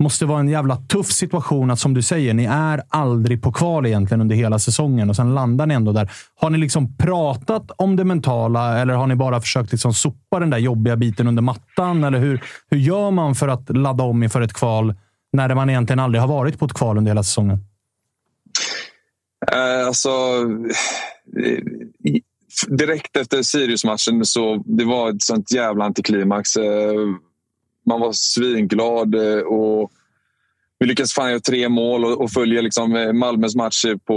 måste 0.00 0.26
vara 0.26 0.40
en 0.40 0.48
jävla 0.48 0.76
tuff 0.76 1.06
situation 1.06 1.70
att, 1.70 1.78
som 1.78 1.94
du 1.94 2.02
säger, 2.02 2.34
ni 2.34 2.44
är 2.44 2.82
aldrig 2.88 3.42
på 3.42 3.52
kval 3.52 3.86
egentligen 3.86 4.20
under 4.20 4.36
hela 4.36 4.58
säsongen 4.58 5.10
och 5.10 5.16
sen 5.16 5.34
landar 5.34 5.66
ni 5.66 5.74
ändå 5.74 5.92
där. 5.92 6.10
Har 6.34 6.50
ni 6.50 6.58
liksom 6.58 6.96
pratat 6.96 7.70
om 7.76 7.96
det 7.96 8.04
mentala 8.04 8.78
eller 8.78 8.94
har 8.94 9.06
ni 9.06 9.16
bara 9.16 9.40
försökt 9.40 9.72
liksom 9.72 9.94
sopa 9.94 10.40
den 10.40 10.50
där 10.50 10.58
jobbiga 10.58 10.96
biten 10.96 11.26
under 11.26 11.42
mattan? 11.42 12.04
Eller 12.04 12.18
hur, 12.18 12.44
hur 12.70 12.78
gör 12.78 13.10
man 13.10 13.34
för 13.34 13.48
att 13.48 13.76
ladda 13.76 14.04
om 14.04 14.22
inför 14.22 14.40
ett 14.40 14.52
kval 14.52 14.94
när 15.32 15.54
man 15.54 15.70
egentligen 15.70 16.00
aldrig 16.00 16.20
har 16.20 16.28
varit 16.28 16.58
på 16.58 16.64
ett 16.64 16.74
kval 16.74 16.98
under 16.98 17.10
hela 17.10 17.22
säsongen? 17.22 17.58
Eh, 19.52 19.86
alltså, 19.86 20.10
direkt 22.68 23.16
efter 23.16 23.42
Sirius-matchen 23.42 24.24
så 24.24 24.62
det 24.66 24.84
var 24.84 25.10
ett 25.10 25.22
sånt 25.22 25.52
jävla 25.52 25.84
antiklimax. 25.84 26.56
Eh, 26.56 26.94
man 27.86 28.00
var 28.00 28.12
svinglad 28.12 29.14
eh, 29.14 29.40
och 29.40 29.90
vi 30.78 30.86
lyckades 30.86 31.14
fan 31.14 31.30
göra 31.30 31.40
tre 31.40 31.68
mål 31.68 32.04
och, 32.04 32.20
och 32.20 32.30
följa 32.30 32.60
liksom 32.60 32.96
eh, 32.96 33.12
Malmös 33.12 33.56
match 33.56 33.84
på 34.04 34.14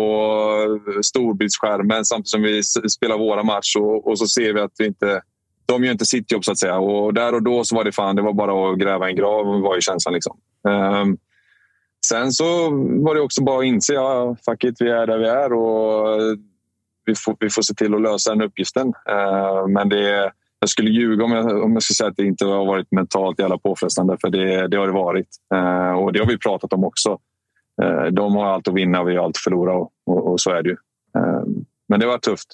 eh, 0.87 1.01
storbildsskärmen 1.01 2.05
samtidigt 2.05 2.29
som 2.29 2.41
vi 2.41 2.63
spelar 2.89 3.17
våra 3.17 3.43
match 3.43 3.75
och, 3.75 4.07
och 4.07 4.19
så 4.19 4.27
ser 4.27 4.53
vi 4.53 4.59
att 4.59 4.73
vi 4.77 4.85
inte 4.85 5.21
de 5.65 5.83
gör 5.83 5.91
inte 5.91 6.05
sitt 6.05 6.31
jobb 6.31 6.45
så 6.45 6.51
att 6.51 6.59
säga. 6.59 6.77
Och 6.77 7.13
där 7.13 7.35
och 7.35 7.43
då 7.43 7.63
så 7.63 7.75
var 7.75 7.83
det 7.83 7.91
fan, 7.91 8.15
det 8.15 8.21
var 8.21 8.33
bara 8.33 8.71
att 8.71 8.79
gräva 8.79 9.09
en 9.09 9.15
grav 9.15 9.61
var 9.61 9.75
ju 9.75 9.81
känslan. 9.81 10.13
Liksom. 10.13 10.37
Um, 10.67 11.17
Sen 12.05 12.31
så 12.31 12.69
var 13.03 13.15
det 13.15 13.21
också 13.21 13.43
bara 13.43 13.59
att 13.59 13.65
inse 13.65 13.93
ja, 13.93 14.35
fuck 14.45 14.63
it, 14.63 14.75
vi 14.79 14.89
är 14.89 15.07
där 15.07 15.17
vi 15.17 15.27
är 15.27 15.53
och 15.53 16.37
vi 17.05 17.15
får, 17.15 17.37
vi 17.39 17.49
får 17.49 17.61
se 17.61 17.73
till 17.73 17.95
att 17.95 18.01
lösa 18.01 18.29
den 18.29 18.41
uppgiften. 18.41 18.87
Uh, 18.87 19.67
men 19.67 19.89
det, 19.89 20.31
jag 20.63 20.69
skulle 20.69 20.91
ljuga 20.91 21.25
om 21.25 21.31
jag, 21.31 21.63
om 21.63 21.73
jag 21.73 21.83
skulle 21.83 21.95
säga 21.95 22.09
att 22.09 22.17
det 22.17 22.25
inte 22.25 22.45
har 22.45 22.65
varit 22.65 22.91
mentalt 22.91 23.39
jävla 23.39 23.57
påfrestande, 23.57 24.17
för 24.21 24.29
det, 24.29 24.67
det 24.67 24.77
har 24.77 24.87
det 24.87 24.93
varit. 24.93 25.27
Eh, 25.55 25.91
och 25.91 26.13
det 26.13 26.19
har 26.19 26.25
vi 26.25 26.37
pratat 26.37 26.73
om 26.73 26.83
också. 26.83 27.17
Eh, 27.83 28.05
de 28.11 28.35
har 28.35 28.45
allt 28.45 28.67
att 28.67 28.73
vinna 28.73 29.01
och 29.01 29.09
vi 29.09 29.15
har 29.15 29.23
allt 29.23 29.35
att 29.35 29.43
förlora 29.43 29.73
och, 29.73 29.91
och, 30.05 30.31
och 30.31 30.41
så 30.41 30.51
är 30.51 30.63
det 30.63 30.69
ju. 30.69 30.77
Eh, 31.17 31.43
men 31.89 31.99
det 31.99 32.05
var 32.05 32.17
tufft. 32.17 32.47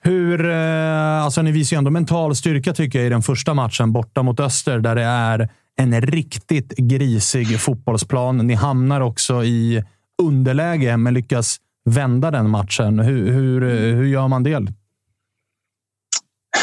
Hur, 0.00 0.50
eh, 0.50 1.24
alltså 1.24 1.42
ni 1.42 1.52
visar 1.52 1.76
ju 1.76 1.78
ändå 1.78 1.90
mental 1.90 2.36
styrka 2.36 2.72
tycker 2.72 2.98
jag 2.98 3.06
i 3.06 3.10
den 3.10 3.22
första 3.22 3.54
matchen 3.54 3.92
borta 3.92 4.22
mot 4.22 4.40
Öster 4.40 4.78
där 4.78 4.94
det 4.94 5.02
är 5.02 5.48
en 5.76 6.00
riktigt 6.00 6.76
grisig 6.76 7.60
fotbollsplan. 7.60 8.38
Ni 8.38 8.54
hamnar 8.54 9.00
också 9.00 9.44
i 9.44 9.84
underläge 10.22 10.96
men 10.96 11.14
lyckas 11.14 11.56
vända 11.84 12.30
den 12.30 12.50
matchen. 12.50 12.98
Hur, 12.98 13.32
hur, 13.32 13.60
hur 13.94 14.06
gör 14.06 14.28
man 14.28 14.42
det? 14.42 14.66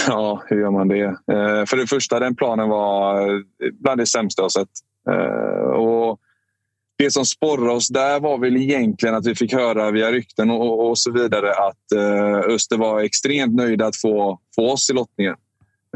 Ja, 0.08 0.44
hur 0.48 0.60
gör 0.60 0.72
man 0.72 0.88
det? 0.88 1.04
Eh, 1.04 1.66
för 1.66 1.78
det 1.78 1.88
första, 1.88 2.20
den 2.20 2.36
planen 2.36 2.70
var 2.70 3.22
eh, 3.30 3.40
bland 3.80 4.00
det 4.00 4.06
sämsta 4.06 4.42
jag 4.42 4.52
sett. 4.52 4.70
Eh, 5.10 5.72
och 5.72 6.20
det 6.98 7.12
som 7.12 7.26
sporrade 7.26 7.72
oss 7.72 7.88
där 7.88 8.20
var 8.20 8.38
väl 8.38 8.58
egentligen 8.58 9.16
att 9.16 9.26
vi 9.26 9.36
fick 9.36 9.54
höra 9.54 9.92
via 9.92 10.12
rykten 10.12 10.50
och, 10.50 10.90
och 10.90 10.98
så 10.98 11.12
vidare 11.12 11.52
att 11.52 11.92
eh, 11.96 12.54
Öster 12.54 12.78
var 12.78 13.02
extremt 13.02 13.56
nöjda 13.56 13.86
att 13.86 13.96
få, 13.96 14.40
få 14.56 14.72
oss 14.72 14.90
i 14.90 14.94
lottningen. 14.94 15.36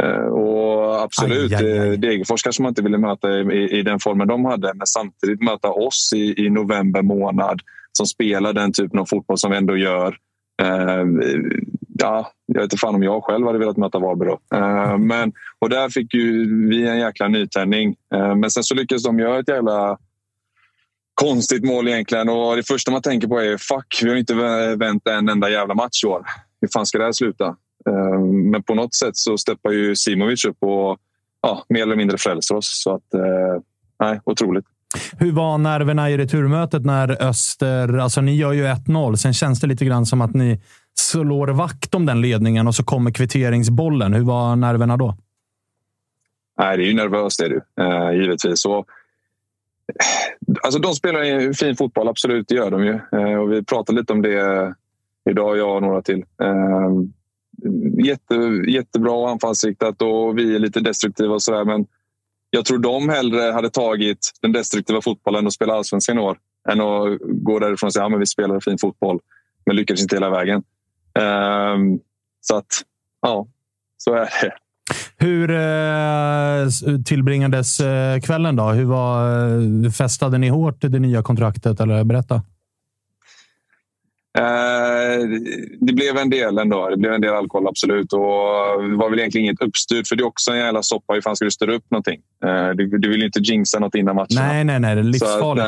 Eh, 0.01 0.25
och 0.27 1.03
absolut, 1.03 1.51
Aj, 1.51 1.65
aj, 1.65 1.79
aj. 1.79 1.87
eh, 1.87 1.93
Degerfors 1.93 2.43
kanske 2.43 2.61
man 2.61 2.69
inte 2.69 2.81
ville 2.81 2.97
möta 2.97 3.29
i, 3.31 3.41
i, 3.41 3.79
i 3.79 3.81
den 3.81 3.99
formen 3.99 4.27
de 4.27 4.45
hade 4.45 4.73
men 4.73 4.87
samtidigt 4.87 5.41
möta 5.41 5.69
oss 5.69 6.13
i, 6.15 6.45
i 6.45 6.49
november 6.49 7.01
månad 7.01 7.61
som 7.93 8.05
spelar 8.05 8.53
den 8.53 8.73
typen 8.73 8.99
av 8.99 9.05
fotboll 9.05 9.37
som 9.37 9.51
vi 9.51 9.57
ändå 9.57 9.77
gör. 9.77 10.17
Ja, 11.99 12.31
jag 12.45 12.55
vet 12.55 12.63
inte 12.63 12.77
fan 12.77 12.95
om 12.95 13.03
jag 13.03 13.23
själv 13.23 13.45
hade 13.47 13.59
velat 13.59 13.77
möta 13.77 13.99
Varberg 13.99 14.29
då. 14.29 14.57
Eh, 14.57 14.97
men, 14.97 15.33
och 15.59 15.69
där 15.69 15.89
fick 15.89 16.13
ju 16.13 16.47
vi 16.69 16.87
en 16.87 16.99
jäkla 16.99 17.27
nytändning. 17.27 17.95
Eh, 18.15 18.35
men 18.35 18.51
sen 18.51 18.63
så 18.63 18.75
lyckades 18.75 19.03
de 19.03 19.19
göra 19.19 19.39
ett 19.39 19.49
jävla 19.49 19.97
konstigt 21.13 21.65
mål 21.65 21.87
egentligen. 21.87 22.29
Och 22.29 22.55
det 22.55 22.63
första 22.63 22.91
man 22.91 23.01
tänker 23.01 23.27
på 23.27 23.39
är 23.39 23.57
fuck, 23.57 23.99
vi 24.03 24.09
har 24.09 24.15
inte 24.15 24.33
vänt 24.75 25.07
en 25.07 25.29
enda 25.29 25.49
jävla 25.49 25.73
match 25.73 26.03
i 26.03 26.07
år. 26.07 26.25
Hur 26.61 26.67
fan 26.67 26.85
ska 26.85 26.97
det 26.97 27.03
här 27.03 27.11
sluta? 27.11 27.45
Eh, 27.89 28.19
men 28.51 28.63
på 28.63 28.75
något 28.75 28.95
sätt 28.95 29.17
så 29.17 29.37
steppar 29.37 29.71
ju 29.71 29.95
Simovic 29.95 30.45
upp 30.45 30.57
och 30.59 30.97
ja, 31.41 31.65
mer 31.69 31.81
eller 31.81 31.95
mindre 31.95 32.17
frälser 32.17 32.55
oss. 32.55 32.81
Så 32.83 32.95
att, 32.95 33.13
eh, 33.13 33.61
nej, 33.99 34.19
otroligt. 34.23 34.65
Hur 35.19 35.31
var 35.31 35.57
nerverna 35.57 36.09
i 36.09 36.17
returmötet 36.17 36.85
när 36.85 37.23
Öster... 37.23 37.97
Alltså 37.97 38.21
ni 38.21 38.35
gör 38.35 38.53
ju 38.53 38.65
1-0. 38.65 39.15
Sen 39.15 39.33
känns 39.33 39.59
det 39.59 39.67
lite 39.67 39.85
grann 39.85 40.05
som 40.05 40.21
att 40.21 40.33
ni 40.33 40.61
slår 40.99 41.47
vakt 41.47 41.95
om 41.95 42.05
den 42.05 42.21
ledningen 42.21 42.67
och 42.67 42.75
så 42.75 42.83
kommer 42.83 43.11
kvitteringsbollen. 43.11 44.13
Hur 44.13 44.23
var 44.23 44.55
nerverna 44.55 44.97
då? 44.97 45.15
Nej, 46.57 46.77
det 46.77 46.83
är 46.83 46.87
ju 46.87 46.93
nervöst, 46.93 47.39
det 47.39 47.45
är 47.45 47.49
det 47.49 47.83
eh, 47.83 48.21
givetvis. 48.21 48.61
Så, 48.61 48.85
alltså, 50.63 50.79
de 50.79 50.93
spelar 50.93 51.23
ju 51.23 51.53
fin 51.53 51.75
fotboll, 51.75 52.07
absolut. 52.07 52.47
Det 52.47 52.55
gör 52.55 52.71
de 52.71 52.83
ju. 52.85 52.93
Eh, 52.93 53.39
och 53.39 53.51
vi 53.51 53.63
pratade 53.63 53.99
lite 53.99 54.13
om 54.13 54.21
det 54.21 54.75
idag, 55.29 55.57
jag 55.57 55.75
och 55.75 55.81
några 55.81 56.01
till. 56.01 56.25
Eh, 56.41 56.91
jätte, 58.05 58.35
jättebra 58.67 59.29
anfallsriktat 59.31 60.01
och 60.01 60.37
vi 60.37 60.55
är 60.55 60.59
lite 60.59 60.79
destruktiva 60.79 61.33
och 61.33 61.41
sådär. 61.41 61.65
Men 61.65 61.85
jag 62.49 62.65
tror 62.65 62.77
de 62.77 63.09
hellre 63.09 63.41
hade 63.51 63.69
tagit 63.69 64.31
den 64.41 64.51
destruktiva 64.51 65.01
fotbollen 65.01 65.45
och 65.45 65.53
spela 65.53 65.73
allsvenskan 65.73 66.17
i 66.17 66.21
år 66.21 66.37
än 66.69 66.81
att 66.81 67.19
gå 67.21 67.59
därifrån 67.59 67.87
och 67.87 67.93
säga 67.93 68.05
att 68.05 68.11
ja, 68.11 68.17
vi 68.17 68.25
spelar 68.25 68.59
fin 68.59 68.77
fotboll 68.77 69.19
men 69.65 69.75
lyckades 69.75 70.01
inte 70.01 70.15
hela 70.15 70.29
vägen. 70.29 70.63
Um, 71.19 71.99
så 72.41 72.57
att, 72.57 72.81
ja, 73.21 73.47
så 73.97 74.13
är 74.13 74.29
det. 74.41 74.53
Hur 75.17 75.51
eh, 75.51 76.99
tillbringades 77.05 77.79
eh, 77.79 78.19
kvällen 78.19 78.55
då? 78.55 78.63
Hur 78.63 78.85
var, 78.85 79.39
eh, 79.85 79.91
festade 79.91 80.37
ni 80.37 80.49
hårt 80.49 80.81
det 80.81 80.99
nya 80.99 81.23
kontraktet? 81.23 81.79
Eller 81.79 82.03
berätta. 82.03 82.41
Eh, 84.35 85.19
det 85.79 85.93
blev 85.93 86.17
en 86.17 86.29
del 86.29 86.57
ändå. 86.57 86.89
Det 86.89 86.97
blev 86.97 87.13
en 87.13 87.21
del 87.21 87.33
alkohol, 87.33 87.67
absolut. 87.67 88.13
Och 88.13 88.19
det 88.89 88.95
var 88.95 89.09
väl 89.09 89.19
egentligen 89.19 89.45
inget 89.45 89.61
uppstyrt, 89.61 90.07
för 90.07 90.15
det 90.15 90.23
är 90.23 90.27
också 90.27 90.51
en 90.51 90.57
jävla 90.57 90.83
soppa. 90.83 91.13
Hur 91.13 91.21
fan 91.21 91.35
ska 91.35 91.45
du 91.45 91.51
styra 91.51 91.75
upp 91.75 91.91
någonting? 91.91 92.19
Eh, 92.45 92.69
du, 92.75 92.97
du 92.99 93.09
vill 93.09 93.19
ju 93.19 93.25
inte 93.25 93.39
jinxa 93.39 93.79
något 93.79 93.95
innan 93.95 94.15
matchen. 94.15 94.35
Nej, 94.35 94.63
nej, 94.63 94.79
nej. 94.79 94.95
Det 94.95 95.01
är 95.01 95.03
livsfarligt. 95.03 95.67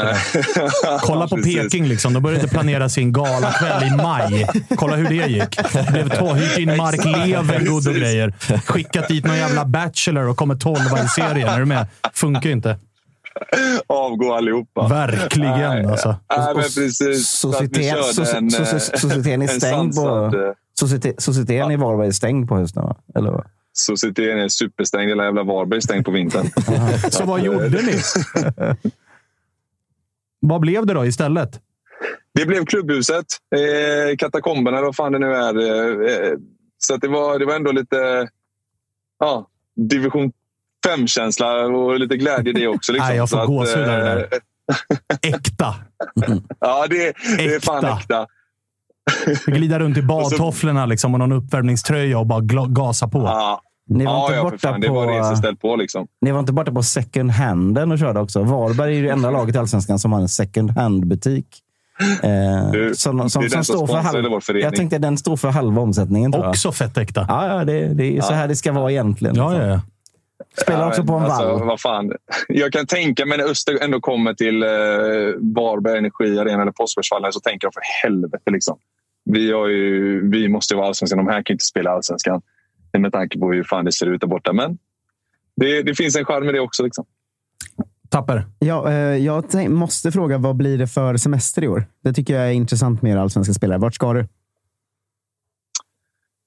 Att, 0.87 1.01
Kolla 1.01 1.27
på 1.27 1.37
Peking. 1.37 1.87
Liksom. 1.87 2.13
De 2.13 2.23
började 2.23 2.47
planera 2.47 2.89
sin 2.89 3.13
galakväll 3.13 3.83
i 3.83 3.95
maj. 3.95 4.47
Kolla 4.75 4.95
hur 4.95 5.09
det 5.09 5.27
gick. 5.27 5.57
Det 5.73 5.91
blev 5.91 6.35
hyrt 6.35 6.57
in 6.57 6.77
Mark 6.77 7.05
Levengood 7.05 7.87
och 7.87 7.95
grejer. 7.95 8.33
Skickat 8.65 9.07
dit 9.07 9.25
någon 9.25 9.37
jävla 9.37 9.65
Bachelor 9.65 10.27
och 10.27 10.37
kommer 10.37 10.55
tolva 10.55 11.03
i 11.03 11.07
serien. 11.07 11.49
Är 11.49 11.59
du 11.59 11.65
med? 11.65 11.87
Funkar 12.13 12.45
ju 12.45 12.51
inte. 12.51 12.75
Avgå 13.87 14.33
allihopa. 14.33 14.87
Verkligen 14.87 15.51
Nej, 15.51 15.85
alltså. 15.85 16.15
Nej, 16.37 16.55
men 16.55 16.63
precis. 16.63 17.29
Societeten 17.29 19.41
är 19.41 19.47
stängd 19.47 19.95
på... 19.95 20.31
Societeten 21.17 21.71
i 21.71 21.75
Varberg 21.75 22.07
är 22.07 22.11
stängd 22.11 22.49
på 22.49 22.55
hösten? 22.55 22.93
Eller 23.15 23.31
vad? 23.31 23.45
Societeten 23.73 24.39
är 24.39 24.47
superstängd. 24.47 25.09
Hela 25.09 25.23
jävla 25.23 25.43
Varberg 25.43 25.77
är 25.77 25.81
stängd 25.81 26.05
på 26.05 26.11
vintern. 26.11 26.47
Så 27.11 27.25
vad 27.25 27.41
gjorde 27.41 27.81
ni? 27.81 28.01
vad 30.39 30.61
blev 30.61 30.85
det 30.85 30.93
då 30.93 31.05
istället? 31.05 31.61
Det 32.33 32.45
blev 32.45 32.65
klubbhuset. 32.65 33.25
Eh, 33.55 34.15
katakomberna, 34.17 34.81
vad 34.81 34.95
fan 34.95 35.11
det 35.11 35.19
nu 35.19 35.35
är. 35.35 35.57
Eh, 36.09 36.33
så 36.77 36.93
att 36.93 37.01
det, 37.01 37.07
var, 37.07 37.39
det 37.39 37.45
var 37.45 37.55
ändå 37.55 37.71
lite... 37.71 38.29
Ja, 39.19 39.47
division 39.75 40.31
femkänsla 40.89 41.65
och 41.65 41.99
lite 41.99 42.17
glädje 42.17 42.53
det 42.53 42.67
också. 42.67 42.91
Liksom. 42.91 43.07
Nej, 43.09 43.17
jag 43.17 43.29
får 43.29 43.45
gåshud 43.45 43.81
av 43.81 43.87
det 43.87 44.03
där. 44.03 44.17
Eh, 44.17 45.17
äkta. 45.33 45.75
ja, 46.59 46.85
det, 46.89 47.13
det 47.37 47.55
är 47.55 47.59
fan 47.59 47.85
äkta. 47.85 48.27
Glida 49.45 49.79
runt 49.79 49.97
i 49.97 50.01
badtofflorna 50.01 50.85
liksom, 50.85 51.13
och 51.13 51.19
någon 51.19 51.31
uppvärmningströja 51.31 52.19
och 52.19 52.27
bara 52.27 52.65
gasa 52.67 53.07
på. 53.07 53.19
Ja. 53.19 53.61
Ni 53.89 54.05
var 54.05 54.13
ja, 54.13 54.25
inte 54.25 54.35
ja, 54.35 54.43
borta 54.43 54.57
fan, 54.57 54.81
det 54.81 54.87
på, 54.87 54.93
var 54.93 55.07
reseställ 55.07 55.55
på. 55.55 55.75
Liksom. 55.75 56.07
Ni 56.21 56.31
var 56.31 56.39
inte 56.39 56.53
borta 56.53 56.71
på 56.71 56.83
second 56.83 57.31
handen 57.31 57.91
och 57.91 57.99
körde 57.99 58.19
också. 58.19 58.43
Varberg 58.43 58.91
är 58.91 58.97
ju 58.97 59.03
det 59.05 59.11
enda 59.11 59.31
laget 59.31 59.55
i 59.55 59.57
Allsvenskan 59.57 59.99
som 59.99 60.13
har 60.13 60.21
en 60.21 60.29
second 60.29 60.71
hand-butik. 60.71 61.45
Eh, 62.23 62.71
Du, 62.71 62.95
som, 62.95 63.29
som, 63.29 63.41
det 63.41 63.47
är 63.47 63.49
som 63.49 63.57
den 63.57 63.63
som 63.63 63.63
står 63.63 63.87
för 63.87 63.93
sponsrar 63.93 64.13
halv, 64.13 64.29
vår 64.29 64.39
förening. 64.39 64.63
Jag 64.63 64.75
tänkte 64.75 64.97
den 64.97 65.17
står 65.17 65.37
för 65.37 65.49
halva 65.49 65.81
omsättningen. 65.81 66.31
Tror 66.31 66.43
jag. 66.43 66.49
Också 66.49 66.71
fett 66.71 66.97
äkta. 66.97 67.25
Ja, 67.27 67.47
ja 67.47 67.65
det, 67.65 67.87
det 67.87 68.17
är 68.17 68.21
så 68.21 68.33
här 68.33 68.47
det 68.47 68.55
ska 68.55 68.71
vara 68.71 68.91
egentligen. 68.91 69.35
Ja, 69.35 69.49
liksom. 69.49 69.69
ja, 69.69 69.73
ja. 69.73 69.81
Spelar 70.61 70.79
Ja, 70.79 70.87
också 70.87 71.03
på 71.03 71.13
en 71.13 71.23
alltså, 71.23 71.47
vall. 71.47 71.67
Vad 71.67 71.81
fan. 71.81 72.11
Jag 72.47 72.71
kan 72.71 72.85
tänka 72.85 73.25
mig 73.25 73.37
när 73.37 73.45
Öster 73.45 73.83
ändå 73.83 73.99
kommer 73.99 74.33
till 74.33 74.63
eh, 74.63 74.69
Varberg 75.37 75.97
Energi 75.97 76.39
Arena 76.39 76.61
eller 76.61 76.71
Påskärsvallen 76.71 77.33
så 77.33 77.39
tänker 77.39 77.65
jag 77.65 77.73
för 77.73 77.81
helvete. 78.03 78.51
Liksom. 78.51 78.77
Vi, 79.25 79.51
har 79.51 79.67
ju, 79.67 80.29
vi 80.29 80.49
måste 80.49 80.73
ju 80.73 80.77
vara 80.77 80.87
allsvenskan. 80.87 81.17
De 81.17 81.27
här 81.27 81.43
kan 81.43 81.53
inte 81.53 81.65
spela 81.65 81.91
allsvenskan. 81.91 82.41
Med 82.97 83.11
tanke 83.11 83.39
på 83.39 83.51
hur 83.51 83.63
fan 83.63 83.85
det 83.85 83.91
ser 83.91 84.05
ut 84.05 84.21
där 84.21 84.27
borta. 84.27 84.53
Men 84.53 84.77
det, 85.55 85.83
det 85.83 85.95
finns 85.95 86.15
en 86.15 86.25
charm 86.25 86.49
i 86.49 86.51
det 86.51 86.59
också. 86.59 86.83
Liksom. 86.83 87.05
Tapper. 88.09 88.45
Ja, 88.59 88.91
eh, 88.91 88.95
jag 88.97 89.69
måste 89.69 90.11
fråga, 90.11 90.37
vad 90.37 90.55
blir 90.55 90.77
det 90.77 90.87
för 90.87 91.17
semester 91.17 91.63
i 91.63 91.67
år? 91.67 91.85
Det 92.03 92.13
tycker 92.13 92.35
jag 92.35 92.47
är 92.47 92.51
intressant 92.51 93.01
med 93.01 93.11
er 93.11 93.17
allsvenska 93.17 93.53
spelare. 93.53 93.79
Vart 93.79 93.95
ska 93.95 94.13
du? 94.13 94.27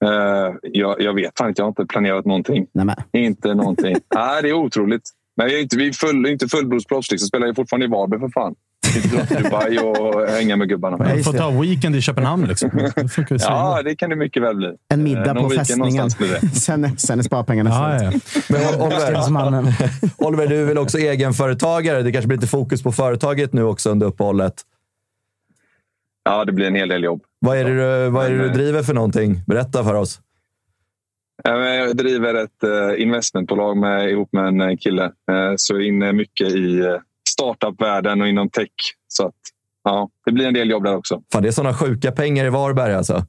Eh, 0.05 0.55
jag, 0.63 1.01
jag 1.03 1.15
vet 1.15 1.39
fan 1.39 1.49
inte. 1.49 1.61
Jag 1.63 1.65
har 1.67 1.71
inte 1.71 1.87
planerat 1.87 2.25
någonting. 2.25 2.67
Nämen. 2.75 2.97
Inte 3.13 3.55
någonting. 3.55 3.97
Nej, 4.15 4.43
det 4.43 4.49
är 4.49 4.53
otroligt. 4.53 5.03
Men 5.37 5.47
vi 5.47 5.59
är 5.59 5.63
inte, 5.63 5.77
vi 5.77 5.89
är 5.89 5.93
full, 5.93 6.27
inte 6.27 6.49
fullblodsproffs. 6.49 7.11
Liksom. 7.11 7.27
Spelar 7.29 7.47
ju 7.47 7.55
fortfarande 7.55 7.87
i 7.87 7.89
Varberg 7.89 8.21
för 8.21 8.29
fan. 8.29 8.55
Inte 8.97 9.17
dra 9.17 9.27
till 9.27 9.43
Dubai 9.43 9.79
och 9.79 10.29
hänga 10.29 10.57
med 10.57 10.69
gubbarna. 10.69 11.15
Du 11.15 11.23
får 11.23 11.33
ta 11.33 11.51
weekend 11.51 11.97
i 11.97 12.01
Köpenhamn. 12.01 12.47
Liksom. 12.47 12.71
Det 13.29 13.37
Ja, 13.41 13.83
det 13.85 13.97
kan 13.97 14.11
det 14.11 14.17
mycket 14.17 14.43
väl 14.43 14.57
bli. 14.57 14.67
En 14.67 14.75
Eh, 14.93 14.97
middag 15.05 15.33
någon 15.33 15.45
på 15.45 15.51
fästningen. 15.51 16.11
sen, 16.55 16.99
sen 16.99 17.19
är 17.19 17.23
sparpengarna 17.23 17.71
Ja, 17.71 18.11
slut. 18.11 18.23
ja. 18.35 18.43
Men 18.49 18.81
Oliver. 18.81 19.75
Oliver, 20.19 20.47
du 20.47 20.61
är 20.61 20.65
väl 20.65 20.79
också 20.79 20.99
egenföretagare? 20.99 22.03
Det 22.03 22.13
kanske 22.13 22.29
blir 22.29 22.39
lite 22.39 22.49
fokus 22.49 22.83
på 22.83 22.93
företaget 22.93 23.53
nu 23.53 23.63
också 23.63 23.91
under 23.91 24.07
uppehållet. 24.07 24.55
Ja, 26.25 26.45
det 26.45 26.53
blir 26.53 26.67
en 26.67 26.75
hel 26.75 26.89
del 26.89 27.05
jobb. 27.05 27.23
Vad 27.39 27.59
är 27.59 27.65
det 27.65 28.05
du, 28.05 28.11
vad 28.11 28.27
är 28.27 28.31
du 28.31 28.47
eh, 28.47 28.53
driver 28.53 28.83
för 28.83 28.95
någonting? 28.95 29.43
Berätta 29.47 29.85
för 29.85 29.95
oss. 29.95 30.21
Jag 31.43 31.97
driver 31.97 32.35
ett 32.35 32.63
eh, 32.63 33.03
investmentbolag 33.03 33.77
med, 33.77 34.11
ihop 34.11 34.33
med 34.33 34.47
en 34.47 34.61
eh, 34.61 34.77
kille. 34.77 35.13
Så 35.57 35.75
jag 35.75 35.83
är 35.83 35.87
inne 35.87 36.13
mycket 36.13 36.51
i 36.51 36.99
startup-världen 37.29 38.21
och 38.21 38.29
inom 38.29 38.51
tech. 38.51 38.71
Så 39.09 39.27
att, 39.27 39.35
ja, 39.85 40.11
det 40.25 40.33
blir 40.33 40.47
en 40.47 40.55
del 40.55 40.71
jobb 40.71 40.85
där 40.85 40.97
också. 40.97 41.23
Fan, 41.33 41.43
det 41.43 41.49
är 41.49 41.53
såna 41.53 41.75
sjuka 41.75 42.13
pengar 42.13 42.45
i 42.45 42.51
Varberg 42.51 42.95
alltså. 42.95 43.25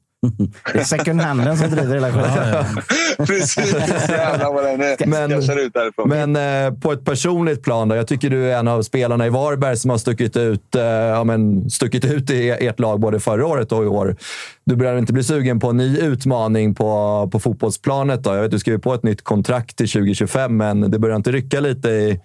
Det 0.72 0.78
är 0.78 0.84
second 0.84 1.20
handen 1.20 1.56
som 1.56 1.70
driver 1.70 1.94
hela 1.94 2.12
skiten. 2.12 2.82
Precis! 3.26 3.74
Jävlar 4.08 4.52
vad 4.52 4.64
den 4.64 4.80
är. 4.80 5.06
Men- 5.06 5.30
Cashar 5.30 5.56
ut 5.56 5.72
därifrån. 5.74 6.08
Men 6.08 6.36
eh, 6.66 6.78
på 6.80 6.92
ett 6.92 7.04
personligt 7.04 7.62
plan 7.62 7.88
då. 7.88 7.96
Jag 7.96 8.06
tycker 8.06 8.30
du 8.30 8.50
är 8.52 8.58
en 8.58 8.68
av 8.68 8.82
spelarna 8.82 9.26
i 9.26 9.30
Varberg 9.30 9.76
som 9.76 9.90
har 9.90 9.98
stuckit 9.98 10.36
ut, 10.36 10.74
eh, 10.74 10.82
ja, 10.82 11.24
men, 11.24 11.70
stuckit 11.70 12.04
ut 12.04 12.30
i 12.30 12.50
ert 12.50 12.80
lag 12.80 13.00
både 13.00 13.20
förra 13.20 13.46
året 13.46 13.72
och 13.72 13.84
i 13.84 13.86
år. 13.86 14.16
Du 14.64 14.76
börjar 14.76 14.96
inte 14.98 15.12
bli 15.12 15.24
sugen 15.24 15.60
på 15.60 15.70
en 15.70 15.76
ny 15.76 15.98
utmaning 15.98 16.74
på, 16.74 17.28
på 17.32 17.40
fotbollsplanet? 17.40 18.24
Då? 18.24 18.34
Jag 18.34 18.42
vet, 18.42 18.50
du 18.50 18.58
skriver 18.58 18.78
på 18.78 18.94
ett 18.94 19.02
nytt 19.02 19.24
kontrakt 19.24 19.76
till 19.76 19.88
2025, 19.88 20.56
men 20.56 20.90
det 20.90 20.98
börjar 20.98 21.16
inte 21.16 21.32
rycka 21.32 21.60
lite 21.60 21.88
i, 21.88 22.20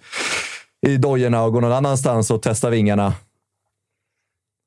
i 0.86 0.96
dojorna 0.96 1.42
och 1.44 1.52
gå 1.52 1.60
någon 1.60 1.72
annanstans 1.72 2.30
och 2.30 2.42
testa 2.42 2.70
vingarna? 2.70 3.12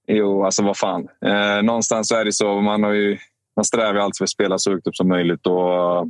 Jo, 0.07 0.43
alltså 0.45 0.63
vad 0.63 0.77
fan. 0.77 1.07
Eh, 1.25 1.63
någonstans 1.63 2.07
så 2.07 2.15
är 2.15 2.25
det 2.25 2.33
så. 2.33 2.61
Man, 2.61 2.83
har 2.83 2.91
ju, 2.91 3.17
man 3.55 3.65
strävar 3.65 3.93
ju 3.93 3.99
alltid 3.99 4.17
för 4.17 4.23
att 4.23 4.29
spela 4.29 4.57
så 4.57 4.71
högt 4.71 4.87
upp 4.87 4.95
som 4.95 5.07
möjligt. 5.07 5.47
Och 5.47 6.07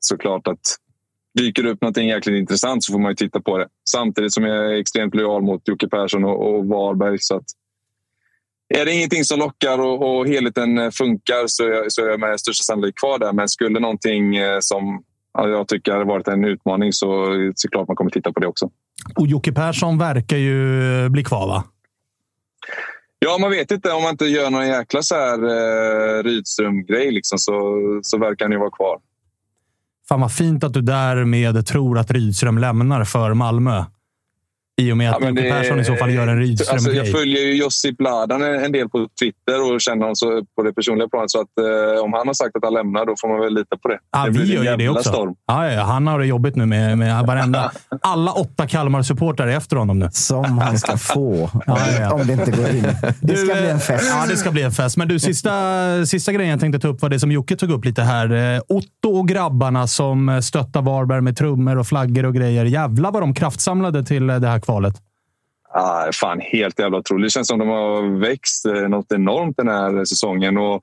såklart 0.00 0.46
att 0.48 0.58
dyker 1.38 1.62
det 1.62 1.70
upp 1.70 1.82
någonting 1.82 2.08
jäkligt 2.08 2.38
intressant 2.40 2.84
så 2.84 2.92
får 2.92 2.98
man 3.00 3.10
ju 3.10 3.14
titta 3.14 3.40
på 3.40 3.58
det. 3.58 3.68
Samtidigt 3.90 4.32
som 4.32 4.44
jag 4.44 4.56
är 4.72 4.78
extremt 4.78 5.14
lojal 5.14 5.42
mot 5.42 5.68
Jocke 5.68 5.88
Persson 5.88 6.24
och, 6.24 6.54
och 6.54 6.66
Varberg. 6.66 7.18
Så 7.20 7.36
att, 7.36 7.44
är 8.74 8.84
det 8.84 8.92
ingenting 8.92 9.24
som 9.24 9.38
lockar 9.38 9.78
och, 9.80 10.16
och 10.18 10.28
helheten 10.28 10.78
eh, 10.78 10.90
funkar 10.90 11.46
så, 11.46 11.64
är- 11.64 11.88
så 11.88 12.04
är 12.04 12.08
jag 12.08 12.20
med 12.20 12.40
största 12.40 12.62
sannolikhet 12.62 12.98
kvar 13.00 13.18
där. 13.18 13.32
Men 13.32 13.48
skulle 13.48 13.80
någonting 13.80 14.36
eh, 14.36 14.56
som 14.60 15.02
jag 15.38 15.68
tycker 15.68 15.92
hade 15.92 16.04
varit 16.04 16.28
en 16.28 16.44
utmaning 16.44 16.92
så 16.92 17.26
så 17.56 17.68
klart 17.68 17.88
man 17.88 17.96
kommer 17.96 18.10
titta 18.10 18.32
på 18.32 18.40
det 18.40 18.46
också. 18.46 18.70
Och 19.16 19.26
Jocke 19.26 19.52
Persson 19.52 19.98
verkar 19.98 20.36
ju 20.36 20.82
eh, 21.04 21.08
bli 21.08 21.24
kvar, 21.24 21.46
va? 21.46 21.64
Ja, 23.24 23.38
man 23.40 23.50
vet 23.50 23.70
inte. 23.70 23.92
Om 23.92 24.02
man 24.02 24.10
inte 24.10 24.24
gör 24.24 24.50
någon 24.50 24.66
jäkla 24.66 25.02
så 25.02 25.14
här 25.14 25.38
eh, 25.38 26.22
Rydström-grej 26.22 27.12
liksom, 27.12 27.38
så, 27.38 27.54
så 28.02 28.18
verkar 28.18 28.44
han 28.44 28.52
ju 28.52 28.58
vara 28.58 28.70
kvar. 28.70 28.98
Fan 30.08 30.20
vad 30.20 30.32
fint 30.32 30.64
att 30.64 30.72
du 30.72 30.80
därmed 30.80 31.66
tror 31.66 31.98
att 31.98 32.10
Rydström 32.10 32.58
lämnar 32.58 33.04
för 33.04 33.34
Malmö. 33.34 33.84
I 34.82 34.92
och 34.92 34.96
med 34.96 35.10
att 35.10 35.16
Ja, 35.20 35.28
Jocke 35.28 35.42
Persson 35.50 35.80
i 35.80 35.84
så 35.84 35.96
fall 35.96 36.10
gör 36.10 36.26
en 36.26 36.28
Alltså, 36.28 36.40
Rydström-grej. 36.64 36.96
jag 36.96 37.08
följer 37.20 37.40
ju 37.42 37.54
Josip 37.54 38.00
Ladan 38.00 38.42
en 38.42 38.72
del 38.72 38.88
på 38.88 39.08
Twitter 39.22 39.72
och 39.74 39.80
känner 39.80 40.00
honom 40.00 40.16
så 40.16 40.42
på 40.56 40.62
det 40.62 40.72
personliga 40.72 41.08
planet. 41.08 41.30
Så 41.30 41.40
att, 41.40 41.58
eh, 41.96 42.04
om 42.04 42.12
han 42.12 42.26
har 42.26 42.34
sagt 42.34 42.56
att 42.56 42.64
han 42.64 42.72
lämnar, 42.74 43.06
då 43.06 43.14
får 43.20 43.28
man 43.28 43.40
väl 43.40 43.54
lita 43.54 43.76
på 43.76 43.88
det. 43.88 43.98
Ja, 44.12 44.24
det 44.24 44.30
vi 44.30 44.54
gör 44.54 44.64
ju 44.64 44.76
det 44.76 44.88
också. 44.88 45.08
Storm. 45.08 45.34
Ja, 45.46 45.72
ja, 45.72 45.82
han 45.82 46.06
har 46.06 46.18
det 46.18 46.26
jobbigt 46.26 46.56
nu 46.56 46.66
med, 46.66 46.98
med 46.98 47.26
varenda... 47.26 47.72
Alla 48.02 48.32
åtta 48.32 48.66
Kalmar-supportrar 48.66 49.48
efter 49.48 49.76
honom 49.76 49.98
nu. 49.98 50.08
Som 50.12 50.58
han 50.58 50.78
ska 50.78 50.96
få. 50.96 51.50
Ja, 51.66 51.78
ja. 52.00 52.12
Om 52.14 52.26
det 52.26 52.32
inte 52.32 52.50
går 52.50 52.68
in. 52.70 52.82
Det 53.20 53.36
ska 53.36 53.54
Du, 53.54 53.60
bli 53.60 53.70
en 53.70 53.80
fest. 53.80 54.04
Ja, 54.10 54.24
det 54.28 54.36
ska 54.36 54.50
bli 54.50 54.62
en 54.62 54.72
fest. 54.72 54.96
Men 54.96 55.08
du, 55.08 55.18
sista, 55.18 55.50
sista 56.06 56.32
grejen 56.32 56.50
jag 56.50 56.60
tänkte 56.60 56.78
ta 56.78 56.88
upp 56.88 57.02
var 57.02 57.08
det 57.08 57.18
som 57.20 57.32
Jocke 57.32 57.56
tog 57.56 57.70
upp 57.70 57.84
lite 57.84 58.02
här. 58.02 58.54
Eh, 58.56 58.60
Otto 58.68 59.18
och 59.18 59.28
grabbarna 59.28 59.86
som 59.86 60.28
eh, 60.28 60.40
stöttar 60.40 60.82
Varberg 60.82 61.20
med 61.20 61.36
trummor 61.36 61.76
och 61.78 61.86
flaggor 61.86 62.24
och 62.24 62.34
grejer. 62.34 62.64
Jävlar 62.64 63.12
vad 63.12 63.22
de 63.22 63.34
kraftsamlade 63.34 64.04
till 64.04 64.30
eh, 64.30 64.36
det 64.36 64.48
här 64.48 64.60
kvalet. 64.64 64.94
Ah, 65.68 66.12
fan, 66.12 66.40
helt 66.40 66.78
jävla 66.78 66.98
otroligt. 66.98 67.26
Det 67.26 67.30
känns 67.30 67.48
som 67.48 67.58
de 67.58 67.68
har 67.68 68.20
växt 68.20 68.66
eh, 68.66 68.88
något 68.88 69.12
enormt 69.12 69.56
den 69.56 69.68
här 69.68 70.04
säsongen. 70.04 70.58
Och 70.58 70.82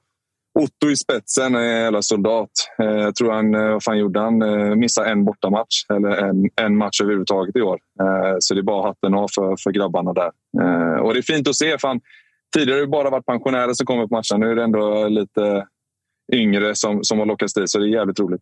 Otto 0.60 0.90
i 0.92 0.96
spetsen 0.96 1.56
är 1.56 1.60
en 1.60 1.84
jävla 1.84 2.02
soldat. 2.02 2.50
Eh, 2.80 2.86
jag 2.86 3.16
tror 3.16 3.32
han, 3.32 3.52
vad 3.52 3.84
fan 3.84 3.98
gjorde 3.98 4.20
han? 4.20 4.40
Missade 4.80 5.10
en 5.10 5.26
bortamatch 5.26 5.86
eller 5.90 6.10
en, 6.10 6.50
en 6.56 6.78
match 6.78 7.02
överhuvudtaget 7.02 7.56
i 7.56 7.62
år. 7.62 7.80
Så 8.40 8.54
det 8.54 8.60
är 8.60 8.64
bara 8.64 8.88
hatten 8.88 9.14
av 9.14 9.28
för, 9.36 9.56
för 9.64 9.72
grabbarna 9.72 10.14
där. 10.14 10.32
Och 11.02 11.14
det 11.14 11.20
är 11.20 11.34
fint 11.34 11.48
att 11.48 11.56
se. 11.56 11.78
Fan, 11.78 12.02
tidigare 12.56 12.78
har 12.78 12.82
det 12.82 12.88
bara 12.88 13.10
varit 13.10 13.26
pensionärer 13.26 13.74
som 13.74 13.86
kommer 13.86 14.08
på 14.08 14.16
matcherna. 14.16 14.46
Nu 14.46 14.52
är 14.52 14.56
det 14.56 14.64
ändå 14.64 15.08
lite 15.08 15.68
yngre 16.34 16.76
som, 16.76 17.04
som 17.04 17.20
har 17.20 17.26
lockats 17.26 17.54
dit, 17.54 17.70
så 17.70 17.80
det 17.80 17.86
är 17.86 17.90
jävligt 17.90 18.20
roligt. 18.20 18.42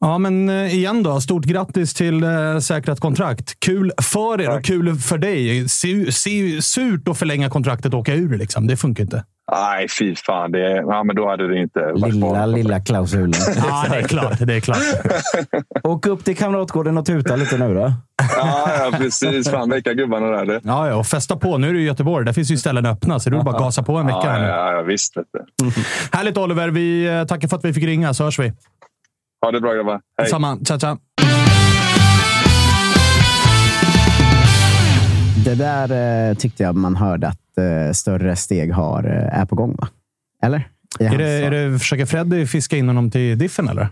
Ja, 0.00 0.18
men 0.18 0.48
eh, 0.48 0.74
igen 0.74 1.02
då. 1.02 1.20
Stort 1.20 1.44
grattis 1.44 1.94
till 1.94 2.22
eh, 2.24 2.58
säkrat 2.58 3.00
kontrakt. 3.00 3.60
Kul 3.60 3.92
för 4.02 4.40
er 4.40 4.56
och 4.56 4.64
kul 4.64 4.94
för 4.96 5.18
dig. 5.18 5.68
Se, 5.68 6.12
se, 6.12 6.62
surt 6.62 7.08
att 7.08 7.18
förlänga 7.18 7.50
kontraktet 7.50 7.94
och 7.94 8.00
åka 8.00 8.14
ur. 8.14 8.38
Liksom. 8.38 8.66
Det 8.66 8.76
funkar 8.76 9.04
inte. 9.04 9.24
Nej, 9.52 9.86
fy 9.98 10.14
fan. 10.14 10.52
Det, 10.52 10.70
ja, 10.76 11.04
men 11.04 11.16
då 11.16 11.28
hade 11.28 11.48
det 11.48 11.58
inte 11.60 11.80
varit 11.80 12.14
Lilla, 12.14 12.30
bra. 12.30 12.46
lilla 12.46 12.80
klausulen. 12.80 13.32
Ja, 13.56 13.86
det 13.90 13.96
är 13.96 14.02
klart. 14.02 14.38
Det 14.40 14.54
är 14.54 14.60
klart. 14.60 14.78
Åk 15.82 16.06
upp 16.06 16.24
till 16.24 16.36
Kamratgården 16.36 16.98
och 16.98 17.06
tuta 17.06 17.36
lite 17.36 17.58
nu 17.58 17.74
då. 17.74 17.92
Ja, 18.36 18.70
ja, 18.78 18.98
precis. 18.98 19.50
Fan, 19.50 19.70
väcka 19.70 19.94
gubbarna 19.94 20.26
där. 20.26 20.46
Det. 20.46 20.60
Ja, 20.64 20.88
ja, 20.88 20.94
och 20.94 21.06
festa 21.06 21.36
på. 21.36 21.58
Nu 21.58 21.68
är 21.68 21.72
du 21.72 21.80
i 21.80 21.84
Göteborg. 21.84 22.26
Där 22.26 22.32
finns 22.32 22.50
ju 22.50 22.56
ställen 22.56 22.86
öppna, 22.86 23.20
så 23.20 23.30
du 23.30 23.42
bara 23.42 23.58
gasa 23.58 23.82
på 23.82 23.96
en 23.96 24.06
vecka. 24.06 24.18
Ja, 24.24 24.30
här 24.30 24.40
nu. 24.40 24.46
ja, 24.46 24.72
ja, 24.72 24.82
visst. 24.82 25.16
Vet 25.16 25.26
du. 25.32 25.70
Härligt 26.16 26.36
Oliver. 26.36 26.68
Vi 26.68 27.06
eh, 27.06 27.24
tackar 27.24 27.48
för 27.48 27.56
att 27.56 27.64
vi 27.64 27.72
fick 27.72 27.84
ringa, 27.84 28.14
så 28.14 28.24
hörs 28.24 28.38
vi. 28.38 28.52
Ha 29.40 29.52
det 29.52 29.60
bra 29.60 29.74
grabbar. 29.74 30.00
Hej. 30.18 30.28
Samma. 30.28 30.58
Ciao, 30.64 30.78
ciao. 30.78 30.98
Det 35.44 35.54
där 35.54 36.28
eh, 36.30 36.34
tyckte 36.34 36.62
jag 36.62 36.76
man 36.76 36.96
hörde 36.96 37.28
att 37.28 37.58
eh, 37.58 37.92
större 37.92 38.36
steg 38.36 38.72
har, 38.72 39.04
eh, 39.04 39.40
är 39.40 39.46
på 39.46 39.56
gång, 39.56 39.76
va? 39.78 39.88
Eller? 40.42 40.68
I 41.00 41.04
Är 41.04 41.18
det, 41.18 41.28
är 41.30 41.50
det, 41.50 41.78
försöker 41.78 42.06
Freddy 42.06 42.46
fiska 42.46 42.76
in 42.76 42.88
honom 42.88 43.10
till 43.10 43.38
diffen, 43.38 43.68
eller? 43.68 43.88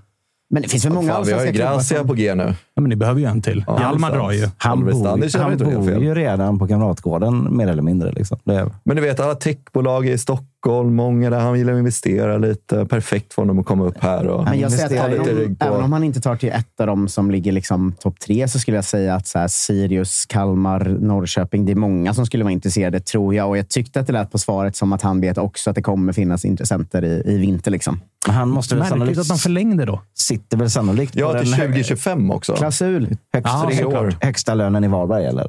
Men 0.50 0.62
det 0.62 0.68
finns 0.68 0.84
väl 0.84 0.92
många 0.92 1.12
Fan, 1.12 1.24
vi 1.24 1.32
har 1.32 1.40
ju 1.40 1.46
allsvenska 1.46 1.72
Gracia 1.74 2.04
på 2.04 2.14
G 2.14 2.34
nu. 2.34 2.54
Ja, 2.74 2.80
men 2.80 2.88
ni 2.88 2.96
behöver 2.96 3.20
ju 3.20 3.26
en 3.26 3.42
till. 3.42 3.64
Ja, 3.66 3.80
Hjalmar 3.80 4.10
drar 4.10 4.30
ju. 4.32 4.48
Han 4.58 4.84
bor, 4.84 5.38
han 5.38 5.56
bor 5.56 6.02
ju 6.02 6.14
redan 6.14 6.58
på 6.58 6.68
Kamratgården, 6.68 7.56
mer 7.56 7.68
eller 7.68 7.82
mindre. 7.82 8.12
Liksom. 8.12 8.38
Det 8.44 8.54
är, 8.54 8.70
Men 8.84 8.96
du 8.96 9.02
vet, 9.02 9.20
alla 9.20 9.34
techbolag 9.34 10.06
i 10.06 10.18
Stockholm, 10.18 10.48
många 10.74 11.30
där 11.30 11.40
han 11.40 11.58
gillar 11.58 11.72
att 11.72 11.78
investera 11.78 12.38
lite. 12.38 12.86
Perfekt 12.86 13.34
för 13.34 13.42
honom 13.42 13.58
att 13.58 13.66
komma 13.66 13.84
upp 13.84 13.98
här. 13.98 14.26
Och 14.26 14.44
Men 14.44 14.60
jag 14.60 14.72
säger 14.72 14.84
investera 14.84 15.02
att 15.22 15.26
även 15.28 15.36
lite 15.36 15.46
om, 15.48 15.56
på. 15.56 15.64
även 15.66 15.82
om 15.84 15.92
han 15.92 16.04
inte 16.04 16.20
tar 16.20 16.36
till 16.36 16.48
ett 16.48 16.80
av 16.80 16.86
dem 16.86 17.08
som 17.08 17.30
ligger 17.30 17.52
liksom 17.52 17.92
topp 18.00 18.20
tre 18.20 18.48
så 18.48 18.58
skulle 18.58 18.76
jag 18.76 18.84
säga 18.84 19.14
att 19.14 19.26
så 19.26 19.38
här, 19.38 19.48
Sirius, 19.48 20.26
Kalmar, 20.26 20.96
Norrköping, 21.00 21.64
det 21.66 21.72
är 21.72 21.76
många 21.76 22.14
som 22.14 22.26
skulle 22.26 22.44
vara 22.44 22.52
intresserade, 22.52 23.00
tror 23.00 23.34
jag. 23.34 23.48
Och 23.48 23.58
jag 23.58 23.68
tyckte 23.68 24.00
att 24.00 24.06
det 24.06 24.12
lät 24.12 24.30
på 24.32 24.38
svaret 24.38 24.76
som 24.76 24.92
att 24.92 25.02
han 25.02 25.20
vet 25.20 25.38
också 25.38 25.70
att 25.70 25.76
det 25.76 25.82
kommer 25.82 26.12
finnas 26.12 26.44
intressenter 26.44 27.04
i, 27.04 27.22
i 27.26 27.38
vinter. 27.38 27.70
Liksom. 27.70 28.00
men 28.26 28.36
han 28.36 28.48
måste 28.48 28.74
väl 28.76 28.86
sannolikt, 28.86 29.18
att 29.18 29.28
de 29.28 29.38
förlängde 29.38 29.84
då. 29.84 30.00
sitter 30.14 30.56
väl 30.56 30.70
sannolikt 30.70 31.12
på 31.12 31.20
Ja, 31.20 31.38
till 31.40 31.50
den 31.50 31.60
hö- 31.60 31.66
2025 31.66 32.30
också. 32.30 32.54
Klausul. 32.56 33.16
högsta, 33.32 33.70
Ja, 33.80 34.10
högsta 34.20 34.54
lönen 34.54 34.84
i 34.84 34.88
Varberg, 34.88 35.24
eller? 35.26 35.48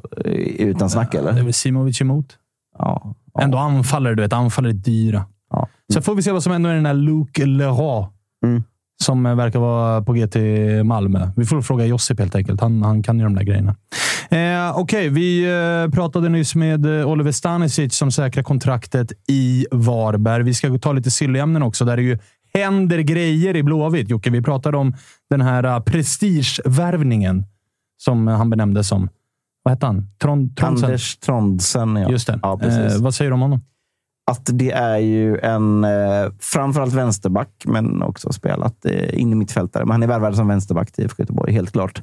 Utan 0.58 0.90
snack, 0.90 1.12
Det 1.12 1.18
är 1.18 1.22
eller? 1.22 1.42
väl 1.42 1.52
Simovic 1.52 2.00
emot. 2.00 2.26
Ja. 2.78 3.14
Ändå 3.40 3.58
anfallare, 3.58 4.14
du 4.14 4.22
vet. 4.22 4.32
Anfallare 4.32 4.72
är 4.72 4.74
dyra. 4.74 5.24
Ja. 5.50 5.68
Sen 5.92 6.02
får 6.02 6.14
vi 6.14 6.22
se 6.22 6.32
vad 6.32 6.42
som 6.42 6.52
händer 6.52 6.70
med 6.70 6.78
den 6.78 6.86
här 6.86 6.94
Luke 6.94 7.46
Leroy. 7.46 8.06
Mm. 8.44 8.62
Som 9.02 9.26
eh, 9.26 9.34
verkar 9.34 9.58
vara 9.58 10.02
på 10.02 10.12
G 10.12 10.26
till 10.26 10.84
Malmö. 10.84 11.30
Vi 11.36 11.44
får 11.44 11.62
fråga 11.62 11.86
Josip 11.86 12.18
helt 12.20 12.34
enkelt. 12.34 12.60
Han, 12.60 12.82
han 12.82 13.02
kan 13.02 13.18
ju 13.18 13.24
de 13.24 13.34
där 13.34 13.42
grejerna. 13.42 13.76
Eh, 14.30 14.78
Okej, 14.78 15.08
vi 15.08 15.44
eh, 15.44 15.90
pratade 15.94 16.28
nyss 16.28 16.54
med 16.54 17.00
eh, 17.00 17.08
Oliver 17.08 17.32
Stanisic 17.32 17.94
som 17.94 18.12
säkrar 18.12 18.42
kontraktet 18.42 19.12
i 19.28 19.66
Varberg. 19.70 20.42
Vi 20.42 20.54
ska 20.54 20.78
ta 20.78 20.92
lite 20.92 21.10
sylleämnen 21.10 21.62
också, 21.62 21.84
där 21.84 21.96
det 21.96 22.02
ju 22.02 22.18
händer 22.54 22.98
grejer 22.98 23.56
i 23.56 23.62
Blåvitt. 23.62 24.10
Jocke, 24.10 24.30
vi 24.30 24.42
pratade 24.42 24.76
om 24.76 24.94
den 25.30 25.40
här 25.40 25.66
uh, 25.66 25.80
prestigevärvningen 25.80 27.44
som 27.96 28.28
eh, 28.28 28.36
han 28.36 28.50
benämnde 28.50 28.84
som. 28.84 29.08
Vad 29.68 29.72
hette 29.72 29.86
han? 29.86 30.10
Tron, 30.18 30.54
Trondsen? 30.54 30.84
Anders 30.84 31.18
Trondsen, 31.18 31.96
ja. 31.96 32.10
Just 32.10 32.26
det. 32.26 32.38
Ja, 32.42 32.58
precis. 32.58 32.96
eh, 32.96 33.02
vad 33.02 33.14
säger 33.14 33.30
du 33.30 33.34
om 33.34 33.40
honom? 33.40 33.60
att 34.30 34.50
det 34.52 34.70
är 34.70 34.98
ju 34.98 35.38
en 35.38 35.84
eh, 35.84 36.30
framförallt 36.40 36.94
vänsterback, 36.94 37.64
men 37.64 38.02
också 38.02 38.32
spelat 38.32 38.84
eh, 38.84 39.20
in 39.20 39.32
i 39.32 39.34
mittfältare. 39.34 39.84
Men 39.84 39.90
han 39.92 40.02
är 40.02 40.06
värvad 40.06 40.36
som 40.36 40.48
vänsterback 40.48 40.92
till 40.92 41.04
IFK 41.04 41.22
Göteborg, 41.22 41.52
helt 41.52 41.72
klart. 41.72 42.02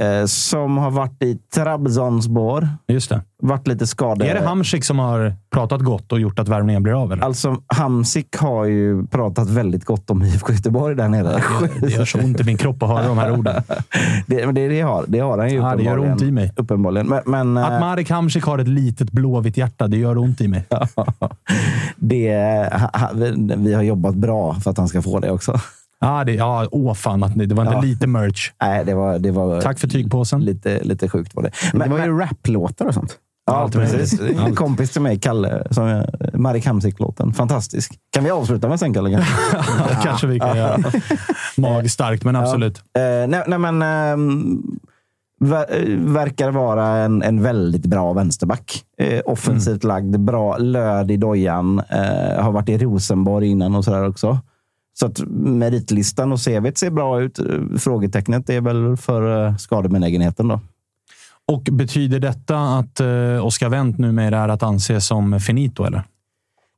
Eh, 0.00 0.24
som 0.26 0.78
har 0.78 0.90
varit 0.90 1.22
i 1.22 1.38
Trabzonspor. 1.54 2.68
Just 2.88 3.10
det. 3.10 3.22
Varit 3.42 3.66
lite 3.66 3.86
skadad. 3.86 4.28
Är 4.28 4.34
det 4.34 4.46
Hamsik 4.46 4.84
som 4.84 4.98
har 4.98 5.34
pratat 5.50 5.80
gott 5.80 6.12
och 6.12 6.20
gjort 6.20 6.38
att 6.38 6.48
värvningen 6.48 6.82
blir 6.82 7.02
av? 7.02 7.12
Eller? 7.12 7.22
Alltså, 7.22 7.56
Hamsik 7.66 8.36
har 8.36 8.64
ju 8.64 9.06
pratat 9.06 9.50
väldigt 9.50 9.84
gott 9.84 10.10
om 10.10 10.22
IFK 10.22 10.52
Göteborg 10.52 10.94
där 10.94 11.08
nere. 11.08 11.42
Det, 11.80 11.88
gör 11.88 12.04
så 12.04 12.18
ont 12.18 12.40
i 12.40 12.44
min 12.44 12.56
kropp 12.56 12.82
att 12.82 12.88
höra 12.88 13.08
de 13.08 13.18
här 13.18 13.38
orden. 13.38 13.62
det, 14.26 14.46
men 14.46 14.54
det, 14.54 14.68
det, 14.68 14.80
har, 14.80 15.04
det 15.08 15.18
har 15.18 15.38
han 15.38 15.50
ju 15.50 15.56
Ja, 15.56 15.76
det 15.76 15.82
gör 15.82 15.92
uppenbarligen. 15.92 16.12
ont 16.12 16.22
i 16.22 16.30
mig. 16.30 16.52
Uppenbarligen. 16.56 17.06
Men, 17.06 17.22
men, 17.26 17.56
Att 17.56 17.72
eh, 17.72 17.80
Marek 17.80 18.10
Hamsik 18.10 18.44
har 18.44 18.58
ett 18.58 18.68
litet 18.68 19.10
blåvitt 19.10 19.56
hjärta, 19.56 19.88
det 19.88 19.96
gör 19.96 20.18
ont 20.18 20.40
i 20.40 20.48
mig. 20.48 20.66
det, 21.96 22.36
vi 23.56 23.74
har 23.74 23.82
jobbat 23.82 24.14
bra 24.14 24.54
för 24.54 24.70
att 24.70 24.78
han 24.78 24.88
ska 24.88 25.02
få 25.02 25.20
det 25.20 25.30
också. 25.30 25.60
Ja, 26.00 26.24
det, 26.24 26.32
ja 26.34 26.66
åh 26.70 26.94
fan. 26.94 27.22
Att 27.22 27.34
det, 27.38 27.46
det 27.46 27.54
var 27.54 27.62
inte 27.64 27.74
Ja. 27.76 27.80
lite 27.82 28.06
merch. 28.06 28.50
Nej, 28.62 28.84
det 28.84 28.94
var, 28.94 29.18
det 29.18 29.30
var 29.30 29.60
Tack 29.60 29.78
för 29.78 29.88
tygpåsen. 29.88 30.44
lite, 30.44 30.80
lite 30.84 31.08
sjukt. 31.08 31.34
Var 31.34 31.42
det. 31.42 31.50
Men, 31.72 31.88
det 31.90 31.96
var 31.96 32.04
ju 32.06 32.18
raplåtar 32.18 32.86
och 32.86 32.94
sånt. 32.94 33.16
Ja, 33.46 33.54
Allt 33.56 33.72
precis. 33.72 34.20
En 34.20 34.54
kompis 34.54 34.90
till 34.90 35.02
mig, 35.02 35.18
Kalle, 35.18 35.66
som 35.70 35.84
är 35.84 36.30
Marek 36.38 36.66
Hamsik-låten. 36.66 37.32
Fantastisk. 37.34 37.92
Kan 38.12 38.24
vi 38.24 38.30
avsluta 38.30 38.68
med 38.68 38.80
sen, 38.80 38.94
Kalle? 38.94 39.10
kanske? 39.16 40.02
kanske 40.02 40.26
vi 40.26 40.38
kan 40.40 40.56
göra. 40.56 40.78
Magstarkt, 41.56 42.24
men 42.24 42.36
absolut. 42.36 42.78
Eh, 42.78 43.28
nej, 43.28 43.42
nej, 43.46 43.58
men 43.58 43.82
ehm, 43.82 44.62
ver, 45.40 45.66
eh, 45.70 45.98
verkar 45.98 46.50
vara 46.50 46.86
en, 46.86 47.22
en 47.22 47.42
väldigt 47.42 47.86
bra 47.86 48.12
vänsterback. 48.12 48.82
Eh, 48.98 49.20
offensivt 49.26 49.84
Mm. 49.84 49.94
lagd, 49.94 50.20
bra 50.20 50.56
löd 50.56 51.10
i 51.10 51.16
dojan. 51.16 51.78
Eh, 51.88 52.42
har 52.42 52.52
varit 52.52 52.68
i 52.68 52.78
Rosenborg 52.78 53.48
innan 53.48 53.74
och 53.74 53.84
sådär 53.84 54.08
också. 54.08 54.38
Så 54.98 55.06
att 55.06 55.20
meritlistan 55.28 56.32
och 56.32 56.44
CVt 56.44 56.78
ser 56.78 56.90
bra 56.90 57.20
ut. 57.20 57.38
Eh, 57.38 57.78
Frågetecknet 57.78 58.50
är 58.50 58.60
väl 58.60 58.96
för 58.96 59.46
eh, 59.46 59.56
skadebenägenheten 59.56 60.48
då. 60.48 60.60
Och 61.48 61.62
betyder 61.62 62.18
detta 62.18 62.58
att 62.58 63.00
uh, 63.00 63.46
Oskar 63.46 63.68
Wendt 63.68 63.98
numera 63.98 64.38
är 64.38 64.48
att 64.48 64.62
anse 64.62 65.00
som 65.00 65.40
finito, 65.40 65.84
eller? 65.84 66.02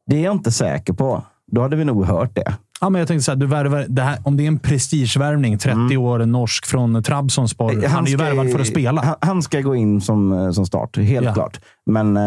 Det 0.06 0.16
är 0.16 0.24
jag 0.24 0.34
inte 0.34 0.52
säker 0.52 0.92
på. 0.92 1.22
Då 1.46 1.62
hade 1.62 1.76
vi 1.76 1.84
nog 1.84 2.04
hört 2.04 2.34
det. 2.34 2.54
Ja, 2.80 2.90
men 2.90 2.98
jag 2.98 3.08
tänkte 3.08 3.24
så 3.24 3.30
här, 3.30 3.36
du 3.36 3.46
värvar, 3.46 3.86
det 3.88 4.02
här, 4.02 4.18
om 4.24 4.36
det 4.36 4.42
är 4.42 4.48
en 4.48 4.58
prestigevärvning, 4.58 5.58
30 5.58 5.96
år 5.96 6.18
norsk 6.18 6.66
från 6.66 7.02
Trabzonspor. 7.02 7.86
Han, 7.86 8.04
är 8.06 8.10
ju 8.10 8.16
värvad 8.16 8.50
för 8.52 8.58
att 8.60 8.66
spela. 8.66 9.02
Han, 9.02 9.14
han 9.20 9.42
ska 9.42 9.60
gå 9.60 9.74
in 9.76 10.00
som, 10.00 10.32
eh, 10.32 10.50
som 10.50 10.66
start, 10.66 10.96
helt 10.96 11.26
Ja. 11.26 11.34
klart. 11.34 11.60
Men 11.86 12.16
eh, 12.16 12.22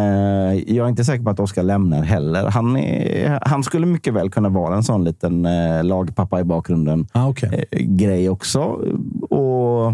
jag 0.75 0.85
är 0.85 0.89
inte 0.89 1.05
säker 1.05 1.23
på 1.23 1.29
att 1.29 1.39
Oskar 1.39 1.63
lämnar 1.63 2.01
heller. 2.03 2.49
Han, 2.49 2.77
är, 2.77 3.39
han 3.41 3.63
skulle 3.63 3.85
mycket 3.85 4.13
väl 4.13 4.29
kunna 4.29 4.49
vara 4.49 4.75
en 4.75 4.83
sån 4.83 5.03
liten 5.03 5.45
eh, 5.45 5.83
lagpappa 5.83 6.39
i 6.39 6.43
bakgrunden 6.43 7.07
Ah, 7.11 7.27
okay. 7.27 7.65
eh, 7.71 7.79
grej 7.79 8.29
också. 8.29 8.59
Och 9.29 9.93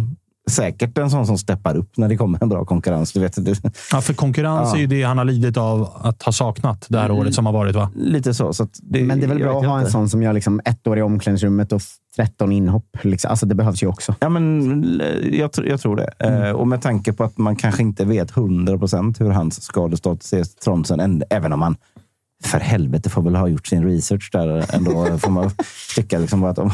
säkert 0.50 0.98
en 0.98 1.10
sån 1.12 1.28
som 1.28 1.38
steppar 1.38 1.78
upp 1.78 1.98
när 1.98 2.10
det 2.10 2.18
kommer 2.18 2.40
en 2.44 2.50
bra 2.50 2.66
konkurrens. 2.66 3.12
Du 3.14 3.20
vet, 3.20 3.46
det, 3.46 3.62
Ja, 3.92 4.02
för 4.02 4.14
konkurrens 4.14 4.70
Ja. 4.72 4.76
är 4.76 4.82
ju 4.82 4.88
det 4.88 5.04
han 5.04 5.18
har 5.18 5.26
lidit 5.26 5.58
av 5.58 5.90
att 6.02 6.24
ha 6.24 6.32
saknat 6.32 6.86
det 6.90 6.98
här 7.00 7.06
Mm. 7.06 7.18
året 7.18 7.34
som 7.36 7.46
har 7.46 7.54
varit. 7.54 7.76
va? 7.76 7.90
lite 7.96 8.34
så. 8.34 8.54
så 8.54 8.64
att 8.64 8.80
det, 8.82 9.04
Men 9.04 9.20
det 9.20 9.26
är 9.26 9.28
väl 9.28 9.38
bra 9.40 9.60
att 9.60 9.66
ha 9.68 9.80
en 9.80 9.92
sån 9.92 10.10
som 10.10 10.24
gör 10.24 10.34
liksom 10.34 10.62
ett 10.66 10.88
år 10.88 10.98
i 10.98 11.02
omklädningsrummet 11.02 11.72
och 11.72 11.82
13 12.16 12.52
inhopp. 12.52 12.98
Liksom. 13.02 13.30
Alltså, 13.32 13.46
det 13.46 13.56
behövs 13.56 13.84
ju 13.84 13.88
också. 13.88 14.16
Ja, 14.20 14.30
men 14.30 15.02
eh, 15.02 15.08
jag, 15.40 15.50
tr- 15.52 15.70
jag 15.70 15.82
tror 15.82 15.96
det. 15.96 16.14
Eh, 16.20 16.52
och 16.52 16.68
med 16.68 16.82
tanke 16.82 17.14
på 17.14 17.24
att 17.24 17.38
man 17.38 17.56
kanske 17.56 17.82
inte 17.84 18.06
vet 18.06 18.32
100 18.38 18.78
procent 18.78 19.22
hur 19.22 19.30
hans 19.30 19.64
skadestatus 19.64 20.34
är, 20.34 20.44
Trondsen, 20.64 21.00
än- 21.00 21.24
även 21.30 21.54
om 21.54 21.60
man 21.60 21.76
för 22.44 22.60
helvete 22.60 23.10
får 23.10 23.22
väl 23.22 23.36
ha 23.36 23.48
gjort 23.48 23.68
sin 23.68 23.84
research 23.86 24.30
där 24.32 24.76
ändå. 24.76 25.18
får 25.18 25.32
man 25.32 25.52
tycka 25.96 26.20
liksom 26.20 26.44
att 26.44 26.60
om, 26.60 26.72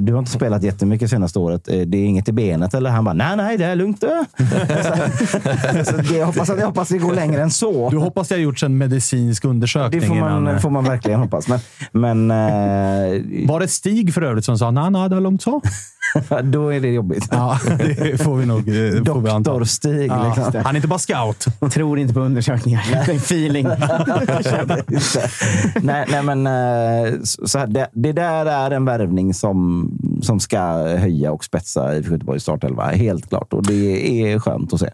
du 0.00 0.12
har 0.12 0.18
inte 0.18 0.30
spelat 0.30 0.62
jättemycket 0.62 1.10
senaste 1.10 1.38
året. 1.38 1.68
Eh, 1.68 1.78
Det 1.80 1.98
är 1.98 2.04
inget 2.04 2.28
i 2.28 2.32
benet 2.32 2.74
eller? 2.74 2.90
Han 2.90 3.04
bara, 3.04 3.14
nej, 3.14 3.36
nej, 3.36 3.56
det 3.56 3.64
är 3.64 3.76
lugnt. 3.76 4.00
du." 4.00 4.24
så, 4.38 5.84
så 5.92 5.96
det, 5.96 6.16
jag, 6.18 6.26
hoppas 6.26 6.50
att, 6.50 6.58
jag 6.58 6.66
hoppas 6.66 6.88
det 6.88 6.98
går 6.98 7.14
längre 7.14 7.42
än 7.42 7.50
så. 7.50 7.90
Du 7.90 7.96
hoppas 7.96 8.28
det 8.28 8.34
har 8.34 8.40
gjorts 8.40 8.62
en 8.62 8.78
medicinsk 8.78 9.44
undersökning 9.44 10.00
Det 10.00 10.06
får 10.06 10.16
innan... 10.16 10.42
man, 10.44 10.54
eh, 10.54 10.60
får 10.60 10.70
man 10.70 10.84
verkligen 10.84 11.20
hoppas. 11.20 11.48
Men, 11.48 11.60
men 11.92 12.30
eh, 12.30 13.22
Var 13.48 13.60
det 13.60 13.68
Stig 13.68 14.14
för 14.14 14.22
övrigt 14.22 14.44
som 14.44 14.58
sa 14.58 14.70
nej, 14.70 14.90
nej, 14.90 15.08
det 15.08 15.14
var 15.14 15.22
lugnt 15.22 15.42
så? 15.42 15.60
då 16.42 16.68
är 16.74 16.80
det 16.80 16.88
jobbigt. 16.88 17.28
Ja, 17.30 17.58
det 17.78 18.22
får 18.22 18.36
vi 18.36 18.46
nog 18.46 18.58
eh, 18.68 19.04
får 19.04 19.20
vi 19.20 19.30
anta. 19.30 19.50
Doktor 19.50 19.64
Stig. 19.64 20.06
Ja, 20.10 20.34
Liksom. 20.36 20.62
han 20.64 20.74
är 20.74 20.76
inte 20.76 20.88
bara 20.88 20.98
scout. 20.98 21.46
Tror 21.72 21.98
inte 21.98 22.14
på 22.14 22.20
undersökningar. 22.20 22.82
Det 23.06 23.12
är 23.12 23.16
feeling. 23.16 23.66
Nej, 25.82 26.06
nej, 26.10 26.22
men 26.22 26.44
så 27.24 27.58
här, 27.58 27.66
det, 27.66 27.88
det 27.92 28.12
där 28.12 28.46
är 28.46 28.70
en 28.70 28.84
värvning 28.84 29.34
som, 29.34 29.75
som 30.22 30.40
ska 30.40 30.58
höja 30.96 31.32
och 31.32 31.44
spetsa 31.44 31.96
IFK 31.96 32.12
Göteborgs 32.12 32.42
startelva. 32.42 32.84
Helt 32.84 33.28
klart. 33.28 33.52
Och 33.52 33.66
det 33.66 34.22
är 34.22 34.38
skönt 34.38 34.72
att 34.72 34.80
se. 34.80 34.90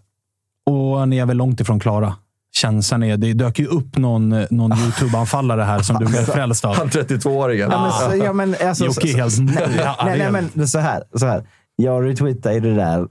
Och 0.71 1.09
ni 1.09 1.19
är 1.19 1.27
väl 1.27 1.37
långt 1.37 1.61
ifrån 1.61 1.81
klara? 1.81 2.15
känslan 2.53 3.03
är. 3.03 3.17
Det 3.17 3.33
dök 3.33 3.59
ju 3.59 3.67
upp 3.67 3.97
någon, 3.97 4.29
någon 4.51 4.73
YouTube-anfallare 4.73 5.63
här 5.63 5.83
som 5.83 5.97
du 5.97 6.07
blev 6.07 6.25
frälst 6.25 6.65
av. 6.65 6.77
Han 6.77 6.89
32-åringen. 6.89 7.71
Ja, 7.71 8.09
men, 8.11 8.19
ja, 8.19 8.33
men, 8.33 8.57
alltså, 8.65 8.85
Jocke 8.85 9.09
är 9.09 9.17
helt... 9.17 9.39
nej, 9.39 9.95
nej, 10.05 10.31
nej, 10.31 10.49
men 10.55 10.69
så 10.69 10.79
här, 10.79 11.03
så 11.15 11.27
här. 11.27 11.47
Jag 11.77 12.05
retweetade 12.07 12.61
det 12.61 12.75
där 12.75 13.09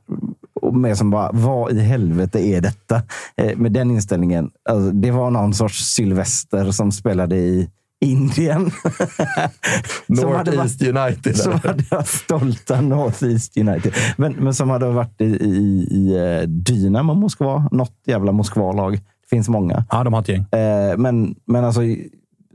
med 0.74 0.98
som 0.98 1.10
bara, 1.10 1.30
vad 1.34 1.72
i 1.72 1.80
helvete 1.80 2.40
är 2.40 2.62
detta? 2.62 3.02
Eh, 3.38 3.58
med 3.58 3.72
den 3.72 3.92
inställningen. 3.92 4.50
Alltså, 4.70 4.92
det 4.92 5.12
var 5.12 5.32
någon 5.32 5.54
sorts 5.54 5.94
Sylvester 5.94 6.72
som 6.72 6.92
spelade 6.92 7.36
i 7.36 7.70
Indien. 8.02 8.62
North 10.08 10.54
East 10.54 10.82
United. 10.82 11.38
Som 11.38 11.54
hade 11.54 11.84
varit 11.92 12.08
stolta 12.08 12.82
North 12.82 13.24
East 13.24 13.58
United. 13.58 13.94
Men, 14.18 14.34
men 14.34 14.54
som 14.54 14.70
hade 14.70 14.88
varit 14.88 15.22
i, 15.22 15.26
i, 15.26 15.88
i 15.92 16.16
eh, 16.18 16.48
Dynamo 16.48 17.14
Moskva. 17.14 17.70
Något 17.72 17.94
jävla 18.06 18.32
Moskva-lag. 18.32 18.94
Det 18.94 19.30
finns 19.30 19.50
många. 19.50 19.86
Ja, 19.90 20.04
de 20.04 20.14
har 20.14 20.22
ett 20.22 20.30
gäng. 20.30 20.42
Eh, 20.42 20.98
men, 20.98 21.36
men 21.46 21.66
alltså, 21.66 21.82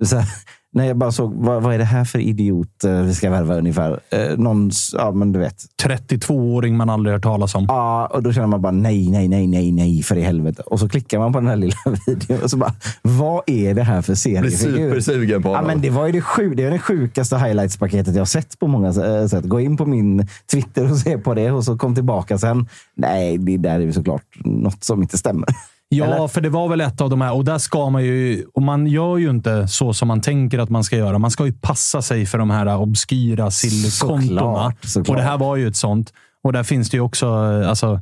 så 0.03 0.17
här, 0.17 0.29
när 0.73 0.85
jag 0.85 0.97
bara 0.97 1.13
såg, 1.13 1.35
vad, 1.35 1.63
vad 1.63 1.75
är 1.75 1.79
det 1.79 1.85
här 1.85 2.05
för 2.05 2.19
idiot 2.19 2.85
eh, 2.85 3.01
vi 3.03 3.15
ska 3.15 3.31
värva 3.31 3.55
ungefär? 3.57 4.01
Eh, 4.11 4.37
någon, 4.39 4.71
ja 4.93 5.11
men 5.13 5.33
du 5.33 5.39
vet. 5.39 5.57
32-åring 5.83 6.77
man 6.77 6.91
aldrig 6.91 7.15
hört 7.15 7.23
talas 7.23 7.55
om. 7.55 7.65
Ja, 7.69 8.07
och 8.07 8.23
då 8.23 8.33
känner 8.33 8.47
man 8.47 8.63
bara 8.63 8.73
nej, 8.73 9.11
nej, 9.11 9.29
nej, 9.29 9.47
nej, 9.47 9.73
nej, 9.73 10.03
för 10.03 10.17
i 10.17 10.21
helvete. 10.23 10.63
Och 10.67 10.81
så 10.81 10.89
klickar 10.89 11.19
man 11.19 11.33
på 11.33 11.39
den 11.41 11.49
här 11.49 11.57
lilla 11.57 11.77
videon 12.07 12.43
och 12.43 12.51
så 12.51 12.57
bara, 12.57 12.73
vad 13.03 13.43
är 13.47 13.75
det 13.75 13.83
här 13.83 14.03
för 14.03 14.13
Blir 14.13 14.17
seriefigur? 14.17 14.89
supersugen 14.91 15.43
på 15.43 15.49
Ja, 15.49 15.53
honom. 15.55 15.67
men 15.67 15.81
det 15.81 15.91
var 15.91 16.07
ju 16.07 16.13
det, 16.13 16.21
sju, 16.21 16.55
det, 16.55 16.65
är 16.65 16.71
det 16.71 16.79
sjukaste 16.79 17.37
highlights-paketet 17.37 18.15
jag 18.15 18.21
har 18.21 18.27
sett 18.27 18.59
på 18.59 18.67
många 18.67 18.89
eh, 18.89 19.27
sätt. 19.27 19.45
Gå 19.45 19.61
in 19.61 19.77
på 19.77 19.87
min 19.87 20.29
Twitter 20.53 20.91
och 20.91 20.97
se 20.99 21.19
på 21.19 21.35
det 21.35 21.51
och 21.51 21.65
så 21.65 21.79
kom 21.79 21.95
tillbaka 21.95 22.39
sen. 22.39 22.69
Nej, 22.97 23.39
det 23.39 23.57
där 23.57 23.75
är 23.75 23.81
ju 23.81 23.93
såklart 23.93 24.23
något 24.45 24.85
som 24.85 25.03
inte 25.03 25.19
stämmer. 25.19 25.49
Ja, 25.89 26.05
Eller? 26.05 26.29
för 26.29 26.41
det 26.41 26.49
var 26.49 26.69
väl 26.69 26.81
ett 26.81 27.01
av 27.01 27.11
de 27.11 27.21
här. 27.21 27.35
Och 27.35 27.45
där 27.45 27.59
ska 27.59 27.91
man 27.91 28.05
ju... 28.05 28.45
Och 28.55 28.63
man 28.63 28.87
gör 28.87 29.17
ju 29.17 29.31
inte 29.31 29.69
så 29.69 29.93
som 29.95 30.09
man 30.09 30.21
tänker 30.21 30.59
att 30.59 30.71
man 30.71 30.85
ska 30.85 30.97
göra. 30.97 31.19
Man 31.19 31.31
ska 31.31 31.47
ju 31.47 31.53
passa 31.53 32.03
sig 32.03 32.27
för 32.27 32.39
de 32.39 32.51
här 32.51 32.77
obskyra 32.77 33.51
sillkontona. 33.51 34.73
Och 35.09 35.17
det 35.17 35.23
här 35.23 35.39
var 35.39 35.57
ju 35.57 35.69
ett 35.69 35.77
sånt. 35.77 36.13
Och 36.45 36.53
där 36.53 36.63
finns 36.63 36.91
det 36.91 36.97
ju 36.97 37.01
också... 37.01 37.29
Alltså, 37.69 38.01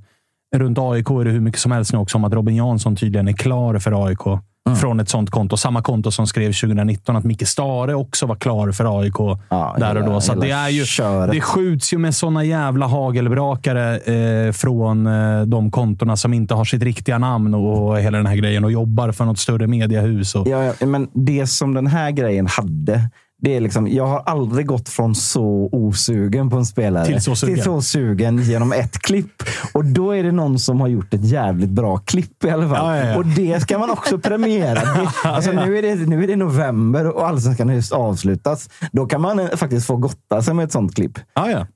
runt 0.57 0.79
AIK 0.79 1.11
är 1.11 1.25
det 1.25 1.31
hur 1.31 1.41
mycket 1.41 1.61
som 1.61 1.73
helst 1.73 1.93
nu 1.93 1.99
också 1.99 2.19
om 2.19 2.25
att 2.25 2.33
Robin 2.33 2.57
Jansson 2.57 2.97
tydligen 2.97 3.29
är 3.29 3.33
klar 3.33 3.79
för 3.79 4.07
AIK. 4.07 4.41
Mm. 4.67 4.79
Från 4.79 5.01
ett 5.01 5.09
sånt 5.09 5.31
konto. 5.31 5.57
Samma 5.57 5.83
konto 5.83 6.11
som 6.11 6.27
skrev 6.27 6.53
2019 6.53 7.17
att 7.17 7.25
Micke 7.25 7.49
Stare 7.49 7.95
också 7.95 8.27
var 8.27 8.37
klar 8.37 8.73
för 8.73 9.01
AIK 9.01 9.39
Ja, 9.49 9.77
där 9.79 9.97
och 9.97 10.05
då. 10.05 10.21
Så 10.21 10.35
det 10.35 10.51
är 10.51 10.69
ju... 10.69 10.85
köret. 10.85 11.33
Det 11.33 11.41
skjuts 11.41 11.93
ju 11.93 11.99
med 11.99 12.15
såna 12.15 12.45
jävla 12.45 12.87
hagelbrakare 12.87 13.99
eh, 13.99 14.53
från 14.53 15.07
eh, 15.07 15.43
de 15.43 15.71
kontona 15.71 16.17
som 16.17 16.35
inte 16.35 16.55
har 16.55 16.65
sitt 16.65 16.83
riktiga 16.83 17.19
namn 17.19 17.55
och 17.55 17.99
hela 17.99 18.19
den 18.19 18.27
här 18.27 18.37
grejen 18.37 18.65
och 18.65 18.73
jobbar 18.73 19.13
för 19.13 19.25
något 19.25 19.39
större 19.39 19.67
mediehus. 19.67 20.35
Och, 20.35 20.49
Ja, 20.49 20.75
ja, 20.81 20.87
men 20.87 21.09
det 21.13 21.47
som 21.47 21.75
den 21.75 21.87
här 21.87 22.11
grejen 22.11 22.47
hade, 22.47 23.11
det 23.45 23.57
är 23.57 23.61
liksom, 23.61 23.89
jag 23.89 24.07
har 24.07 24.23
aldrig 24.27 24.67
gått 24.67 24.89
från 24.89 25.15
så 25.15 25.69
osugen 25.73 26.51
på 26.51 26.57
en 26.57 26.67
spelare 26.67 27.07
Till 27.07 27.21
så 27.21 27.37
sugen. 27.37 27.55
till 27.55 27.65
så 27.65 27.83
sugen 27.83 28.43
genom 28.43 28.73
ett 28.73 28.99
klipp. 28.99 29.43
Och 29.73 29.85
då 29.85 30.13
är 30.13 30.23
det 30.23 30.33
någon 30.33 30.59
som 30.59 30.81
har 30.81 30.89
gjort 30.89 31.15
ett 31.15 31.25
jävligt 31.25 31.71
bra 31.71 31.99
klipp 31.99 32.45
i 32.45 32.51
alla 32.51 32.69
fall. 32.69 32.97
Ja, 32.97 32.97
ja, 32.97 33.11
ja. 33.11 33.17
Och 33.17 33.27
det 33.27 33.61
ska 33.61 33.79
man 33.79 33.91
också 33.91 34.19
premiera. 34.19 34.75
Det, 34.75 35.09
alltså, 35.29 35.53
nu, 35.53 35.79
är 35.79 35.83
det, 35.83 35.95
nu 35.95 36.25
är 36.25 36.27
det 36.27 36.37
november 36.37 37.07
och 37.17 37.29
allsvenskan 37.29 37.69
har 37.69 37.75
just 37.75 37.93
avslutats. 37.93 38.71
Då 38.93 39.07
kan 39.07 39.21
man 39.21 39.39
eh, 39.39 39.49
faktiskt 39.49 39.87
få 39.87 39.97
gotta 39.97 40.43
sig 40.43 40.55
med 40.55 40.65
ett 40.65 40.73
sånt 40.73 40.95
klipp. 40.95 41.19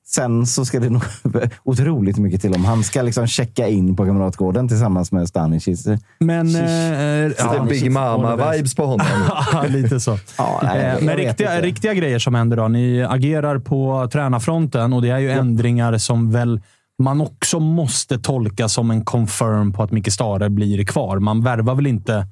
Sen 0.07 0.47
så 0.47 0.65
ska 0.65 0.79
det 0.79 0.89
nog 0.89 1.03
otroligt 1.63 2.17
mycket 2.17 2.41
till 2.41 2.53
om 2.53 2.65
han 2.65 2.83
ska 2.83 3.01
liksom 3.01 3.27
checka 3.27 3.67
in 3.67 3.95
på 3.95 4.05
Kamratgården 4.05 4.67
tillsammans 4.67 5.11
med 5.11 5.27
Stanisic. 5.27 5.87
Men... 6.19 6.55
Är 6.55 7.65
Big 7.69 7.91
Mama-vibes 7.91 8.75
på 8.75 8.85
honom. 8.85 9.07
Lite 9.67 9.99
så. 9.99 10.17
Ja, 10.37 10.61
nej, 10.63 10.97
Men 11.01 11.17
riktiga, 11.17 11.58
inte. 11.59 11.67
riktiga 11.67 11.93
grejer 11.93 12.19
som 12.19 12.35
händer 12.35 12.57
då. 12.57 12.67
Ni 12.67 13.05
agerar 13.09 13.59
på 13.59 14.09
tränarfronten 14.11 14.93
och 14.93 15.01
det 15.01 15.09
är 15.09 15.19
ju 15.19 15.31
ändringar 15.31 15.97
som 15.97 16.31
väl 16.31 16.61
man 16.99 17.21
också 17.21 17.59
måste 17.59 18.19
tolka 18.19 18.69
som 18.69 18.91
en 18.91 19.05
confirm 19.05 19.73
på 19.73 19.83
att 19.83 19.91
Micke 19.91 20.11
Stare 20.11 20.49
blir 20.49 20.85
kvar. 20.85 21.19
Man 21.19 21.43
värvar 21.43 21.75
väl 21.75 21.87
inte 21.87 22.27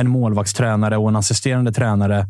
en 0.00 0.08
målvaktstränare 0.08 0.96
och 0.96 1.08
en 1.08 1.16
assisterande 1.16 1.72
tränare 1.72 2.26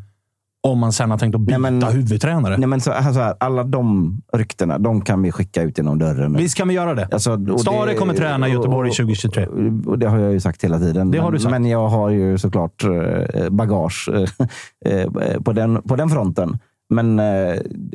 om 0.68 0.78
man 0.78 0.92
sen 0.92 1.10
har 1.10 1.18
tänkt 1.18 1.34
att 1.34 1.40
byta 1.40 1.58
Nej, 1.58 1.72
men- 1.72 1.92
huvudtränare. 1.92 2.56
Nej, 2.56 2.66
men 2.68 2.80
så, 2.80 2.90
så 2.90 3.20
här, 3.20 3.34
alla 3.40 3.64
de 3.64 4.16
ryktena, 4.32 4.78
de 4.78 5.00
kan 5.00 5.22
vi 5.22 5.32
skicka 5.32 5.62
ut 5.62 5.78
genom 5.78 5.98
dörren. 5.98 6.32
nu. 6.32 6.38
Visst 6.38 6.56
kan 6.56 6.68
vi 6.68 6.74
göra 6.74 6.94
det. 6.94 7.08
Alltså, 7.12 7.58
Stare 7.58 7.90
det- 7.92 7.96
kommer 7.98 8.14
träna 8.14 8.48
i 8.48 8.52
Göteborg 8.52 8.88
och- 8.90 8.96
2023. 8.96 9.46
Och 9.86 9.98
det 9.98 10.06
har 10.08 10.18
jag 10.18 10.32
ju 10.32 10.40
sagt 10.40 10.64
hela 10.64 10.78
tiden. 10.78 11.10
Det 11.10 11.18
har 11.18 11.24
men, 11.24 11.32
du 11.32 11.38
sagt. 11.38 11.50
men 11.50 11.66
jag 11.66 11.88
har 11.88 12.10
ju 12.10 12.38
såklart 12.38 12.84
eh, 12.84 13.48
bagage 13.50 14.08
eh, 14.14 14.22
eh, 15.02 15.40
på, 15.42 15.52
den, 15.52 15.82
på 15.82 15.96
den 15.96 16.08
fronten. 16.08 16.58
Men 16.90 17.16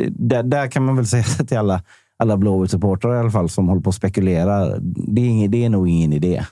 där, 0.07 0.43
där 0.43 0.67
kan 0.67 0.83
man 0.85 0.95
väl 0.95 1.05
säga 1.07 1.23
till 1.47 1.57
alla, 1.57 1.81
alla 2.19 2.37
Blåvitt-supportrar 2.37 3.15
i 3.15 3.19
alla 3.19 3.31
fall 3.31 3.49
som 3.49 3.67
håller 3.67 3.81
på 3.81 3.89
att 3.89 3.95
spekulera. 3.95 4.65
Det 4.81 5.21
är, 5.21 5.25
ing, 5.25 5.51
det 5.51 5.65
är 5.65 5.69
nog 5.69 5.89
ingen 5.89 6.13
idé. 6.13 6.43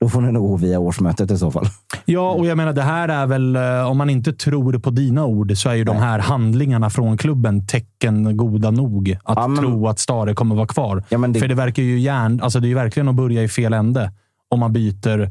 Då 0.00 0.08
får 0.08 0.20
ni 0.20 0.32
nog 0.32 0.48
gå 0.48 0.56
via 0.56 0.78
årsmötet 0.78 1.30
i 1.30 1.38
så 1.38 1.50
fall. 1.50 1.66
Ja, 2.04 2.30
och 2.30 2.46
jag 2.46 2.56
menar 2.56 2.72
det 2.72 2.82
här 2.82 3.08
är 3.08 3.26
väl, 3.26 3.56
eh, 3.56 3.90
om 3.90 3.96
man 3.98 4.10
inte 4.10 4.32
tror 4.32 4.78
på 4.78 4.90
dina 4.90 5.24
ord, 5.24 5.56
så 5.56 5.68
är 5.68 5.74
ju 5.74 5.84
de 5.84 5.96
här 5.96 6.18
handlingarna 6.18 6.90
från 6.90 7.16
klubben 7.16 7.66
tecken 7.66 8.36
goda 8.36 8.70
nog 8.70 9.18
att 9.24 9.36
Ja, 9.38 9.48
men- 9.48 9.58
tro 9.64 9.88
att 9.88 9.98
Stare 9.98 10.34
kommer 10.34 10.54
vara 10.54 10.66
kvar. 10.66 11.04
Ja, 11.08 11.18
det- 11.18 11.40
För 11.40 11.48
det 11.48 11.54
verkar 11.54 11.82
ju 11.82 11.98
järn, 11.98 12.40
alltså 12.42 12.60
det 12.60 12.66
är 12.66 12.68
ju 12.68 12.74
verkligen 12.74 13.08
att 13.08 13.14
börja 13.14 13.42
i 13.42 13.48
fel 13.48 13.72
ände. 13.72 14.12
Om 14.50 14.60
man 14.60 14.72
byter, 14.72 15.30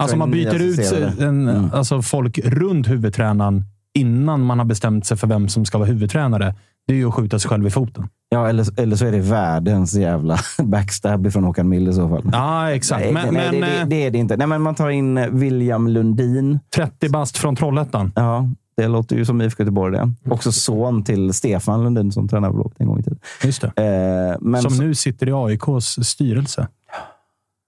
alltså 0.00 0.16
man 0.16 0.30
byter 0.30 0.62
ut 0.62 1.20
en, 1.20 1.70
alltså 1.72 2.02
folk 2.02 2.38
runt 2.44 2.88
huvudtränaren 2.88 3.64
innan 3.94 4.40
man 4.44 4.58
har 4.58 4.66
bestämt 4.66 5.06
sig 5.06 5.16
för 5.16 5.26
vem 5.26 5.48
som 5.48 5.64
ska 5.64 5.78
vara 5.78 5.88
huvudtränare. 5.88 6.54
Det 6.86 6.92
är 6.94 6.96
ju 6.98 7.08
att 7.08 7.14
skjuta 7.14 7.38
sig 7.38 7.48
själv 7.48 7.66
i 7.66 7.70
foten. 7.70 8.08
Ja, 8.32 8.48
eller, 8.48 8.80
eller 8.80 8.96
så 8.96 9.06
är 9.06 9.12
det 9.12 9.18
världens 9.18 9.94
jävla 9.94 10.38
backstab 10.62 11.32
från 11.32 11.44
Håkan 11.44 11.68
Mill 11.68 11.88
i 11.88 11.92
så 11.92 12.08
fall. 12.08 12.30
Ja, 12.32 12.70
exakt. 12.70 13.04
Nej, 13.04 13.12
men 13.12 13.34
nej, 13.34 13.50
men 13.52 13.60
det, 13.60 13.66
det, 13.66 13.80
eh, 13.80 13.86
det 13.86 14.06
är 14.06 14.10
det 14.10 14.18
inte. 14.18 14.36
Nej, 14.36 14.46
men 14.46 14.62
man 14.62 14.74
tar 14.74 14.90
in 14.90 15.18
eh, 15.18 15.28
William 15.30 15.88
Lundin. 15.88 16.58
30 16.74 17.08
bast 17.08 17.38
från 17.38 17.56
Trollhättan. 17.56 18.12
Ja, 18.16 18.48
det 18.76 18.88
låter 18.88 19.16
ju 19.16 19.24
som 19.24 19.42
IFK 19.42 19.62
Göteborg 19.62 19.96
det. 19.96 20.12
Också 20.30 20.52
son 20.52 21.04
till 21.04 21.32
Stefan 21.32 21.84
Lundin 21.84 22.12
som 22.12 22.28
tränade 22.28 22.54
Blåvitt 22.54 22.80
en 22.80 22.86
gång 22.86 22.98
i 22.98 23.02
tiden. 23.02 23.18
Just 23.44 23.62
det. 23.62 23.66
Eh, 23.66 24.38
men 24.40 24.62
som 24.62 24.70
så, 24.70 24.82
nu 24.82 24.94
sitter 24.94 25.28
i 25.28 25.32
AIKs 25.32 25.98
styrelse. 26.02 26.68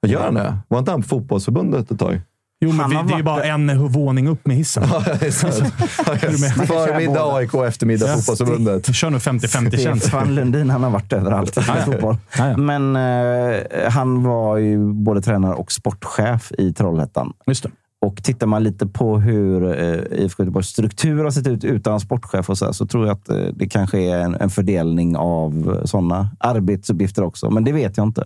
Vad 0.00 0.10
gör 0.10 0.24
han 0.24 0.34
det? 0.34 0.58
Var 0.68 0.78
inte 0.78 0.90
han 0.90 1.02
på 1.02 1.08
fotbollsförbundet 1.08 1.90
ett 1.90 1.98
tag? 1.98 2.20
Jo, 2.64 2.72
men 2.72 2.80
Han 2.80 3.06
vi, 3.06 3.12
det 3.12 3.14
är 3.14 3.18
ju 3.18 3.24
bara 3.24 3.42
en 3.44 3.88
våning 3.88 4.28
upp 4.28 4.46
med 4.46 4.56
hissen. 4.56 4.82
Förmiddag 6.66 7.36
AIK, 7.36 7.54
eftermiddag 7.54 8.06
Ja. 8.06 8.16
fotbollsförbundet. 8.16 8.94
Kör 8.94 9.10
nu 9.10 9.18
50-50 9.18 9.76
tjänst. 9.76 10.02
Stefan 10.02 10.34
Lundin, 10.34 10.70
han 10.70 10.82
har 10.82 10.90
varit 10.90 11.12
överallt 11.12 11.58
i 11.58 11.60
fotboll. 11.60 12.16
Men 12.56 12.96
eh, 12.96 13.90
han 13.90 14.22
var 14.22 14.56
ju 14.56 14.92
både 14.92 15.22
tränare 15.22 15.54
och 15.54 15.72
sportchef 15.72 16.52
i 16.58 16.72
Trollhättan. 16.72 17.32
Just 17.46 17.62
det. 17.62 17.70
Och 18.06 18.22
tittar 18.22 18.46
man 18.46 18.62
lite 18.62 18.86
på 18.86 19.18
hur 19.18 19.64
eh, 19.64 20.18
IFK 20.24 20.42
Göteborgs 20.42 20.68
struktur 20.68 21.24
har 21.24 21.30
sett 21.30 21.46
ut 21.46 21.64
utan 21.64 22.00
sportchef 22.00 22.50
och 22.50 22.58
så, 22.58 22.64
här, 22.64 22.72
så 22.72 22.86
tror 22.86 23.06
jag 23.06 23.14
att 23.14 23.28
eh, 23.28 23.36
det 23.36 23.68
kanske 23.68 23.98
är 23.98 24.18
en, 24.18 24.34
en 24.34 24.50
fördelning 24.50 25.16
av 25.16 25.80
sådana 25.84 26.28
arbetsuppgifter 26.38 27.22
också. 27.24 27.50
Men 27.50 27.64
det 27.64 27.72
vet 27.72 27.96
jag 27.96 28.06
inte. 28.06 28.24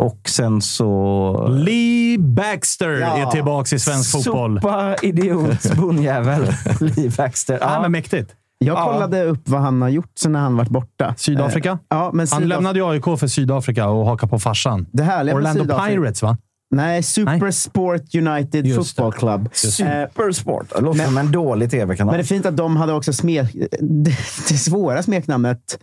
Och 0.00 0.20
sen 0.28 0.62
så... 0.62 1.48
Lee 1.48 2.18
Baxter 2.18 2.88
Ja. 2.90 3.16
är 3.16 3.26
tillbaka 3.30 3.76
i 3.76 3.78
svensk 3.78 4.12
fotboll. 4.12 4.60
Sopa, 4.62 4.96
idiot, 5.02 5.74
bonnjävel. 5.76 6.54
Lee 6.80 7.10
Baxter. 7.16 7.58
Ja, 7.60 7.74
Ja, 7.74 7.80
men 7.82 7.92
mäktigt. 7.92 8.30
Jag 8.58 8.78
Ja. 8.78 8.84
kollade 8.92 9.24
upp 9.24 9.48
vad 9.48 9.60
han 9.60 9.82
har 9.82 9.88
gjort 9.88 10.12
sen 10.20 10.32
när 10.32 10.40
han 10.40 10.56
varit 10.56 10.68
borta. 10.68 11.14
Sydafrika? 11.18 11.70
Eh, 11.70 11.76
Ja, 11.88 12.10
men 12.14 12.26
Han 12.30 12.42
Sydaf- 12.42 12.46
lämnade 12.46 12.78
ju 12.78 12.84
AIK 12.90 13.04
för 13.04 13.26
Sydafrika 13.26 13.88
och 13.88 14.06
hakade 14.06 14.30
på 14.30 14.38
farsan. 14.38 14.86
Det 14.92 15.02
härliga 15.02 15.34
Orlando 15.36 15.64
Sydafrika- 15.64 15.88
Pirates, 15.88 16.22
va? 16.22 16.36
Nej, 16.70 17.02
Super 17.02 17.50
Sport 17.50 18.14
United 18.14 18.66
Just 18.66 18.78
Football 18.96 19.12
Club. 19.12 19.40
Eh, 19.46 19.50
Supersport. 19.52 20.66
Det 20.76 20.80
låter 20.80 21.04
som 21.04 21.18
en 21.18 21.32
dålig 21.32 21.70
tv-kanal. 21.70 22.12
Men 22.12 22.18
det 22.18 22.22
är 22.24 22.26
fint 22.26 22.46
att 22.46 22.56
de 22.56 22.76
hade 22.76 22.92
också 22.92 23.12
smek... 23.12 23.52
Det, 23.80 24.10
det 24.48 24.54
svåra 24.58 25.02
smeknamnet 25.02 25.78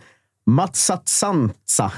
Matsatsantsa. 0.46 1.92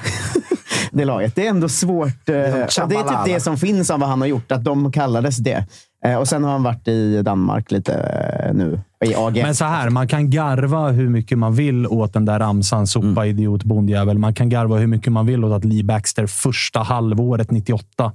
Det 0.93 1.05
laget. 1.05 1.35
Det 1.37 1.47
är 1.47 1.51
ändå 1.51 1.69
svårt. 1.69 2.29
eh, 2.29 2.67
som 2.69 2.83
och 2.85 2.89
det 2.89 2.95
är 2.97 3.03
typ 3.25 3.35
det 3.35 3.41
som 3.41 3.57
finns 3.57 3.91
av 3.91 4.01
vad 4.01 4.09
han 4.09 4.21
har 4.21 4.29
gjort, 4.29 4.53
att 4.53 4.65
de 4.65 4.93
kallades 4.93 5.37
det. 5.37 5.65
Eh, 6.07 6.17
Och 6.17 6.29
sen 6.29 6.45
har 6.45 6.51
han 6.53 6.63
varit 6.63 6.89
i 6.89 7.23
Danmark 7.23 7.71
lite 7.71 7.95
eh, 7.95 8.55
nu, 8.55 8.81
i 9.05 9.15
AG. 9.15 9.41
Men 9.43 9.55
så 9.55 9.65
här, 9.65 9.91
man 9.91 10.09
kan 10.09 10.31
garva 10.31 10.89
hur 10.91 11.09
mycket 11.09 11.39
man 11.39 11.55
vill 11.55 11.87
åt 11.87 12.13
den 12.13 12.25
där 12.25 12.39
ramsan 12.39 12.87
sopa, 12.87 13.07
Mm. 13.07 13.25
idiot, 13.25 13.65
bondjävel. 13.65 14.19
Man 14.19 14.35
kan 14.35 14.49
garva 14.49 14.77
hur 14.77 14.87
mycket 14.87 15.13
man 15.13 15.27
vill 15.27 15.45
åt 15.45 15.53
att 15.53 15.65
Lee 15.65 15.85
Baxter 15.85 16.27
första 16.27 16.81
halvåret 16.81 17.51
98 17.51 18.13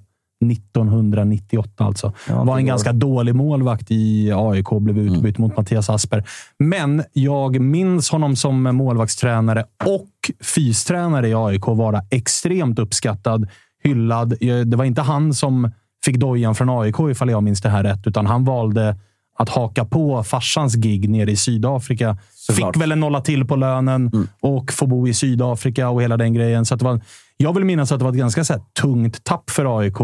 1998 0.51 1.86
alltså. 1.86 2.13
Ja, 2.29 2.43
var 2.43 2.57
en 2.57 2.65
ganska 2.65 2.93
dålig 2.93 3.36
målvakt 3.36 3.91
i 3.91 4.31
AIK 4.36 4.71
och 4.71 4.81
blev 4.81 4.97
utbytt 4.97 5.38
mot 5.38 5.57
Mattias 5.57 5.89
Asper. 5.89 6.23
Men 6.59 7.03
jag 7.13 7.59
minns 7.59 8.09
honom 8.09 8.36
som 8.36 8.63
målvaktstränare 8.63 9.65
och 9.86 10.31
fystränare 10.43 11.27
i 11.27 11.33
AIK 11.33 11.67
vara 11.67 12.01
extremt 12.09 12.79
uppskattad, 12.79 13.47
hyllad. 13.83 14.36
Det 14.65 14.75
var 14.75 14.86
inte 14.86 15.01
han 15.01 15.33
som 15.33 15.71
fick 16.05 16.17
dojan 16.17 16.55
från 16.55 16.69
AIK, 16.69 16.95
ifall 17.11 17.29
jag 17.29 17.43
minns 17.43 17.61
det 17.61 17.69
här 17.69 17.83
rätt. 17.83 18.07
Utan 18.07 18.25
han 18.25 18.45
valde 18.45 18.97
att 19.38 19.49
haka 19.49 19.86
på 19.86 20.23
farsans 20.23 20.75
gig 20.75 21.09
nere 21.09 21.31
i 21.31 21.36
Sydafrika. 21.36 22.17
Såklart. 22.47 22.75
Fick 22.75 22.81
väl 22.81 22.91
en 22.91 22.99
nolla 22.99 23.21
till 23.21 23.45
på 23.45 23.55
lönen 23.55 24.09
Mm. 24.13 24.27
och 24.41 24.71
få 24.71 24.87
bo 24.87 25.07
i 25.07 25.13
Sydafrika 25.13 25.89
och 25.89 26.01
hela 26.01 26.17
den 26.17 26.33
grejen. 26.33 26.65
Så 26.65 26.73
att 26.73 26.79
det 26.79 26.85
var, 26.85 27.01
jag 27.37 27.53
vill 27.53 27.65
minnas 27.65 27.91
att 27.91 27.99
det 27.99 28.03
var 28.05 28.11
ett 28.11 28.17
ganska 28.17 28.43
så 28.43 28.53
tungt 28.81 29.23
tapp 29.23 29.49
för 29.49 29.79
AIK. 29.79 29.97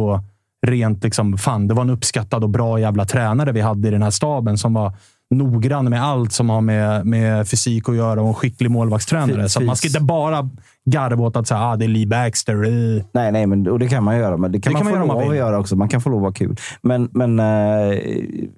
Rent 0.67 1.03
liksom, 1.03 1.37
fan, 1.37 1.67
det 1.67 1.73
var 1.73 1.81
en 1.81 1.89
uppskattad 1.89 2.43
och 2.43 2.49
bra 2.49 2.79
jävla 2.79 3.05
tränare 3.05 3.51
vi 3.51 3.61
hade 3.61 3.87
i 3.87 3.91
den 3.91 4.03
här 4.03 4.09
staben 4.09 4.57
som 4.57 4.73
var 4.73 4.93
noggrann 5.35 5.89
med 5.89 6.03
allt 6.03 6.31
som 6.31 6.49
har 6.49 6.61
med, 6.61 7.05
med 7.05 7.47
fysik 7.47 7.89
att 7.89 7.95
göra 7.95 8.21
och 8.21 8.27
en 8.27 8.33
skicklig 8.33 8.71
målvaktstränare. 8.71 9.49
Så 9.49 9.59
att 9.59 9.65
man 9.65 9.75
ska 9.75 9.87
inte 9.87 9.99
bara 10.01 10.49
garva 10.85 11.23
åt 11.23 11.35
att 11.35 11.47
säga 11.47 11.59
ah, 11.61 11.75
det 11.75 11.85
är 11.85 11.89
Lee 11.89 12.07
Baxter. 12.07 12.63
eh. 12.63 13.03
Nej, 13.11 13.31
nej, 13.31 13.47
men, 13.47 13.67
och 13.67 13.79
det 13.79 13.87
kan 13.87 14.03
man 14.03 14.17
göra. 14.17 14.37
Men 14.37 14.51
det 14.51 14.61
kan 14.61 14.73
Det 14.73 14.79
man 14.79 14.93
kan 14.93 15.07
man 15.07 15.07
få 15.07 15.21
lov 15.21 15.31
att 15.31 15.37
göra 15.37 15.59
också. 15.59 15.75
Man 15.75 15.89
kan 15.89 16.01
få 16.01 16.09
lov 16.09 16.17
att 16.17 16.21
vara 16.21 16.33
kul. 16.33 16.57
Men, 16.81 17.09
men 17.11 17.39
eh, 17.39 17.99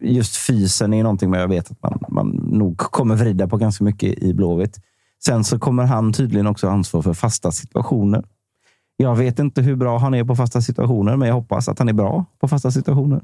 just 0.02 0.36
fysen 0.38 0.94
är 0.94 1.04
någonting 1.04 1.34
jag 1.34 1.48
vet 1.48 1.72
att 1.72 1.84
man, 1.84 2.00
man 2.10 2.28
nog 2.30 2.78
kommer 2.78 3.16
vrida 3.16 3.48
på 3.48 3.58
ganska 3.58 3.84
mycket 3.84 4.18
i 4.18 4.34
Blåvitt. 4.34 4.80
Sen 5.26 5.44
så 5.44 5.60
kommer 5.60 5.84
han 5.84 6.14
tydligen 6.14 6.48
också 6.48 6.68
ha 6.68 6.74
ansvar 6.74 7.02
för 7.02 7.14
fasta 7.14 7.52
situationer. 7.52 8.24
Jag 8.98 9.16
vet 9.16 9.40
inte 9.40 9.62
hur 9.62 9.76
bra 9.76 9.98
han 9.98 10.14
är 10.14 10.24
på 10.24 10.36
fasta 10.36 10.62
situationer, 10.62 11.18
men 11.18 11.28
jag 11.28 11.36
hoppas 11.36 11.70
att 11.70 11.80
han 11.80 11.90
är 11.90 11.94
bra 11.94 12.26
på 12.42 12.48
fasta 12.48 12.72
situationer. 12.72 13.22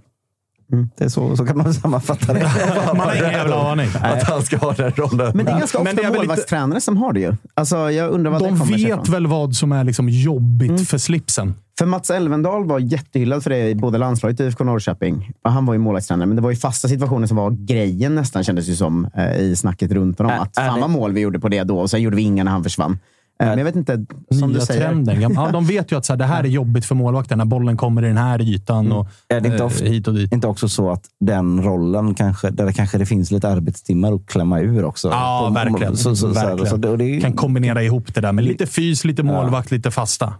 Mm. 0.71 0.89
Det 0.97 1.03
är 1.03 1.09
så, 1.09 1.35
så 1.37 1.45
kan 1.45 1.57
man 1.57 1.73
sammanfatta 1.83 2.33
det. 2.33 2.51
Man 2.87 2.99
har 2.99 3.15
ingen 3.19 3.31
jävla 3.31 3.71
aning. 3.71 3.87
Att 4.01 4.23
han 4.23 4.41
ska 4.41 4.57
ha 4.57 4.73
den 4.73 4.91
rollen. 4.91 5.31
Men 5.35 5.45
det 5.45 5.51
är 5.51 5.59
ganska 5.59 5.77
ofta 5.79 5.93
det 5.93 6.03
är 6.03 6.13
målvaktstränare 6.13 6.81
som 6.81 6.97
har 6.97 7.13
det 7.13 7.19
ju. 7.19 7.33
Alltså, 7.53 7.91
jag 7.91 8.11
undrar 8.11 8.31
vad 8.31 8.41
det 8.41 8.45
De 8.47 8.59
kommer 8.59 8.77
sig 8.77 8.83
ifrån. 8.87 8.99
vet 8.99 9.09
väl 9.09 9.27
vad 9.27 9.55
som 9.55 9.71
är 9.71 9.83
liksom 9.83 10.09
jobbigt 10.09 10.89
för 10.89 10.97
slipsen. 10.97 11.53
För 11.79 11.85
Mats 11.85 12.09
Elvendal 12.09 12.65
var 12.65 12.79
jättehyllad 12.79 13.43
för 13.43 13.49
det 13.49 13.69
i 13.69 13.75
både 13.75 13.97
landslaget 13.97 14.39
och 14.39 14.45
IFK 14.45 14.63
Norrköping. 14.63 15.31
Och 15.43 15.51
Han 15.51 15.65
var 15.65 15.73
ju 15.73 15.79
målvaktstränare, 15.79 16.25
men 16.27 16.35
det 16.35 16.41
var 16.41 16.49
ju 16.49 16.55
fasta 16.55 16.87
situationer 16.87 17.27
som 17.27 17.37
var 17.37 17.51
grejen 17.51 18.15
nästan, 18.15 18.43
kändes 18.43 18.65
det 18.67 18.75
som, 18.75 19.07
eh, 19.15 19.37
i 19.37 19.55
snacket 19.55 19.91
runt 19.91 20.17
honom. 20.17 20.33
Ä- 20.33 20.39
Att 20.41 20.55
fan 20.55 20.75
det- 20.75 20.81
vad 20.81 20.89
mål 20.89 21.13
vi 21.13 21.21
gjorde 21.21 21.39
på 21.39 21.49
det 21.49 21.63
då, 21.63 21.79
och 21.79 21.89
sen 21.89 22.01
gjorde 22.01 22.15
vi 22.15 22.21
inga 22.21 22.43
när 22.43 22.51
han 22.51 22.63
försvann. 22.63 22.99
Eh, 23.43 23.47
Men 23.47 23.57
jag 23.57 23.65
vet 23.65 23.75
inte, 23.75 24.05
som 24.39 24.53
du 24.53 24.59
säger. 24.59 24.81
trenden. 24.81 25.21
Ja, 25.21 25.49
de 25.51 25.65
vet 25.65 25.91
ju 25.91 25.97
att 25.97 26.05
så 26.05 26.13
här, 26.13 26.17
det 26.17 26.25
här 26.25 26.43
är 26.43 26.47
jobbigt 26.47 26.85
för 26.85 26.95
målvakten 26.95 27.37
när 27.37 27.45
bollen 27.45 27.77
kommer 27.77 28.03
i 28.05 28.07
den 28.07 28.17
här 28.17 28.41
ytan. 28.41 28.91
Och, 28.91 29.07
Är 29.27 29.41
det 29.41 29.47
inte 29.47 29.59
eh, 29.59 29.65
ofta- 29.65 29.85
hit 29.85 30.07
och 30.07 30.13
dit. 30.13 30.33
inte 30.33 30.47
också 30.47 30.69
så 30.69 30.91
att 30.91 31.05
den 31.19 31.63
rollen, 31.63 32.13
kanske, 32.15 32.49
där 32.49 32.65
det 32.65 32.73
kanske 32.73 32.97
det 32.97 33.05
finns 33.05 33.31
lite 33.31 33.49
arbetstimmar 33.49 34.13
att 34.13 34.25
klämma 34.25 34.59
ur 34.59 34.85
också? 34.85 35.07
Ja, 35.09 35.43
På- 35.47 35.53
verkligen. 35.53 35.97
Så, 35.97 36.15
så, 36.15 36.33
så, 36.33 36.39
här, 36.39 36.47
verkligen. 36.47 36.69
så 36.69 36.77
det, 36.77 36.89
och 36.89 36.97
det, 36.97 37.21
Kan 37.21 37.33
kombinera 37.33 37.83
ihop 37.83 38.13
det 38.13 38.21
där 38.21 38.31
med 38.31 38.43
lite 38.43 38.65
fys, 38.65 39.05
lite 39.05 39.23
målvakt, 39.23 39.71
lite 39.71 39.91
fasta. 39.91 40.33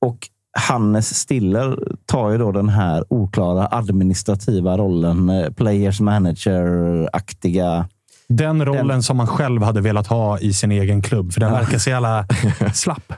och 0.00 0.28
Hannes 0.58 1.14
Stiller 1.14 1.78
tar 2.06 2.30
ju 2.30 2.38
då 2.38 2.52
den 2.52 2.68
här 2.68 3.04
oklara 3.08 3.68
administrativa 3.70 4.76
rollen, 4.78 5.28
eh, 5.30 5.50
players 5.52 6.00
manager-aktiga. 6.00 7.88
Den 8.28 8.64
rollen 8.64 8.88
Den- 8.88 9.02
som 9.02 9.16
man 9.16 9.26
själv 9.26 9.62
hade 9.62 9.80
velat 9.80 10.06
ha 10.06 10.38
i 10.38 10.52
sin 10.52 10.72
egen 10.72 11.02
klubb, 11.02 11.32
för 11.32 11.40
den 11.40 11.52
verkar 11.52 11.78
så 11.78 11.90
jävla 11.90 12.26
slapp. 12.74 13.12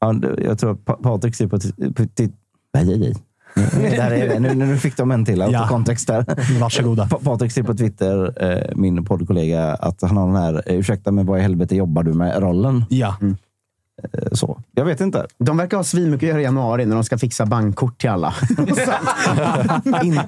Ja, 0.00 0.12
det- 0.12 0.42
jag 0.44 0.58
tror 0.58 0.74
Patrik 1.02 1.34
ser 1.34 1.46
på... 1.46 1.58
Där 2.72 4.10
är 4.12 4.28
det. 4.28 4.40
Nu, 4.40 4.54
nu 4.54 4.76
fick 4.76 4.96
de 4.96 5.10
en 5.10 5.24
till 5.24 5.38
Ja. 5.38 5.62
of 5.64 5.68
context 5.68 6.06
där. 6.06 6.24
Varsågoda. 6.60 7.06
Pa- 7.08 7.18
Patrik 7.24 7.52
ser 7.52 7.62
på 7.62 7.74
Twitter, 7.74 8.44
eh, 8.50 8.76
min 8.76 9.04
poddkollega, 9.04 9.74
att 9.74 10.02
han 10.02 10.16
har 10.16 10.26
den 10.26 10.36
här 10.36 10.62
eh, 10.66 10.74
“ursäkta, 10.78 11.10
men 11.12 11.26
vad 11.26 11.38
i 11.38 11.42
helvete 11.42 11.76
jobbar 11.76 12.02
du 12.02 12.12
med?”-rollen. 12.12 12.84
Ja. 12.88 13.08
Eh, 13.22 13.28
Så. 14.32 14.60
Jag 14.74 14.84
vet 14.84 15.00
inte. 15.00 15.26
De 15.38 15.56
verkar 15.56 15.76
ha 15.76 15.84
svinmycket 15.84 16.26
att 16.26 16.30
göra 16.30 16.40
i 16.40 16.44
januari 16.44 16.86
när 16.86 16.94
de 16.94 17.04
ska 17.04 17.18
fixa 17.18 17.46
bankkort 17.46 17.98
till 18.00 18.10
alla. 18.10 18.34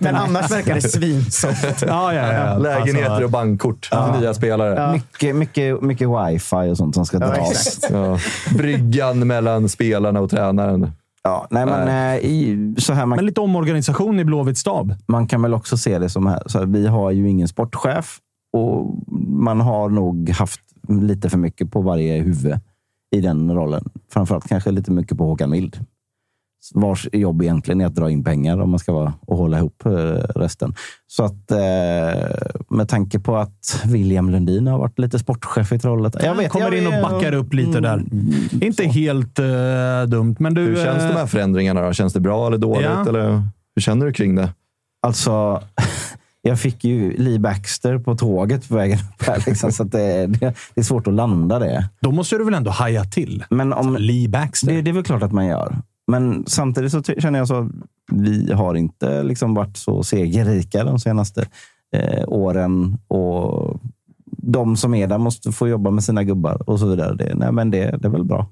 Men 0.01 0.15
annars 0.17 0.51
verkar 0.51 0.75
det 0.75 0.81
svinsoft. 0.81 1.83
Ja, 1.87 2.15
ja, 2.15 2.33
ja. 2.33 2.59
Lägenheter 2.59 3.11
Alltså, 3.11 3.25
och 3.25 3.31
bankkort 3.31 3.87
för 3.87 4.21
nya 4.21 4.35
spelare. 4.35 4.93
Mycket, 4.93 5.37
mycket, 5.37 5.83
mycket 5.83 6.09
wifi 6.09 6.71
och 6.73 6.77
sånt 6.77 6.95
som 6.95 7.07
ska 7.07 7.19
Ja, 7.21 7.27
dras. 7.27 7.81
Ja. 7.91 8.19
Bryggan 8.57 9.27
mellan 9.27 9.69
spelarna 9.69 10.21
och 10.21 10.31
tränaren. 10.31 10.93
Ja, 11.23 11.47
nej, 11.51 11.67
men, 11.67 11.89
eh, 11.89 12.17
i, 12.25 12.75
så 12.79 12.93
här, 12.93 13.07
man, 13.07 13.17
men 13.17 13.27
lite 13.27 13.41
omorganisation 13.41 14.21
i 14.21 14.25
Blåvitts 14.25 14.61
stab. 14.61 14.95
man 15.07 15.27
kan 15.27 15.43
väl 15.43 15.55
också 15.55 15.77
se 15.77 15.99
det 15.99 16.09
som 16.09 16.27
här. 16.27 16.43
Så 16.47 16.59
här, 16.59 16.67
vi 16.67 16.87
har 16.87 17.11
ju 17.11 17.29
ingen 17.31 17.49
sportchef 17.49 18.19
och 18.53 18.95
man 19.29 19.61
har 19.61 19.89
nog 19.89 20.31
haft 20.31 20.61
lite 20.89 21.31
för 21.31 21.39
mycket 21.39 21.71
på 21.73 21.81
varje 21.81 22.23
huvud 22.23 22.59
i 23.17 23.21
den 23.21 23.55
rollen. 23.55 23.91
Framförallt 24.13 24.49
kanske 24.49 24.71
lite 24.71 24.91
mycket 24.91 25.19
på 25.19 25.25
Håkan 25.25 25.51
Mild. 25.51 25.79
Vars 26.75 27.09
jobb 27.13 27.43
egentligen 27.43 27.81
är 27.81 27.87
att 27.87 27.95
dra 27.95 28.11
in 28.11 28.25
pengar 28.25 28.59
om 28.59 28.71
man 28.71 28.79
ska 28.79 28.93
vara 28.93 29.13
och 29.21 29.37
hålla 29.37 29.59
ihop 29.59 29.87
eh, 29.87 29.91
resten. 30.37 30.75
Så 31.07 31.25
att 31.25 31.51
eh, 31.51 31.59
med 32.69 32.89
tanke 32.89 33.19
på 33.19 33.37
att 33.37 33.83
William 33.87 34.31
Lundin 34.31 34.67
har 34.67 34.79
varit 34.79 34.99
lite 34.99 35.19
sportchef 35.19 35.73
i 35.73 35.79
trollet. 35.79 36.17
Jag 36.23 36.35
vet, 36.35 36.51
kommer 36.51 36.67
jag 36.67 36.79
in 36.79 36.87
och 36.87 37.11
backar 37.11 37.33
upp 37.33 37.55
lite 37.55 37.81
där. 37.81 38.05
Inte 38.61 38.85
helt 38.85 39.39
eh, 39.39 40.03
dumt, 40.09 40.37
men 40.39 40.55
du... 40.55 40.61
Hur 40.61 40.77
känns 40.77 41.03
de 41.03 41.19
här 41.19 41.27
förändringarna? 41.27 41.83
Då? 41.83 41.93
Känns 41.93 42.13
det 42.13 42.21
bra 42.21 42.47
eller 42.47 42.59
dåligt? 42.59 42.91
Ja. 42.91 43.09
Eller 43.09 43.43
hur 43.75 43.83
känner 43.83 44.07
du 44.07 44.13
kring 44.13 44.35
det? 44.35 44.49
Alltså, 45.03 45.63
jag 46.43 46.61
fick 46.61 46.85
ju 46.85 47.17
Lee 47.17 47.39
Baxter 47.39 47.99
på 47.99 48.17
tåget 48.17 48.69
på 48.69 48.75
vägen 48.75 48.99
upp 48.99 49.23
här. 49.27 49.45
Liksom, 49.47 49.73
så 49.73 49.85
det, 49.85 50.27
det, 50.27 50.55
det 50.75 50.81
är 50.81 50.83
svårt 50.83 51.07
att 51.07 51.15
landa 51.15 51.59
det. 51.59 51.89
Då 52.01 52.11
måste 52.13 52.39
du 52.39 52.45
väl 52.45 52.55
ändå 52.55 52.71
haja 52.71 53.05
till? 53.05 53.45
Men 53.51 53.73
om, 53.73 53.97
Lee 53.97 54.29
Baxter. 54.29 54.73
det, 54.73 54.83
det 54.83 54.91
är 54.91 54.95
väl 54.95 55.05
klart 55.05 55.23
att 55.23 55.33
man 55.33 55.47
gör. 55.47 55.77
Men 56.07 56.45
samtidigt 56.47 56.93
så 56.93 57.03
känner 57.03 57.39
jag 57.39 57.49
så 57.49 57.71
vi 58.13 58.53
har 58.53 58.75
inte 58.75 59.23
liksom 59.23 59.55
varit 59.55 59.77
så 59.77 60.03
segerrika 60.03 60.85
de 60.85 60.99
senaste 60.99 61.47
eh, 61.97 62.25
åren. 62.29 62.99
Och 63.09 63.81
de 64.43 64.77
som 64.77 64.95
är 64.95 65.07
där 65.07 65.19
måste 65.19 65.53
få 65.53 65.69
jobba 65.69 65.91
med 65.91 66.05
sina 66.05 66.25
gubbar 66.25 66.71
och 66.71 66.79
så 66.81 66.87
vidare. 66.87 67.15
Det, 67.15 67.35
nej, 67.35 67.53
men 67.53 67.71
det, 67.71 67.97
det 67.99 68.09
är 68.09 68.13
väl 68.13 68.25
bra. 68.25 68.47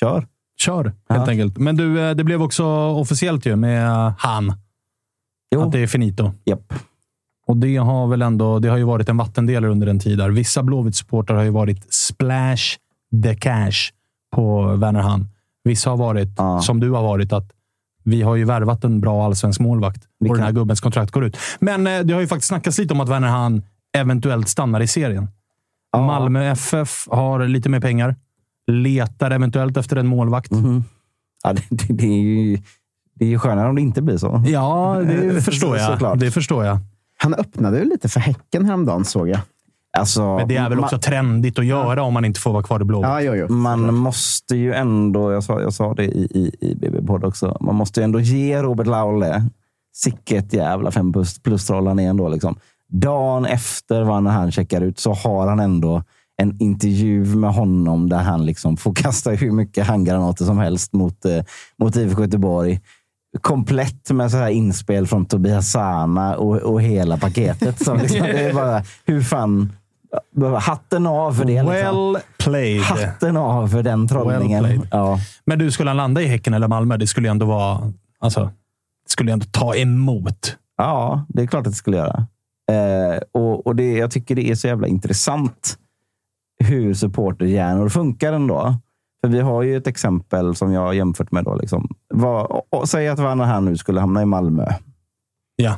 Kör. 0.00 0.26
Kör, 0.60 0.84
helt 0.84 0.96
Ja. 1.08 1.26
enkelt. 1.30 1.58
Men 1.58 1.76
du, 1.76 2.00
eh, 2.00 2.14
det 2.14 2.24
blev 2.24 2.42
också 2.42 2.64
officiellt 2.74 3.46
ju 3.46 3.56
med 3.56 4.12
han. 4.18 4.52
Jo. 5.54 5.62
Att 5.62 5.72
det 5.72 5.78
är 5.78 5.86
finito. 5.86 6.32
Japp. 6.44 6.74
Och 7.46 7.56
det 7.56 7.76
har 7.76 8.06
väl 8.06 8.22
ändå 8.22 8.58
det 8.58 8.68
har 8.68 8.76
ju 8.76 8.84
varit 8.84 9.08
en 9.08 9.16
vattendelare 9.16 9.70
under 9.70 9.86
en 9.86 9.98
tid. 9.98 10.18
Där. 10.18 10.30
Vissa 10.30 10.62
Blåvitt-supportrar 10.62 11.34
har 11.36 11.42
ju 11.42 11.50
varit 11.50 11.94
splash 11.94 12.76
the 13.22 13.34
cash 13.34 13.90
på 14.36 14.62
Werner 14.76 15.00
Hahn. 15.00 15.28
Vissa 15.64 15.90
har 15.90 15.96
varit, 15.96 16.28
Ja. 16.36 16.60
som 16.60 16.80
du 16.80 16.90
har 16.90 17.02
varit, 17.02 17.32
att 17.32 17.50
vi 18.04 18.22
har 18.22 18.36
ju 18.36 18.44
värvat 18.44 18.84
en 18.84 19.00
bra 19.00 19.24
allsvensk 19.24 19.60
målvakt 19.60 20.02
Vi 20.18 20.30
och 20.30 20.34
den 20.36 20.44
här 20.44 20.52
gubbens 20.52 20.80
kontrakt 20.80 21.10
går 21.10 21.24
ut. 21.24 21.36
Men 21.60 21.86
eh, 21.86 22.00
det 22.00 22.14
har 22.14 22.20
ju 22.20 22.26
faktiskt 22.26 22.48
snackats 22.48 22.78
lite 22.78 22.94
om 22.94 23.00
att 23.00 23.08
Werner 23.08 23.28
Hahn 23.28 23.62
eventuellt 23.96 24.48
stannar 24.48 24.80
i 24.80 24.86
serien. 24.86 25.28
Ja. 25.92 26.06
Malmö 26.06 26.44
FF 26.44 27.08
har 27.10 27.46
lite 27.48 27.68
mer 27.68 27.80
pengar. 27.80 28.16
Letar 28.66 29.30
eventuellt 29.30 29.76
efter 29.76 29.96
en 29.96 30.06
målvakt. 30.06 30.50
Mhm. 30.50 30.84
Ja, 31.44 31.52
det, 31.52 31.62
det, 31.70 31.94
det, 31.94 32.06
är 32.06 32.22
ju, 32.22 32.58
det 33.14 33.24
är 33.24 33.28
ju 33.28 33.38
skönare 33.38 33.68
om 33.68 33.74
det 33.74 33.80
inte 33.80 34.02
blir 34.02 34.16
så. 34.18 34.42
Ja, 34.46 35.00
det 35.06 35.42
förstår 35.44 35.76
jag. 35.76 35.92
Såklart. 35.92 36.18
Det 36.20 36.30
förstår 36.30 36.64
jag. 36.64 36.78
Han 37.24 37.34
öppnade 37.34 37.78
ju 37.78 37.84
lite 37.84 38.08
för 38.08 38.20
Häcken 38.20 38.64
häromdagen, 38.64 39.04
såg 39.04 39.28
jag. 39.28 39.40
Alltså, 39.98 40.36
Men 40.36 40.48
det 40.48 40.56
är 40.56 40.68
väl 40.68 40.80
också 40.80 40.98
trendigt 40.98 41.58
att 41.58 41.66
göra 41.66 42.02
om 42.02 42.14
man 42.14 42.24
inte 42.24 42.40
får 42.40 42.52
vara 42.52 42.62
kvar 42.62 42.80
i 42.80 42.84
Blåvitt. 42.84 43.08
Ja, 43.08 43.20
jo, 43.20 43.34
jo. 43.34 43.48
Man 43.48 43.94
måste 43.94 44.56
ju 44.56 44.74
ändå, 44.74 45.32
jag 45.32 45.44
sa, 45.44 45.60
jag 45.60 45.72
sa 45.72 45.94
det 45.94 46.04
i, 46.04 46.22
i, 46.24 46.56
i 46.60 46.74
BB-podd 46.74 47.24
också, 47.24 47.56
man 47.60 47.74
måste 47.74 48.00
ju 48.00 48.04
ändå 48.04 48.20
ge 48.20 48.62
Robert 48.62 48.86
Laule, 48.86 49.44
sicket 49.94 50.52
jävla 50.52 50.90
fem 50.90 51.12
plus, 51.12 51.38
plus-troll 51.38 51.86
han 51.86 51.98
är 51.98 52.08
ändå. 52.08 52.28
Liksom. 52.28 52.56
Dagen 52.92 53.46
efter 53.46 54.02
vad 54.02 54.26
han 54.26 54.52
checkar 54.52 54.80
ut 54.80 54.98
så 54.98 55.12
har 55.12 55.48
han 55.48 55.60
ändå 55.60 56.02
en 56.36 56.56
intervju 56.60 57.24
med 57.24 57.54
honom 57.54 58.08
där 58.08 58.22
han 58.22 58.46
liksom 58.46 58.76
får 58.76 58.94
kasta 58.94 59.30
hur 59.30 59.50
mycket 59.50 59.86
handgranater 59.86 60.44
som 60.44 60.58
helst 60.58 60.92
mot, 60.92 61.24
eh, 61.24 61.44
mot 61.78 61.96
IFK 61.96 62.22
Göteborg. 62.22 62.80
Komplett 63.40 64.10
med 64.10 64.30
så 64.30 64.36
här 64.36 64.48
inspel 64.48 65.06
från 65.06 65.24
Tobias 65.26 65.70
Sana 65.70 66.36
och, 66.36 66.56
och 66.56 66.82
hela 66.82 67.16
paketet. 67.16 67.84
Så 67.84 67.94
liksom, 67.94 68.20
det 68.20 68.40
är 68.48 68.54
bara, 68.54 68.82
hur 69.04 69.22
fan... 69.22 69.72
Hatten 70.60 71.06
av 71.06 71.32
för 71.32 71.44
det. 71.44 71.52
Liksom. 71.62 71.66
Well 71.66 72.18
played. 72.38 72.80
Hatten 72.82 73.36
av 73.36 73.68
för 73.68 73.82
den 73.82 74.00
Well 74.00 74.08
trollningen. 74.08 74.64
played. 74.64 74.88
ja. 74.90 75.18
Men 75.46 75.58
du, 75.58 75.70
skulle 75.70 75.90
han 75.90 75.96
landa 75.96 76.22
i 76.22 76.26
Häcken 76.26 76.54
eller 76.54 76.68
Malmö? 76.68 76.96
Det 76.96 77.06
skulle 77.06 77.28
ju 77.28 77.30
ändå 77.30 77.46
vara... 77.46 77.92
Alltså, 78.20 78.40
det 79.04 79.10
skulle 79.10 79.30
ju 79.30 79.32
ändå 79.32 79.46
ta 79.50 79.74
emot. 79.74 80.56
ja, 80.78 81.26
det 81.28 81.42
är 81.42 81.46
klart 81.46 81.66
att 81.66 81.72
det 81.72 81.76
skulle 81.76 81.96
göra. 81.96 82.26
Eh, 82.70 83.20
och 83.32 83.66
och 83.66 83.76
det, 83.76 83.92
jag 83.92 84.10
tycker 84.10 84.34
det 84.34 84.50
är 84.50 84.54
så 84.54 84.66
jävla 84.66 84.86
intressant 84.86 85.78
hur 86.64 86.94
supporterhjärnor 86.94 87.88
funkar 87.88 88.32
ändå. 88.32 88.76
För 89.24 89.28
vi 89.28 89.40
har 89.40 89.62
ju 89.62 89.76
ett 89.76 89.86
exempel 89.86 90.54
som 90.54 90.72
jag 90.72 90.80
har 90.80 90.92
jämfört 90.92 91.32
med. 91.32 91.44
Då, 91.44 91.54
liksom. 91.54 91.88
Vad, 92.08 92.62
och, 92.70 92.88
säg 92.88 93.08
att 93.08 93.18
här 93.18 93.60
nu 93.60 93.76
skulle 93.76 94.00
hamna 94.00 94.22
i 94.22 94.24
Malmö. 94.24 94.66
Ja. 95.56 95.76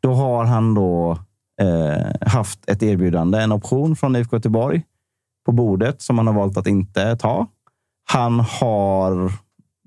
Då 0.00 0.12
har 0.12 0.44
han 0.44 0.74
då 0.74 1.18
eh, 1.60 2.28
haft 2.28 2.68
ett 2.70 2.82
erbjudande, 2.82 3.38
en 3.38 3.52
option 3.52 3.96
från 3.96 4.16
IFK 4.16 4.36
Göteborg 4.36 4.82
på 5.46 5.52
bordet 5.52 6.02
som 6.02 6.18
han 6.18 6.26
har 6.26 6.34
valt 6.34 6.56
att 6.56 6.66
inte 6.66 7.16
ta. 7.16 7.46
Han 8.10 8.40
har 8.40 9.32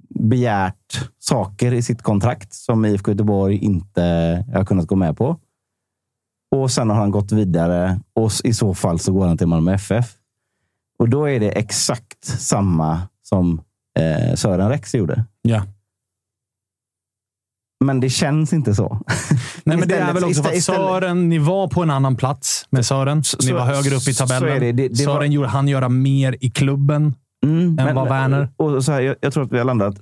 begärt 0.10 1.10
saker 1.20 1.74
i 1.74 1.82
sitt 1.82 2.02
kontrakt 2.02 2.54
som 2.54 2.86
IFK 2.86 3.12
Göteborg 3.12 3.58
inte 3.58 4.02
har 4.54 4.66
kunnat 4.66 4.88
gå 4.88 4.96
med 4.96 5.18
på. 5.18 5.40
Och 6.56 6.72
sen 6.72 6.90
har 6.90 6.98
han 6.98 7.12
gått 7.12 7.32
vidare 7.32 8.00
och 8.14 8.32
i 8.44 8.54
så 8.54 8.74
fall 8.74 9.00
så 9.00 9.14
går 9.14 9.28
han 9.28 9.38
till 9.38 9.48
Malmö 9.48 9.74
FF. 9.74 10.18
Och 11.00 11.10
då 11.10 11.30
är 11.30 11.40
det 11.40 11.50
exakt 11.50 12.26
samma 12.26 13.02
som 13.24 13.62
eh, 14.00 14.36
Sören 14.36 14.70
Rex 14.70 14.96
gjorde. 14.96 15.26
Ja. 15.42 15.64
Men 17.86 18.00
det 18.00 18.10
känns 18.10 18.54
inte 18.54 18.76
så. 18.76 19.02
Nej, 19.64 19.78
men 19.78 19.88
det 19.88 19.96
är 19.96 20.14
väl 20.14 20.24
också 20.24 20.44
för 20.44 20.50
att 20.50 20.64
Sören, 20.64 21.30
ni 21.30 21.38
var 21.38 21.68
på 21.68 21.84
en 21.84 21.90
annan 21.90 22.16
plats 22.16 22.68
med 22.70 22.86
Sören. 22.86 23.24
Ni 23.46 23.52
var 23.52 23.66
högre 23.66 23.96
upp 23.96 24.08
i 24.08 24.14
tabellen. 24.14 24.60
Det, 24.60 24.72
det, 24.72 24.88
det 24.88 24.96
Sören 24.96 25.40
var... 25.40 25.48
han 25.48 25.68
göra 25.68 25.90
mer 25.90 26.38
i 26.42 26.50
klubben 26.50 27.16
mm, 27.46 27.60
än 27.60 27.76
men, 27.76 27.96
vad 27.96 28.10
Werner. 28.10 28.50
Och 28.58 28.86
så 28.86 28.92
här, 28.92 29.02
jag, 29.02 29.16
jag, 29.22 29.34
tror 29.34 29.44
att 29.44 29.52
vi 29.52 29.58
har 29.58 29.66
landat 29.66 29.96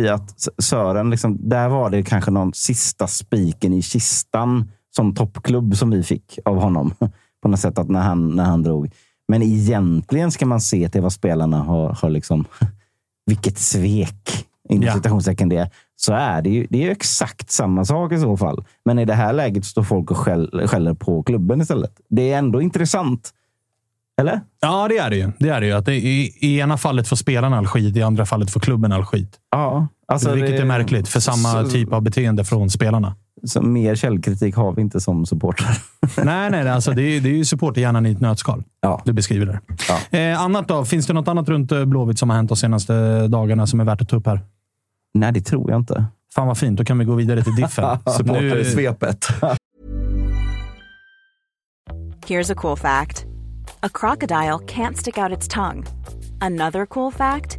i 0.00 0.08
att 0.08 0.48
Sören, 0.58 1.10
liksom, 1.10 1.48
där 1.48 1.68
var 1.68 1.90
det 1.90 2.02
kanske 2.02 2.30
någon 2.30 2.54
sista 2.54 3.06
spiken 3.06 3.72
i 3.72 3.82
kistan 3.82 4.70
som 4.96 5.14
toppklubb 5.14 5.76
som 5.76 5.90
vi 5.90 6.02
fick 6.02 6.38
av 6.44 6.60
honom. 6.60 6.94
På 7.42 7.48
något 7.48 7.60
sätt 7.60 7.78
att 7.78 7.88
när 7.88 8.00
han, 8.00 8.36
när 8.36 8.44
han 8.44 8.62
drog. 8.62 8.90
Men 9.28 9.42
egentligen 9.42 10.30
ska 10.30 10.46
man 10.46 10.60
se 10.60 10.88
till 10.88 11.02
vad 11.02 11.12
spelarna 11.12 11.58
har, 11.58 11.88
har 11.92 12.10
liksom... 12.10 12.44
Vilket 13.28 13.58
svek, 13.58 14.46
inom 14.68 14.86
ja. 14.86 14.94
citationstecken 14.94 15.48
det 15.48 15.70
så 15.96 16.12
är 16.12 16.42
det 16.42 16.50
ju 16.50 16.66
det 16.70 16.86
är 16.86 16.90
exakt 16.90 17.50
samma 17.50 17.84
sak 17.84 18.12
i 18.12 18.18
så 18.18 18.36
fall. 18.36 18.64
Men 18.84 18.98
i 18.98 19.04
det 19.04 19.14
här 19.14 19.32
läget 19.32 19.64
står 19.64 19.82
folk 19.82 20.10
och 20.10 20.16
skäll, 20.16 20.68
skäller 20.68 20.94
på 20.94 21.22
klubben 21.22 21.60
istället. 21.60 22.00
Det 22.08 22.32
är 22.32 22.38
ändå 22.38 22.62
intressant. 22.62 23.30
Eller? 24.20 24.40
Ja, 24.60 24.88
det 24.88 24.98
är 24.98 25.10
det 25.10 25.16
ju. 25.16 25.32
Det 25.38 25.48
är 25.48 25.60
det 25.60 25.66
ju. 25.66 25.72
Att 25.72 25.86
det 25.86 25.94
i, 25.94 26.36
I 26.40 26.58
ena 26.58 26.78
fallet 26.78 27.08
får 27.08 27.16
spelarna 27.16 27.58
all 27.58 27.66
skit, 27.66 27.96
i 27.96 28.02
andra 28.02 28.26
fallet 28.26 28.50
får 28.50 28.60
klubben 28.60 28.92
all 28.92 29.04
skit. 29.04 29.36
Ja, 29.50 29.88
alltså 30.12 30.34
Vilket 30.34 30.56
det, 30.56 30.62
är 30.62 30.64
märkligt 30.64 31.08
för 31.08 31.20
samma 31.20 31.64
så, 31.64 31.70
typ 31.70 31.92
av 31.92 32.02
beteende 32.02 32.44
från 32.44 32.70
spelarna. 32.70 33.16
Så 33.44 33.62
mer 33.62 33.94
källkritik 33.94 34.56
har 34.56 34.72
vi 34.72 34.82
inte 34.82 35.00
som 35.00 35.26
supportrar. 35.26 35.78
nej, 36.24 36.50
nej. 36.50 36.68
Alltså, 36.68 36.92
det, 36.92 37.02
är, 37.02 37.20
det 37.20 37.28
är 37.28 37.34
ju 37.34 37.44
supporterhjärnan 37.44 38.06
i 38.06 38.10
ett 38.10 38.20
nötskal. 38.20 38.64
Ja. 38.80 39.02
Du 39.04 39.12
beskriver 39.12 39.46
det. 39.46 39.60
Ja. 39.88 40.18
Eh, 40.18 40.40
annat 40.40 40.68
då? 40.68 40.84
Finns 40.84 41.06
det 41.06 41.12
något 41.12 41.28
annat 41.28 41.48
runt 41.48 41.72
eh, 41.72 41.84
Blåvitt 41.84 42.18
som 42.18 42.30
har 42.30 42.36
hänt 42.36 42.48
de 42.48 42.56
senaste 42.56 43.26
dagarna 43.28 43.66
som 43.66 43.80
är 43.80 43.84
värt 43.84 44.00
att 44.00 44.08
ta 44.08 44.16
upp 44.16 44.26
här? 44.26 44.40
Nej, 45.14 45.32
det 45.32 45.40
tror 45.40 45.70
jag 45.70 45.80
inte. 45.80 46.04
Fan 46.34 46.46
vad 46.46 46.58
fint. 46.58 46.78
Då 46.78 46.84
kan 46.84 46.98
vi 46.98 47.04
gå 47.04 47.14
vidare 47.14 47.42
till 47.42 47.54
diffen. 47.54 47.98
Supporter-svepet. 48.16 49.26
Here's 52.26 52.52
a 52.52 52.54
cool 52.56 52.76
fact. 52.76 53.24
A 53.80 53.88
crocodile 53.88 54.58
can't 54.66 54.96
stick 54.96 55.18
out 55.18 55.32
its 55.32 55.48
tongue. 55.48 55.84
Another 56.40 56.86
cool 56.86 57.12
fact. 57.12 57.58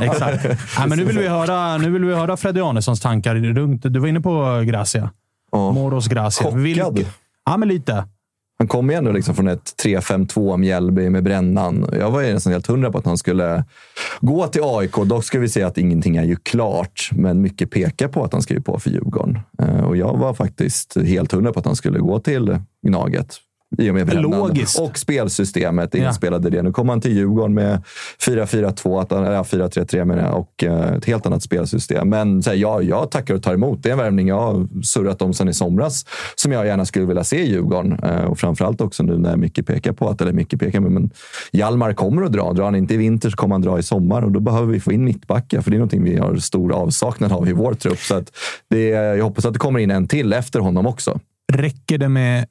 Exakt. 0.00 0.44
ja, 0.76 0.86
men 0.86 0.98
nu, 0.98 1.04
vill 1.04 1.18
vi 1.18 1.28
höra, 1.28 1.76
nu 1.78 1.90
vill 1.90 2.04
vi 2.04 2.14
höra 2.14 2.36
Freddy 2.36 2.60
Arnessons 2.60 3.00
tankar. 3.00 3.34
Du 3.90 3.98
var 3.98 4.08
inne 4.08 4.20
på 4.20 4.62
Gracia. 4.66 5.10
Oh. 5.52 5.74
Moros 5.74 6.08
Gracia. 6.08 6.44
Chockad. 6.44 6.60
Vilk, 6.60 7.08
ja, 7.44 7.56
men 7.56 7.68
lite. 7.68 8.04
Han 8.58 8.68
kom 8.68 8.90
ju 8.90 8.96
ändå 8.96 9.12
liksom 9.12 9.34
från 9.34 9.48
ett 9.48 9.74
3-5-2 9.84 10.56
Mjällby 10.56 11.10
med 11.10 11.24
Brännan. 11.24 11.88
Jag 11.92 12.10
var 12.10 12.20
ju 12.20 12.32
nästan 12.32 12.52
helt 12.52 12.66
hundra 12.66 12.92
på 12.92 12.98
att 12.98 13.04
han 13.04 13.18
skulle 13.18 13.64
gå 14.20 14.46
till 14.46 14.62
AIK. 14.64 14.94
Dock 15.04 15.24
ska 15.24 15.38
vi 15.38 15.48
säga 15.48 15.66
att 15.66 15.78
ingenting 15.78 16.16
är 16.16 16.24
ju 16.24 16.36
klart, 16.36 17.08
men 17.12 17.40
mycket 17.40 17.70
pekar 17.70 18.08
på 18.08 18.24
att 18.24 18.32
han 18.32 18.42
skriver 18.42 18.62
på 18.62 18.78
för 18.78 18.90
Djurgården. 18.90 19.38
Eh, 19.58 19.84
och 19.84 19.96
jag 19.96 20.16
var 20.16 20.34
faktiskt 20.34 20.96
helt 21.06 21.32
hundra 21.32 21.52
på 21.52 21.58
att 21.58 21.66
han 21.66 21.76
skulle 21.76 21.98
gå 21.98 22.18
till 22.18 22.58
Gnaget. 22.86 23.36
I 23.78 23.90
och 23.90 23.94
med 23.94 24.06
Brännan. 24.06 24.34
Och 24.80 24.98
spelsystemet 24.98 25.94
inspelade 25.94 26.48
ja. 26.48 26.50
det. 26.50 26.62
Nu 26.62 26.72
kom 26.72 26.88
han 26.88 27.00
till 27.00 27.16
Djurgården 27.16 27.54
med 27.54 27.82
4-4-2, 28.26 29.06
4-3-3 29.44 30.04
menar 30.04 30.22
jag, 30.22 30.38
och 30.38 30.64
eh, 30.64 30.92
ett 30.92 31.04
helt 31.04 31.26
annat 31.26 31.42
spelsystem. 31.42 32.08
Men 32.08 32.42
så 32.42 32.50
här, 32.50 32.56
ja, 32.56 32.82
jag 32.82 33.10
tackar 33.10 33.34
och 33.34 33.42
tar 33.42 33.54
emot. 33.54 33.82
Det 33.82 33.88
är 33.88 33.92
en 33.92 33.98
värvning 33.98 34.28
jag 34.28 34.40
har 34.40 34.82
surrat 34.82 35.22
om 35.22 35.34
sedan 35.34 35.48
i 35.48 35.54
somras 35.54 36.06
som 36.34 36.52
jag 36.52 36.66
gärna 36.66 36.84
skulle 36.84 37.06
vilja 37.06 37.24
se 37.24 37.42
i 37.42 37.50
Djurgården. 37.50 37.98
Eh, 38.02 38.24
och 38.24 38.38
framförallt 38.38 38.80
också 38.80 39.02
nu 39.02 39.18
när 39.18 39.36
Micke 39.36 39.66
pekar 39.66 39.92
på 39.92 40.08
att, 40.08 40.20
eller 40.20 40.32
Micke 40.32 40.60
pekar, 40.60 40.80
men 40.80 41.10
Hjalmar 41.52 41.92
kommer 41.92 42.22
att 42.22 42.32
dra. 42.32 42.52
Drar 42.52 42.64
han 42.64 42.74
inte 42.74 42.94
i 42.94 42.96
vinter 42.96 43.30
så 43.30 43.36
kommer 43.36 43.54
han 43.54 43.62
dra 43.62 43.78
i 43.78 43.82
sommar 43.82 44.22
och 44.22 44.32
då 44.32 44.40
behöver 44.40 44.72
vi 44.72 44.80
få 44.80 44.92
in 44.92 45.04
mittbackar, 45.04 45.60
för 45.60 45.70
det 45.70 45.76
är 45.76 45.78
någonting 45.78 46.04
vi 46.04 46.16
har 46.16 46.36
stor 46.36 46.72
avsaknad 46.72 47.32
av 47.32 47.48
i 47.48 47.52
vår 47.52 47.74
trupp. 47.74 47.98
Så 47.98 48.14
att 48.14 48.32
det, 48.70 48.88
jag 48.88 49.24
hoppas 49.24 49.44
att 49.44 49.52
det 49.52 49.58
kommer 49.58 49.80
in 49.80 49.90
en 49.90 50.08
till 50.08 50.32
efter 50.32 50.60
honom 50.60 50.86
också. 50.86 51.20
Räcker 51.52 51.98
det 51.98 52.08
med 52.08 52.46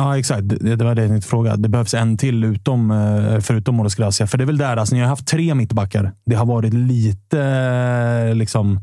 Ja, 0.00 0.18
exakt. 0.18 0.48
Det, 0.48 0.76
det 0.76 0.84
var 0.84 0.94
det 0.94 1.02
jag 1.02 1.10
tänkte 1.10 1.28
fråga. 1.28 1.56
Det 1.56 1.68
behövs 1.68 1.94
en 1.94 2.16
till 2.16 2.44
utom, 2.44 2.90
eh, 2.90 3.40
förutom 3.40 3.74
Moros 3.74 3.94
Gracia. 3.94 4.26
För 4.26 4.38
det 4.38 4.44
är 4.44 4.46
väl 4.46 4.58
där, 4.58 4.76
alltså, 4.76 4.94
ni 4.94 5.00
har 5.00 5.08
haft 5.08 5.26
tre 5.26 5.54
mittbackar. 5.54 6.12
Det 6.26 6.34
har 6.34 6.46
varit 6.46 6.74
lite, 6.74 8.34
liksom, 8.34 8.80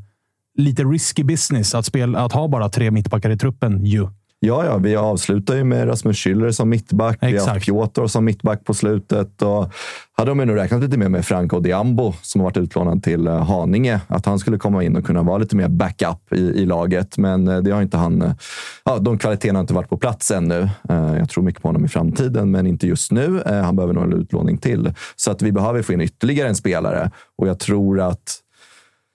lite 0.58 0.84
risky 0.84 1.24
business 1.24 1.76
att, 1.76 1.86
spela, 1.86 2.20
att 2.20 2.32
ha 2.32 2.48
bara 2.48 2.70
tre 2.70 2.92
mittbackar 2.92 3.30
i 3.30 3.38
truppen. 3.38 3.86
Ju. 3.86 4.08
Ja, 4.40 4.66
ja, 4.66 4.78
vi 4.78 4.96
avslutar 4.96 5.56
ju 5.56 5.64
med 5.64 5.88
Rasmus 5.88 6.18
Schüller 6.18 6.52
som 6.52 6.70
mittback. 6.70 7.18
Exakt. 7.22 7.68
Vi 7.68 7.72
har 7.72 7.88
Piotr 7.88 8.08
som 8.08 8.26
mittback 8.26 8.66
på 8.66 8.74
slutet. 8.74 9.42
Och 9.42 9.74
hade 10.18 10.32
de 10.32 10.38
nog 10.38 10.58
räknat 10.58 10.82
lite 10.82 10.98
mer 10.98 11.10
med 11.10 11.26
Franco 11.26 11.60
Diambo 11.60 12.14
som 12.22 12.42
har 12.42 12.46
varit 12.46 12.58
utlånad 12.58 13.04
till 13.04 13.28
eh, 13.28 13.44
Haninge. 13.44 14.02
Att 14.08 14.26
han 14.26 14.40
skulle 14.40 14.58
komma 14.58 14.84
in 14.84 14.96
och 14.96 15.06
kunna 15.06 15.24
vara 15.24 15.38
lite 15.38 15.56
mer 15.56 15.68
backup 15.68 16.34
i, 16.34 16.40
i 16.40 16.66
laget. 16.66 17.18
Men 17.18 17.48
eh, 17.48 17.58
det 17.58 17.72
har 17.72 17.82
inte 17.82 17.98
han. 17.98 18.22
Eh, 18.22 18.32
ja, 18.86 18.98
de 18.98 19.18
kvaliteterna 19.18 19.60
har 19.60 19.62
inte 19.62 19.74
varit 19.74 19.90
på 19.90 19.98
plats 19.98 20.32
ännu. 20.32 20.70
Jag 20.90 21.30
tror 21.30 21.44
mycket 21.44 21.62
på 21.62 21.68
honom 21.68 21.86
i 21.86 21.88
framtiden, 21.88 22.52
men 22.52 22.68
inte 22.68 22.88
just 22.88 23.12
nu. 23.12 23.42
Han 23.46 23.76
behöver 23.76 23.94
nog 23.94 24.04
en 24.04 24.14
utlåning 24.14 24.58
till. 24.58 24.94
Så 25.16 25.32
att 25.32 25.42
vi 25.42 25.52
behöver 25.52 25.82
få 25.82 25.94
in 25.94 26.02
ytterligare 26.02 26.50
en 26.50 26.56
spelare 26.56 27.12
och 27.38 27.48
jag 27.48 27.60
tror 27.60 28.00
att 28.00 28.40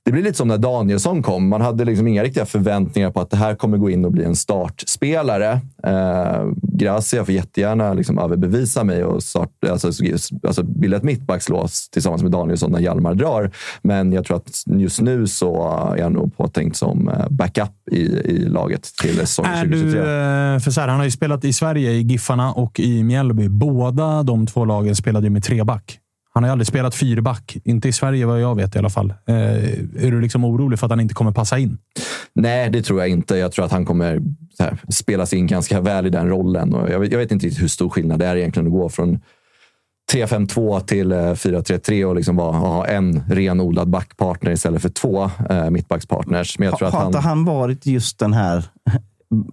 det 0.05 0.13
blir 0.13 0.23
lite 0.23 0.39
som 0.39 0.49
när 0.49 0.59
Danielsson 0.59 1.23
kom. 1.23 1.49
Man 1.49 1.61
hade 1.61 1.85
liksom 1.85 2.07
inga 2.07 2.23
riktiga 2.23 2.47
förväntningar 2.47 3.11
på 3.11 3.21
att 3.21 3.31
det 3.31 3.37
här 3.37 3.55
kommer 3.55 3.79
gå 3.79 3.91
in 3.91 4.05
och 4.05 4.13
bli 4.13 4.25
en 4.25 4.37
startspelare. 4.37 5.61
Eh, 5.87 6.45
Gracia 6.63 7.25
får 7.25 7.35
jättegärna 7.35 7.95
liksom 7.95 8.19
överbevisa 8.19 8.85
mig 8.85 9.05
och 9.05 9.23
start, 9.23 9.51
alltså, 9.71 9.89
alltså 10.47 10.63
bilda 10.63 10.97
ett 10.97 11.03
mittbackslås 11.03 11.89
tillsammans 11.91 12.23
med 12.23 12.33
Danielsson 12.33 12.73
när 12.73 12.81
Hjalmar 12.81 13.15
drar. 13.15 13.51
Men 13.83 14.13
jag 14.13 14.25
tror 14.25 14.37
att 14.37 14.63
just 14.67 15.01
nu 15.01 15.27
så 15.27 15.69
är 15.99 16.03
han 16.03 16.13
nog 16.13 16.37
påtänkt 16.37 16.77
som 16.77 17.09
eh, 17.09 17.29
backup 17.31 17.73
i, 17.91 18.03
i 18.03 18.49
laget 18.49 18.83
till 18.83 19.17
säsongen 19.17 19.53
2023. 19.53 19.91
Du, 19.91 19.99
eh, 19.99 20.59
för 20.59 20.71
så 20.71 20.81
här, 20.81 20.89
han 20.89 20.99
har 20.99 21.05
ju 21.05 21.11
spelat 21.11 21.45
i 21.45 21.53
Sverige, 21.53 21.91
i 21.91 22.03
Giffarna 22.03 22.53
och 22.53 22.81
i 22.81 23.05
Mjällby. 23.05 23.49
Båda 23.49 24.23
de 24.23 24.47
två 24.47 24.65
lagen 24.65 24.97
spelade 24.97 25.27
ju 25.27 25.31
med 25.31 25.45
treback. 25.45 25.99
Han 26.35 26.43
har 26.43 26.49
ju 26.49 26.53
aldrig 26.53 26.67
spelat 26.67 26.95
fyrback. 26.95 27.57
Inte 27.65 27.89
i 27.89 27.93
Sverige 27.93 28.27
vad 28.27 28.41
jag 28.41 28.55
vet 28.55 28.77
i 28.77 28.79
alla 28.79 28.91
fall. 28.91 29.15
Eh, 29.27 29.37
är 30.05 30.11
du 30.11 30.21
liksom 30.21 30.45
orolig 30.45 30.79
för 30.79 30.87
att 30.87 30.91
han 30.91 31.01
inte 31.01 31.15
kommer 31.15 31.33
passa 31.33 31.59
in? 31.59 31.79
Nej, 32.33 32.71
det 32.71 32.83
tror 32.83 33.01
jag 33.01 33.09
inte. 33.09 33.37
Jag 33.37 33.53
tror 33.53 33.65
att 33.65 33.73
han 33.73 33.85
kommer 33.85 34.23
här, 34.59 34.79
spelas 34.89 35.33
in 35.33 35.47
ganska 35.47 35.81
väl 35.81 36.07
i 36.07 36.11
den 36.11 36.29
rollen. 36.29 36.75
Och 36.75 36.91
jag, 36.91 37.01
vet, 37.01 37.13
jag 37.13 37.19
vet 37.19 37.33
inte 37.33 37.47
riktigt 37.47 37.63
hur 37.63 37.69
stor 37.69 37.89
skillnad 37.89 38.19
det 38.19 38.27
är 38.27 38.37
egentligen 38.37 38.67
att 38.67 38.73
gå 38.73 38.89
från 38.89 39.21
3-5-2 40.13 40.81
till 40.81 41.13
4-3-3 41.13 42.01
eh, 42.01 42.09
och 42.09 42.17
liksom 42.17 42.37
bara 42.37 42.53
ha 42.53 42.87
en 42.87 43.23
renodlad 43.29 43.89
backpartner 43.89 44.51
istället 44.51 44.83
för 44.83 44.89
två 44.89 45.31
eh, 45.51 45.71
mittbackspartners. 45.71 46.59
Men 46.59 46.69
jag 46.69 46.79
tror 46.79 46.89
ha, 46.89 46.89
att 46.89 46.95
han... 46.95 47.03
Har 47.03 47.09
inte 47.09 47.29
han 47.29 47.45
varit 47.45 47.87
just 47.87 48.19
den 48.19 48.33
här 48.33 48.65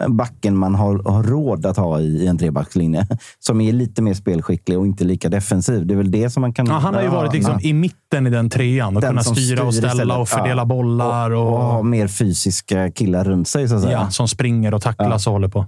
backen 0.08 0.58
man 0.58 0.76
har, 0.76 1.12
har 1.12 1.24
råd 1.24 1.66
att 1.66 1.78
ha 1.78 2.00
i, 2.00 2.04
i 2.04 2.28
en 2.28 2.38
trebackslinje. 2.38 3.08
Som 3.40 3.62
är 3.62 3.74
lite 3.74 4.02
mer 4.02 4.14
spelskicklig 4.14 4.78
och 4.78 4.86
inte 4.86 5.04
lika 5.04 5.30
defensiv. 5.30 5.86
Det 5.86 5.94
är 5.94 5.98
väl 5.98 6.12
det 6.12 6.30
som 6.30 6.42
man 6.42 6.54
kan... 6.54 6.66
Ja, 6.66 6.74
han 6.74 6.94
har 6.94 7.02
ju 7.02 7.08
varit 7.08 7.34
liksom 7.34 7.60
i 7.62 7.74
mitten 7.74 8.28
i 8.28 8.30
den 8.30 8.50
trean 8.50 8.98
och 8.98 9.04
kunnat 9.04 9.26
styra 9.26 9.64
och 9.64 9.74
ställa 9.74 9.92
istället. 9.92 10.18
och 10.18 10.30
fördela 10.30 10.62
ja. 10.62 10.66
bollar. 10.66 11.32
Och, 11.32 11.48
och, 11.48 11.54
och 11.54 11.64
ha 11.64 11.84
mer 11.84 12.08
fysiska 12.08 12.92
killar 12.92 13.24
runt 13.24 13.48
sig. 13.48 13.68
Så 13.68 13.76
att 13.76 13.82
säga. 13.82 13.94
Ja, 13.94 14.10
som 14.10 14.28
springer 14.28 14.74
och 14.74 14.82
tacklas 14.82 15.26
ja. 15.26 15.30
och 15.30 15.34
håller 15.34 15.48
på. 15.48 15.66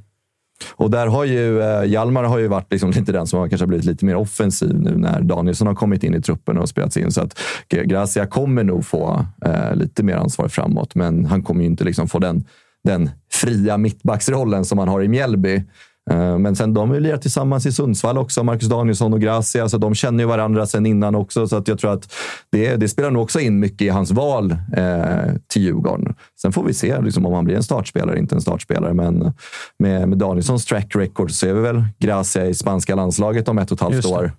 Och 0.72 0.92
där 0.92 1.08
har 1.08 1.26
ju 1.26 1.62
eh, 1.62 1.84
Hjalmar 1.84 2.24
har 2.24 2.38
ju 2.38 2.48
varit 2.48 2.72
liksom 2.72 2.92
lite 2.96 3.12
den 3.12 3.28
som 3.28 3.40
har 3.40 3.48
kanske 3.48 3.68
blivit 3.68 3.86
lite 3.86 4.06
mer 4.06 4.16
offensiv 4.16 4.80
nu 4.80 4.98
när 4.98 5.22
Danielsson 5.22 5.68
har 5.68 5.76
kommit 5.76 6.04
in 6.04 6.16
i 6.16 6.22
truppen 6.22 6.58
och 6.58 6.70
spelats 6.70 6.98
in. 6.98 7.12
Så 7.12 7.22
att 7.22 7.40
Gracia 7.70 8.28
kommer 8.28 8.64
nog 8.64 8.86
få 8.86 9.26
eh, 9.46 9.76
lite 9.76 10.04
mer 10.04 10.16
ansvar 10.16 10.48
framåt, 10.48 10.96
men 10.96 11.26
han 11.26 11.44
kommer 11.44 11.62
ju 11.62 11.68
inte 11.68 11.84
liksom 11.84 12.08
få 12.08 12.20
den 12.20 12.46
den 12.84 13.10
fria 13.42 13.78
mittbacksrollen 13.78 14.66
som 14.66 14.76
man 14.76 14.88
har 14.88 15.04
i 15.04 15.08
Mjällby. 15.08 15.64
Eh, 16.12 16.38
men 16.38 16.56
sen 16.56 16.74
de 16.74 16.90
har 16.90 16.96
ju 16.96 17.02
lirat 17.02 17.22
tillsammans 17.22 17.66
i 17.66 17.72
Sundsvall 17.72 18.18
också, 18.18 18.44
Marcus 18.44 18.70
Danielsson 18.70 19.14
och 19.14 19.22
Gracia. 19.22 19.70
Så 19.70 19.78
de 19.78 19.96
känner 19.96 20.24
ju 20.24 20.28
varandra 20.28 20.66
sen 20.66 20.86
innan 20.86 21.16
också. 21.16 21.48
Så 21.48 21.56
att 21.56 21.68
jag 21.68 21.80
tror 21.80 21.94
att 21.94 22.14
det, 22.52 22.76
det 22.76 22.88
spelar 22.88 23.12
nog 23.12 23.24
också 23.24 23.40
in 23.40 23.60
mycket 23.60 23.82
i 23.82 23.90
hans 23.90 24.12
val 24.12 24.52
eh, 24.52 25.34
till 25.48 25.62
Djurgården. 25.62 26.16
Sen 26.42 26.52
får 26.52 26.64
vi 26.64 26.74
se 26.74 27.02
liksom, 27.02 27.26
om 27.26 27.34
han 27.34 27.46
blir 27.46 27.56
en 27.56 27.64
startspelare, 27.64 28.20
inte 28.20 28.36
en 28.36 28.42
startspelare. 28.42 28.94
Men 28.94 29.34
med, 29.80 30.10
med 30.10 30.18
Danielssons 30.18 30.66
track 30.66 30.96
record 30.96 31.32
så 31.32 31.48
är 31.48 31.54
vi 31.54 31.62
väl 31.62 31.84
Gracia 32.00 32.46
i 32.46 32.54
spanska 32.54 32.96
landslaget 32.96 33.48
om 33.48 33.58
ett 33.58 33.72
och 33.72 33.76
ett 33.76 33.82
halvt 33.82 34.06
år. 34.06 34.32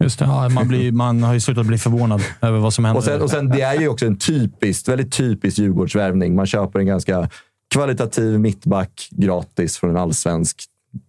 Just 0.00 0.18
det, 0.18 0.24
ja, 0.24 0.48
man, 0.48 0.68
blir, 0.68 0.92
man 0.92 1.22
har 1.22 1.34
ju 1.34 1.40
slutat 1.40 1.66
bli 1.66 1.78
förvånad 1.78 2.22
över 2.40 2.58
vad 2.58 2.74
som 2.74 2.84
händer. 2.84 2.98
Och 2.98 3.04
sen, 3.04 3.22
och 3.22 3.30
sen, 3.30 3.48
det 3.48 3.60
är 3.60 3.80
ju 3.80 3.88
också 3.88 4.06
en 4.06 4.16
typiskt, 4.16 4.88
väldigt 4.88 5.12
typisk 5.12 5.58
Djurgårdsvärvning. 5.58 6.34
Man 6.34 6.46
köper 6.46 6.78
en 6.78 6.86
ganska 6.86 7.28
kvalitativ 7.76 8.40
mittback 8.40 9.08
gratis 9.10 9.78
från 9.78 9.90
en 9.90 9.96
allsvensk 9.96 10.64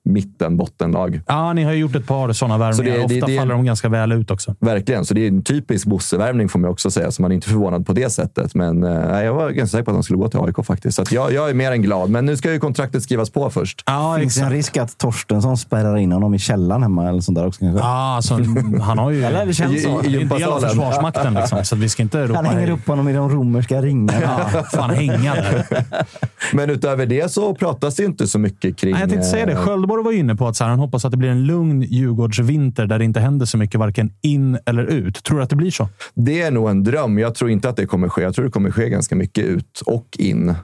mitten, 0.08 0.58
bottenlag. 0.58 1.22
Ja, 1.28 1.54
ni 1.54 1.64
har 1.64 1.72
ju 1.72 1.80
gjort 1.80 1.96
ett 1.96 2.08
par 2.08 2.34
sådana 2.34 2.58
värvningar. 2.58 2.94
Så 2.94 2.98
det, 2.98 3.06
Ofta 3.06 3.26
det, 3.26 3.34
det, 3.34 3.40
faller 3.40 3.54
de 3.54 3.66
ganska 3.66 3.90
väl 3.90 4.12
ut 4.12 4.32
också. 4.32 4.56
Verkligen, 4.60 5.06
så 5.06 5.14
det 5.14 5.22
är 5.22 5.28
en 5.28 5.42
typisk 5.42 5.88
Bosse-värvning 5.88 6.50
får 6.50 6.60
man 6.60 6.72
också 6.72 6.92
säga. 6.92 7.12
Så 7.12 7.22
man 7.22 7.32
är 7.32 7.36
inte 7.36 7.48
förvånad 7.48 7.86
på 7.86 7.94
det 7.94 8.10
sättet. 8.10 8.56
Men 8.56 8.84
eh, 8.84 9.24
jag 9.24 9.34
var 9.34 9.50
ganska 9.50 9.78
säker 9.78 9.84
på 9.84 9.92
att 9.92 9.96
han 9.96 10.04
skulle 10.04 10.20
gå 10.20 10.30
till 10.30 10.40
AIK 10.40 10.66
faktiskt. 10.66 10.96
Så 10.96 11.16
jag, 11.16 11.34
jag, 11.34 11.50
är 11.50 11.54
mer 11.54 11.72
än 11.72 11.82
glad. 11.82 12.10
Men 12.10 12.26
nu 12.26 12.38
ska 12.38 12.52
ju 12.52 12.60
kontraktet 12.60 13.04
skrivas 13.04 13.30
på 13.30 13.50
först. 13.50 13.84
Ja, 13.86 14.18
Finns 14.20 14.36
det 14.36 14.42
en 14.42 14.52
risk 14.52 14.78
att 14.78 14.98
Torstensson 14.98 15.58
spärrar 15.58 15.98
in 15.98 16.12
honom 16.12 16.34
i 16.34 16.40
källaren 16.40 16.84
hemma 16.84 17.10
eller 17.10 17.22
sånt 17.22 17.38
där 17.38 17.48
också? 17.48 17.60
Kanske? 17.60 17.80
Ja, 17.80 18.16
alltså, 18.16 18.34
han 18.82 18.98
har 18.98 19.12
ju... 19.12 19.24
eller 19.24 19.46
det 19.46 19.54
känns 19.54 19.84
så. 19.84 20.04
I, 20.04 20.08
i, 20.08 20.22
en 20.22 20.28
del 20.28 20.44
av 20.44 20.60
Försvarsmakten. 20.60 21.34
Liksom, 21.34 21.66
så 21.66 21.76
vi 21.76 21.90
ska 21.90 22.04
inte 22.04 22.28
ropa 22.28 22.36
han 22.36 22.46
hänger 22.46 22.72
upp 22.72 22.88
honom 22.88 23.10
i 23.10 23.14
de 23.14 23.30
romerska 23.30 23.82
ringarna. 23.82 24.50
ja, 24.54 24.64
fan 24.64 24.90
hänga 24.90 25.36
där. 25.36 25.66
Men 26.54 26.70
utöver 26.70 27.06
det 27.06 27.32
så 27.32 27.56
pratas 27.56 27.96
det 27.96 28.04
inte 28.04 28.28
så 28.28 28.40
mycket 28.40 28.78
kring... 28.78 28.92
Nej, 28.92 29.02
jag 29.02 29.10
tänkte 29.10 29.28
säga 29.28 29.46
det. 29.46 29.52
Eh, 29.52 29.64
Sköldborg 29.98 30.16
var 30.16 30.20
inne 30.20 30.36
på 30.36 30.48
att 30.48 30.56
så 30.56 30.64
här, 30.64 30.72
han 30.72 30.80
hoppas 30.80 31.06
att 31.06 31.12
det 31.12 31.18
blir 31.18 31.30
en 31.30 31.44
lugn 31.44 31.82
Djurgårdsvinter 31.82 32.86
där 32.86 33.00
det 33.00 33.06
inte 33.06 33.20
händer 33.20 33.46
så 33.46 33.58
mycket, 33.58 33.80
varken 33.80 34.12
in 34.22 34.58
eller 34.66 34.84
ut. 34.84 35.24
Tror 35.24 35.38
du 35.38 35.44
att 35.44 35.50
det 35.50 35.56
blir 35.56 35.72
så? 35.72 35.90
Det 36.14 36.42
är 36.42 36.52
nog 36.52 36.70
en 36.70 36.84
dröm. 36.84 37.18
Jag 37.18 37.36
tror 37.36 37.50
inte 37.50 37.70
att 37.70 37.76
det 37.76 37.86
kommer 37.86 38.10
ske. 38.10 38.22
Jag 38.22 38.36
tror 38.36 38.46
det 38.46 38.52
kommer 38.52 38.72
ske 38.72 38.90
ganska 38.90 39.16
mycket 39.16 39.46
ut 39.46 39.82
och 39.86 40.08
in. 40.20 40.50
Uh, 40.50 40.56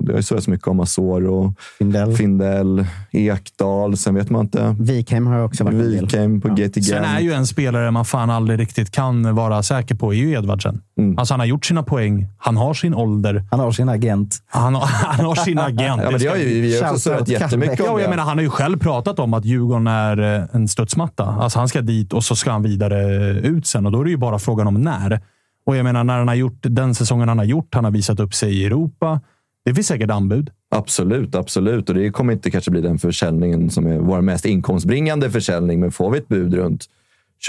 det 0.00 0.12
har 0.12 0.16
ju 0.16 0.22
så 0.22 0.50
mycket 0.50 0.68
om 0.68 0.80
Azor 0.80 1.26
och 1.26 1.52
Findell. 1.78 2.16
Findell, 2.16 2.86
Ekdal. 3.10 3.96
Sen 3.96 4.14
vet 4.14 4.30
man 4.30 4.40
inte. 4.40 4.76
Wikheim 4.78 5.26
har 5.26 5.44
också 5.44 5.64
varit 5.64 5.76
Wikheim 5.76 6.40
på 6.40 6.48
ja. 6.48 6.54
GTG. 6.54 6.82
Sen 6.82 7.04
är 7.04 7.20
ju 7.20 7.32
en 7.32 7.46
spelare 7.46 7.90
man 7.90 8.04
fan 8.04 8.30
aldrig 8.30 8.58
riktigt 8.58 8.90
kan 8.90 9.34
vara 9.34 9.62
säker 9.62 9.94
på 9.94 10.14
är 10.14 10.16
ju 10.16 10.32
Edvardsen. 10.32 10.80
Mm. 10.98 11.18
Alltså 11.18 11.34
han 11.34 11.40
har 11.40 11.46
gjort 11.46 11.66
sina 11.66 11.82
poäng. 11.82 12.26
Han 12.38 12.56
har 12.56 12.74
sin 12.74 12.94
ålder. 12.94 13.44
Han 13.50 13.60
har 13.60 13.72
sin 13.72 13.88
agent. 13.88 14.36
Han 14.46 14.74
har, 14.74 14.86
han 14.86 15.26
har 15.26 15.34
sin 15.34 15.58
agent. 15.58 16.02
ja, 16.04 16.10
men 16.10 16.20
det 16.20 16.26
har 16.26 16.36
ju 16.36 16.60
vi 16.60 16.82
också 16.82 16.98
surrat 16.98 17.28
jättemycket 17.28 17.80
om. 17.80 17.86
Ja, 17.86 18.00
jag 18.00 18.10
menar, 18.10 18.24
han 18.24 18.38
har 18.38 18.42
ju 18.42 18.49
själv 18.50 18.78
pratat 18.78 19.18
om 19.18 19.34
att 19.34 19.44
Djurgården 19.44 19.86
är 19.86 20.18
eh, 20.18 20.46
en 20.52 20.68
studsmatta. 20.68 21.24
Alltså 21.24 21.58
han 21.58 21.68
ska 21.68 21.80
dit 21.80 22.12
och 22.12 22.24
så 22.24 22.36
ska 22.36 22.50
han 22.50 22.62
vidare 22.62 23.30
eh, 23.30 23.36
ut 23.36 23.66
sen 23.66 23.86
och 23.86 23.92
då 23.92 24.00
är 24.00 24.04
det 24.04 24.10
ju 24.10 24.16
bara 24.16 24.38
frågan 24.38 24.66
om 24.66 24.74
när. 24.74 25.20
Och 25.66 25.76
jag 25.76 25.84
menar, 25.84 26.04
när 26.04 26.18
han 26.18 26.28
har 26.28 26.34
gjort 26.34 26.58
den 26.60 26.94
säsongen 26.94 27.28
han 27.28 27.38
har 27.38 27.44
gjort, 27.44 27.74
han 27.74 27.84
har 27.84 27.90
visat 27.90 28.20
upp 28.20 28.34
sig 28.34 28.60
i 28.60 28.66
Europa. 28.66 29.20
Det 29.64 29.74
finns 29.74 29.86
säkert 29.86 30.10
anbud. 30.10 30.50
Absolut, 30.74 31.34
absolut. 31.34 31.88
Och 31.88 31.94
det 31.94 32.10
kommer 32.10 32.32
inte 32.32 32.50
kanske 32.50 32.70
bli 32.70 32.80
den 32.80 32.98
försäljningen 32.98 33.70
som 33.70 33.86
är 33.86 33.98
vår 33.98 34.20
mest 34.20 34.44
inkomstbringande 34.44 35.30
försäljning. 35.30 35.80
Men 35.80 35.92
får 35.92 36.10
vi 36.10 36.18
ett 36.18 36.28
bud 36.28 36.54
runt 36.54 36.86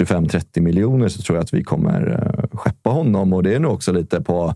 25-30 0.00 0.60
miljoner 0.60 1.08
så 1.08 1.22
tror 1.22 1.36
jag 1.36 1.42
att 1.42 1.54
vi 1.54 1.64
kommer 1.64 2.10
eh, 2.10 2.58
skeppa 2.58 2.90
honom. 2.90 3.32
Och 3.32 3.42
det 3.42 3.54
är 3.54 3.60
nog 3.60 3.72
också 3.72 3.92
lite 3.92 4.20
på 4.20 4.54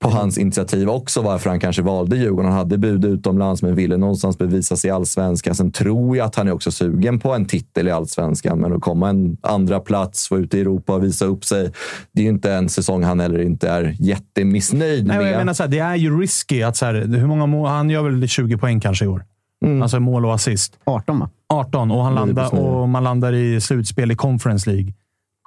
på 0.00 0.08
hans 0.08 0.38
initiativ 0.38 0.88
också 0.88 1.22
varför 1.22 1.50
han 1.50 1.60
kanske 1.60 1.82
valde 1.82 2.16
Djurgården. 2.16 2.50
Han 2.50 2.58
hade 2.58 2.78
bud 2.78 3.04
utomlands 3.04 3.62
men 3.62 3.74
ville 3.74 3.96
någonstans 3.96 4.38
bevisa 4.38 4.76
sig 4.76 4.88
i 4.88 4.90
allsvenskan. 4.90 5.54
Sen 5.54 5.72
tror 5.72 6.16
jag 6.16 6.26
att 6.26 6.34
han 6.34 6.48
är 6.48 6.52
också 6.52 6.70
sugen 6.70 7.18
på 7.18 7.34
en 7.34 7.46
titel 7.46 7.88
i 7.88 7.90
allsvenskan, 7.90 8.58
men 8.58 8.72
att 8.72 8.80
komma 8.80 9.08
en 9.08 9.36
andra 9.40 9.80
plats, 9.80 10.28
få 10.28 10.38
ut 10.38 10.54
i 10.54 10.60
Europa 10.60 10.94
och 10.94 11.04
visa 11.04 11.24
upp 11.24 11.44
sig. 11.44 11.72
Det 12.12 12.20
är 12.20 12.24
ju 12.24 12.30
inte 12.30 12.52
en 12.52 12.68
säsong 12.68 13.02
han 13.02 13.20
heller 13.20 13.38
inte 13.38 13.68
är 13.68 13.96
jättemissnöjd 13.98 15.06
Nej, 15.06 15.18
med. 15.18 15.32
Jag 15.32 15.38
menar 15.38 15.52
så 15.52 15.62
här, 15.62 15.70
det 15.70 15.78
är 15.78 15.96
ju 15.96 16.20
risky. 16.20 16.62
Att 16.62 16.76
så 16.76 16.86
här, 16.86 16.94
hur 16.94 17.26
många 17.26 17.46
mål, 17.46 17.68
han 17.68 17.90
gör 17.90 18.02
väl 18.02 18.28
20 18.28 18.58
poäng 18.58 18.80
kanske 18.80 19.04
i 19.04 19.08
år. 19.08 19.24
Mm. 19.64 19.82
Alltså 19.82 20.00
mål 20.00 20.24
och 20.24 20.34
assist. 20.34 20.78
18 20.84 21.20
va? 21.20 21.30
18 21.48 21.90
och, 21.90 22.04
han 22.04 22.14
landar, 22.14 22.54
och 22.54 22.88
man 22.88 23.04
landar 23.04 23.32
i 23.32 23.60
slutspel 23.60 24.10
i 24.10 24.14
Conference 24.14 24.70
League. 24.70 24.92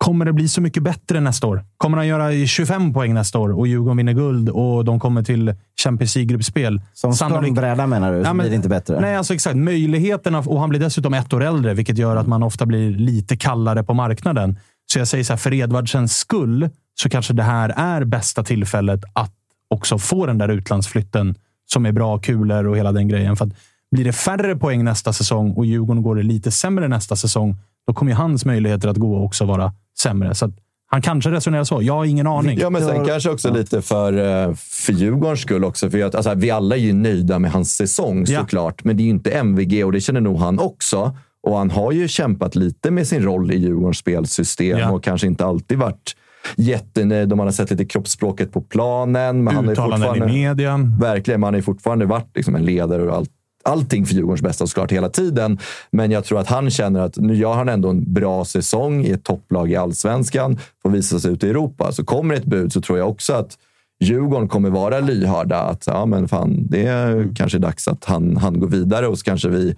Kommer 0.01 0.25
det 0.25 0.33
bli 0.33 0.47
så 0.47 0.61
mycket 0.61 0.83
bättre 0.83 1.19
nästa 1.19 1.47
år? 1.47 1.65
Kommer 1.77 1.97
han 1.97 2.07
göra 2.07 2.45
25 2.45 2.93
poäng 2.93 3.13
nästa 3.13 3.39
år 3.39 3.59
och 3.59 3.67
Djurgården 3.67 3.97
vinner 3.97 4.13
guld 4.13 4.49
och 4.49 4.85
de 4.85 4.99
kommer 4.99 5.23
till 5.23 5.55
Champions 5.83 6.15
League-gruppspel? 6.15 6.81
Som 6.93 7.13
stormbräda 7.13 7.87
menar 7.87 8.11
du? 8.11 8.17
Ja, 8.17 8.23
men, 8.23 8.37
blir 8.37 8.49
det 8.49 8.55
inte 8.55 8.69
bättre? 8.69 8.99
Nej, 8.99 9.15
alltså 9.15 9.33
exakt. 9.33 9.55
Möjligheterna, 9.55 10.39
och 10.39 10.59
han 10.59 10.69
blir 10.69 10.79
dessutom 10.79 11.13
ett 11.13 11.33
år 11.33 11.43
äldre, 11.43 11.73
vilket 11.73 11.97
gör 11.97 12.15
att 12.15 12.27
man 12.27 12.43
ofta 12.43 12.65
blir 12.65 12.91
lite 12.91 13.37
kallare 13.37 13.83
på 13.83 13.93
marknaden. 13.93 14.59
Så 14.91 14.99
jag 14.99 15.07
säger 15.07 15.23
så 15.23 15.33
här, 15.33 15.37
för 15.37 15.53
Edvardsens 15.53 16.17
skull 16.17 16.69
så 17.01 17.09
kanske 17.09 17.33
det 17.33 17.43
här 17.43 17.69
är 17.69 18.03
bästa 18.03 18.43
tillfället 18.43 19.03
att 19.13 19.33
också 19.69 19.97
få 19.97 20.25
den 20.25 20.37
där 20.37 20.49
utlandsflytten 20.49 21.35
som 21.65 21.85
är 21.85 21.91
bra, 21.91 22.19
kulor 22.19 22.67
och 22.67 22.77
hela 22.77 22.91
den 22.91 23.07
grejen. 23.07 23.35
För 23.35 23.45
att 23.45 23.53
blir 23.91 24.05
det 24.05 24.13
färre 24.13 24.55
poäng 24.55 24.83
nästa 24.83 25.13
säsong 25.13 25.51
och 25.51 25.65
Djurgården 25.65 26.03
går 26.03 26.15
det 26.15 26.23
lite 26.23 26.51
sämre 26.51 26.87
nästa 26.87 27.15
säsong, 27.15 27.57
då 27.87 27.93
kommer 27.93 28.11
ju 28.11 28.17
hans 28.17 28.45
möjligheter 28.45 28.87
att 28.87 28.97
gå 28.97 29.23
också 29.23 29.45
vara 29.45 29.73
sämre. 29.99 30.35
Så 30.35 30.51
han 30.91 31.01
kanske 31.01 31.31
resonerar 31.31 31.63
så. 31.63 31.81
Jag 31.81 31.93
har 31.93 32.05
ingen 32.05 32.27
aning. 32.27 32.59
Ja, 32.59 32.69
men 32.69 32.81
sen 32.85 33.05
kanske 33.05 33.29
också 33.29 33.47
ja. 33.47 33.53
lite 33.53 33.81
för, 33.81 34.13
eh, 34.13 34.53
för 34.55 34.93
Djurgårdens 34.93 35.41
skull 35.41 35.63
också. 35.63 35.89
För 35.89 36.03
att, 36.03 36.15
alltså, 36.15 36.33
vi 36.33 36.51
alla 36.51 36.75
är 36.75 36.79
ju 36.79 36.93
nöjda 36.93 37.39
med 37.39 37.51
hans 37.51 37.75
säsong 37.75 38.27
såklart, 38.27 38.75
ja. 38.77 38.81
men 38.87 38.97
det 38.97 39.03
är 39.03 39.05
ju 39.05 39.09
inte 39.09 39.31
MVG 39.31 39.85
och 39.85 39.91
det 39.91 40.01
känner 40.01 40.21
nog 40.21 40.37
han 40.39 40.59
också. 40.59 41.15
Och 41.43 41.57
han 41.57 41.71
har 41.71 41.91
ju 41.91 42.07
kämpat 42.07 42.55
lite 42.55 42.91
med 42.91 43.07
sin 43.07 43.23
roll 43.23 43.51
i 43.51 43.57
Djurgårdens 43.57 43.97
spelsystem 43.97 44.79
ja. 44.79 44.91
och 44.91 45.03
kanske 45.03 45.27
inte 45.27 45.45
alltid 45.45 45.77
varit 45.77 46.15
jättenöjd. 46.55 47.35
Man 47.35 47.47
har 47.47 47.51
sett 47.51 47.71
lite 47.71 47.85
kroppsspråket 47.85 48.53
på 48.53 48.61
planen. 48.61 49.43
Men 49.43 49.69
Uttalanden 49.69 50.09
han 50.09 50.29
i 50.29 50.33
media. 50.33 50.79
Verkligen, 50.99 51.39
men 51.39 51.47
han 51.47 51.53
har 51.53 51.59
ju 51.59 51.63
fortfarande 51.63 52.05
varit 52.05 52.35
liksom 52.35 52.55
en 52.55 52.65
ledare 52.65 53.03
och 53.03 53.15
allt 53.15 53.29
allting 53.63 54.05
för 54.05 54.13
Djurgårdens 54.13 54.41
bästa 54.41 54.67
såklart 54.67 54.91
hela 54.91 55.09
tiden. 55.09 55.59
Men 55.91 56.11
jag 56.11 56.25
tror 56.25 56.39
att 56.39 56.47
han 56.47 56.69
känner 56.69 56.99
att 56.99 57.17
nu 57.17 57.35
gör 57.35 57.53
han 57.53 57.69
ändå 57.69 57.89
en 57.89 58.13
bra 58.13 58.45
säsong 58.45 59.05
i 59.05 59.11
ett 59.11 59.23
topplag 59.23 59.71
i 59.71 59.75
allsvenskan. 59.75 60.59
Får 60.83 60.89
visa 60.89 61.19
sig 61.19 61.31
ute 61.31 61.47
i 61.47 61.49
Europa. 61.49 61.91
Så 61.91 62.05
kommer 62.05 62.35
ett 62.35 62.45
bud 62.45 62.73
så 62.73 62.81
tror 62.81 62.97
jag 62.97 63.09
också 63.09 63.33
att 63.33 63.57
Djurgården 63.99 64.47
kommer 64.47 64.69
vara 64.69 64.99
lyhörda. 64.99 65.59
Att 65.59 65.83
ja, 65.87 66.05
men 66.05 66.27
fan, 66.27 66.67
det 66.69 66.87
är 66.87 67.35
kanske 67.35 67.57
dags 67.57 67.87
att 67.87 68.05
han, 68.05 68.37
han 68.37 68.59
går 68.59 68.67
vidare 68.67 69.07
och 69.07 69.17
så 69.17 69.23
kanske 69.23 69.49
vi 69.49 69.75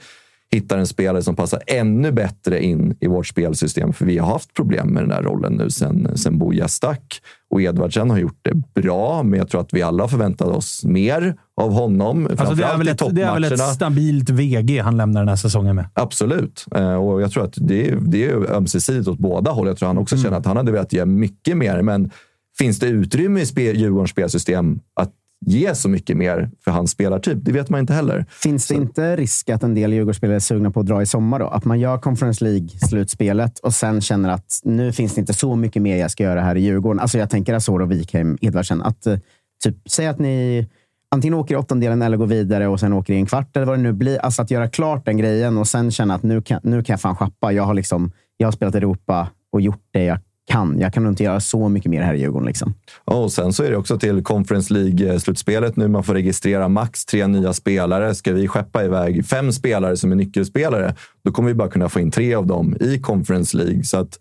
hittar 0.53 0.77
en 0.77 0.87
spelare 0.87 1.21
som 1.21 1.35
passar 1.35 1.61
ännu 1.67 2.11
bättre 2.11 2.63
in 2.63 2.97
i 2.99 3.07
vårt 3.07 3.27
spelsystem. 3.27 3.93
För 3.93 4.05
vi 4.05 4.17
har 4.17 4.27
haft 4.27 4.53
problem 4.53 4.87
med 4.87 5.03
den 5.03 5.11
här 5.11 5.21
rollen 5.21 5.53
nu 5.53 5.69
sen, 5.69 6.17
sen 6.17 6.37
Boja 6.37 6.67
stack. 6.67 7.21
Och 7.49 7.61
Edvardsen 7.61 8.09
har 8.09 8.17
gjort 8.17 8.39
det 8.41 8.81
bra, 8.81 9.23
men 9.23 9.39
jag 9.39 9.49
tror 9.49 9.61
att 9.61 9.73
vi 9.73 9.81
alla 9.81 10.07
förväntat 10.07 10.47
oss 10.47 10.85
mer 10.85 11.35
av 11.61 11.71
honom. 11.71 12.27
Alltså 12.37 12.55
det, 12.55 12.63
är 12.63 12.77
väl 12.77 12.87
ett, 12.87 13.01
det 13.11 13.21
är 13.21 13.33
väl 13.33 13.43
ett 13.43 13.59
stabilt 13.59 14.29
VG 14.29 14.79
han 14.79 14.97
lämnar 14.97 15.21
den 15.21 15.29
här 15.29 15.35
säsongen 15.35 15.75
med? 15.75 15.85
Absolut. 15.93 16.65
Eh, 16.75 16.95
och 16.95 17.21
jag 17.21 17.31
tror 17.31 17.43
att 17.43 17.53
det 17.57 17.89
är, 17.89 17.95
det 18.01 18.25
är 18.25 18.51
ömsesidigt 18.51 19.07
åt 19.07 19.19
båda 19.19 19.51
håll. 19.51 19.67
Jag 19.67 19.77
tror 19.77 19.87
han 19.87 19.97
också 19.97 20.15
mm. 20.15 20.23
känner 20.23 20.37
att 20.37 20.45
han 20.45 20.57
hade 20.57 20.71
velat 20.71 20.93
ge 20.93 21.05
mycket 21.05 21.57
mer, 21.57 21.81
men 21.81 22.11
finns 22.57 22.79
det 22.79 22.87
utrymme 22.87 23.41
i 23.41 23.45
spel, 23.45 23.77
Djurgårdens 23.77 24.11
spelsystem 24.11 24.79
att 24.95 25.11
ge 25.45 25.75
så 25.75 25.89
mycket 25.89 26.17
mer 26.17 26.49
för 26.63 26.71
hans 26.71 26.91
spelartyp. 26.91 27.37
Det 27.41 27.51
vet 27.51 27.69
man 27.69 27.79
inte 27.79 27.93
heller. 27.93 28.25
Finns 28.29 28.67
det 28.67 28.75
så. 28.75 28.81
inte 28.81 29.15
risk 29.15 29.49
att 29.49 29.63
en 29.63 29.75
del 29.75 29.93
Djurgårdsspelare 29.93 30.35
är 30.35 30.39
sugna 30.39 30.71
på 30.71 30.79
att 30.79 30.85
dra 30.85 31.01
i 31.01 31.05
sommar? 31.05 31.39
Då? 31.39 31.47
Att 31.47 31.65
man 31.65 31.79
gör 31.79 31.97
Conference 31.97 32.45
League-slutspelet 32.45 33.59
och 33.59 33.73
sen 33.73 34.01
känner 34.01 34.29
att 34.29 34.61
nu 34.63 34.91
finns 34.91 35.15
det 35.15 35.19
inte 35.19 35.33
så 35.33 35.55
mycket 35.55 35.81
mer 35.81 35.97
jag 35.97 36.11
ska 36.11 36.23
göra 36.23 36.41
här 36.41 36.55
i 36.55 36.61
Djurgården. 36.61 36.99
Alltså 36.99 37.17
jag 37.17 37.29
tänker 37.29 37.53
Azor 37.53 37.81
och 37.81 37.91
Wikheim, 37.91 38.37
Edvardsen. 38.41 38.81
Att, 38.81 39.05
eh, 39.05 39.17
typ, 39.63 39.75
säg 39.85 40.07
att 40.07 40.19
ni 40.19 40.67
antingen 41.11 41.33
åker 41.33 41.55
i 41.55 41.57
åttondelen 41.57 42.01
eller 42.01 42.17
går 42.17 42.27
vidare 42.27 42.67
och 42.67 42.79
sen 42.79 42.93
åker 42.93 43.13
i 43.13 43.17
en 43.17 43.25
kvart 43.25 43.57
eller 43.57 43.65
vad 43.65 43.77
det 43.77 43.83
nu 43.83 43.93
blir. 43.93 44.17
Alltså 44.17 44.41
att 44.41 44.51
göra 44.51 44.67
klart 44.67 45.05
den 45.05 45.17
grejen 45.17 45.57
och 45.57 45.67
sen 45.67 45.91
känna 45.91 46.15
att 46.15 46.23
nu 46.23 46.41
kan, 46.41 46.59
nu 46.63 46.83
kan 46.83 46.93
jag 46.93 47.01
fan 47.01 47.15
schappa. 47.15 47.51
Jag 47.51 47.63
har, 47.63 47.73
liksom, 47.73 48.11
jag 48.37 48.47
har 48.47 48.51
spelat 48.51 48.75
Europa 48.75 49.27
och 49.51 49.61
gjort 49.61 49.83
det 49.91 50.03
jag 50.03 50.19
kan. 50.47 50.79
Jag 50.79 50.93
kan 50.93 51.03
nog 51.03 51.11
inte 51.11 51.23
göra 51.23 51.39
så 51.39 51.69
mycket 51.69 51.91
mer 51.91 52.01
här 52.01 52.13
i 52.13 52.19
Djurgården. 52.19 52.47
Liksom. 52.47 52.73
och 53.05 53.31
sen 53.31 53.53
så 53.53 53.63
är 53.63 53.71
det 53.71 53.77
också 53.77 53.99
till 53.99 54.23
Conference 54.23 54.73
League-slutspelet 54.73 55.75
nu. 55.75 55.87
Man 55.87 56.03
får 56.03 56.13
registrera 56.13 56.67
max 56.67 57.05
tre 57.05 57.27
nya 57.27 57.53
spelare. 57.53 58.15
Ska 58.15 58.33
vi 58.33 58.47
skeppa 58.47 58.83
iväg 58.83 59.25
fem 59.25 59.51
spelare 59.51 59.97
som 59.97 60.11
är 60.11 60.15
nyckelspelare, 60.15 60.95
då 61.23 61.31
kommer 61.31 61.49
vi 61.49 61.55
bara 61.55 61.69
kunna 61.69 61.89
få 61.89 61.99
in 61.99 62.11
tre 62.11 62.33
av 62.33 62.47
dem 62.47 62.75
i 62.79 62.99
Conference 62.99 63.57
League. 63.57 63.83
Så 63.83 63.97
att, 63.97 64.19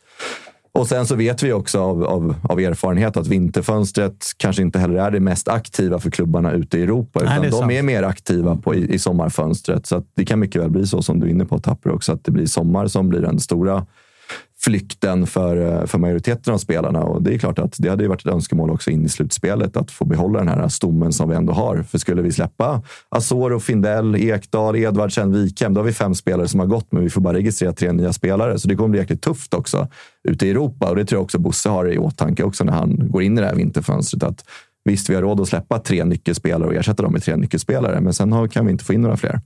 och 0.75 0.87
sen 0.89 1.07
så 1.07 1.15
vet 1.15 1.43
vi 1.43 1.53
också 1.53 1.81
av, 1.81 2.05
av, 2.05 2.35
av, 2.43 2.61
erfarenhet 2.61 3.17
att 3.17 3.27
vinterfönstret 3.27 4.27
kanske 4.37 4.63
inte 4.63 4.79
heller 4.79 4.95
är 4.95 5.11
det 5.11 5.21
mest 5.21 5.49
aktiva 5.49 5.99
för 5.99 6.11
klubbarna 6.11 6.53
ute 6.53 6.79
i 6.79 6.83
Europa. 6.83 7.21
Utan 7.21 7.39
Nej, 7.39 7.47
är 7.47 7.51
de 7.51 7.59
sant. 7.59 7.73
är 7.73 7.83
mer 7.83 8.03
aktiva 8.03 8.57
på, 8.57 8.75
i, 8.75 8.95
i 8.95 8.99
sommarfönstret. 8.99 9.87
Så 9.87 10.03
det 10.15 10.25
kan 10.25 10.39
mycket 10.39 10.63
väl 10.63 10.71
bli 10.71 10.87
så 10.87 11.03
som 11.03 11.21
du 11.21 11.27
är 11.27 11.31
inne 11.31 11.45
på, 11.45 11.59
Tapper, 11.59 11.91
också. 11.91 12.13
Att 12.13 12.25
det 12.25 12.31
blir 12.31 12.47
sommar 12.47 12.87
som 12.87 13.09
blir 13.09 13.21
den 13.21 13.41
stora 13.41 13.87
flykten 14.65 15.27
för, 15.27 15.57
eh, 15.57 15.87
för 15.87 15.99
majoriteten 15.99 16.55
av 16.55 16.59
spelarna. 16.59 17.03
Och 17.03 17.23
det 17.23 17.35
är 17.35 17.39
klart 17.39 17.59
att 17.59 17.77
det 17.79 17.89
hade 17.89 18.09
varit 18.09 18.27
ett 18.27 18.33
önskemål 18.33 18.71
också 18.71 18.91
in 18.91 19.05
i 19.05 19.09
slutspelet 19.09 19.77
att 19.77 19.91
få 19.91 20.05
behålla 20.05 20.39
den 20.39 20.49
här 20.49 20.69
stommen 20.69 21.13
som 21.13 21.29
vi 21.29 21.37
ändå 21.37 21.53
har. 21.53 21.83
För 21.83 21.99
skulle 21.99 22.23
vi 22.23 22.33
släppa 22.33 22.83
Asoro, 23.09 23.61
Findell, 23.61 24.17
Ekdal, 24.17 24.77
Edvardsen, 24.77 25.33
Wikhem, 25.33 25.75
då 25.75 25.81
har 25.81 25.87
vi 25.87 25.93
fem 25.93 26.15
spelare 26.15 26.49
som 26.49 26.61
har 26.61 26.67
gått, 26.67 26.93
men 26.93 27.03
vi 27.03 27.11
får 27.11 27.21
bara 27.21 27.35
registrera 27.35 27.73
tre 27.73 27.93
nya 27.93 28.13
spelare. 28.13 28.59
Så 28.59 28.69
det 28.69 28.77
kommer 28.77 28.89
bli 28.89 29.01
jäkligt 29.01 29.23
tufft 29.23 29.55
också 29.55 29.89
ute 30.29 30.47
i 30.47 30.51
Europa. 30.51 30.91
Och 30.91 30.97
det 30.97 31.05
tror 31.05 31.17
jag 31.17 31.25
också 31.25 31.39
Bosse 31.39 31.69
har 31.69 31.93
i 31.93 31.99
åtanke 31.99 32.43
också 32.43 32.65
när 32.65 32.73
han 32.73 33.11
går 33.11 33.23
in 33.23 33.39
i 33.39 33.41
det 33.41 33.47
här 33.47 33.55
vinterfönstret. 33.55 34.23
Att 34.23 34.45
Visst, 34.85 35.11
vi 35.11 35.15
har 35.15 35.23
råd 35.23 35.41
att 35.41 35.49
släppa 35.49 35.79
tre 35.79 36.05
nyckelspelare 36.05 36.69
och 36.69 36.75
ersätta 36.75 37.03
dem 37.03 37.13
med 37.13 37.23
tre 37.23 37.37
nyckelspelare, 37.37 38.01
men 38.01 38.15
sen 38.15 38.49
kan 38.49 38.67
vi 38.67 38.73
inte 38.73 38.85
få 38.85 38.93
in 38.93 39.01
några 39.01 39.17
fler. 39.17 39.41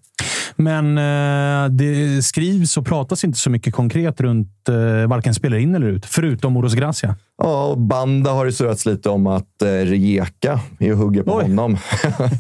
Men 0.57 0.99
eh, 0.99 1.71
det 1.71 2.23
skrivs 2.25 2.77
och 2.77 2.87
pratas 2.87 3.25
inte 3.25 3.39
så 3.39 3.51
mycket 3.51 3.75
konkret 3.75 4.21
runt 4.21 4.69
eh, 4.69 5.09
varken 5.09 5.35
spelar 5.35 5.57
in 5.57 5.75
eller 5.75 5.87
ut, 5.87 6.07
förutom 6.07 6.57
Oros 6.57 6.75
Gracia. 6.75 7.17
Ja, 7.43 7.67
och 7.67 7.79
Banda 7.79 8.31
har 8.31 8.47
det 8.47 8.53
surrats 8.53 8.87
lite 8.87 9.09
om 9.09 9.27
att 9.27 9.63
eh, 9.63 9.69
Rijeka 9.69 10.61
är 10.79 10.93
och 10.93 10.99
hugger 10.99 11.23
på 11.23 11.37
Oj. 11.37 11.43
honom. 11.43 11.77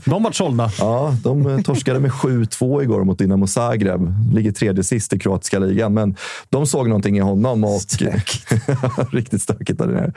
de 0.04 0.22
vart 0.22 0.34
sålda. 0.34 0.70
ja, 0.78 1.14
de 1.24 1.46
eh, 1.46 1.60
torskade 1.60 2.00
med 2.00 2.10
7-2 2.10 2.82
igår 2.82 3.04
mot 3.04 3.18
Dinamo 3.18 3.46
Zagreb. 3.46 4.14
Ligger 4.32 4.52
tredje 4.52 4.84
sist 4.84 5.12
i 5.12 5.18
kroatiska 5.18 5.58
ligan, 5.58 5.94
men 5.94 6.16
de 6.48 6.66
såg 6.66 6.88
någonting 6.88 7.16
i 7.16 7.20
honom. 7.20 7.64
Och... 7.64 7.80
Stökigt. 7.80 8.52
Riktigt 9.10 9.42
stökigt 9.42 9.78
där 9.78 9.86
nere. 9.86 10.12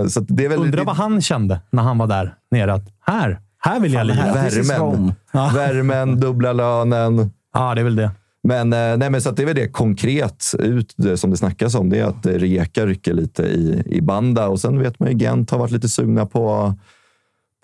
uh, 0.00 0.08
så 0.08 0.20
det 0.20 0.44
är 0.44 0.48
väl... 0.48 0.58
Undrar 0.58 0.84
vad 0.84 0.96
han 0.96 1.22
kände 1.22 1.60
när 1.70 1.82
han 1.82 1.98
var 1.98 2.06
där 2.06 2.34
nere. 2.50 2.74
Att 2.74 2.88
här, 3.06 3.40
här 3.66 3.80
vill 3.80 3.92
jag 3.92 4.06
lira. 4.06 4.34
Värmen. 4.34 5.12
Värmen, 5.32 6.20
dubbla 6.20 6.52
lönen. 6.52 7.30
Ja, 7.54 7.74
det 7.74 7.80
är 7.80 7.84
väl 7.84 7.96
det. 7.96 8.10
Men, 8.42 8.72
eh, 8.72 8.96
nej, 8.96 9.10
men 9.10 9.22
så 9.22 9.30
det 9.30 9.42
är 9.42 9.46
väl 9.46 9.56
det 9.56 9.68
konkret 9.68 10.44
ut 10.58 10.94
det, 10.96 11.16
som 11.16 11.30
det 11.30 11.36
snackas 11.36 11.74
om. 11.74 11.90
Det 11.90 11.98
är 11.98 12.04
att 12.04 12.26
Reka 12.26 12.86
rycker 12.86 13.14
lite 13.14 13.42
i, 13.42 13.82
i 13.86 14.00
banda 14.00 14.48
och 14.48 14.60
sen 14.60 14.78
vet 14.78 14.98
man 14.98 15.10
ju 15.10 15.18
Gent 15.18 15.50
har 15.50 15.58
varit 15.58 15.72
lite 15.72 15.88
sugna 15.88 16.26
på 16.26 16.74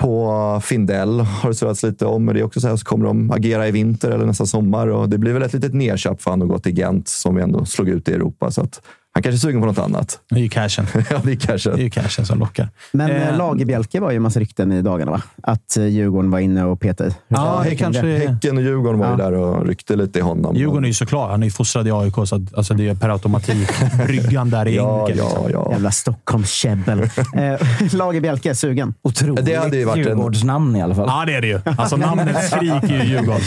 på 0.03 0.61
Findell 0.65 1.21
har 1.21 1.49
det 1.49 1.55
surrats 1.55 1.83
lite 1.83 2.07
om. 2.07 2.25
Men 2.25 2.35
det 2.35 2.41
är 2.41 2.45
också 2.45 2.61
så 2.61 2.69
här, 2.69 2.77
så 2.77 2.85
kommer 2.85 3.07
de 3.07 3.31
agera 3.31 3.69
i 3.69 3.71
vinter 3.71 4.11
eller 4.11 4.27
nästa 4.27 4.47
sommar. 4.47 4.87
Och 4.87 5.09
det 5.09 5.19
blir 5.19 5.33
väl 5.33 5.43
ett 5.43 5.53
litet 5.53 5.75
nedköp 5.75 6.23
för 6.23 6.31
honom 6.31 6.51
att 6.51 6.53
gå 6.53 6.59
till 6.59 6.79
Gent 6.79 7.09
som 7.09 7.35
vi 7.35 7.43
ändå 7.43 7.65
slog 7.65 7.89
ut 7.89 8.09
i 8.09 8.13
Europa. 8.13 8.51
Så 8.51 8.61
att 8.63 8.83
han 9.15 9.23
kanske 9.23 9.37
är 9.37 9.51
sugen 9.51 9.61
på 9.61 9.67
något 9.67 9.79
annat. 9.79 10.21
Det 10.31 10.37
är 10.37 10.41
ju 10.41 10.49
cashen. 10.49 10.87
ja, 11.11 11.21
det 11.25 11.33
är 11.33 11.37
cashen. 11.37 11.73
Det 11.75 11.81
är 11.81 11.85
ju 11.85 11.91
cashen 11.91 12.27
som 12.27 12.39
lockar. 12.39 12.69
Men 12.93 13.11
eh, 13.11 13.29
eh 13.29 13.37
Lagerbjälke 13.37 14.01
var 14.01 14.11
ju 14.11 14.17
en 14.17 14.23
massa 14.23 14.41
rykten 14.41 14.73
i 14.73 14.83
dagarna, 14.83 15.11
va? 15.11 15.23
Att 15.43 15.77
eh, 15.77 15.87
Djurgården 15.87 16.31
var 16.31 16.39
inne 16.39 16.65
och 16.65 16.81
petade 16.81 17.11
i. 17.11 17.15
Ja, 17.29 17.65
det 17.65 17.77
kanske... 17.77 18.19
Häcken 18.19 18.57
och 18.57 18.63
Djurgården 18.63 18.99
var 18.99 19.07
ja. 19.07 19.13
ju 19.13 19.17
där 19.17 19.33
och 19.33 19.67
ryckte 19.67 19.97
lite 19.97 20.19
i 20.19 20.23
honom. 20.23 20.57
Djurgården 20.57 20.85
är 20.85 20.89
ju 20.89 20.95
såklart. 20.95 21.31
Han 21.31 21.43
är 21.43 21.47
ju 21.47 21.51
fostrad 21.51 21.89
i 21.89 21.91
AIK, 21.91 22.15
så 22.15 22.23
att, 22.23 22.55
alltså, 22.55 22.75
det 22.75 22.89
är 22.89 22.95
per 22.95 23.09
automatik. 23.09 23.69
Bryggan 24.07 24.51
där 24.51 24.67
är 24.67 24.71
ja, 24.71 25.01
enkel. 25.01 25.19
Ja, 25.19 25.25
liksom. 25.25 25.51
ja. 25.53 25.73
Jävla 25.73 25.91
Stockholmskäbbel. 25.91 27.01
eh, 27.35 27.95
Lagerbjälke 27.95 28.51
är 28.51 28.55
sugen. 28.55 28.95
Otroligt 29.03 29.47
det 29.47 29.55
hade 29.55 29.77
ju 29.77 29.85
varit 29.85 30.07
Djurgårdsnamn 30.07 30.77
i 30.77 30.83
alla 30.83 30.95
fall. 30.95 31.07
Ja, 31.09 31.25
det 31.27 31.35
är 31.35 31.41
det 31.41 31.49
ju. 31.49 31.61
Alltså, 31.79 31.97
namnet 31.97 32.45
skriker 32.45 33.05
ju 33.05 33.05
Djurgården. 33.05 33.43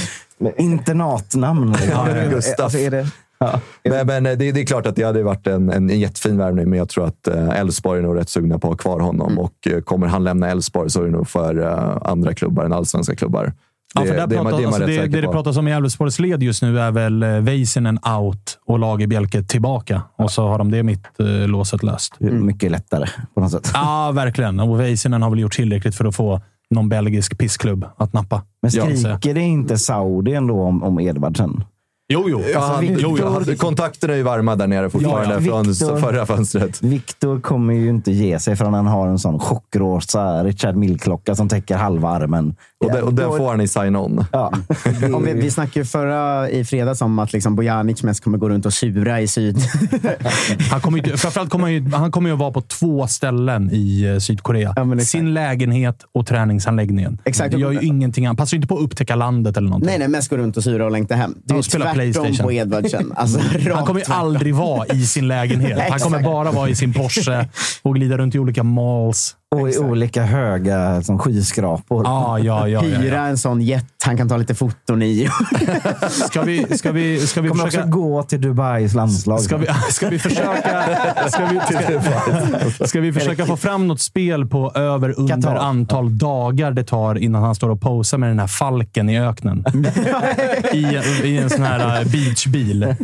Internatnamn. 0.57 1.75
Ja, 1.91 2.07
Gustaf. 2.29 2.59
Alltså, 2.59 2.77
är 2.77 2.91
det... 2.91 3.07
Ja. 3.39 3.59
Men, 3.83 4.07
men 4.07 4.23
det, 4.23 4.35
det, 4.35 4.61
är 4.61 4.65
klart 4.65 4.85
att 4.85 4.95
det 4.95 5.03
hade 5.03 5.23
varit 5.23 5.47
en, 5.47 5.69
en 5.69 5.89
jättefin 5.89 6.37
värvning, 6.37 6.69
men 6.69 6.79
jag 6.79 6.89
tror 6.89 7.05
att 7.05 7.27
eh, 7.27 7.49
Elfsborg 7.49 7.99
är 7.99 8.03
nog 8.03 8.17
rätt 8.17 8.29
sugna 8.29 8.59
på 8.59 8.67
att 8.67 8.71
ha 8.71 8.77
kvar 8.77 8.99
honom. 8.99 9.31
Mm. 9.31 9.39
Och 9.39 9.67
eh, 9.67 9.81
kommer 9.81 10.07
han 10.07 10.23
lämna 10.23 10.49
Elfsborg 10.49 10.89
så 10.89 11.01
är 11.01 11.05
det 11.05 11.11
nog 11.11 11.27
för 11.27 11.61
andra 12.09 12.33
klubbar 12.33 12.65
än 12.65 12.73
allsvenska 12.73 13.15
klubbar. 13.15 13.53
Ja, 13.95 14.01
det, 14.01 14.25
det, 14.25 14.35
pratar, 14.35 14.57
det, 14.57 14.65
alltså 14.65 14.85
det, 14.85 15.07
det, 15.07 15.21
det 15.21 15.27
pratas 15.27 15.57
om 15.57 15.67
i 15.67 15.71
Elfsborgs 15.71 16.19
led 16.19 16.43
just 16.43 16.61
nu 16.61 16.79
är 16.79 16.91
väl 16.91 17.23
Väisänen 17.41 17.99
out 18.19 18.59
och 18.65 18.79
Lagerbjälke 18.79 19.43
tillbaka. 19.43 20.01
Och 20.15 20.31
så 20.31 20.47
har 20.47 20.57
de 20.57 20.71
det 20.71 20.83
mitt 20.83 21.07
uh, 21.19 21.47
låset 21.47 21.83
löst. 21.83 22.21
Mm. 22.21 22.45
Mycket 22.45 22.71
lättare 22.71 23.07
på 23.33 23.41
något 23.41 23.51
sätt. 23.51 23.71
Ja, 23.73 24.11
verkligen. 24.13 24.59
Och 24.59 24.79
Väisänen 24.79 25.21
har 25.21 25.29
väl 25.29 25.39
gjort 25.39 25.53
tillräckligt 25.53 25.95
för 25.95 26.05
att 26.05 26.15
få 26.15 26.41
någon 26.69 26.89
belgisk 26.89 27.37
pissklubb 27.37 27.85
att 27.97 28.13
nappa. 28.13 28.41
Men 28.61 28.71
skriker 28.71 29.33
det 29.33 29.41
inte 29.41 29.77
Saudi 29.77 30.33
ändå 30.33 30.61
om, 30.61 30.83
om 30.83 30.99
Edvardsen? 30.99 31.63
Jo, 32.07 32.29
jo. 32.29 32.43
Ja, 32.53 32.59
alltså, 32.59 32.81
Victor, 32.81 33.19
jo, 33.19 33.43
jo. 33.47 33.55
Kontakterna 33.57 34.13
är 34.13 34.17
ju 34.17 34.23
varma 34.23 34.55
där 34.55 34.67
nere 34.67 34.89
fortfarande 34.89 35.33
ja, 35.33 35.39
Victor, 35.39 35.87
från 35.87 36.01
förra 36.01 36.25
fönstret. 36.25 36.83
Viktor 36.83 37.39
kommer 37.39 37.73
ju 37.73 37.89
inte 37.89 38.11
ge 38.11 38.39
sig 38.39 38.55
förrän 38.55 38.73
han 38.73 38.87
har 38.87 39.07
en 39.07 39.19
sån 39.19 39.39
chockrosa 39.39 40.43
Richard 40.43 40.75
Mill-klocka 40.75 41.35
som 41.35 41.49
täcker 41.49 41.75
halva 41.75 42.09
armen. 42.09 42.55
Och, 42.85 42.91
det, 42.91 43.01
och 43.01 43.13
den 43.13 43.29
får 43.29 43.49
han 43.49 43.61
i 43.61 43.67
sign-on. 43.67 44.25
Ja. 44.31 44.53
vi, 45.25 45.33
vi 45.33 45.51
snackade 45.51 45.79
ju 45.79 45.85
förra 45.85 46.49
i 46.49 46.65
fredags 46.65 47.01
om 47.01 47.19
att 47.19 47.33
liksom 47.33 47.55
Bojanic 47.55 48.03
mest 48.03 48.23
kommer 48.23 48.37
gå 48.37 48.49
runt 48.49 48.65
och 48.65 48.73
sura 48.73 49.21
i 49.21 49.27
syd. 49.27 49.57
han 50.71 50.81
kommer 50.81 51.07
ju, 51.07 51.17
framförallt 51.17 51.49
kommer 51.49 51.63
han, 51.63 51.73
ju, 51.73 51.89
han 51.91 52.11
kommer 52.11 52.29
ju 52.29 52.33
att 52.33 52.39
vara 52.39 52.51
på 52.51 52.61
två 52.61 53.07
ställen 53.07 53.69
i 53.71 54.03
eh, 54.03 54.19
Sydkorea. 54.19 54.73
Ja, 54.75 54.99
Sin 54.99 55.33
lägenhet 55.33 56.05
och 56.11 56.27
träningsanläggningen. 56.27 57.17
Exakt. 57.23 57.51
Det 57.51 57.57
gör 57.57 57.71
ju 57.71 57.81
ingenting. 57.81 58.27
Han 58.27 58.35
passar 58.35 58.55
ju 58.55 58.57
inte 58.57 58.67
på 58.67 58.77
att 58.77 58.83
upptäcka 58.83 59.15
landet 59.15 59.57
eller 59.57 59.69
någonting. 59.69 59.87
Nej, 59.87 59.99
nej 59.99 60.07
mest 60.07 60.29
gå 60.29 60.37
runt 60.37 60.57
och 60.57 60.63
sura 60.63 60.85
och 60.85 60.91
längta 60.91 61.15
hem. 61.15 61.35
Det 61.43 61.53
är 61.53 61.57
ju 61.57 61.63
tvärtom 61.95 62.37
på 62.37 62.51
Edvardsen. 62.51 63.13
Alltså, 63.15 63.39
han 63.73 63.85
kommer 63.85 63.99
ju 63.99 64.13
aldrig 64.13 64.55
vara 64.55 64.87
i 64.87 65.05
sin 65.05 65.27
lägenhet. 65.27 65.79
Han 65.89 65.99
kommer 65.99 66.21
bara 66.21 66.51
vara 66.51 66.69
i 66.69 66.75
sin 66.75 66.93
Porsche 66.93 67.47
och 67.81 67.95
glida 67.95 68.17
runt 68.17 68.35
i 68.35 68.39
olika 68.39 68.63
malls. 68.63 69.35
Och 69.61 69.69
i 69.69 69.77
olika 69.77 70.23
höga 70.23 71.01
som 71.01 71.19
skyskrapor. 71.19 72.03
Ah, 72.07 72.37
ja, 72.39 72.67
ja, 72.67 72.81
Hyra 72.81 73.19
en 73.19 73.37
sån 73.37 73.61
jet 73.61 73.95
han 74.05 74.17
kan 74.17 74.29
ta 74.29 74.37
lite 74.37 74.55
foton 74.55 75.01
i. 75.01 75.29
ska 76.09 76.41
vi, 76.41 76.77
ska 76.77 76.91
vi, 76.91 77.27
ska 77.27 77.41
vi 77.41 77.49
Kommer 77.49 77.65
försöka... 77.65 77.83
också 77.83 77.99
gå 77.99 78.23
till 78.23 78.41
Dubais 78.41 78.93
landslag. 78.93 79.41
Ska 79.41 79.57
vi, 79.57 79.67
ska 79.89 80.09
vi 80.09 80.19
försöka, 80.19 80.83
ska 81.29 81.45
vi, 81.45 81.59
ska, 81.59 82.87
ska 82.87 83.01
vi 83.01 83.13
försöka 83.13 83.45
få 83.45 83.57
fram 83.57 83.87
något 83.87 84.01
spel 84.01 84.45
på 84.45 84.71
över 84.75 85.19
under 85.19 85.35
Qatar. 85.35 85.55
antal 85.55 86.17
dagar 86.17 86.71
det 86.71 86.83
tar 86.83 87.15
innan 87.17 87.43
han 87.43 87.55
står 87.55 87.69
och 87.69 87.81
posar 87.81 88.17
med 88.17 88.29
den 88.29 88.39
här 88.39 88.47
falken 88.47 89.09
i 89.09 89.19
öknen? 89.19 89.65
I, 90.73 90.85
I 91.23 91.37
en 91.37 91.49
sån 91.49 91.63
här 91.63 92.01
uh, 92.01 92.11
beachbil. 92.11 92.95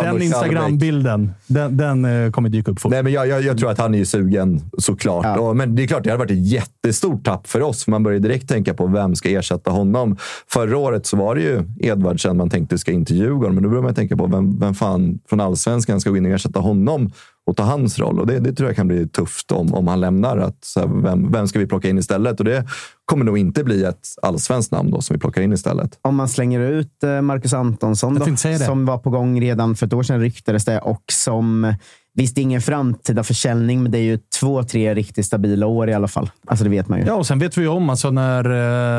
Den 0.00 0.22
Instagram-bilden, 0.22 1.32
den, 1.46 1.76
den 1.76 2.04
uh, 2.04 2.30
kommer 2.30 2.48
dyka 2.48 2.70
upp 2.70 2.80
fort. 2.80 2.92
Nej, 2.92 3.02
men 3.02 3.12
jag, 3.12 3.28
jag, 3.28 3.42
jag, 3.42 3.58
tror 3.58 3.70
att 3.70 3.78
han 3.78 3.94
är 3.94 4.04
sugen 4.04 4.70
såklart. 4.78 5.24
Ja. 5.24 5.38
Och, 5.38 5.56
men 5.56 5.74
det 5.78 5.84
är 5.84 5.86
klart, 5.86 6.04
det 6.04 6.10
hade 6.10 6.18
varit 6.18 6.30
ett 6.30 6.46
jättestort 6.46 7.24
tapp 7.24 7.46
för 7.46 7.62
oss. 7.62 7.86
Man 7.86 8.02
börjar 8.02 8.20
direkt 8.20 8.48
tänka 8.48 8.74
på 8.74 8.86
vem 8.86 9.16
ska 9.16 9.30
ersätta 9.30 9.70
honom. 9.70 10.16
Förra 10.46 10.78
året 10.78 11.06
så 11.06 11.16
var 11.16 11.34
det 11.34 11.40
ju 11.40 11.62
Edvardsen 11.80 12.36
man 12.36 12.50
tänkte 12.50 12.78
ska 12.78 12.92
in 12.92 13.04
till 13.04 13.16
Djurgården, 13.16 13.54
men 13.54 13.62
då 13.62 13.68
börjar 13.68 13.82
man 13.82 13.94
tänka 13.94 14.16
på 14.16 14.26
vem, 14.26 14.58
vem 14.58 14.74
fan 14.74 15.18
från 15.28 15.40
allsvenskan 15.40 16.00
ska 16.00 16.10
gå 16.10 16.16
in 16.16 16.26
och 16.26 16.32
ersätta 16.32 16.60
honom 16.60 17.10
och 17.48 17.56
ta 17.56 17.62
hans 17.62 17.98
roll. 17.98 18.20
Och 18.20 18.26
det, 18.26 18.38
det 18.38 18.52
tror 18.52 18.68
jag 18.68 18.76
kan 18.76 18.88
bli 18.88 19.08
tufft 19.08 19.52
om, 19.52 19.74
om 19.74 19.88
han 19.88 20.00
lämnar. 20.00 20.38
Att, 20.38 20.64
så 20.64 20.80
här, 20.80 21.02
vem, 21.02 21.32
vem 21.32 21.48
ska 21.48 21.58
vi 21.58 21.66
plocka 21.66 21.88
in 21.88 21.98
istället? 21.98 22.38
Och 22.38 22.44
det 22.44 22.66
kommer 23.04 23.24
nog 23.24 23.38
inte 23.38 23.64
bli 23.64 23.84
ett 23.84 24.08
allsvenskt 24.22 24.72
namn 24.72 24.90
då, 24.90 25.00
som 25.00 25.14
vi 25.14 25.20
plockar 25.20 25.42
in 25.42 25.52
istället. 25.52 25.98
Om 26.02 26.16
man 26.16 26.28
slänger 26.28 26.60
ut 26.60 27.02
eh, 27.02 27.20
Marcus 27.20 27.52
Antonsson, 27.52 28.14
då, 28.14 28.36
som 28.58 28.86
var 28.86 28.98
på 28.98 29.10
gång 29.10 29.40
redan 29.40 29.76
för 29.76 29.86
ett 29.86 29.92
år 29.92 30.02
sedan 30.02 30.20
ryktades 30.20 30.64
det 30.64 30.78
och 30.78 31.02
som 31.12 31.74
Visst, 32.18 32.34
det 32.34 32.40
är 32.40 32.42
ingen 32.42 32.60
framtida 32.60 33.24
försäljning, 33.24 33.82
men 33.82 33.92
det 33.92 33.98
är 33.98 34.02
ju 34.02 34.18
två, 34.40 34.62
tre 34.62 34.94
riktigt 34.94 35.26
stabila 35.26 35.66
år 35.66 35.90
i 35.90 35.94
alla 35.94 36.08
fall. 36.08 36.30
Alltså 36.46 36.64
det 36.64 36.70
vet 36.70 36.88
man 36.88 36.98
ju. 36.98 37.04
Ja, 37.06 37.14
och 37.14 37.26
sen 37.26 37.38
vet 37.38 37.58
vi 37.58 37.62
ju 37.62 37.68
om, 37.68 37.90
alltså 37.90 38.10
när, 38.10 38.44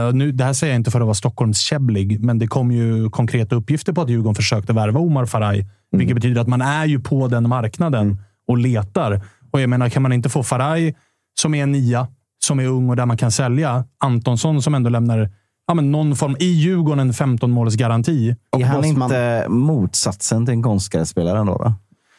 eh, 0.08 0.14
nu, 0.14 0.32
det 0.32 0.44
här 0.44 0.54
säger 0.54 0.74
jag 0.74 0.80
inte 0.80 0.92
för 0.92 1.00
att 1.00 1.06
vara 1.06 1.14
Stockholmskäbblig, 1.14 2.24
men 2.24 2.40
det 2.40 2.48
kom 2.48 2.72
ju 2.72 3.10
konkreta 3.10 3.56
uppgifter 3.56 3.94
på 3.94 4.02
att 4.02 4.10
Djurgården 4.10 4.36
försökte 4.36 4.74
värva 4.74 5.00
Omar 5.00 5.26
Faraj. 5.26 5.66
Mm. 5.94 6.00
Vilket 6.00 6.16
betyder 6.16 6.42
att 6.42 6.48
man 6.48 6.62
är 6.62 6.86
ju 6.86 7.00
på 7.00 7.28
den 7.28 7.50
marknaden 7.50 8.18
och 8.48 8.58
letar. 8.58 9.22
Och 9.52 9.62
jag 9.62 9.70
menar, 9.70 9.90
kan 9.90 10.02
man 10.02 10.14
inte 10.14 10.30
få 10.30 10.44
Faraj 10.44 10.96
som 11.42 11.54
är 11.54 11.64
en 11.64 11.72
nia, 11.72 12.08
som 12.40 12.60
är 12.60 12.68
ung 12.68 12.90
och 12.90 12.96
där 12.96 13.06
man 13.06 13.18
kan 13.18 13.32
sälja. 13.32 13.86
Antonsson 13.98 14.62
som 14.62 14.76
ändå 14.76 14.90
lämnar 14.90 15.30
ja, 15.68 15.74
men 15.74 15.92
någon 15.92 16.16
form, 16.16 16.36
i 16.40 16.46
Djurgården 16.46 17.00
en 17.00 17.14
15 17.14 17.52
målsgaranti. 17.52 18.36
Är 18.58 18.66
han 18.66 18.86
inte 18.86 19.46
motsatsen 19.50 20.46
till 20.46 20.54
en 20.54 20.64
konstgrässpelare 20.64 21.38
då? 21.38 21.58
då? 21.58 21.74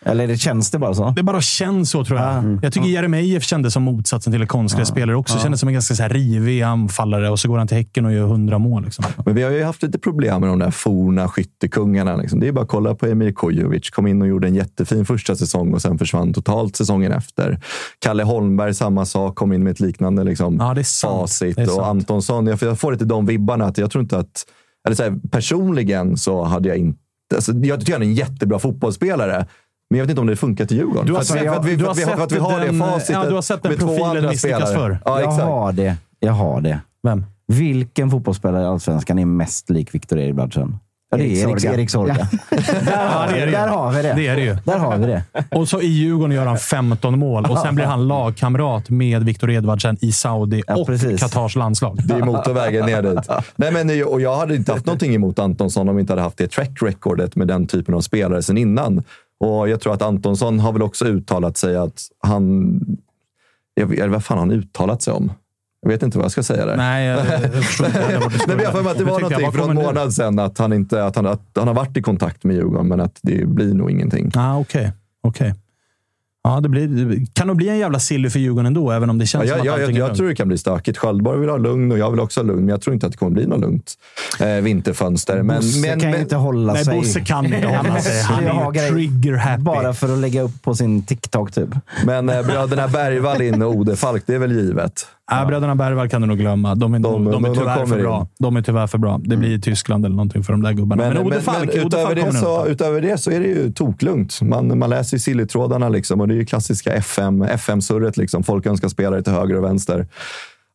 Eller 0.05 0.27
det 0.27 0.37
känns 0.37 0.71
det 0.71 0.79
bara 0.79 0.95
så? 0.95 1.11
Det 1.17 1.23
bara 1.23 1.41
känns 1.41 1.91
så, 1.91 2.05
tror 2.05 2.21
jag. 2.21 2.39
Mm. 2.39 2.61
Jag 2.63 2.73
tycker 2.73 2.89
Jeremejeff 2.89 3.43
kändes 3.43 3.73
som 3.73 3.83
motsatsen 3.83 4.33
till 4.33 4.43
en 4.43 4.49
konstgrässpelare 4.49 5.17
också. 5.17 5.37
Ja. 5.37 5.43
Kändes 5.43 5.61
som 5.61 5.69
en 5.69 5.73
ganska 5.73 5.95
så 5.95 6.03
här 6.03 6.11
rivig 6.11 6.63
anfallare 6.63 7.31
och 7.31 7.41
så 7.41 7.49
går 7.49 7.59
han 7.59 7.69
till 7.69 7.77
Häcken 7.77 8.05
och 8.07 8.13
gör 8.13 8.27
hundra 8.27 8.59
mål. 8.59 8.85
Liksom. 8.85 9.05
Men 9.25 9.35
vi 9.35 9.43
har 9.43 9.51
ju 9.51 9.65
haft 9.65 9.83
lite 9.83 9.99
problem 9.99 10.41
med 10.41 10.49
de 10.49 10.59
där 10.59 10.71
forna 10.71 11.29
skyttekungarna. 11.29 12.17
Liksom. 12.17 12.41
Det 12.41 12.49
är 12.49 12.53
bara 12.53 12.63
att 12.63 12.69
kolla 12.69 12.95
på 12.95 13.07
Emir 13.07 13.33
Kujovic. 13.33 13.91
Kom 13.91 14.07
in 14.07 14.23
och 14.23 14.29
gjorde 14.29 14.49
en 14.49 14.55
jättefin 14.55 15.07
första 15.07 15.37
säsong 15.37 15.75
och 15.75 15.83
sen 15.83 15.99
försvann 15.99 16.33
totalt 16.33 16.77
säsongen 16.77 17.13
efter. 17.13 17.61
Kalle 17.99 18.23
Holmberg, 18.23 18.75
samma 18.75 19.07
sak. 19.07 19.35
Kom 19.35 19.53
in 19.53 19.65
med 19.65 19.71
ett 19.71 19.81
liknande 19.81 20.25
liksom, 20.25 20.57
ja, 20.61 20.75
det 20.75 20.81
är 20.81 21.07
facit. 21.09 21.57
Det 21.57 21.63
är 21.63 21.79
och 21.79 21.87
Antonsson. 21.87 22.47
Jag 22.47 22.79
får 22.79 22.93
lite 22.93 23.05
de 23.05 23.27
vibbarna 23.27 23.65
att 23.65 23.79
jag 23.79 23.91
tror 23.91 24.03
inte 24.03 24.19
att... 24.19 24.47
Eller 24.87 24.97
så 24.97 25.03
här, 25.03 25.15
personligen 25.31 26.17
så 26.17 26.45
hade 26.45 26.69
jag 26.69 26.79
inte... 26.79 27.01
Alltså, 27.35 27.53
jag 27.53 27.81
tycker 27.81 27.93
han 27.93 28.03
är 28.03 28.07
en 28.07 28.15
jättebra 28.15 28.59
fotbollsspelare. 28.59 29.47
Men 29.91 29.99
jag 29.99 30.05
vet 30.05 30.11
inte 30.11 30.21
om 30.21 30.27
det 30.27 30.37
funkar 30.37 30.67
till 30.67 30.77
Djurgården. 30.77 31.07
Du 31.07 31.13
har, 31.13 31.23
sett, 31.23 31.39
för 31.39 31.47
att 31.47 31.65
vi, 31.65 31.77
du 31.77 31.85
har, 31.85 31.95
för 31.95 32.23
att 32.23 32.33
vi 32.33 32.39
har 32.39 32.61
den, 32.61 32.79
det 32.79 33.05
ja, 33.09 33.25
du 33.29 33.35
har 33.35 33.43
sett 33.43 33.63
den 33.63 33.77
profilen 33.77 34.29
misslyckas 34.29 34.73
för. 34.73 34.99
Ja, 35.05 35.21
jag 35.21 35.31
har 35.31 35.73
det. 35.73 35.97
Jag 36.21 36.33
har 36.33 36.61
det. 36.61 36.81
Vem? 37.03 37.25
Vilken 37.47 38.11
fotbollsspelare 38.11 38.63
i 38.63 38.67
Allsvenskan 38.67 39.19
är 39.19 39.25
mest 39.25 39.71
lik 39.71 39.95
Viktor 39.95 40.19
Edvardsen? 40.19 40.79
Ja, 41.11 41.17
det 41.19 41.25
är 41.25 41.49
Erik, 41.49 41.65
Erik 41.65 41.91
Sorga. 41.91 42.29
Ja. 42.51 42.57
där, 42.85 43.09
har, 43.09 43.27
ja, 43.27 43.33
det 43.33 43.47
det. 43.47 43.51
där 43.51 43.69
har 43.69 43.93
vi 43.93 44.03
det. 44.03 44.13
Det 44.17 44.27
är 44.27 44.37
det 44.37 44.43
ju. 44.43 44.57
Där 44.65 44.79
har 44.79 44.97
vi 44.97 45.07
det. 45.07 45.23
Och 45.51 45.69
så 45.69 45.81
i 45.81 45.87
Djurgården 45.87 46.37
gör 46.37 46.47
han 46.47 46.59
15 46.59 47.19
mål 47.19 47.47
och 47.51 47.59
sen 47.59 47.75
blir 47.75 47.85
han 47.85 48.09
lagkamrat 48.09 48.91
med 48.91 49.25
Viktor 49.25 49.51
Edvardsen 49.51 49.97
i 50.01 50.13
Saudi 50.13 50.63
ja, 50.67 50.77
och. 50.77 50.89
Katars 51.19 51.57
landslag. 51.57 52.01
Det 52.05 52.15
är 52.15 52.25
motorvägen 52.25 52.87
ner 52.87 53.03
dit. 53.03 53.29
Nej, 53.57 53.73
men, 53.73 54.05
och 54.05 54.21
jag 54.21 54.37
hade 54.37 54.57
inte 54.57 54.73
haft 54.73 54.87
någonting 54.87 55.15
emot 55.15 55.39
Antonsson 55.39 55.89
om 55.89 55.97
vi 55.97 56.01
inte 56.01 56.13
hade 56.13 56.23
haft 56.23 56.39
det 56.39 56.49
track 56.49 56.83
recordet 56.83 57.37
med 57.37 57.49
den 57.49 57.67
typen 57.67 57.95
av 57.95 58.01
spelare 58.01 58.43
sen 58.43 58.59
innan. 58.59 59.03
Och 59.41 59.69
jag 59.69 59.81
tror 59.81 59.95
att 59.95 60.03
Antonsson 60.03 60.61
har 60.61 60.73
väl 60.73 60.83
också 60.83 61.05
uttalat 61.05 61.57
sig 61.57 61.77
att 61.77 62.03
han... 62.19 62.81
Vet, 63.77 64.11
vad 64.11 64.25
fan 64.25 64.39
har 64.39 64.47
han 64.47 64.51
uttalat 64.51 65.03
sig 65.03 65.13
om? 65.15 65.33
Jag 65.83 65.91
vet 65.91 66.03
inte 66.03 66.19
vad 66.19 66.25
jag 66.25 66.33
ska 66.33 66.43
säga 66.43 66.67
där. 66.67 66.77
Nej, 66.77 67.07
jag, 67.07 67.27
jag 67.55 67.65
förstår 67.65 67.87
inte 67.87 67.99
Nej, 68.09 68.21
men 68.47 68.59
jag 68.59 68.73
för 68.73 68.83
mig 68.83 68.93
att 68.93 68.99
det 68.99 69.05
var 69.05 69.21
någonting 69.21 69.53
för 69.53 69.59
någon 69.59 69.75
månad 69.75 70.15
sedan 70.15 70.39
att 70.39 70.59
han, 70.59 70.73
inte, 70.73 71.05
att, 71.05 71.17
han, 71.17 71.27
att 71.27 71.43
han 71.55 71.67
har 71.67 71.75
varit 71.75 71.97
i 71.97 72.03
kontakt 72.03 72.45
med 72.45 72.57
Djurgården, 72.57 72.89
men 72.89 73.01
att 73.01 73.19
det 73.23 73.49
blir 73.49 73.75
nog 73.75 73.91
ingenting. 73.91 74.31
Ah, 74.35 74.59
Okej. 74.59 74.93
Okay. 75.23 75.49
okay. 75.49 75.61
Ja, 76.43 76.61
det 76.61 76.69
blir, 76.69 77.27
kan 77.33 77.47
nog 77.47 77.57
bli 77.57 77.69
en 77.69 77.79
jävla 77.79 77.99
silly 77.99 78.31
för 78.31 78.39
Djurgården 78.39 78.67
ändå, 78.67 78.91
även 78.91 79.11
om 79.11 79.19
det 79.19 79.27
känns 79.27 79.45
ja, 79.45 79.59
som 79.59 79.61
att 79.61 79.69
allting 79.69 79.97
jag, 79.97 80.05
jag, 80.05 80.11
jag 80.11 80.17
tror 80.17 80.29
det 80.29 80.35
kan 80.35 80.49
bli 80.49 80.59
stökigt. 80.59 80.99
Sköldborg 80.99 81.41
vill 81.41 81.49
ha 81.49 81.57
lugn 81.57 81.93
och 81.93 81.99
jag 81.99 82.11
vill 82.11 82.21
också 82.21 82.41
ha 82.41 82.47
lugn, 82.47 82.61
men 82.61 82.69
jag 82.69 82.81
tror 82.81 82.95
inte 82.95 83.07
att 83.07 83.13
det 83.13 83.19
kommer 83.19 83.33
bli 83.33 83.47
något 83.47 83.61
lugnt 83.61 83.95
eh, 84.41 84.49
vinterfönster. 84.49 85.43
Men, 85.43 85.57
Bosse 85.57 85.79
men, 85.79 86.01
kan 86.01 86.11
men, 86.11 86.21
inte 86.21 86.37
hålla 86.37 86.73
nej, 86.73 86.85
sig. 86.85 86.97
Bosse 86.97 87.21
kan 87.21 87.47
inte 87.47 87.67
hålla 87.67 88.01
sig. 88.01 88.23
Han 88.23 88.45
är 88.47 88.73
ju 88.75 88.91
trigger 88.91 89.37
happy. 89.37 89.63
Bara 89.63 89.95
för 89.95 90.13
att 90.13 90.19
lägga 90.19 90.43
upp 90.43 90.63
på 90.63 90.75
sin 90.75 91.03
TikTok, 91.03 91.53
typ. 91.53 91.69
Men 92.05 92.29
eh, 92.29 92.47
bröderna 92.47 92.89
Bergvall 92.89 93.43
in 93.43 93.63
och 93.63 93.75
Ode 93.75 93.97
Falk, 93.97 94.23
det 94.27 94.35
är 94.35 94.39
väl 94.39 94.53
givet? 94.53 95.07
Ja. 95.31 95.47
bröderna 95.47 95.75
Bergvall 95.75 96.09
kan 96.09 96.21
du 96.21 96.27
nog 96.27 96.39
glömma. 96.39 96.75
De 96.75 96.95
är, 96.95 96.99
de, 96.99 97.25
de, 97.25 97.33
de 97.33 97.45
är 97.45 97.55
tyvärr 97.55 97.87
för 97.87 98.03
bra. 98.03 98.29
De 98.39 98.57
är 98.57 98.63
tyvärr 98.63 98.87
för 98.87 98.99
bra. 98.99 99.21
Det 99.25 99.37
blir 99.37 99.59
Tyskland 99.59 100.05
eller 100.05 100.17
någonting 100.17 100.45
för 100.45 100.53
de 100.53 100.63
där 100.63 100.73
gubbarna. 100.73 101.03
Men, 101.03 101.15
men, 101.15 101.29
men, 101.29 101.41
Falk, 101.41 101.75
men 101.75 101.87
utöver, 101.87 102.15
det 102.15 102.33
så, 102.33 102.67
utöver 102.67 103.01
det 103.01 103.19
så 103.19 103.31
är 103.31 103.41
det 103.41 103.47
ju 103.47 103.73
toklugnt. 103.73 104.43
Man, 104.43 104.79
man 104.79 104.91
läser 104.91 105.17
ju 105.17 105.21
sillytrådarna 105.21 105.89
liksom, 105.89 106.21
och 106.21 106.29
det 106.29 106.35
är 106.35 106.37
ju 106.37 106.45
klassiska 106.45 106.93
FM, 106.93 107.43
FM-surret. 107.43 108.17
Liksom. 108.17 108.43
Folk 108.43 108.67
önskar 108.67 108.89
spelare 108.89 109.23
till 109.23 109.33
höger 109.33 109.57
och 109.57 109.65
vänster. 109.65 110.07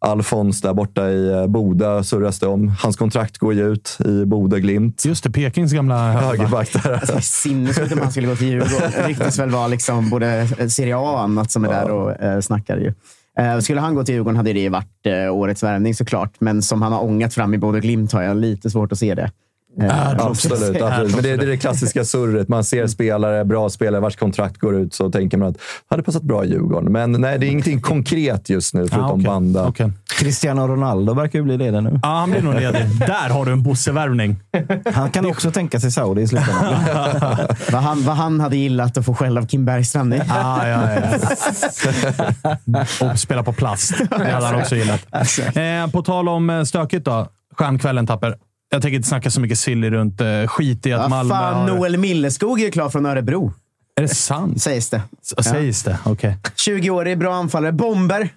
Alfons 0.05 0.61
där 0.61 0.73
borta 0.73 1.09
i 1.09 1.31
eh, 1.31 1.47
Boda 1.47 2.03
surras 2.03 2.39
det 2.39 2.47
om. 2.47 2.67
Hans 2.67 2.95
kontrakt 2.95 3.37
går 3.37 3.53
ju 3.53 3.71
ut 3.71 3.97
i 4.05 4.25
Boda 4.25 4.59
Glimt. 4.59 5.05
Just 5.05 5.23
det, 5.23 5.31
Pekings 5.31 5.73
gamla 5.73 6.11
högerback 6.11 6.73
där. 6.73 6.93
Alltså, 6.93 7.21
sinnessjukt 7.21 7.93
om 7.93 7.99
han 7.99 8.11
skulle 8.11 8.27
gå 8.27 8.35
till 8.35 8.47
Djurgården. 8.47 8.91
Det 8.91 9.07
ryktas 9.07 9.39
väl 9.39 9.49
vara 9.49 9.67
liksom 9.67 10.09
både 10.09 10.47
Serie 10.69 10.95
A 10.95 11.11
och 11.11 11.21
annat 11.21 11.51
som 11.51 11.65
är 11.65 11.73
ja. 11.73 11.73
där 11.73 11.91
och 11.91 12.21
eh, 12.21 12.39
snackar. 12.39 12.77
Ju. 12.77 12.93
Eh, 13.39 13.59
skulle 13.59 13.81
han 13.81 13.95
gå 13.95 14.03
till 14.03 14.15
Djurgården 14.15 14.37
hade 14.37 14.53
det 14.53 14.69
varit 14.69 15.05
eh, 15.05 15.35
årets 15.35 15.63
värvning 15.63 15.95
såklart. 15.95 16.33
Men 16.39 16.61
som 16.61 16.81
han 16.81 16.91
har 16.91 17.03
ångat 17.03 17.33
fram 17.33 17.53
i 17.53 17.57
både 17.57 17.79
Glimt 17.79 18.11
har 18.11 18.21
jag 18.21 18.37
lite 18.37 18.69
svårt 18.69 18.91
att 18.91 18.97
se 18.97 19.15
det. 19.15 19.31
Äh, 19.81 20.09
absolut, 20.09 20.81
absolut. 20.81 21.15
Men 21.15 21.23
det, 21.23 21.29
är 21.29 21.37
det 21.37 21.57
klassiska 21.57 22.05
surret. 22.05 22.47
Man 22.47 22.63
ser 22.63 22.87
spelare, 22.87 23.45
bra 23.45 23.69
spelare 23.69 24.01
vars 24.01 24.15
kontrakt 24.15 24.57
går 24.57 24.75
ut, 24.75 24.93
så 24.93 25.11
tänker 25.11 25.37
man 25.37 25.47
att 25.47 25.53
det 25.53 25.61
hade 25.89 26.03
passat 26.03 26.23
bra 26.23 26.45
i 26.45 26.47
Djurgården. 26.47 26.91
Men 26.91 27.11
nej, 27.11 27.39
det 27.39 27.45
är 27.45 27.49
ingenting 27.49 27.81
konkret 27.81 28.49
just 28.49 28.73
nu, 28.73 28.87
förutom 28.87 29.05
ah, 29.05 29.13
okay. 29.13 29.25
Banda. 29.25 29.67
Okay. 29.67 29.89
Cristiano 30.19 30.67
Ronaldo 30.67 31.13
verkar 31.13 31.39
ju 31.39 31.45
bli 31.45 31.57
ledig 31.57 31.83
nu. 31.83 31.99
Ja, 32.03 32.09
han 32.09 32.31
blir 32.31 32.41
nog 32.41 32.53
ledig. 32.53 32.99
Där 32.99 33.29
har 33.29 33.45
du 33.45 33.51
en 33.51 33.63
Bosse-värvning. 33.63 34.35
Han 34.93 35.11
kan 35.11 35.25
också 35.25 35.51
tänka 35.51 35.79
sig 35.79 35.91
Saudi 35.91 36.21
i 36.21 36.27
slutändan. 36.27 36.73
vad, 37.71 37.81
han, 37.81 38.03
vad 38.03 38.15
han 38.15 38.39
hade 38.39 38.57
gillat 38.57 38.97
att 38.97 39.05
få 39.05 39.13
skäll 39.13 39.37
av 39.37 39.47
Kim 39.47 39.65
Bergstrand 39.65 40.13
i. 40.13 40.21
Ah, 40.29 40.67
ja, 40.67 40.89
ja. 42.65 42.85
Och 43.01 43.19
spela 43.19 43.43
på 43.43 43.53
plast. 43.53 43.93
Det 44.09 44.31
hade 44.31 44.45
han 44.45 44.55
också 44.55 44.75
gillat. 44.75 45.07
Eh, 45.55 45.91
på 45.91 46.01
tal 46.01 46.29
om 46.29 46.49
eh, 46.49 46.63
stökigt 46.63 47.05
då. 47.05 47.27
Stjärnkvällen, 47.57 48.07
Tapper. 48.07 48.35
Jag 48.75 48.81
tänker 48.81 48.95
inte 48.95 49.07
snacka 49.07 49.31
så 49.31 49.41
mycket 49.41 49.59
silly 49.59 49.89
runt 49.89 50.21
uh, 50.21 50.47
skit 50.47 50.85
i 50.85 50.93
att 50.93 51.01
ja, 51.01 51.07
Malmö 51.07 51.33
fan, 51.33 51.55
har... 51.55 51.67
Noel 51.67 51.97
Milleskog 51.97 52.61
är 52.61 52.71
klar 52.71 52.89
från 52.89 53.05
Örebro. 53.05 53.53
Är 53.95 54.01
det 54.01 54.07
sant? 54.07 54.61
Sägs 54.61 54.89
det. 54.89 55.01
S 55.21 55.45
sägs 55.45 55.83
det? 55.83 55.99
Okej. 56.05 56.37
Okay. 56.39 56.79
20-årig, 56.79 57.17
bra 57.17 57.35
anfallare. 57.35 57.71
Bomber! 57.71 58.29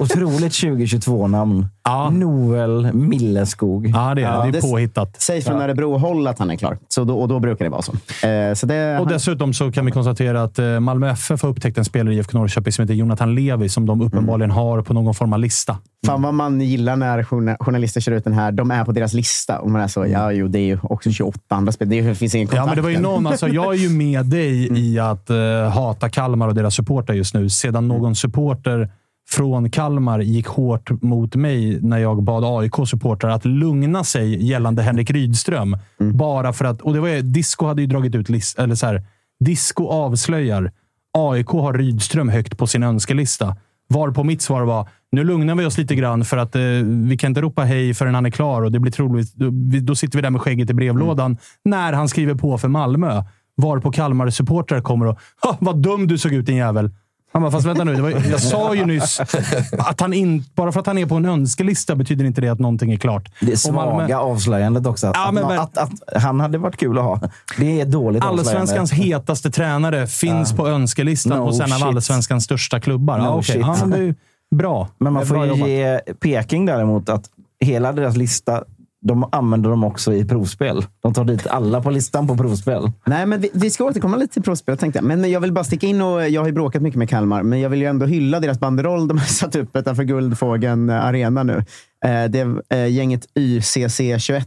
Otroligt 0.00 0.52
2022-namn. 0.52 1.66
Ja. 1.84 2.10
Noel 2.10 2.92
Milleskog. 2.92 3.86
Ja, 3.86 4.14
det 4.14 4.22
är 4.22 4.24
ja, 4.24 4.50
det. 4.52 4.58
är 4.58 4.62
påhittat. 4.62 5.22
Sägs 5.22 5.46
från 5.46 5.60
Örebro-håll 5.60 6.26
att 6.26 6.38
han 6.38 6.50
är 6.50 6.56
klar. 6.56 6.78
Så 6.88 7.04
då, 7.04 7.18
och 7.18 7.28
då 7.28 7.40
brukar 7.40 7.64
det 7.64 7.70
vara 7.70 7.82
så. 7.82 7.92
Eh, 8.26 8.54
så 8.54 8.66
det, 8.66 8.98
och 8.98 9.08
dessutom 9.08 9.54
så 9.54 9.72
kan 9.72 9.86
vi 9.86 9.92
konstatera 9.92 10.42
att 10.42 10.58
eh, 10.58 10.80
Malmö 10.80 11.10
FF 11.10 11.42
har 11.42 11.48
upptäckt 11.48 11.78
en 11.78 11.84
spelare 11.84 12.14
i 12.14 12.18
IFK 12.18 12.38
Norrköping 12.38 12.72
som 12.72 12.82
heter 12.82 12.94
Jonathan 12.94 13.34
Levi, 13.34 13.68
som 13.68 13.86
de 13.86 14.00
uppenbarligen 14.00 14.50
mm. 14.50 14.62
har 14.62 14.82
på 14.82 14.94
någon 14.94 15.14
form 15.14 15.32
av 15.32 15.38
lista. 15.38 15.78
Fan 16.06 16.22
vad 16.22 16.34
man 16.34 16.60
gillar 16.60 16.96
när 16.96 17.22
journalister 17.64 18.00
kör 18.00 18.12
ut 18.12 18.24
den 18.24 18.32
här. 18.32 18.52
De 18.52 18.70
är 18.70 18.84
på 18.84 18.92
deras 18.92 19.12
lista. 19.12 19.58
Och 19.58 19.70
man 19.70 19.80
är 19.80 19.88
så, 19.88 20.00
mm. 20.00 20.12
ja, 20.12 20.32
jo, 20.32 20.48
det 20.48 20.58
är 20.58 20.66
ju 20.66 20.78
också 20.82 21.10
28 21.10 21.40
andra 21.48 21.72
spel. 21.72 21.88
Det 21.88 22.14
finns 22.14 22.34
ingen 22.34 22.48
kontakt. 22.48 22.62
Ja, 22.62 22.66
men 22.66 22.76
det 22.76 22.82
var 22.82 22.90
ju 22.90 23.00
någon, 23.00 23.26
alltså, 23.26 23.48
jag 23.48 23.74
är 23.74 23.78
ju 23.78 23.88
med 23.88 24.26
dig 24.26 24.68
mm. 24.68 24.82
i 24.82 24.98
att 24.98 25.30
uh, 25.30 25.68
hata 25.68 26.08
Kalmar 26.08 26.48
och 26.48 26.54
deras 26.54 26.74
supportrar 26.74 27.16
just 27.16 27.34
nu. 27.34 27.50
Sedan 27.50 27.88
någon 27.88 28.16
supporter 28.16 28.90
från 29.28 29.70
Kalmar 29.70 30.20
gick 30.20 30.46
hårt 30.46 31.02
mot 31.02 31.34
mig 31.34 31.80
när 31.80 31.98
jag 31.98 32.22
bad 32.22 32.44
AIK-supportrar 32.44 33.30
att 33.30 33.44
lugna 33.44 34.04
sig 34.04 34.46
gällande 34.46 34.82
Henrik 34.82 35.10
Rydström. 35.10 35.76
Mm. 36.00 36.16
Bara 36.16 36.52
för 36.52 36.64
att... 36.64 36.80
Och 36.80 36.94
det 36.94 37.00
var, 37.00 37.22
Disco 37.22 37.66
hade 37.66 37.82
ju 37.82 37.88
dragit 37.88 38.14
ut... 38.14 38.28
List, 38.28 38.58
eller 38.58 38.74
så 38.74 38.86
här, 38.86 39.02
Disco 39.40 39.88
avslöjar. 39.88 40.72
AIK 41.18 41.48
har 41.48 41.72
Rydström 41.72 42.28
högt 42.28 42.58
på 42.58 42.66
sin 42.66 42.82
önskelista. 42.82 43.56
Var 43.88 44.10
på 44.10 44.24
mitt 44.24 44.42
svar 44.42 44.62
var 44.62 44.88
nu 45.14 45.24
lugnar 45.24 45.54
vi 45.54 45.64
oss 45.64 45.78
lite 45.78 45.94
grann 45.94 46.24
för 46.24 46.36
att 46.36 46.56
eh, 46.56 46.62
vi 46.84 47.16
kan 47.16 47.30
inte 47.30 47.40
ropa 47.40 47.62
hej 47.62 47.94
förrän 47.94 48.14
han 48.14 48.26
är 48.26 48.30
klar 48.30 48.62
och 48.62 48.72
det 48.72 48.78
blir 48.78 48.92
troligt. 48.92 49.34
Då, 49.34 49.50
då 49.82 49.94
sitter 49.94 50.18
vi 50.18 50.22
där 50.22 50.30
med 50.30 50.40
skägget 50.40 50.70
i 50.70 50.74
brevlådan 50.74 51.26
mm. 51.26 51.38
när 51.64 51.92
han 51.92 52.08
skriver 52.08 52.34
på 52.34 52.58
för 52.58 52.68
Malmö. 52.68 53.22
Var 53.56 53.78
på 53.78 53.92
Kalmar-supportrar 53.92 54.80
kommer 54.80 55.06
och 55.06 55.18
“Vad 55.58 55.82
dum 55.82 56.06
du 56.06 56.18
såg 56.18 56.32
ut 56.32 56.46
din 56.46 56.56
jävel”. 56.56 56.90
Han 57.34 57.42
bara, 57.42 57.52
fast 57.52 57.66
vänta 57.66 57.84
nu. 57.84 58.00
Var, 58.00 58.10
jag 58.10 58.40
sa 58.40 58.74
ju 58.74 58.86
nyss 58.86 59.20
att 59.78 60.00
han 60.00 60.12
in, 60.12 60.44
bara 60.54 60.72
för 60.72 60.80
att 60.80 60.86
han 60.86 60.98
är 60.98 61.06
på 61.06 61.14
en 61.14 61.26
önskelista 61.26 61.96
betyder 61.96 62.24
inte 62.24 62.40
det 62.40 62.48
att 62.48 62.58
någonting 62.58 62.92
är 62.92 62.96
klart. 62.96 63.32
Det 63.40 63.52
är 63.52 63.56
svaga 63.56 63.94
Malmö, 63.94 64.14
avslöjandet 64.14 64.86
också. 64.86 65.06
Att, 65.06 65.16
ja, 65.16 65.32
men, 65.32 65.44
att, 65.44 65.78
att, 65.78 65.78
att, 65.78 66.22
han 66.22 66.40
hade 66.40 66.58
varit 66.58 66.76
kul 66.76 66.98
att 66.98 67.04
ha. 67.04 67.20
Det 67.58 67.80
är 67.80 67.86
dåligt 67.86 68.24
Allsvenskans 68.24 68.92
hetaste 68.92 69.50
tränare 69.50 70.06
finns 70.06 70.50
ja. 70.50 70.56
på 70.56 70.68
önskelistan 70.68 71.38
no 71.38 71.44
hos 71.44 71.60
en 71.60 71.72
av 71.72 71.82
allsvenskans 71.82 72.44
största 72.44 72.80
klubbar. 72.80 73.18
No 73.18 73.24
ja, 73.24 73.34
okay. 73.34 73.58
ja, 73.60 73.76
det 73.86 73.96
är 73.96 74.14
bra. 74.54 74.88
Men 74.98 75.12
man 75.12 75.26
får 75.26 75.46
ju 75.46 75.68
ge 75.68 76.00
Peking 76.20 76.66
däremot 76.66 77.08
att 77.08 77.30
hela 77.60 77.92
deras 77.92 78.16
lista 78.16 78.64
de 79.04 79.28
använder 79.32 79.70
dem 79.70 79.84
också 79.84 80.14
i 80.14 80.24
provspel. 80.24 80.84
De 81.02 81.14
tar 81.14 81.24
dit 81.24 81.46
alla 81.46 81.82
på 81.82 81.90
listan 81.90 82.26
på 82.26 82.36
provspel. 82.36 82.90
Nej, 83.04 83.26
men 83.26 83.40
vi, 83.40 83.50
vi 83.52 83.70
ska 83.70 83.84
återkomma 83.84 84.16
lite 84.16 84.32
till 84.32 84.42
provspel, 84.42 84.78
tänkte 84.78 84.98
jag. 84.98 85.04
Men 85.04 85.30
jag 85.30 85.40
vill 85.40 85.52
bara 85.52 85.64
sticka 85.64 85.86
in 85.86 86.02
och 86.02 86.28
jag 86.28 86.40
har 86.40 86.46
ju 86.46 86.52
bråkat 86.52 86.82
mycket 86.82 86.98
med 86.98 87.08
Kalmar, 87.08 87.42
men 87.42 87.60
jag 87.60 87.70
vill 87.70 87.80
ju 87.80 87.86
ändå 87.86 88.06
hylla 88.06 88.40
deras 88.40 88.60
banderoll 88.60 89.08
de 89.08 89.18
har 89.18 89.24
satt 89.26 89.56
upp 89.56 89.76
utanför 89.76 90.04
Guldfågeln 90.04 90.90
Arena 90.90 91.42
nu. 91.42 91.56
Eh, 92.04 92.24
det 92.28 92.40
är 92.40 92.62
eh, 92.68 92.92
gänget 92.92 93.26
YCC21 93.34 94.44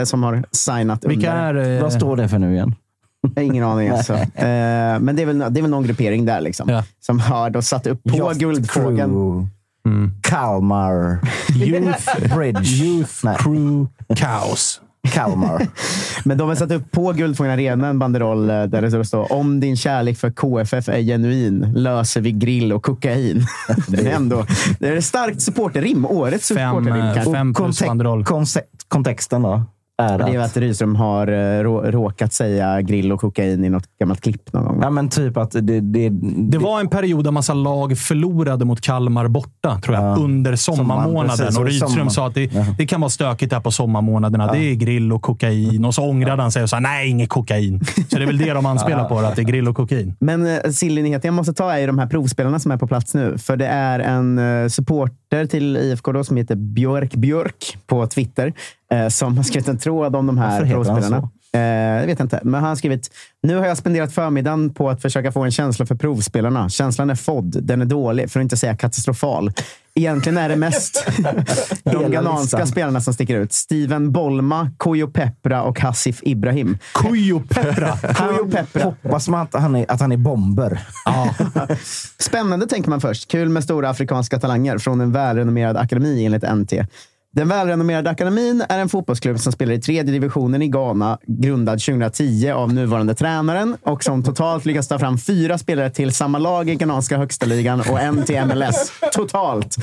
eh, 0.00 0.04
som 0.04 0.22
har 0.22 0.44
signat 0.50 1.04
Vilka 1.04 1.48
under. 1.48 1.54
Är, 1.54 1.82
Vad 1.82 1.92
står 1.92 2.16
det 2.16 2.28
för 2.28 2.38
nu 2.38 2.52
igen? 2.52 2.74
Ingen 3.40 3.64
aning. 3.64 3.88
Alltså. 3.88 4.12
men 5.00 5.16
det 5.16 5.22
är, 5.22 5.26
väl, 5.26 5.38
det 5.38 5.60
är 5.60 5.62
väl 5.62 5.70
någon 5.70 5.82
gruppering 5.82 6.24
där 6.26 6.40
liksom, 6.40 6.68
ja. 6.68 6.84
som 7.00 7.20
har 7.20 7.50
då 7.50 7.62
satt 7.62 7.86
upp 7.86 8.02
på 8.02 8.16
Just 8.16 8.40
Guldfågeln. 8.40 9.48
Mm. 9.86 10.10
Kalmar. 10.20 11.20
Youth 11.54 12.34
Bridge. 12.36 12.84
Youth 12.84 13.24
Nej. 13.24 13.36
Crew 13.38 13.86
Chaos. 14.16 14.80
Kalmar. 15.08 15.66
Men 16.24 16.38
de 16.38 16.48
har 16.48 16.54
satt 16.56 16.70
upp 16.70 16.90
på 16.90 17.12
Guldfågeln 17.12 17.52
Arena 17.52 17.88
en 17.88 17.98
banderoll 17.98 18.50
eh, 18.50 18.62
där 18.62 18.82
det 18.82 19.04
står 19.04 19.32
om 19.32 19.60
din 19.60 19.76
kärlek 19.76 20.18
för 20.18 20.30
KFF 20.30 20.88
är 20.88 21.00
genuin 21.00 21.72
löser 21.74 22.20
vi 22.20 22.32
grill 22.32 22.72
och 22.72 22.82
kokain. 22.82 23.46
det 23.88 24.06
är 24.06 24.16
ändå 24.16 24.46
det 24.78 24.88
är 24.88 24.96
ett 24.96 25.04
starkt 25.04 25.42
supporterrim. 25.42 26.06
Årets 26.06 26.46
supporterrim. 26.46 27.14
Fem, 27.14 27.32
fem 27.32 27.54
plus 27.54 27.82
banderoll. 27.82 28.24
Kontexten 28.88 29.42
då? 29.42 29.64
Är 30.00 30.18
Det 30.18 30.24
är 30.34 30.38
att... 30.38 30.56
Rydström 30.56 30.96
har 30.96 31.26
eh, 31.28 31.62
rå, 31.62 31.82
råkat 31.82 32.32
säga 32.32 32.80
grill 32.82 33.12
och 33.12 33.20
kokain 33.20 33.64
i 33.64 33.68
något 33.70 33.84
gammalt 34.00 34.20
klipp 34.20 34.52
någon 34.52 34.64
gång. 34.64 34.78
Ja, 34.82 34.90
men 34.90 35.08
typ 35.08 35.36
att 35.36 35.50
det... 35.52 35.80
Det, 35.80 36.08
Det 36.50 36.58
var 36.58 36.80
en 36.80 36.88
period 36.88 37.24
där 37.24 37.30
massa 37.30 37.54
lag 37.54 37.98
förlorade 37.98 38.64
mot 38.64 38.80
Kalmar 38.80 39.28
borta, 39.28 39.80
tror 39.84 39.96
jag, 39.96 40.04
Ja. 40.04 40.16
under 40.16 40.56
sommarmånaden. 40.56 41.36
precis, 41.46 41.58
och 41.58 41.64
Rydström 41.66 41.90
sommar. 41.90 42.08
sa 42.10 42.26
att 42.26 42.34
det, 42.34 42.44
Ja. 42.54 42.64
det 42.78 42.86
kan 42.86 43.00
vara 43.00 43.10
stökigt 43.10 43.52
här 43.52 43.60
på 43.60 43.70
sommarmånaderna. 43.70 44.52
Det 44.52 44.58
är 44.58 44.74
grill 44.74 45.12
och 45.12 45.22
kokain. 45.22 45.84
Och 45.84 45.94
så 45.94 46.02
ångrade 46.10 46.42
han 46.42 46.52
sig 46.52 46.62
och 46.62 46.70
sa 46.70 46.80
nej, 46.80 47.08
inget 47.08 47.28
kokain. 47.28 47.80
Så 48.08 48.16
det 48.16 48.22
är 48.22 48.26
väl 48.26 48.38
det 48.38 48.52
de 48.52 48.66
anspelar 48.66 49.04
på, 49.08 49.18
att 49.18 49.36
det 49.36 49.42
är 49.42 49.44
grill 49.46 49.68
och 49.68 49.76
kokain. 49.76 50.14
Men 50.20 50.46
eh, 50.46 50.70
Silly-nyheten 50.70 51.28
jag 51.28 51.34
måste 51.34 51.52
ta 51.52 51.72
är 51.72 51.86
de 51.86 51.98
här 51.98 52.06
provspelarna 52.06 52.58
som 52.58 52.70
är 52.72 52.76
på 52.76 52.86
plats 52.86 53.14
nu. 53.14 53.38
För 53.38 53.56
det 53.56 53.66
är 53.66 53.98
en 53.98 54.38
eh, 54.62 54.68
supporter 54.68 55.46
till 55.46 55.76
IFK 55.76 56.12
då, 56.12 56.24
som 56.24 56.36
heter 56.36 56.54
Björk 56.56 57.14
Björk 57.14 57.78
på 57.86 58.06
Twitter 58.06 58.52
eh, 58.92 59.08
som 59.08 59.36
har 59.36 59.44
skrivit 59.44 59.68
en 59.68 59.78
tråd 59.78 60.16
om 60.16 60.26
de 60.26 60.38
här 60.38 60.66
provspelarna. 60.66 61.28
Eh, 61.52 61.60
jag 62.00 62.06
vet 62.06 62.20
inte, 62.20 62.40
men 62.42 62.54
han 62.54 62.68
har 62.68 62.76
skrivit 62.76 63.10
Nu 63.42 63.56
har 63.56 63.66
jag 63.66 63.76
spenderat 63.76 64.12
förmiddagen 64.12 64.74
på 64.74 64.90
att 64.90 65.02
försöka 65.02 65.32
få 65.32 65.40
en 65.40 65.50
känsla 65.50 65.86
för 65.86 65.94
provspelarna. 65.94 66.68
Känslan 66.68 67.10
är 67.10 67.14
fodd. 67.14 67.56
Den 67.62 67.80
är 67.80 67.86
dålig, 67.86 68.30
för 68.30 68.40
att 68.40 68.44
inte 68.44 68.56
säga 68.56 68.76
katastrofal. 68.76 69.52
Egentligen 69.94 70.38
är 70.38 70.48
det 70.48 70.56
mest 70.56 71.06
de 71.82 72.10
ghananska 72.10 72.66
spelarna 72.66 73.00
som 73.00 73.14
sticker 73.14 73.36
ut. 73.36 73.52
Steven 73.52 74.12
Bolma, 74.12 74.70
Koyo 74.76 75.08
Pepra 75.08 75.62
och 75.62 75.80
Hasif 75.80 76.20
Ibrahim. 76.22 76.78
Kujo 76.94 77.40
Pepra. 77.40 77.96
Koyo 78.14 78.50
Pepra. 78.50 78.84
Hoppas 78.84 79.28
man 79.28 79.40
att 79.40 79.54
han 79.54 79.76
är, 79.76 79.86
att 79.88 80.00
han 80.00 80.12
är 80.12 80.16
bomber. 80.16 80.80
Spännande 82.18 82.66
tänker 82.66 82.90
man 82.90 83.00
först. 83.00 83.30
Kul 83.30 83.48
med 83.48 83.64
stora 83.64 83.90
afrikanska 83.90 84.38
talanger 84.38 84.78
från 84.78 85.00
en 85.00 85.12
välrenommerad 85.12 85.76
akademi 85.76 86.24
enligt 86.24 86.44
NT. 86.54 86.72
Den 87.32 87.48
välrenommerade 87.48 88.10
akademin 88.10 88.64
är 88.68 88.78
en 88.78 88.88
fotbollsklubb 88.88 89.40
som 89.40 89.52
spelar 89.52 89.72
i 89.72 89.80
tredje 89.80 90.12
divisionen 90.12 90.62
i 90.62 90.68
Ghana, 90.68 91.18
grundad 91.26 91.80
2010 91.80 92.50
av 92.50 92.74
nuvarande 92.74 93.14
tränaren 93.14 93.76
och 93.82 94.04
som 94.04 94.22
totalt 94.22 94.64
lyckas 94.64 94.88
ta 94.88 94.98
fram 94.98 95.18
fyra 95.18 95.58
spelare 95.58 95.90
till 95.90 96.12
samma 96.12 96.38
lag 96.38 96.68
i 96.68 96.74
ghananska 96.74 97.18
högsta 97.18 97.46
ligan 97.46 97.80
och 97.80 98.00
en 98.00 98.24
till 98.24 98.44
MLS. 98.44 98.92
Totalt. 99.12 99.76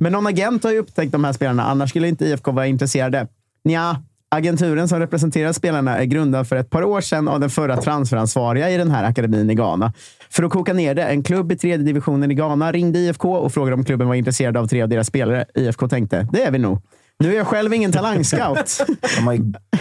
Men 0.00 0.12
någon 0.12 0.26
agent 0.26 0.64
har 0.64 0.70
ju 0.70 0.78
upptäckt 0.78 1.12
de 1.12 1.24
här 1.24 1.32
spelarna, 1.32 1.64
annars 1.64 1.90
skulle 1.90 2.08
inte 2.08 2.24
IFK 2.24 2.52
vara 2.52 2.66
intresserade. 2.66 3.28
Nja, 3.64 3.96
Agenturen 4.34 4.88
som 4.88 5.00
representerar 5.00 5.52
spelarna 5.52 5.98
är 5.98 6.04
grundad 6.04 6.48
för 6.48 6.56
ett 6.56 6.70
par 6.70 6.84
år 6.84 7.00
sedan 7.00 7.28
av 7.28 7.40
den 7.40 7.50
förra 7.50 7.76
transferansvariga 7.76 8.70
i 8.70 8.76
den 8.76 8.90
här 8.90 9.04
akademin 9.04 9.50
i 9.50 9.54
Ghana. 9.54 9.92
För 10.34 10.42
att 10.42 10.50
koka 10.50 10.72
ner 10.72 10.94
det, 10.94 11.02
en 11.02 11.22
klubb 11.22 11.52
i 11.52 11.56
tredje 11.56 11.86
divisionen 11.86 12.30
i 12.30 12.34
Ghana 12.34 12.72
ringde 12.72 12.98
IFK 12.98 13.34
och 13.36 13.52
frågade 13.52 13.74
om 13.74 13.84
klubben 13.84 14.08
var 14.08 14.14
intresserad 14.14 14.56
av 14.56 14.66
tre 14.66 14.82
av 14.82 14.88
deras 14.88 15.06
spelare. 15.06 15.44
IFK 15.54 15.88
tänkte, 15.88 16.28
det 16.32 16.42
är 16.42 16.50
vi 16.50 16.58
nog. 16.58 16.82
Nu 17.18 17.32
är 17.32 17.36
jag 17.36 17.46
själv 17.46 17.74
ingen 17.74 17.92
talangscout. 17.92 18.86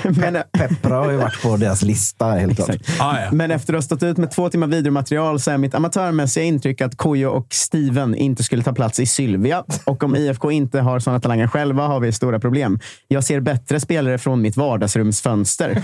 Men, 0.04 0.44
Peppra 0.52 0.96
har 0.96 1.12
ju 1.12 1.18
varit 1.18 1.42
på 1.42 1.58
deras 1.58 1.82
lista 1.82 2.26
helt 2.26 2.56
klart. 2.56 2.70
Ah, 3.00 3.20
ja. 3.20 3.32
men 3.32 3.52
efter 3.52 3.74
att 3.74 3.78
ha 3.78 3.82
stått 3.82 4.04
ut 4.04 4.18
med 4.18 4.32
två 4.32 4.50
timmar 4.50 4.68
videomaterial 4.68 5.40
så 5.40 5.52
är 5.52 5.58
mitt 5.58 5.76
amatörmässiga 5.76 6.44
intryck 6.44 6.82
att 6.82 6.98
Kojo 6.98 7.30
och 7.30 7.48
Steven 7.50 8.16
inte 8.16 8.44
skulle 8.44 8.64
ta 8.64 8.74
plats 8.74 9.00
i 9.00 9.06
Sylvia. 9.06 9.64
Och 9.84 10.04
om 10.04 10.16
IFK 10.16 10.52
inte 10.52 10.80
har 10.80 11.00
sådana 11.00 11.20
talanger 11.20 11.48
själva 11.48 11.88
har 11.88 12.00
vi 12.00 12.12
stora 12.12 12.40
problem. 12.40 12.80
Jag 13.08 13.24
ser 13.24 13.40
bättre 13.40 13.80
spelare 13.80 14.18
från 14.18 14.42
mitt 14.42 14.58
vardagsrumsfönster. 14.58 15.82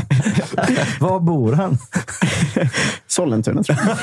Var 0.99 1.19
bor 1.19 1.53
han? 1.53 1.77
Sollentuna 3.07 3.63
tror 3.63 3.77
jag. 3.85 3.97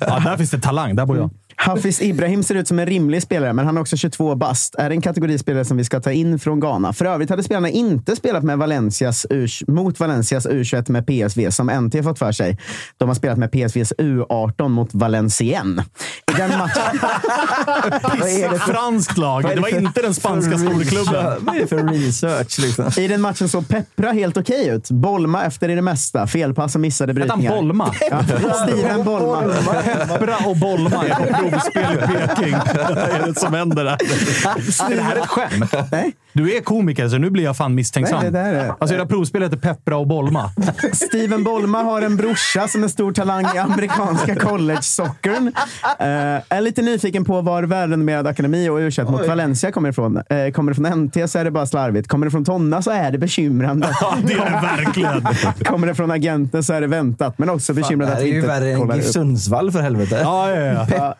Ja, 0.00 0.18
där 0.24 0.36
finns 0.36 0.50
det 0.50 0.58
talang. 0.58 0.96
Där 0.96 1.06
bor 1.06 1.16
jag. 1.16 1.30
Hafiz 1.60 2.02
Ibrahim 2.02 2.42
ser 2.42 2.54
ut 2.54 2.68
som 2.68 2.78
en 2.78 2.86
rimlig 2.86 3.22
spelare, 3.22 3.52
men 3.52 3.66
han 3.66 3.76
är 3.76 3.80
också 3.80 3.96
22 3.96 4.34
bast. 4.34 4.74
Är 4.74 4.90
en 4.90 5.00
kategorispelare 5.00 5.64
som 5.64 5.76
vi 5.76 5.84
ska 5.84 6.00
ta 6.00 6.12
in 6.12 6.38
från 6.38 6.60
Ghana. 6.60 6.92
För 6.92 7.04
övrigt 7.04 7.30
hade 7.30 7.42
spelarna 7.42 7.68
inte 7.68 8.16
spelat 8.16 8.44
med 8.44 8.58
Valencias 8.58 9.26
U, 9.30 9.48
mot 9.66 10.00
Valencias 10.00 10.46
U21 10.46 10.90
med 10.90 11.06
PSV, 11.06 11.50
som 11.50 11.66
NT 11.66 12.04
fått 12.04 12.18
för 12.18 12.32
sig. 12.32 12.58
De 12.98 13.08
har 13.08 13.14
spelat 13.14 13.38
med 13.38 13.52
PSVs 13.52 13.92
U18 13.98 14.68
mot 14.68 14.94
Valencien. 14.94 15.82
I 16.32 16.36
den 16.36 16.50
matchen... 16.58 16.82
Det 18.18 18.48
för, 18.48 18.58
Franskt 18.58 19.18
lag. 19.18 19.42
Det 19.42 19.60
var 19.60 19.78
inte 19.78 20.02
den 20.02 20.14
spanska 20.14 20.58
storklubben. 20.58 21.36
Vad 21.40 21.56
är 21.56 21.60
det 21.60 21.66
för 21.66 21.76
research? 21.76 22.58
Liksom? 22.58 23.02
I 23.02 23.08
den 23.08 23.20
matchen 23.20 23.48
såg 23.48 23.68
Peppra 23.68 24.12
helt 24.12 24.36
okej 24.36 24.68
ut. 24.68 24.90
Bolma 24.90 25.44
efter 25.44 25.68
i 25.68 25.74
det 25.74 25.82
mesta. 25.82 26.26
Felpass 26.26 26.74
och 26.74 26.80
missade 26.80 27.12
Hette 27.12 27.32
han 27.32 27.40
brytningar. 27.40 27.56
Bolma? 27.56 27.94
Ja, 28.10 28.22
Steven 28.68 29.04
Bolma. 29.04 29.42
Peppra 29.82 30.36
och 30.46 30.56
Bolma 30.56 31.04
provspel 31.50 31.94
i 31.94 31.96
Peking. 31.96 32.52
Vad 32.74 32.98
är 32.98 33.26
det 33.26 33.40
som 33.40 33.54
händer 33.54 33.84
där? 33.84 33.92
Är 33.92 34.96
det 34.96 35.02
här 35.02 35.16
ett 35.16 35.26
skämt? 35.26 35.74
Nej. 35.92 36.12
Du 36.38 36.56
är 36.56 36.60
komiker, 36.60 37.08
så 37.08 37.18
nu 37.18 37.30
blir 37.30 37.44
jag 37.44 37.56
fan 37.56 37.74
misstänksam. 37.74 38.18
Nej, 38.22 38.30
det 38.30 38.38
där 38.38 38.52
är- 38.54 38.74
Alltså, 38.78 38.96
era 38.96 39.06
provspel 39.06 39.42
heter 39.42 39.56
Peppra 39.56 39.96
och 39.96 40.06
Bolma. 40.06 40.50
Steven 40.92 41.44
Bolma 41.44 41.82
har 41.82 42.02
en 42.02 42.16
brorsa 42.16 42.68
som 42.68 42.84
är 42.84 42.88
stor 42.88 43.12
talang 43.12 43.44
i 43.54 43.58
amerikanska 43.58 44.34
college-sockern. 44.48 45.46
Uh, 45.46 45.54
är 46.48 46.60
lite 46.60 46.82
nyfiken 46.82 47.24
på 47.24 47.40
var 47.40 47.62
välrenommerad 47.62 48.26
akademi 48.26 48.68
och 48.68 48.76
u 48.76 48.90
mot 49.08 49.26
Valencia 49.26 49.72
kommer 49.72 49.88
ifrån. 49.88 50.16
Uh, 50.16 50.50
kommer 50.52 50.72
det 50.72 50.76
från 50.76 51.04
NT 51.04 51.30
så 51.30 51.38
är 51.38 51.44
det 51.44 51.50
bara 51.50 51.66
slarvigt. 51.66 52.08
Kommer 52.08 52.26
det 52.26 52.30
från 52.30 52.44
Tonna 52.44 52.82
så 52.82 52.90
är 52.90 53.10
det 53.10 53.18
bekymrande. 53.18 53.96
Ja, 54.00 54.16
det 54.22 54.32
är 54.32 54.36
det 54.38 54.76
verkligen. 54.76 55.26
kommer 55.64 55.86
det 55.86 55.94
från 55.94 56.10
agenten 56.10 56.62
så 56.64 56.72
är 56.72 56.80
det 56.80 56.86
väntat. 56.86 57.38
Men 57.38 57.50
också 57.50 57.74
bekymrande 57.74 58.06
det 58.06 58.12
att 58.12 58.18
här 58.22 58.28
är 58.28 58.34
ju 58.34 58.40
värre 58.40 58.72
än 58.72 58.96
GIF. 58.96 59.10
Sundsvall 59.12 59.72
för 59.72 59.80
helvete. 59.80 60.20
Ja, 60.22 60.50
ja, 60.50 60.86
ja. 60.90 61.14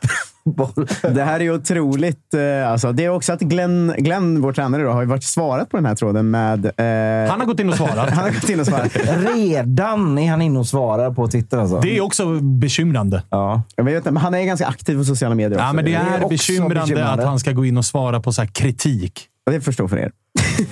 Ja, 1.03 1.09
Det 1.09 1.23
här 1.25 1.41
är 1.41 1.55
otroligt. 1.55 2.35
eh, 2.35 2.71
Alltså, 2.73 2.93
det 2.93 3.05
är 3.05 3.09
också 3.09 3.33
att 3.33 3.41
Glenn, 3.41 3.95
Glenn, 3.99 4.41
vår 4.41 4.53
tränare, 4.53 4.83
då, 4.83 4.91
har 4.91 5.01
ju 5.01 5.07
varit 5.07 5.25
svarat 5.25 5.71
på 5.71 5.77
den 5.77 5.87
här 5.87 5.95
tråden 5.95 6.31
med... 6.31 6.65
eh, 6.67 7.31
Han 7.31 7.41
har 7.41 7.47
gått 7.47 7.61
in 7.61 7.69
och 7.69 7.75
svarat. 7.75 8.11
han 8.11 8.25
har 8.25 8.31
gått 8.31 8.49
in 8.49 8.61
och 8.61 8.67
svarat. 8.67 8.97
Redan 9.37 10.19
är 10.19 10.31
han 10.31 10.43
inne 10.43 10.59
och 10.59 10.67
svarar 10.67 11.11
på 11.11 11.29
Twitter 11.29 11.59
alltså. 11.59 11.81
Det 11.81 11.97
är 11.97 12.01
också 12.01 12.41
bekymrande. 12.41 13.23
Ja. 13.31 13.63
Jag 13.77 13.85
vet 13.85 13.97
inte, 13.97 14.11
men 14.11 14.23
han 14.23 14.35
är 14.35 14.45
ganska 14.45 14.67
aktiv 14.67 14.99
på 14.99 15.05
sociala 15.05 15.35
medier 15.35 15.53
också. 15.59 15.67
Ja, 15.67 15.73
men 15.73 15.85
det 15.85 15.95
är 15.95 16.01
är 16.07 16.17
också 16.17 16.29
bekymrande, 16.29 16.75
bekymrande. 16.75 17.13
att 17.23 17.29
han 17.29 17.39
ska 17.39 17.53
gå 17.53 17.65
in 17.65 17.77
och 17.79 17.85
svara 17.85 18.21
på 18.21 18.33
så 18.33 18.43
här 18.43 18.49
kritik. 18.49 19.21
Det 19.51 19.61
förstår 19.61 19.89
för 19.89 19.97
er. 19.99 20.13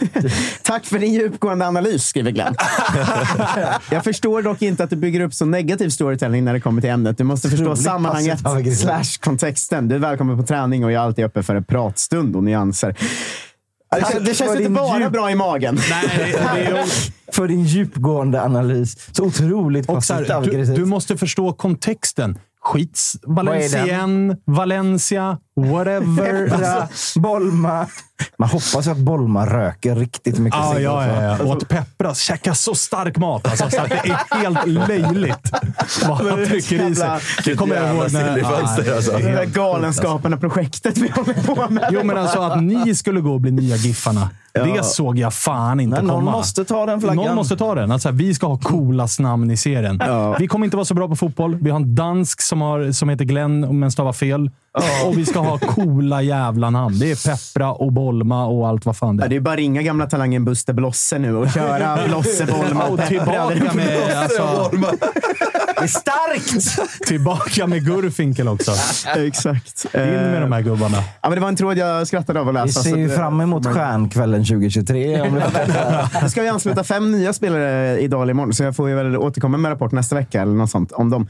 Tack 0.63 0.87
för 0.87 0.99
din 0.99 1.13
djupgående 1.15 1.67
analys, 1.67 2.05
skriver 2.07 2.31
Glenn. 2.31 2.55
Jag 3.91 4.05
förstår 4.05 4.43
dock 4.43 4.63
inte 4.63 4.85
att 4.85 4.91
du 4.91 4.97
bygger 4.97 5.21
upp 5.21 5.35
så 5.35 5.45
negativ 5.45 5.89
storytelling 5.89 6.45
när 6.45 6.53
det 6.53 6.61
kommer 6.61 6.81
till 6.81 6.91
ämnet. 6.91 7.19
Du 7.19 7.25
måste 7.25 7.49
förstå 7.49 7.65
Otroligt 7.65 7.83
sammanhanget 7.83 8.41
slash 8.79 9.21
kontexten. 9.21 9.89
Du 9.89 9.95
är 9.95 9.99
välkommen 9.99 10.37
på 10.39 10.43
träning 10.43 10.85
och 10.85 10.93
jag 10.93 11.03
är 11.03 11.07
alltid 11.07 11.25
öppen 11.25 11.45
för 11.45 11.55
en 11.55 11.65
pratstund 11.65 12.37
och 12.37 12.45
nyanser. 12.45 12.97
Det, 13.91 14.01
känns- 14.13 14.25
det 14.27 14.35
känns 14.35 14.57
inte 14.57 14.71
bara 14.71 14.99
djup- 14.99 15.11
bra 15.11 15.31
i 15.31 15.35
magen. 15.35 15.79
Nej, 15.91 16.33
det 16.35 16.39
är 16.65 16.85
För 17.33 17.49
din 17.49 17.65
djupgående 17.65 18.43
analys. 18.43 18.97
Så 19.17 19.25
otroligt 19.25 19.89
Och 19.89 20.05
så 20.05 20.15
passivt 20.15 20.29
här, 20.33 20.41
du, 20.43 20.65
du 20.65 20.85
måste 20.85 21.17
förstå 21.17 21.53
kontexten. 21.53 22.39
Skits, 22.61 23.17
Valencien, 23.23 24.37
Valencia, 24.45 25.39
whatever. 25.57 26.49
Peppra, 26.51 26.89
Bolma. 27.17 27.87
Man 28.39 28.49
hoppas 28.49 28.87
ju 28.87 28.91
att 28.91 28.97
Bolma 28.99 29.47
röker 29.47 29.95
riktigt 29.97 30.39
mycket 30.39 30.59
Ja, 30.59 30.73
cigg 30.75 30.85
ja, 30.85 31.07
ja, 31.07 31.23
ja. 31.23 31.45
Och 31.45 31.57
att 31.57 31.69
Peppras 31.69 32.21
käkar 32.21 32.55
så 32.55 32.75
stark 32.75 33.17
mat 33.17 33.47
alltså, 33.47 33.71
så 33.71 33.81
att 33.81 33.89
det 33.89 33.97
är 33.97 34.37
helt 34.39 34.67
löjligt 34.67 35.53
vad 36.09 36.17
han 36.27 36.47
trycker 36.47 36.91
i 36.91 36.95
sig. 36.95 37.11
Det 37.45 37.55
kommer 37.57 37.77
jag 37.77 37.95
ihåg 37.95 38.13
när... 38.13 38.29
Sillyfönster, 38.29 38.97
alltså. 38.97 39.13
Ja, 39.13 39.19
det 39.19 39.25
är 39.25 39.33
Det 39.33 39.37
där 39.37 39.47
galenskaperna 39.47 40.37
projektet 40.37 40.99
vi 40.99 41.09
håller 41.09 41.35
på 41.35 41.71
med. 41.71 41.89
Jo, 41.93 42.01
men 42.05 42.17
alltså 42.17 42.41
att 42.41 42.63
ni 42.63 42.95
skulle 42.95 43.21
gå 43.21 43.33
och 43.33 43.41
bli 43.41 43.51
nya 43.51 43.77
Giffarna. 43.77 44.31
Det 44.53 44.85
såg 44.85 45.19
jag 45.19 45.35
fan 45.35 45.81
inte 45.81 45.97
Nej, 45.97 46.07
någon 46.07 46.17
komma. 46.25 46.31
måste 46.31 46.65
ta 46.65 46.87
den 46.87 47.01
flaggan. 47.01 47.25
Någon 47.25 47.35
måste 47.35 47.57
ta 47.57 47.75
den. 47.75 47.93
Alltså, 47.93 48.11
vi 48.11 48.35
ska 48.35 48.47
ha 48.47 48.59
coolast 48.59 49.21
namn 49.21 49.51
i 49.51 49.57
serien. 49.57 50.03
Vi 50.39 50.49
kommer 50.49 50.65
inte 50.65 50.77
vara 50.77 50.85
så 50.85 50.95
bra 50.95 51.09
på 51.09 51.17
fotboll. 51.17 51.59
Vi 51.61 51.71
har 51.71 51.77
en 51.77 51.95
dansk 51.95 52.43
som, 52.43 52.61
har, 52.61 52.93
som 52.93 53.09
heter 53.09 53.25
Glenn, 53.25 53.79
men 53.81 53.91
stavar 53.91 54.13
fel. 54.13 54.51
Och 55.07 55.19
vi 55.19 55.27
ska 55.27 55.39
ha 55.41 55.59
coola 55.59 56.23
jävla 56.23 56.71
namn. 56.71 56.99
Det 56.99 57.11
är 57.11 57.29
Peppra 57.31 57.73
och 57.73 57.93
Bolma 57.93 58.47
och 58.47 58.69
allt 58.69 58.87
vad 58.87 58.97
fan 58.97 59.17
det 59.17 59.21
Ja, 59.21 59.25
är. 59.25 59.29
det 59.31 59.37
är 59.37 59.41
bara 59.41 59.51
att 59.53 59.57
ringa 59.59 59.83
gamla 59.83 60.07
talangen 60.07 60.45
Buster 60.45 60.73
Blosse 60.73 61.19
nu 61.19 61.37
och 61.37 61.51
köra 61.51 61.99
Blosse, 62.09 62.47
Bolma 62.47 62.85
och 62.85 63.01
tillbaka 63.07 63.73
med, 63.75 64.17
alltså, 64.17 64.71
Det 64.73 65.83
är 65.83 65.87
starkt! 65.87 66.79
tillbaka 67.07 67.67
med 67.67 67.85
Gurfinkel 67.87 68.49
också. 68.49 68.73
Exakt. 69.17 69.87
In 69.95 70.01
med 70.01 70.43
de 70.43 70.53
här 70.53 70.61
gubbarna. 70.63 70.97
Ja, 71.23 71.29
men 71.29 71.35
det 71.35 71.41
var 71.41 71.49
en 71.49 71.57
tråd 71.57 71.79
jag 71.79 72.07
skrattade 72.07 72.41
av 72.41 72.49
att 72.49 72.55
Vi 72.55 72.59
läsa. 72.67 72.83
ser 72.83 72.91
så 72.91 72.97
ju 72.97 73.09
det- 73.09 73.15
fram 73.17 73.41
emot 73.41 73.67
stjärnkvällen 73.67 74.45
2023. 74.45 75.21
Om 75.21 75.41
det 76.23 76.29
ska 76.31 76.43
ju 76.43 76.49
ansluta 76.49 76.85
fem 76.85 77.13
nya 77.13 77.33
spelare 77.33 77.99
idag 78.01 78.23
eller 78.23 78.31
imorgon, 78.31 78.53
så 78.55 78.63
jag 78.63 78.77
får 78.77 78.89
ju 78.89 78.95
väl 78.95 79.17
återkomma 79.17 79.59
med 79.59 79.71
rapport 79.71 79.93
nästa 79.93 80.15
vecka 80.17 80.43
eller 80.43 80.53
något 80.53 80.71
sånt 80.71 80.93
om 80.93 81.11
dem. 81.11 81.29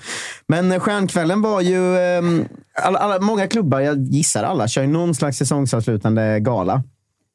Men 0.48 0.72
eh, 0.72 0.80
stjärnkvällen 0.80 1.42
var 1.42 1.60
ju... 1.60 1.98
ehm, 1.98 2.44
Alla, 2.82 2.98
alla, 2.98 3.20
många 3.36 3.48
klubbar, 3.48 3.80
jag 3.80 3.98
gissar 3.98 4.44
alla, 4.44 4.68
kör 4.68 4.82
ju 4.82 4.88
någon 4.88 5.14
slags 5.14 5.38
säsongsavslutande 5.38 6.40
gala. 6.40 6.82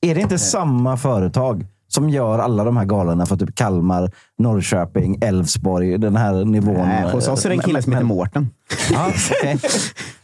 är 0.02 0.16
det 0.16 0.22
inte 0.22 0.40
samma 0.40 0.98
företag 0.98 1.66
som 1.88 2.10
gör 2.10 2.40
alla 2.40 2.64
de 2.64 2.78
här 2.78 2.86
galorna 2.86 3.26
för 3.26 3.36
typ 3.36 3.56
Kalmar, 3.56 4.12
Norrköping, 4.38 5.18
Elfsborg, 5.22 5.98
den 5.98 6.16
här 6.16 6.46
nivån. 6.46 6.88
Nej, 6.88 7.12
hos 7.12 7.28
oss 7.28 7.46
är 7.46 7.50
det 7.50 7.56
en 7.56 7.62
kille 7.62 7.82
som 7.82 7.94
heter 7.94 8.06
Mårten. 8.06 8.50
Okay. 8.92 9.58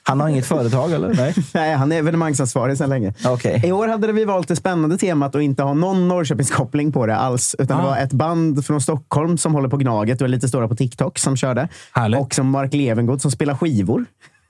Han 0.03 0.19
har 0.19 0.29
inget 0.29 0.45
företag 0.45 0.91
eller? 0.91 1.13
Nej, 1.13 1.33
Nej 1.53 1.73
han 1.73 1.91
är 1.91 1.97
evenemangsansvarig 1.97 2.77
sedan 2.77 2.89
länge. 2.89 3.13
Okay. 3.33 3.61
I 3.63 3.71
år 3.71 3.87
hade 3.87 4.11
vi 4.11 4.25
valt 4.25 4.47
det 4.47 4.55
spännande 4.55 4.97
temat 4.97 5.35
att 5.35 5.41
inte 5.41 5.63
ha 5.63 5.73
någon 5.73 6.07
Norrköpingskoppling 6.07 6.91
på 6.91 7.05
det 7.05 7.15
alls. 7.15 7.55
Utan 7.59 7.77
ah. 7.77 7.81
det 7.81 7.87
var 7.87 7.97
ett 7.97 8.13
band 8.13 8.65
från 8.65 8.81
Stockholm 8.81 9.37
som 9.37 9.53
håller 9.53 9.69
på 9.69 9.77
Gnaget 9.77 10.21
och 10.21 10.25
är 10.25 10.29
lite 10.29 10.47
stora 10.47 10.67
på 10.67 10.75
TikTok 10.75 11.19
som 11.19 11.37
körde. 11.37 11.67
Härligt. 11.91 12.19
Och 12.19 12.35
som 12.35 12.49
Mark 12.49 12.73
Levengood 12.73 13.21
som 13.21 13.31
spelar 13.31 13.55
skivor. 13.55 14.05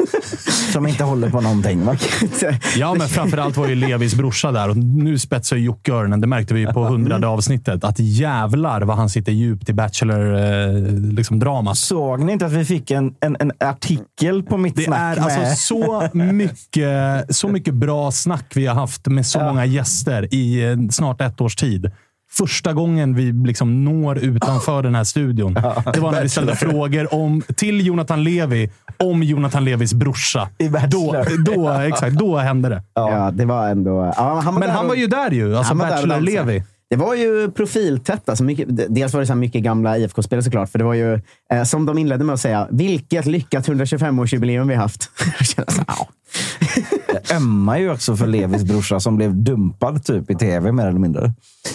Som 0.73 0.87
inte 0.87 1.03
håller 1.03 1.29
på 1.29 1.41
någonting, 1.41 1.85
va? 1.85 1.95
ja, 2.77 2.93
men 2.93 3.07
framförallt 3.07 3.57
var 3.57 3.67
ju 3.67 3.75
Levis 3.75 4.15
brorsa 4.15 4.51
där 4.51 4.69
och 4.69 4.77
nu 4.77 5.19
spetsar 5.19 5.57
Jocke 5.57 5.91
öronen. 5.91 6.21
Det 6.21 6.27
märkte 6.27 6.53
vi 6.53 6.65
på 6.65 6.83
hundrade 6.83 7.27
avsnittet. 7.27 7.83
Att 7.83 7.99
jävlar 7.99 8.81
vad 8.81 8.97
han 8.97 9.09
sitter 9.09 9.31
djupt 9.31 9.69
i 9.69 9.73
Bachelor-dramat. 9.73 11.13
Liksom, 11.13 11.75
Såg 11.75 12.19
ni 12.19 12.31
inte 12.31 12.45
att 12.45 12.51
vi 12.51 12.65
fick 12.65 12.91
en, 12.91 13.15
en, 13.19 13.37
en 13.39 13.51
artikel 13.59 14.43
på 14.43 14.57
mitt 14.57 14.75
det 14.75 14.83
snack? 14.83 15.15
Det 15.15 15.21
är 15.21 15.39
alltså 15.39 15.55
så 15.55 16.09
mycket, 16.13 17.35
så 17.35 17.47
mycket 17.47 17.73
bra 17.73 18.11
snack 18.11 18.51
vi 18.55 18.65
har 18.65 18.75
haft 18.75 19.07
med 19.07 19.25
så 19.25 19.39
ja. 19.39 19.45
många 19.45 19.65
gäster 19.65 20.33
i 20.33 20.71
eh, 20.71 20.77
snart 20.91 21.21
ett 21.21 21.41
års 21.41 21.55
tid 21.55 21.91
första 22.37 22.73
gången 22.73 23.15
vi 23.15 23.31
liksom 23.31 23.85
når 23.85 24.17
utanför 24.17 24.83
den 24.83 24.95
här 24.95 25.03
studion. 25.03 25.53
det 25.93 25.99
var 25.99 26.11
när 26.11 26.23
vi 26.23 26.29
ställde 26.29 26.55
frågor 26.55 27.13
om, 27.13 27.41
till 27.55 27.85
Jonathan 27.87 28.23
Levi 28.23 28.69
om 28.97 29.23
Jonathan 29.23 29.65
Levis 29.65 29.93
brorsa. 29.93 30.49
I 30.57 30.67
då, 30.67 31.25
då, 31.45 31.69
exakt, 31.69 32.15
då 32.15 32.37
hände 32.37 32.69
det. 32.69 32.83
Ja, 32.93 33.31
det 33.33 33.45
var 33.45 33.67
ändå... 33.67 34.13
Ja, 34.17 34.41
han 34.43 34.53
var 34.53 34.59
Men 34.59 34.69
han 34.69 34.85
och, 34.85 34.89
var 34.89 34.95
ju 34.95 35.07
där 35.07 35.31
ju. 35.31 35.57
Alltså 35.57 35.75
Bachelor 35.75 36.19
Levi. 36.19 36.63
Det 36.89 36.95
var 36.95 37.15
ju 37.15 37.51
profiltätt. 37.51 38.29
Alltså 38.29 38.43
mycket, 38.43 38.95
dels 38.95 39.13
var 39.13 39.21
det 39.21 39.27
så 39.27 39.35
mycket 39.35 39.63
gamla 39.63 39.97
IFK-spelare 39.97 40.43
såklart. 40.43 40.69
För 40.69 40.79
det 40.79 40.85
var 40.85 40.93
ju, 40.93 41.21
eh, 41.53 41.63
som 41.63 41.85
de 41.85 41.97
inledde 41.97 42.23
med 42.23 42.33
att 42.33 42.39
säga, 42.39 42.67
vilket 42.71 43.25
lyckat 43.25 43.67
125-årsjubileum 43.67 44.67
vi 44.67 44.75
haft. 44.75 45.09
Jag 47.13 47.37
ömmar 47.37 47.77
ju 47.77 47.91
också 47.91 48.15
för 48.15 48.27
Levis 48.27 48.63
brorsa 48.63 48.99
som 48.99 49.15
blev 49.15 49.35
dumpad 49.35 50.05
typ 50.05 50.31
i 50.31 50.35
tv 50.35 50.71
mer 50.71 50.87
eller 50.87 50.99
mindre. 50.99 51.33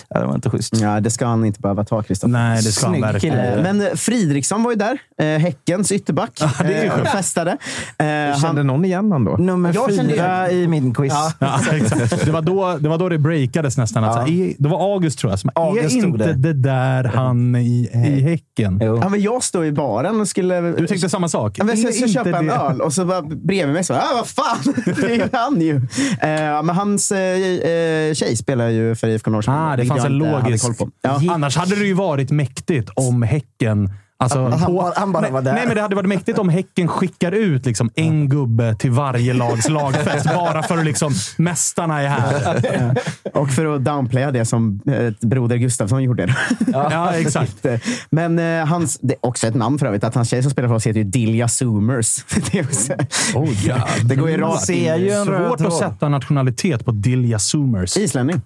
Ja, 0.09 0.20
det 0.20 0.27
var 0.27 0.35
inte 0.35 0.51
schysst. 0.51 0.81
Ja, 0.81 1.01
det 1.01 1.11
ska 1.11 1.27
han 1.27 1.45
inte 1.45 1.61
behöva 1.61 1.85
ta, 1.85 2.03
Kristoffer. 2.03 2.33
Nej, 2.33 2.57
det 2.57 2.73
ska 2.73 2.87
Snygg 2.87 3.05
han 3.05 3.12
verkligen. 3.12 3.62
Men 3.62 3.97
Fridriksson 3.97 4.62
var 4.62 4.70
ju 4.70 4.77
där. 4.77 4.99
Eh, 5.19 5.41
Häckens 5.41 5.93
ytterback. 5.93 6.31
Ja, 6.41 6.51
det 6.59 6.74
är 6.74 6.85
ju 6.85 7.05
festade. 7.05 7.51
Eh, 7.51 8.07
kände 8.41 8.47
han, 8.47 8.66
någon 8.66 8.85
igen 8.85 9.12
honom 9.12 9.24
då? 9.24 9.45
Nummer 9.45 9.74
jag 9.74 9.91
fyra 9.91 10.51
i 10.51 10.69
min 10.69 10.95
quiz. 10.95 11.12
Ja. 11.12 11.33
Ja, 11.39 11.61
det, 12.24 12.31
var 12.31 12.43
då, 12.43 12.79
det 12.81 12.89
var 12.89 12.99
då 12.99 13.09
det 13.09 13.19
breakades 13.19 13.77
nästan. 13.77 14.05
Alltså, 14.05 14.33
i, 14.33 14.57
det 14.59 14.69
var 14.69 14.95
August 14.95 15.19
tror 15.19 15.33
jag. 15.33 15.39
Som, 15.39 15.51
August 15.55 15.97
är 15.97 16.07
inte 16.07 16.19
det. 16.19 16.33
det. 16.33 16.53
där 16.53 17.05
han 17.05 17.57
i, 17.57 17.91
i 17.95 18.20
Häcken? 18.20 18.81
Ja, 18.83 19.09
men 19.09 19.23
jag 19.23 19.43
stod 19.43 19.66
i 19.66 19.73
baren 19.73 20.20
och 20.20 20.29
skulle... 20.29 20.61
Du 20.61 20.87
tänkte 20.87 21.09
samma 21.09 21.29
sak? 21.29 21.59
Jag 21.59 21.79
skulle 21.79 22.09
köpa 22.09 22.39
en 22.39 22.51
öl 22.51 22.81
och 22.81 22.93
så 22.93 23.05
bara 23.05 23.23
bredvid 23.23 23.74
mig 23.74 23.85
så 23.85 23.95
ah, 23.95 24.12
vad 24.15 24.27
fan! 24.27 24.41
Det 25.01 25.14
är 25.14 25.28
han 25.32 25.60
ju. 25.60 25.77
Eh, 26.20 26.62
men 26.62 26.69
hans 26.69 27.12
eh, 27.12 28.14
tjej 28.14 28.36
spelar 28.36 28.69
ju 28.69 28.94
för 28.94 29.09
IFK 29.09 29.31
Norrköping. 29.31 29.55
Ah, 29.55 29.77
det 29.77 29.85
fanns 29.85 30.05
en 30.05 30.19
logisk... 30.19 30.64
Ja. 31.02 31.20
Annars 31.31 31.56
hade 31.56 31.77
det 31.77 31.85
ju 31.85 31.94
varit 31.94 32.31
mäktigt 32.31 32.90
om 32.94 33.23
Häcken 33.23 33.90
Alltså, 34.23 34.49
han, 34.49 34.61
på, 34.61 34.93
han, 34.97 35.12
bara 35.12 35.31
var 35.31 35.43
där. 35.43 35.53
Nej, 35.53 35.66
men 35.66 35.74
det 35.74 35.82
hade 35.82 35.97
varit 35.97 36.09
mäktigt 36.09 36.39
om 36.39 36.49
Häcken 36.49 36.89
skickar 36.89 37.32
ut 37.32 37.66
liksom 37.66 37.90
en 37.94 38.28
gubbe 38.28 38.74
till 38.74 38.90
varje 38.90 39.35
lags 39.35 39.69
lagfest. 39.69 40.27
bara 40.35 40.62
för 40.62 40.78
att 40.78 40.85
liksom, 40.85 41.12
mästarna 41.36 42.03
är 42.03 42.09
här. 42.09 42.94
Och 43.35 43.51
för 43.51 43.77
att 43.77 43.85
downplaya 43.85 44.31
det 44.31 44.44
som 44.44 44.81
eh, 44.86 45.28
Broder 45.28 45.57
Gustafsson 45.57 46.03
gjorde. 46.03 46.36
ja, 46.73 47.12
exakt. 47.15 47.66
Men 48.11 48.39
eh, 48.39 48.66
hans, 48.66 48.99
det 49.03 49.15
är 49.15 49.27
också 49.27 49.47
ett 49.47 49.55
namn 49.55 49.78
för 49.78 49.86
övrigt, 49.86 50.05
att 50.05 50.15
hans 50.15 50.31
tjej 50.31 50.43
som 50.43 50.51
spelar 50.51 50.69
för 50.69 50.74
oss 50.74 50.86
heter 50.86 50.99
ju 50.99 51.05
Dilja 51.05 51.49
Zoomers. 51.49 52.24
det, 52.53 52.59
är 52.59 52.65
också, 52.65 52.93
oh, 53.35 53.66
yeah. 53.66 54.05
det 54.05 54.15
går 54.16 54.31
ju 54.31 54.36
rakt 54.36 54.70
ju 54.70 55.24
svårt 55.24 55.61
att 55.61 55.74
sätta 55.74 56.09
nationalitet 56.09 56.85
på 56.85 56.90
Dilja 56.90 57.39
Zoomers. 57.39 57.97
Islänning. 57.97 58.40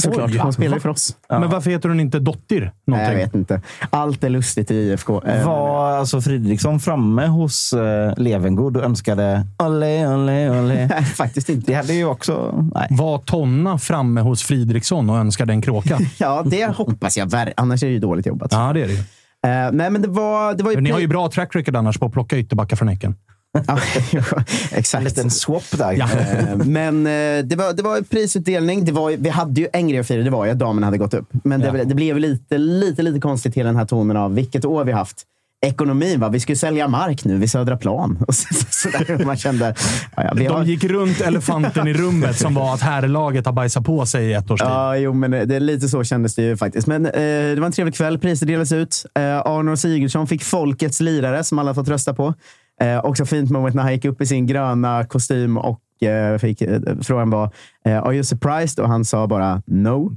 Såklart. 0.00 0.30
Oj, 0.30 0.38
hon 0.38 0.52
spelar 0.52 0.76
ju 0.76 0.80
för 0.80 0.88
oss. 0.88 1.16
Ja. 1.28 1.38
Men 1.38 1.50
varför 1.50 1.70
heter 1.70 1.88
hon 1.88 2.00
inte 2.00 2.18
Dottir? 2.18 2.72
Nej, 2.86 3.08
jag 3.08 3.16
vet 3.16 3.34
inte. 3.34 3.62
Allt 3.90 4.24
är 4.24 4.28
lustigt 4.28 4.70
i 4.70 4.74
IFK. 4.74 5.22
Eh, 5.22 5.46
var 5.46 5.90
alltså 5.90 6.20
Fridriksson 6.20 6.80
framme 6.80 7.26
hos 7.26 7.72
uh, 7.72 7.80
Levengood 8.16 8.76
och 8.76 8.84
önskade 8.84 9.46
Olle, 9.58 10.06
Olle, 10.06 10.50
Olle? 10.50 10.86
Nej, 10.90 11.04
faktiskt 11.04 11.48
inte. 11.48 11.72
Det 11.72 11.76
hade 11.76 11.94
ju 11.94 12.04
också... 12.04 12.64
Nej. 12.74 12.86
Var 12.90 13.18
Tonna 13.18 13.78
framme 13.78 14.20
hos 14.20 14.42
Fridriksson 14.42 15.10
och 15.10 15.16
önskade 15.16 15.52
en 15.52 15.62
kråka? 15.62 15.98
ja, 16.18 16.42
det 16.46 16.76
hoppas 16.76 17.18
jag. 17.18 17.34
Annars 17.56 17.82
är 17.82 17.86
det 17.86 17.92
ju 17.92 17.98
dåligt 17.98 18.26
jobbat. 18.26 18.52
Ja, 18.52 18.72
det 18.72 18.82
är 18.82 18.86
det 18.86 18.92
ju. 18.92 18.98
Uh, 18.98 19.72
nej, 19.72 19.90
men 19.90 20.02
det 20.02 20.08
var, 20.08 20.54
det 20.54 20.62
var 20.62 20.72
ju... 20.72 20.80
Ni 20.80 20.90
har 20.90 21.00
ju 21.00 21.06
bra 21.06 21.30
track 21.30 21.56
record 21.56 21.76
annars 21.76 21.98
på 21.98 22.06
att 22.06 22.12
plocka 22.12 22.38
ytterbackar 22.38 22.76
från 22.76 22.88
Häcken. 22.88 23.16
exakt. 24.72 25.00
En 25.00 25.04
liten 25.04 25.30
swap 25.30 25.78
där. 25.78 25.92
Ja. 25.92 26.08
Eh, 26.10 26.56
men 26.56 27.06
eh, 27.06 27.44
det 27.44 27.56
var, 27.56 27.72
det 27.72 27.82
var 27.82 28.02
prisutdelning. 28.02 28.84
Det 28.84 28.92
var, 28.92 29.10
vi 29.10 29.28
hade 29.28 29.60
ju 29.60 29.68
en 29.72 29.88
grej 29.88 30.00
att 30.00 30.06
fira. 30.06 30.22
Det 30.22 30.30
var 30.30 30.44
ju 30.44 30.50
att 30.50 30.58
damerna 30.58 30.86
hade 30.86 30.98
gått 30.98 31.14
upp. 31.14 31.28
Men 31.44 31.60
det, 31.60 31.66
ja. 31.66 31.84
det 31.84 31.94
blev 31.94 32.18
lite, 32.18 32.58
lite, 32.58 33.02
lite 33.02 33.20
konstigt 33.20 33.54
till 33.54 33.66
den 33.66 33.76
här 33.76 33.84
tonen 33.84 34.16
av 34.16 34.34
vilket 34.34 34.64
år 34.64 34.84
vi 34.84 34.92
haft 34.92 35.26
ekonomin. 35.66 36.20
Va? 36.20 36.28
Vi 36.28 36.40
skulle 36.40 36.56
sälja 36.56 36.88
mark 36.88 37.24
nu 37.24 37.38
vid 37.38 37.50
Södra 37.50 37.76
plan. 37.76 38.18
Och 38.28 38.34
så, 38.34 38.54
så 38.70 38.88
där, 38.88 39.24
man 39.24 39.36
kände, 39.36 39.74
ja, 40.16 40.22
ja, 40.24 40.34
De 40.34 40.46
har... 40.46 40.64
gick 40.64 40.84
runt 40.84 41.20
elefanten 41.20 41.88
i 41.88 41.92
rummet 41.92 42.38
som 42.38 42.54
var 42.54 42.74
att 42.74 42.80
herrlaget 42.80 43.46
har 43.46 43.52
bajsat 43.52 43.84
på 43.84 44.06
sig 44.06 44.26
i 44.26 44.32
ett 44.32 44.50
års 44.50 44.60
tid. 44.60 44.68
Ja, 44.68 44.96
jo, 44.96 45.12
men 45.12 45.30
det, 45.30 45.56
är 45.56 45.60
lite 45.60 45.88
så 45.88 46.04
kändes 46.04 46.34
det 46.34 46.42
ju 46.42 46.56
faktiskt. 46.56 46.86
Men 46.86 47.06
eh, 47.06 47.12
det 47.12 47.56
var 47.58 47.66
en 47.66 47.72
trevlig 47.72 47.94
kväll. 47.94 48.18
Priser 48.18 48.46
delades 48.46 48.72
ut. 48.72 49.06
Eh, 49.14 49.22
Arnor 49.22 49.76
Sigurdsson 49.76 50.26
fick 50.26 50.44
Folkets 50.44 51.00
lirare 51.00 51.44
som 51.44 51.58
alla 51.58 51.74
fått 51.74 51.88
rösta 51.88 52.14
på. 52.14 52.34
Eh, 52.80 53.04
också 53.04 53.26
fint 53.26 53.50
moment 53.50 53.74
när 53.74 53.82
han 53.82 53.92
gick 53.92 54.04
upp 54.04 54.20
i 54.20 54.26
sin 54.26 54.46
gröna 54.46 55.04
kostym 55.04 55.58
och 55.58 55.80
eh, 56.02 56.38
fick, 56.38 56.62
eh, 56.62 56.80
frågan 57.02 57.30
var 57.30 57.50
eh, 57.84 58.02
“Are 58.02 58.14
you 58.14 58.24
surprised?” 58.24 58.84
och 58.84 58.88
han 58.88 59.04
sa 59.04 59.26
bara 59.26 59.62
“No”. 59.66 60.16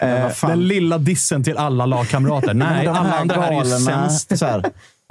eh, 0.00 0.30
Den 0.42 0.68
lilla 0.68 0.98
dissen 0.98 1.44
till 1.44 1.56
alla 1.56 1.86
lagkamrater. 1.86 2.54
Nej, 2.54 2.86
alla 2.86 3.14
andra 3.14 3.40
här 3.40 3.52
är 3.52 3.64
ju 3.64 3.70
sämst. 3.70 4.32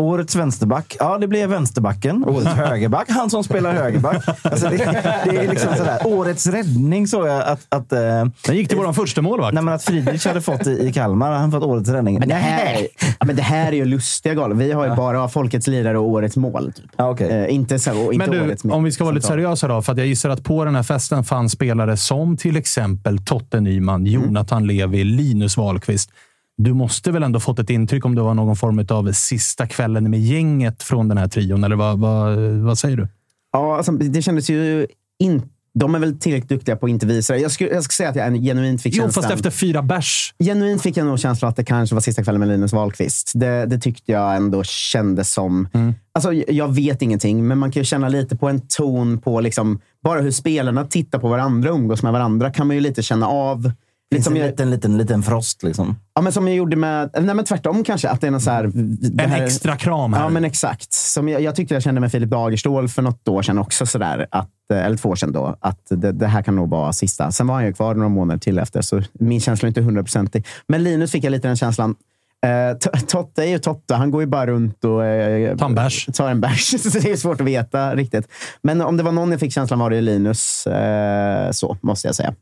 Årets 0.02 0.36
vänsterback. 0.36 0.96
Ja, 1.00 1.18
det 1.18 1.28
blev 1.28 1.50
vänsterbacken. 1.50 2.24
Årets 2.28 2.48
högerback. 2.56 3.10
Han 3.10 3.30
som 3.30 3.44
spelar 3.44 3.74
högerback. 3.74 4.28
Alltså 4.42 4.70
det, 4.70 4.78
det, 4.78 5.38
är 5.38 5.48
liksom 5.50 5.76
sådär. 5.76 6.08
Årets 6.08 6.48
räddning 6.48 7.08
såg 7.08 7.28
jag 7.28 7.44
att... 7.44 7.66
att 7.70 7.94
uh, 7.94 8.00
Den 8.46 8.56
gick 8.56 8.70
till 8.70 8.78
vår 8.78 8.94
första 8.94 9.22
målvakt. 9.22 9.54
Nej, 9.54 9.64
men 9.64 9.74
att 9.74 9.84
Friedrich 9.84 10.26
hade 10.26 10.42
fått 10.42 10.68
i, 10.68 10.88
i 10.88 10.94
Kalmar. 10.94 11.32
Han 11.32 11.52
fått 11.52 11.64
årets 11.64 11.90
räddning. 11.90 12.20
Men 12.20 12.30
det 12.30 12.36
här, 12.36 12.88
ja, 13.20 13.26
men 13.26 13.36
det 13.36 13.42
här 13.42 13.68
är 13.68 13.76
ju 13.76 13.86
lustiga 13.86 14.34
galor. 14.34 14.56
Vi 14.56 14.72
har 14.72 14.84
ju 14.84 14.90
ja. 14.90 14.96
bara 14.96 15.28
Folkets 15.28 15.68
lirare 15.68 15.98
och 15.98 16.08
Årets 16.08 16.38
mål. 16.38 16.74
Typ. 16.74 16.86
Ja, 16.98 17.10
okay. 17.10 17.44
uh, 17.44 17.54
inte 17.54 17.80
så, 17.80 18.12
inte 18.12 18.32
men 18.32 18.58
du, 18.64 18.70
om 18.70 18.84
vi 18.84 18.92
ska 18.92 19.04
vara 19.04 19.16
lite 19.16 19.28
seriösa 19.28 19.68
då. 19.68 19.82
För 19.82 19.92
att 19.92 19.98
jag 19.98 20.08
gissar 20.08 20.30
att 20.30 20.44
på 20.44 20.66
den 20.66 20.76
här 20.76 20.84
festen 20.84 21.24
fanns 21.24 21.52
spelare 21.52 21.98
som 21.98 22.38
till 22.38 22.58
exempel 22.58 23.18
Totte 23.26 23.60
Nyman, 23.60 24.08
mm. 24.08 24.14
Jonathan 24.14 24.64
mm. 24.64 24.68
Levi, 24.68 25.04
Linus 25.04 25.58
Wahlqvist. 25.58 26.10
Du 26.58 26.74
måste 26.74 27.12
väl 27.12 27.24
ändå 27.24 27.40
fått 27.40 27.60
ett 27.60 27.70
intryck 27.70 28.06
om 28.06 28.16
det 28.16 28.22
var 28.22 28.34
någon 28.34 28.56
form 28.56 28.86
av 28.90 29.12
sista 29.12 29.68
kvällen 29.68 30.10
med 30.10 30.20
gänget 30.20 30.84
från 30.84 31.08
den 31.08 31.18
här 31.18 31.28
trion, 31.28 31.64
eller 31.64 31.76
vad, 31.76 32.00
vad, 32.00 32.38
vad 32.38 32.78
säger 32.78 32.98
du? 32.98 33.08
Ja, 33.52 33.78
alltså, 33.78 33.92
det 33.92 34.22
kändes 34.22 34.50
ju 34.50 34.88
inte 35.20 35.48
de 35.80 35.96
är 35.96 36.00
väl 36.00 36.20
tillräckligt 36.20 36.50
duktiga 36.50 36.76
på 36.76 36.86
att 36.86 36.90
inte 36.90 37.06
visa 37.06 37.34
det. 37.34 37.40
Jag 37.40 37.52
skulle, 37.52 37.70
jag 37.70 37.84
skulle 37.84 37.94
säga 37.94 38.10
att 38.10 38.16
jag 38.16 38.44
genuint 38.44 38.82
fick 38.82 38.94
känslan... 38.96 39.12
Jo, 39.16 39.22
fast 39.22 39.34
efter 39.34 39.50
fyra 39.50 39.82
bärs. 39.82 40.34
Genuint 40.40 40.82
fick 40.82 40.98
jag 40.98 41.06
nog 41.06 41.20
känslan 41.20 41.50
att 41.50 41.56
det 41.56 41.64
kanske 41.64 41.96
var 41.96 42.02
sista 42.02 42.24
kvällen 42.24 42.40
med 42.40 42.50
Linus 42.50 42.74
Wahlqvist. 42.74 43.32
Det, 43.36 43.66
det 43.66 43.80
tyckte 43.80 44.12
jag 44.12 44.36
ändå 44.36 44.64
kändes 44.64 45.34
som... 45.34 45.68
Mm. 45.74 45.94
Alltså, 46.12 46.34
jag 46.34 46.76
vet 46.76 47.02
ingenting, 47.02 47.48
men 47.48 47.58
man 47.58 47.72
kan 47.72 47.80
ju 47.80 47.86
känna 47.86 48.10
lite 48.10 48.36
på 48.36 48.50
en 48.50 48.62
ton 48.68 49.18
på 49.18 49.42
liksom, 49.42 49.82
bara 50.04 50.22
hur 50.22 50.32
spelarna 50.32 50.86
tittar 50.86 51.20
på 51.20 51.28
varandra 51.28 51.72
och 51.72 51.78
umgås 51.78 52.04
med 52.04 52.14
varandra. 52.14 52.52
kan 52.52 52.68
man 52.68 52.76
ju 52.76 52.82
lite 52.82 53.04
känna 53.04 53.28
av 53.28 53.72
Lite 54.14 54.24
som 54.24 54.36
en 54.36 54.48
liten, 54.48 54.72
liten, 54.72 54.98
liten 54.98 55.24
frost 55.24 55.64
liksom. 55.64 55.96
Ja, 56.16 56.22
men 56.22 56.34
som 56.34 56.48
jag 56.48 56.58
gjorde 56.58 56.76
med... 56.76 57.10
Nej, 57.14 57.36
men 57.36 57.46
tvärtom 57.46 57.84
kanske. 57.84 58.10
Att 58.10 58.22
det 58.22 58.28
är 58.28 58.32
någon 58.32 58.42
så 58.42 58.52
här, 58.52 58.64
en 58.64 59.20
här, 59.20 59.44
extra 59.44 59.76
kram 59.76 60.14
här. 60.14 60.24
Ja, 60.24 60.30
men 60.30 60.46
exakt. 60.46 60.94
Som 60.94 61.30
jag, 61.30 61.42
jag 61.42 61.56
tyckte 61.56 61.74
jag 61.74 61.84
kände 61.84 62.02
med 62.02 62.12
Filip 62.12 62.30
Dagerstål 62.30 62.90
för 62.90 63.02
något 63.02 63.28
år 63.28 63.42
sedan 63.42 63.58
också. 63.58 63.86
Så 63.86 63.98
där, 63.98 64.28
att, 64.32 64.50
eller 64.74 64.98
två 64.98 65.10
år 65.10 65.16
sedan 65.16 65.32
då. 65.32 65.58
Att 65.60 65.88
det, 65.90 66.12
det, 66.12 66.28
här 66.28 66.42
kan 66.42 66.56
nog 66.56 66.70
vara 66.70 66.94
sista. 66.94 67.32
Sen 67.32 67.48
var 67.48 67.56
han 67.56 67.66
ju 67.66 67.74
kvar 67.74 67.96
några 67.96 68.10
månader 68.10 68.40
till 68.40 68.60
efter, 68.60 68.82
så 68.82 69.02
min 69.14 69.42
känsla 69.42 69.66
är 69.66 69.68
inte 69.68 69.82
hundraprocentig. 69.82 70.46
Men 70.68 70.84
Linus 70.84 71.12
fick 71.12 71.24
jag 71.24 71.32
lite 71.32 71.48
den 71.48 71.58
känslan. 71.58 71.96
Eh, 72.44 72.78
Totte 73.08 73.44
är 73.44 73.48
ju 73.48 73.60
Totte. 73.60 73.96
Han 73.96 74.12
går 74.12 74.22
ju 74.22 74.28
bara 74.28 74.48
runt 74.48 74.84
och 74.84 75.06
eh, 75.06 75.58
tar 75.58 75.66
en 75.66 75.76
bärs. 75.76 76.06
Tar 76.14 76.30
en 76.30 76.42
bärs. 76.42 76.82
så 76.92 77.00
det 77.00 77.12
är 77.12 77.16
svårt 77.16 77.42
att 77.42 77.48
veta 77.48 77.96
riktigt. 77.96 78.28
Men 78.62 78.82
om 78.82 78.98
det 78.98 79.04
var 79.04 79.12
någon 79.12 79.32
jag 79.32 79.40
fick 79.40 79.54
känslan 79.54 79.80
var 79.80 79.90
det 79.90 80.02
Linus. 80.02 80.68
Eh, 80.68 81.52
så 81.52 81.78
måste 81.82 82.08
jag 82.08 82.16
säga. 82.16 82.34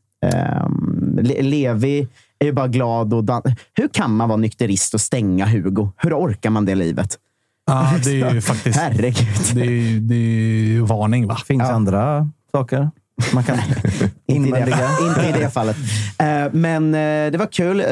Levi 1.42 2.08
är 2.40 2.46
ju 2.46 2.52
bara 2.52 2.68
glad 2.68 3.14
och 3.14 3.24
dan- 3.24 3.42
Hur 3.74 3.88
kan 3.88 4.16
man 4.16 4.30
vara 4.30 4.38
nykterist 4.38 4.94
och 4.94 5.02
stänga 5.02 5.46
Hugo? 5.46 5.90
Hur 5.98 6.14
orkar 6.14 6.50
man 6.50 6.66
det 6.66 6.76
livet? 6.76 7.18
Ja, 7.66 7.94
det 8.04 8.22
är 8.22 8.34
ju 8.34 8.42
faktiskt... 8.52 8.80
Herregud. 8.80 9.28
Det 9.54 9.62
är, 9.62 10.00
det 10.00 10.16
är 10.16 10.66
ju 10.68 10.82
varning, 10.82 11.28
va? 11.28 11.36
Finns 11.36 11.64
ja. 11.64 11.72
andra 11.72 12.30
saker 12.52 12.92
man 13.34 13.44
kan 13.44 13.56
inte, 14.26 14.50
i 14.50 14.52
det, 14.54 14.88
inte 15.08 15.40
i 15.40 15.42
det 15.42 15.50
fallet. 15.50 15.76
Eh, 16.22 16.48
men 16.52 16.96
eh, 16.96 17.32
det 17.32 17.38
var 17.38 17.46
kul. 17.52 17.80
Eh, 17.80 17.86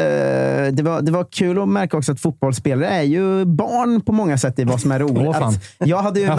det, 0.74 0.82
var, 0.84 1.02
det 1.02 1.12
var 1.12 1.26
kul 1.32 1.60
att 1.62 1.68
märka 1.70 1.98
också 1.98 2.12
att 2.12 2.20
fotbollsspelare 2.20 2.88
är 2.90 3.02
ju 3.02 3.46
barn 3.46 4.02
på 4.02 4.12
många 4.12 4.38
sätt 4.38 4.60
i 4.60 4.64
vad 4.64 4.82
som 4.82 4.92
är 4.92 5.00
roligt. 5.00 5.36
Åh, 5.42 5.52
jag, 5.78 5.98
hade 5.98 6.20
ju, 6.20 6.30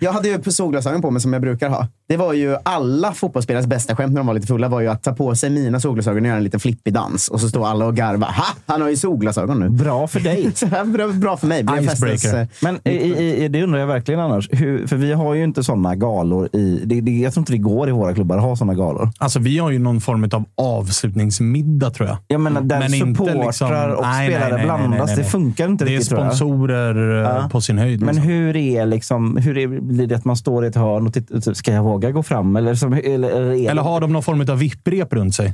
jag 0.00 0.12
hade 0.12 0.28
ju 0.28 0.42
solglasögon 0.42 1.02
på 1.02 1.10
mig 1.10 1.22
som 1.22 1.32
jag 1.32 1.42
brukar 1.42 1.68
ha. 1.68 1.86
Det 2.08 2.16
var 2.16 2.32
ju 2.32 2.56
alla 2.62 3.12
fotbollsspelares 3.12 3.66
bästa 3.66 3.96
skämt 3.96 4.12
när 4.12 4.20
de 4.20 4.26
var 4.26 4.34
lite 4.34 4.46
fulla 4.46 4.68
var 4.68 4.80
ju 4.80 4.88
att 4.88 5.02
ta 5.02 5.12
på 5.12 5.34
sig 5.34 5.50
mina 5.50 5.80
solglasögon 5.80 6.22
och 6.22 6.26
göra 6.26 6.36
en 6.36 6.44
liten 6.44 6.60
flippig 6.60 6.94
dans. 6.94 7.28
Och 7.28 7.40
så 7.40 7.48
står 7.48 7.66
alla 7.68 7.84
och 7.86 7.96
garvar. 7.96 8.28
Ha! 8.28 8.44
Han 8.66 8.82
har 8.82 8.88
ju 8.88 8.96
solglasögon 8.96 9.60
nu. 9.60 9.68
Bra 9.68 10.06
för 10.06 10.20
dig. 10.20 10.42
Bra, 11.14 11.36
för 11.36 11.46
mig. 11.46 11.66
Icebreaker. 11.80 12.48
Men 12.60 12.78
i, 12.84 12.90
i, 12.90 13.44
i- 13.44 13.48
det 13.48 13.62
undrar 13.62 13.80
jag 13.80 13.86
verkligen 13.86 14.20
annars. 14.20 14.48
Hur, 14.52 14.86
för 14.86 14.96
vi 14.96 15.12
har 15.12 15.34
ju 15.34 15.44
inte 15.44 15.62
sådana 15.64 15.94
galor 15.94 16.48
i... 16.52 16.80
Det, 16.84 17.00
det, 17.00 17.10
jag 17.10 17.32
tror 17.32 17.40
inte 17.42 17.52
det 17.52 17.58
går 17.58 17.88
i 17.88 17.92
våra 17.92 18.14
klubbar 18.14 18.31
att 18.36 18.42
ha 18.44 18.56
sådana 18.56 18.74
galor. 18.74 19.10
Alltså, 19.18 19.38
vi 19.38 19.58
har 19.58 19.70
ju 19.70 19.78
någon 19.78 20.00
form 20.00 20.28
av 20.32 20.44
avslutningsmiddag, 20.54 21.90
tror 21.90 22.08
jag. 22.08 22.18
Jag 22.28 22.40
menar, 22.40 22.60
där 22.60 22.78
Men 22.78 22.94
inte 22.94 23.06
supportrar 23.18 23.46
liksom- 23.46 23.70
och 23.96 24.02
nej, 24.02 24.28
spelare 24.28 24.48
nej, 24.48 24.56
nej, 24.56 24.64
blandas. 24.66 25.16
Det 25.16 25.24
funkar 25.24 25.68
inte 25.68 25.84
Det 25.84 25.90
är 25.90 25.92
riktigt 25.92 26.08
tror 26.08 26.20
jag. 26.24 26.36
sponsorer 26.36 27.22
eh, 27.24 27.30
Ja. 27.42 27.48
på 27.52 27.60
sin 27.60 27.78
höjd. 27.78 28.00
Men 28.00 28.14
liksom. 28.14 28.30
hur 28.30 28.56
är 28.56 28.86
liksom, 28.86 29.36
hur 29.36 29.58
är, 29.58 29.66
blir 29.80 30.06
det 30.06 30.14
att 30.14 30.24
man 30.24 30.36
står 30.36 30.64
i 30.64 30.68
ett 30.68 30.76
hörn 30.76 31.06
och 31.06 31.14
tittar, 31.14 31.40
typ, 31.40 31.56
ska 31.56 31.72
jag 31.72 31.82
våga 31.82 32.10
gå 32.10 32.22
fram? 32.22 32.56
Eller, 32.56 32.74
som, 32.74 32.92
eller, 32.92 33.04
eller, 33.08 33.30
är 33.40 33.52
Eller 33.52 33.74
det- 33.74 33.80
har 33.80 34.00
de 34.00 34.12
någon 34.12 34.22
form 34.22 34.40
av 34.40 34.58
vipprep 34.58 35.12
runt 35.12 35.34
sig? 35.34 35.52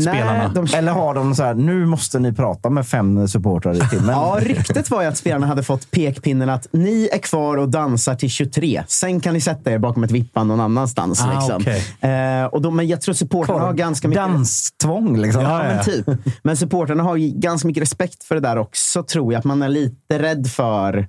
Spelarna. 0.00 0.48
de, 0.48 0.66
eller 0.76 0.92
har 0.92 1.14
de 1.14 1.34
så 1.34 1.42
här, 1.42 1.54
nu 1.54 1.86
måste 1.86 2.18
ni 2.18 2.32
prata 2.32 2.70
med 2.70 2.86
fem 2.86 3.28
supportrar 3.28 3.74
i 3.74 3.80
timmen? 3.88 4.08
Ja, 4.10 4.38
ryktet 4.40 4.90
var 4.90 5.02
ju 5.02 5.08
att 5.08 5.16
spelarna 5.16 5.46
hade 5.46 5.62
fått 5.62 5.90
pekpinnen 5.90 6.48
att 6.48 6.66
ni 6.72 7.08
är 7.12 7.18
kvar 7.18 7.56
och 7.56 7.68
dansar 7.68 8.14
till 8.14 8.30
23. 8.30 8.82
Sen 8.88 9.20
kan 9.20 9.34
ni 9.34 9.40
sätta 9.40 9.72
er 9.72 9.78
bakom 9.78 10.04
ett 10.04 10.10
vippband 10.10 10.48
någon 10.48 10.60
annanstans. 10.60 11.22
Ah, 11.22 11.32
liksom. 11.34 11.56
okej. 11.56 12.10
eh, 12.12 12.44
och 12.44 12.62
då, 12.62 12.70
men 12.70 12.88
jag 12.88 13.00
tror 13.00 13.14
supportrarna 13.14 13.64
har 13.64 13.72
ganska 13.72 14.08
mycket... 14.08 14.24
Danstvång 14.24 15.18
liksom. 15.18 15.42
Ja, 15.42 15.58
men 15.58 15.84
typ. 15.84 16.06
Men 16.42 16.56
supportrarna 16.56 17.02
har 17.02 17.16
ju 17.16 17.28
ganska 17.28 17.68
mycket 17.68 17.82
respekt 17.82 18.24
för 18.24 18.34
det 18.34 18.40
där 18.40 18.58
också, 18.58 19.02
tror 19.02 19.32
jag. 19.32 19.38
Att 19.38 19.44
man 19.44 19.62
är 19.62 19.68
lite 19.68 20.18
rädd 20.18 20.46
för 20.46 21.08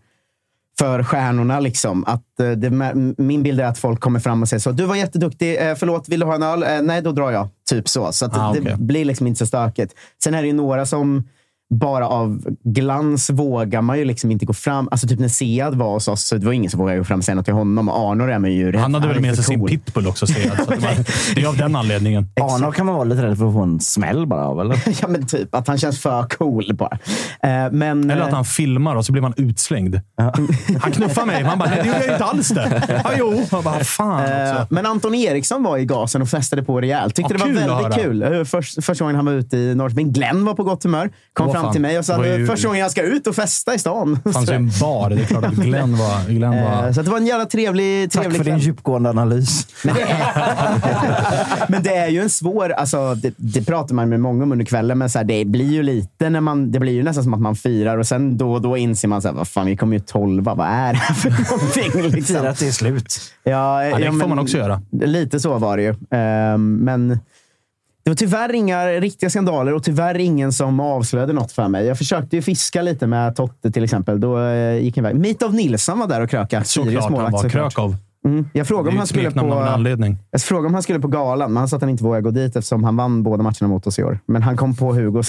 för 0.80 1.04
stjärnorna. 1.04 1.60
Liksom. 1.60 2.04
Att, 2.08 2.40
eh, 2.40 2.52
det, 2.52 2.70
min 3.18 3.44
bild 3.44 3.60
är 3.60 3.66
att 3.66 3.78
folk 3.78 4.00
kommer 4.00 4.20
fram 4.20 4.42
och 4.42 4.50
säger 4.50 4.62
så. 4.62 4.72
Du 4.72 4.86
var 4.86 4.96
jätteduktig. 4.96 5.70
Eh, 5.70 5.76
förlåt, 5.76 6.10
vill 6.10 6.20
du 6.20 6.26
ha 6.26 6.36
en 6.36 6.44
öl? 6.44 6.64
Eh, 6.64 6.82
nej, 6.82 7.02
då 7.02 7.12
drar 7.12 7.32
jag. 7.32 7.48
Typ 7.70 7.90
så. 7.90 8.12
Så 8.12 8.26
Ah, 8.26 8.54
det 8.54 8.60
okej. 8.60 8.76
blir 8.78 9.06
liksom 9.06 9.28
inte 9.28 9.38
så 9.40 9.46
stökigt. 9.46 9.94
Sen 10.24 10.34
är 10.34 10.42
det 10.42 10.48
ju 10.48 10.54
några 10.54 10.86
som 10.86 11.24
bara 11.78 12.08
av 12.08 12.44
glans 12.64 13.30
vågar 13.30 13.82
man 13.82 13.98
ju 14.00 14.06
liksom 14.06 14.32
inte 14.32 14.46
gå 14.46 14.54
fram. 14.54 14.88
Alltså 14.92 15.08
typ 15.08 15.20
när 15.20 15.28
Sead 15.28 15.76
var 15.76 15.94
hos 15.94 16.08
oss, 16.08 16.24
så 16.24 16.36
det 16.36 16.46
var 16.46 16.54
ingen 16.54 16.72
som 16.72 16.80
vågade 16.80 16.98
gå 16.98 17.04
fram 17.04 17.20
och 17.20 17.26
säga 17.26 17.36
något 17.36 17.46
till 17.46 17.54
honom. 17.54 17.90
Och 17.90 18.12
Arnor 18.12 18.32
är 18.32 18.40
man 18.40 18.52
ju 18.52 18.72
rädd 18.72 18.82
Han 18.82 18.94
hade 18.94 19.08
väl 19.08 19.20
med 19.22 19.36
sig 19.36 19.44
sin 19.44 19.60
cool. 19.60 19.70
pitbull 19.70 20.08
också, 20.08 20.28
ser 20.28 20.46
jag. 20.48 20.66
Så 20.66 20.72
det, 21.36 21.42
är 21.42 21.48
av 21.48 21.58
den 21.58 21.76
anledningen. 21.76 22.28
Arnor 22.42 22.72
kan 22.72 22.86
man 22.86 22.96
vara 22.96 23.04
lite 23.06 23.24
rädd 23.24 23.38
för 23.38 23.48
att 23.48 23.54
få 23.54 23.62
en 23.62 23.80
smäll 23.80 24.28
bara 24.28 24.46
av, 24.46 24.60
eller? 24.62 24.84
ja, 25.02 25.08
men 25.08 25.28
typ. 25.28 25.56
Att 25.56 25.68
han 25.68 25.78
känns 25.78 26.00
för 26.00 26.24
cool 26.24 26.72
bara. 26.74 26.98
Eh, 27.44 27.72
men, 27.72 28.12
Eller 28.12 28.22
att 28.22 28.30
eh, 28.30 28.36
han 28.36 28.46
filmar 28.46 28.96
och 28.96 29.06
så 29.06 29.12
blir 29.12 29.22
man 29.22 29.34
utslängd. 29.38 30.02
Han 30.82 30.92
knuffar 30.92 31.26
mig. 31.26 31.44
Man 31.44 31.60
bara, 31.60 31.70
nej 31.70 31.80
det 31.84 31.88
gjorde 31.88 32.00
jag 32.00 32.08
ju 32.08 32.14
inte 32.14 32.26
alls 32.26 32.48
det. 32.50 33.02
Ja, 33.04 33.12
jo. 33.18 33.44
Man 33.52 33.64
bara, 33.64 33.84
fan 33.84 34.24
Eh. 34.24 34.66
Men 34.70 34.86
Anton 34.86 35.16
Eriksson 35.16 35.64
var 35.64 35.78
i 35.78 35.86
gasen 35.86 36.22
och 36.22 36.30
festade 36.30 36.64
på 36.64 36.82
rejält. 36.82 37.16
Tyckte 37.16 37.34
Ja, 37.40 37.46
det 37.48 37.68
var 37.70 37.82
väldigt 37.82 38.04
kul. 38.04 38.24
Eh, 38.24 38.44
Först, 38.44 38.84
första 38.84 39.04
gången 39.04 39.16
han 39.16 39.26
var 39.26 39.34
ute 39.34 39.58
i 39.58 39.76
Norrköping. 39.76 40.12
Glenn 40.12 40.46
var 40.46 40.54
på 40.54 40.64
gott 40.64 40.84
humör. 40.84 41.12
Kom 41.34 41.48
Åh, 41.48 41.54
fram 41.64 41.72
till 41.72 41.82
mig 41.82 42.00
och 42.00 42.06
sa 42.06 42.14
Det 42.14 42.30
var 42.30 42.38
ju- 42.38 42.48
första 42.48 42.68
gången 42.68 42.82
jag 42.82 42.92
ska 42.92 43.02
ut 43.02 43.28
och 43.28 43.36
festa 43.36 43.74
i 43.76 43.80
stan. 43.80 44.20
Det 44.24 44.34
fanns 44.34 44.50
ju 44.50 44.54
en 44.56 44.72
bar. 44.82 45.10
Det 45.10 45.22
är 45.22 45.26
klart 45.26 45.44
att 45.46 45.54
Glenn 45.54 45.98
var... 45.98 46.30
Glenn 46.30 46.54
Eh, 46.54 46.82
var 46.84 46.92
Så 46.92 47.00
att 47.00 47.06
det 47.06 47.12
var 47.12 47.18
en 47.18 47.26
jävla 47.28 47.46
trevlig, 47.46 48.12
Tack 48.12 48.22
trevlig 48.22 48.38
för 48.38 48.46
din 48.46 48.54
kväll. 48.54 48.66
djupgående 48.66 49.10
analys. 49.10 49.68
Men 51.68 51.84
det 51.84 51.96
är 51.96 52.08
ju 52.08 52.22
en 52.22 52.30
svår... 52.30 52.70
Alltså, 52.72 53.16
det, 53.16 53.34
det 53.38 53.66
pratar 53.66 53.96
man 53.96 54.10
med 54.10 54.20
många 54.20 54.44
om 54.44 54.52
under 54.52 54.66
kvällen, 54.66 54.98
men 54.98 55.10
så 55.10 55.18
här, 55.20 55.26
det 55.26 55.46
blir 55.46 55.72
ju 55.72 55.84
lite 55.84 56.30
när 56.30 56.42
man... 56.42 56.72
Det 56.72 56.80
blir 56.80 56.94
ju 56.94 57.04
nästan 57.04 57.24
som 57.24 57.34
att 57.34 57.42
man 57.42 57.56
firar 57.56 57.98
och 57.98 58.08
sen 58.08 58.38
då 58.38 58.54
och 58.54 58.62
då 58.62 58.78
inser 58.78 59.08
man 59.08 59.22
så 59.22 59.28
här, 59.28 59.36
vad 59.36 59.48
fan, 59.48 59.66
vi 59.66 59.78
kommer 59.78 59.94
ju 59.94 60.00
tolva. 60.00 60.54
Vad 60.56 60.68
är 60.68 60.94
det 60.94 61.00
här 61.00 61.14
för 61.16 61.30
någonting? 61.52 62.12
Liksom. 62.12 62.36
Fira 62.36 62.50
att 62.50 62.60
det 62.60 62.68
är 62.68 62.72
slut. 62.72 63.20
Ja, 63.44 63.86
Ja, 63.86 63.98
det 63.98 64.06
får 64.20 64.28
man 64.28 64.40
också 64.40 64.58
göra. 64.58 64.82
Lite 64.92 65.40
så 65.40 65.58
var 65.58 65.78
det 65.78 65.84
ju. 65.84 65.96
Ehm, 66.12 66.76
men 66.76 67.20
det 68.04 68.10
var 68.10 68.16
tyvärr 68.16 68.54
inga 68.54 68.88
riktiga 68.88 69.30
skandaler 69.30 69.74
och 69.74 69.84
tyvärr 69.84 70.20
ingen 70.20 70.54
som 70.54 70.80
avslöjade 70.80 71.34
något 71.34 71.52
för 71.52 71.68
mig. 71.68 71.86
Jag 71.86 71.98
försökte 71.98 72.36
ju 72.36 72.42
fiska 72.42 72.82
lite 72.82 73.08
med 73.08 73.36
Totte 73.36 73.72
till 73.72 73.84
exempel. 73.84 74.20
Då 74.20 74.40
eh, 74.40 74.78
gick 74.78 74.98
han 74.98 75.06
iväg. 75.06 75.16
Mitov 75.16 75.54
Nilsson 75.54 76.00
var 76.00 76.08
där 76.08 76.22
och. 76.22 76.68
Sirius 76.68 77.04
såklart 77.04 77.22
han 77.22 77.32
var. 77.32 77.50
Krökov. 77.50 77.96
Mm. 78.26 78.46
Jag 78.54 78.68
frågade 78.68 78.90
om 78.90 78.98
han 78.98 79.08
skulle 79.08 79.32
på... 79.32 79.38
Jag 80.32 80.42
frågade 80.42 80.68
om 80.68 80.74
han 80.74 80.84
skulle 80.84 81.00
på 81.00 81.08
galan, 81.08 81.54
men 81.54 81.58
han 81.58 81.68
sa 81.68 81.76
att 81.76 81.82
han 81.82 81.90
inte 81.90 82.04
vågade 82.04 82.22
gå 82.22 82.32
dit 82.32 82.56
eftersom 82.56 82.84
han 82.84 82.96
vann 82.96 83.24
båda 83.24 83.44
matcherna 83.44 83.68
mot 83.68 83.88
oss 83.88 84.00
i 84.00 84.04
år. 84.04 84.20
Men 84.26 84.44
han 84.44 84.58
kom 84.58 84.76
på 84.76 84.94
Hugo 84.94 85.24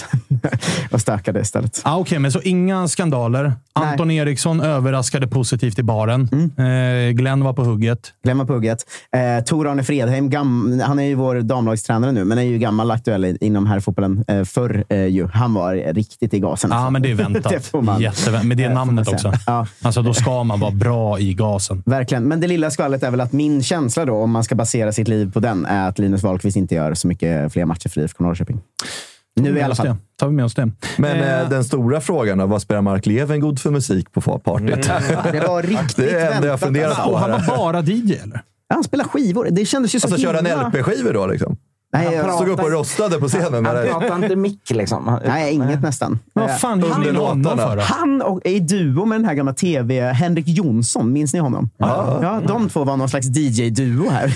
och 0.90 1.00
stökade 1.00 1.40
istället. 1.40 1.80
Ah, 1.84 1.96
Okej, 1.96 2.18
men 2.18 2.32
så 2.32 2.40
inga 2.40 2.88
skandaler. 2.88 3.52
Anton 3.72 4.10
Eriksson 4.10 4.60
överraskade 4.60 5.26
positivt 5.26 5.78
i 5.78 5.82
baren. 5.82 6.28
Mm. 6.32 7.08
Eh, 7.08 7.12
Glenn 7.12 7.44
var 7.44 7.52
på 7.52 7.64
hugget. 7.64 8.12
Glömma 8.22 8.46
pugget. 8.46 8.78
Eh, 9.12 9.44
Tor-Arne 9.44 9.82
Fredheim, 9.82 10.30
gam, 10.30 10.80
han 10.84 10.98
är 10.98 11.04
ju 11.04 11.14
vår 11.14 11.40
damlagstränare 11.40 12.12
nu, 12.12 12.24
men 12.24 12.38
är 12.38 12.42
ju 12.42 12.58
gammal 12.58 12.90
aktuell 12.90 13.38
inom 13.40 13.66
herrfotbollen 13.66 14.24
eh, 14.28 14.44
förr. 14.44 14.84
Eh, 14.88 15.06
ju. 15.06 15.26
Han 15.26 15.54
var 15.54 15.74
riktigt 15.74 16.34
i 16.34 16.40
gasen. 16.40 16.70
Ja, 16.70 16.76
alltså. 16.76 16.90
men 16.90 17.02
det 17.02 17.10
är 17.10 17.14
väntat. 17.14 17.48
det 17.52 17.60
får 17.60 17.82
man, 17.82 18.00
Jättevänt. 18.00 18.44
Med 18.44 18.56
det 18.56 18.64
eh, 18.64 18.74
namnet 18.74 19.08
också. 19.08 19.32
Ja. 19.46 19.66
Alltså, 19.82 20.02
då 20.02 20.14
ska 20.14 20.44
man 20.44 20.60
vara 20.60 20.70
bra 20.70 21.18
i 21.18 21.34
gasen. 21.34 21.82
Verkligen. 21.86 22.24
Men 22.24 22.40
det 22.40 22.46
lilla 22.46 22.70
skvallret 22.84 23.02
är 23.02 23.10
väl 23.10 23.20
att 23.20 23.32
min 23.32 23.62
känsla 23.62 24.04
då, 24.04 24.16
om 24.16 24.30
man 24.30 24.44
ska 24.44 24.54
basera 24.54 24.92
sitt 24.92 25.08
liv 25.08 25.32
på 25.32 25.40
den, 25.40 25.66
är 25.66 25.88
att 25.88 25.98
Linus 25.98 26.22
Wahlqvist 26.22 26.56
inte 26.56 26.74
gör 26.74 26.94
så 26.94 27.08
mycket 27.08 27.52
fler 27.52 27.64
matcher 27.64 27.88
för 27.88 28.00
IFK 28.00 28.24
Norrköping. 28.24 28.60
Nu 29.40 29.58
i 29.58 29.62
alla 29.62 29.74
fall. 29.74 29.86
Det. 29.86 29.96
Tar 30.18 30.28
vi 30.28 30.32
med 30.34 30.44
oss 30.44 30.54
det. 30.54 30.70
Men 30.98 31.16
Eh, 31.20 31.40
eh, 31.40 31.48
den 31.48 31.64
stora 31.64 32.00
frågan 32.00 32.38
då, 32.38 32.46
vad 32.46 32.62
spelar 32.62 32.82
Mark 32.82 33.06
Levengood 33.06 33.60
för 33.60 33.70
musik 33.70 34.12
på 34.12 34.20
partyt? 34.38 34.82
Det 35.32 35.40
var 35.48 35.62
riktigt 35.66 35.96
Det 35.96 36.20
är 36.20 36.40
det 36.40 36.46
jag 36.46 36.60
funderat 36.60 37.04
på. 37.04 37.10
och 37.10 37.18
han 37.18 37.30
var 37.30 37.56
bara 37.56 37.80
DJ, 37.82 38.12
eller? 38.22 38.42
Ja, 38.68 38.74
han 38.74 38.84
spelar 38.84 39.04
skivor. 39.04 39.48
Det 39.50 39.64
kändes 39.64 39.94
ju 39.94 40.00
så 40.00 40.06
Alltså 40.06 40.22
köra 40.22 40.38
en 40.38 40.46
himla- 40.46 40.68
LP-skivor 40.68 41.12
då 41.12 41.26
liksom? 41.26 41.56
Nej, 41.94 42.14
jag- 42.14 42.34
Stod 42.34 42.48
upp 42.48 42.60
och 42.60 42.70
rostade 42.70 43.18
på 43.18 43.28
scenen? 43.28 43.52
Han 43.54 43.62
Med 43.62 43.76
det. 43.76 43.90
pratar 43.90 44.16
inte 44.16 44.36
mick 44.36 44.70
liksom. 44.70 45.08
Han- 45.08 45.20
Nej, 45.26 45.54
inget 45.54 45.82
nästan. 45.82 46.18
Vad 46.32 46.60
fan 46.60 46.82
hyr 46.82 46.90
under 46.94 47.12
ni 47.12 47.18
honom 47.18 47.58
för 47.58 47.76
då? 47.76 47.82
Han 47.82 48.22
och, 48.22 48.40
är 48.44 48.50
i 48.50 48.60
duo 48.60 49.04
med 49.04 49.18
den 49.20 49.24
här 49.24 49.34
gamla 49.34 49.52
tv, 49.54 50.12
Henrik 50.12 50.48
Jonsson. 50.48 51.12
Minns 51.12 51.32
ni 51.34 51.40
honom? 51.40 51.70
Ja. 51.78 52.40
de 52.48 52.68
två 52.68 52.84
var 52.84 52.96
någon 52.96 53.08
slags 53.08 53.26
DJ-duo 53.26 54.10
här. 54.10 54.34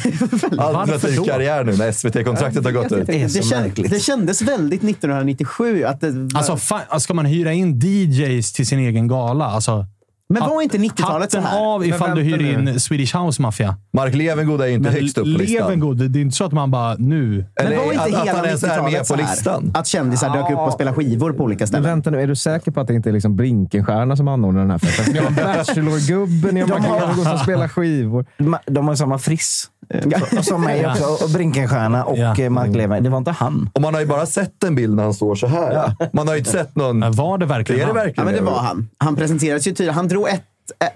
Alternativ 0.59 1.25
karriär 1.25 1.65
nu 1.65 1.77
när 1.77 1.93
SVT-kontraktet 1.93 2.65
har 2.65 2.73
gått 2.73 2.93
ut. 2.93 3.07
Det 3.07 3.13
det, 3.27 3.45
kän, 3.45 3.63
märkligt. 3.63 3.91
det 3.91 4.01
kändes 4.01 4.43
väldigt 4.43 4.83
1997. 4.85 5.85
Att 5.85 6.01
det, 6.01 6.13
Alltså, 6.35 6.57
fan, 6.57 7.01
ska 7.01 7.15
man 7.15 7.27
hyra 7.27 7.53
in 7.53 7.79
DJs 7.79 8.53
till 8.53 8.67
sin 8.67 8.79
egen 8.79 9.09
gala? 9.09 9.45
Alltså, 9.45 9.87
men 10.29 10.43
var 10.43 10.63
inte 10.63 10.79
90-talet 10.79 11.33
så 11.33 11.41
här? 11.41 11.75
av 11.75 11.85
ifall 11.87 12.17
du 12.17 12.23
hyr 12.23 12.53
in 12.59 12.81
Swedish 12.81 13.17
House 13.17 13.43
Mafia. 13.43 13.77
Mark 13.93 14.15
Levengood 14.15 14.61
är 14.61 14.67
inte 14.67 14.91
Men 14.91 15.01
högst 15.01 15.19
upp 15.19 15.25
på 15.25 15.29
listan. 15.43 15.67
Levengood, 15.69 16.11
det 16.11 16.19
är 16.19 16.21
inte 16.21 16.37
så 16.37 16.45
att 16.45 16.53
man 16.53 16.71
bara 16.71 16.95
nu... 16.99 17.47
Men 17.57 17.67
Eller 17.67 17.77
var 17.77 17.93
inte 17.93 18.03
att, 18.05 18.11
hela 18.27 18.37
han 18.37 18.47
ens 18.47 18.63
är 18.65 18.69
90-talet 18.69 18.93
med 18.93 19.07
så 19.39 19.51
här? 19.51 19.61
Att 19.75 19.87
kändisar 19.87 20.31
dök 20.37 20.51
upp 20.51 20.59
och 20.59 20.73
spelade 20.73 20.97
skivor 20.97 21.33
på 21.33 21.45
olika 21.45 21.63
Men 21.63 21.69
ställen. 21.69 21.85
vänta 21.85 22.11
nu, 22.11 22.21
är 22.23 22.27
du 22.27 22.37
säker 22.37 22.71
på 22.71 22.81
att 22.81 22.87
det 22.89 22.95
inte 22.95 23.09
är 23.09 23.13
liksom 23.13 23.37
Brinkenstierna 23.37 24.17
som 24.17 24.29
anordnar 24.29 24.61
den 24.61 24.71
här 24.71 24.79
festen? 24.79 25.05
För 25.05 25.13
Ni 25.13 25.19
har 25.19 25.27
en 25.27 25.35
Bachelor-gubbe, 25.35 26.53
ni 26.53 26.61
har 26.61 26.69
Mark 26.81 26.83
Levengood 26.83 27.27
som 27.27 27.39
spelar 27.39 27.69
skivor. 27.69 28.27
De 28.67 28.89
har 28.89 28.95
samma 28.95 29.19
friss. 29.19 29.71
eh, 29.91 30.41
Som 30.43 30.65
mig 30.65 30.87
också. 30.87 31.25
Och 31.25 31.31
Brinkenstierna 31.31 32.05
och 32.05 32.19
Ja. 32.19 32.35
ja. 32.39 32.51
Mark 32.51 32.77
Levengood. 32.77 33.05
Det 33.05 33.11
var 33.11 33.19
inte 33.19 33.31
han. 33.31 33.71
Och 33.75 33.83
man 33.83 33.95
har 33.95 34.01
ju 34.01 34.07
bara 34.07 34.27
sett 34.27 34.65
en 34.65 34.75
bild 34.75 34.97
när 34.97 35.03
han 35.03 35.15
står 35.15 35.35
så 35.35 35.47
här. 35.47 35.93
Man 36.13 36.27
har 36.29 36.35
ju 36.35 36.39
inte 36.39 36.51
sett 36.51 36.77
någon... 36.77 36.99
Men 36.99 37.13
var 37.13 37.39
det 37.39 37.45
Det 37.45 37.49
verkligen 37.49 37.81
är 37.81 37.87
det 37.87 37.93
han? 37.93 37.97
Ja, 37.99 38.05
verkligen. 38.05 38.25
men 38.25 38.35
det 38.35 38.51
var 38.51 38.59
han. 38.59 38.89
Han 38.99 39.17
presenterades 39.17 39.67
ju 39.67 39.73
tydligt. 39.73 39.95
Han 39.95 40.09
drog 40.19 40.29
ett 40.29 40.45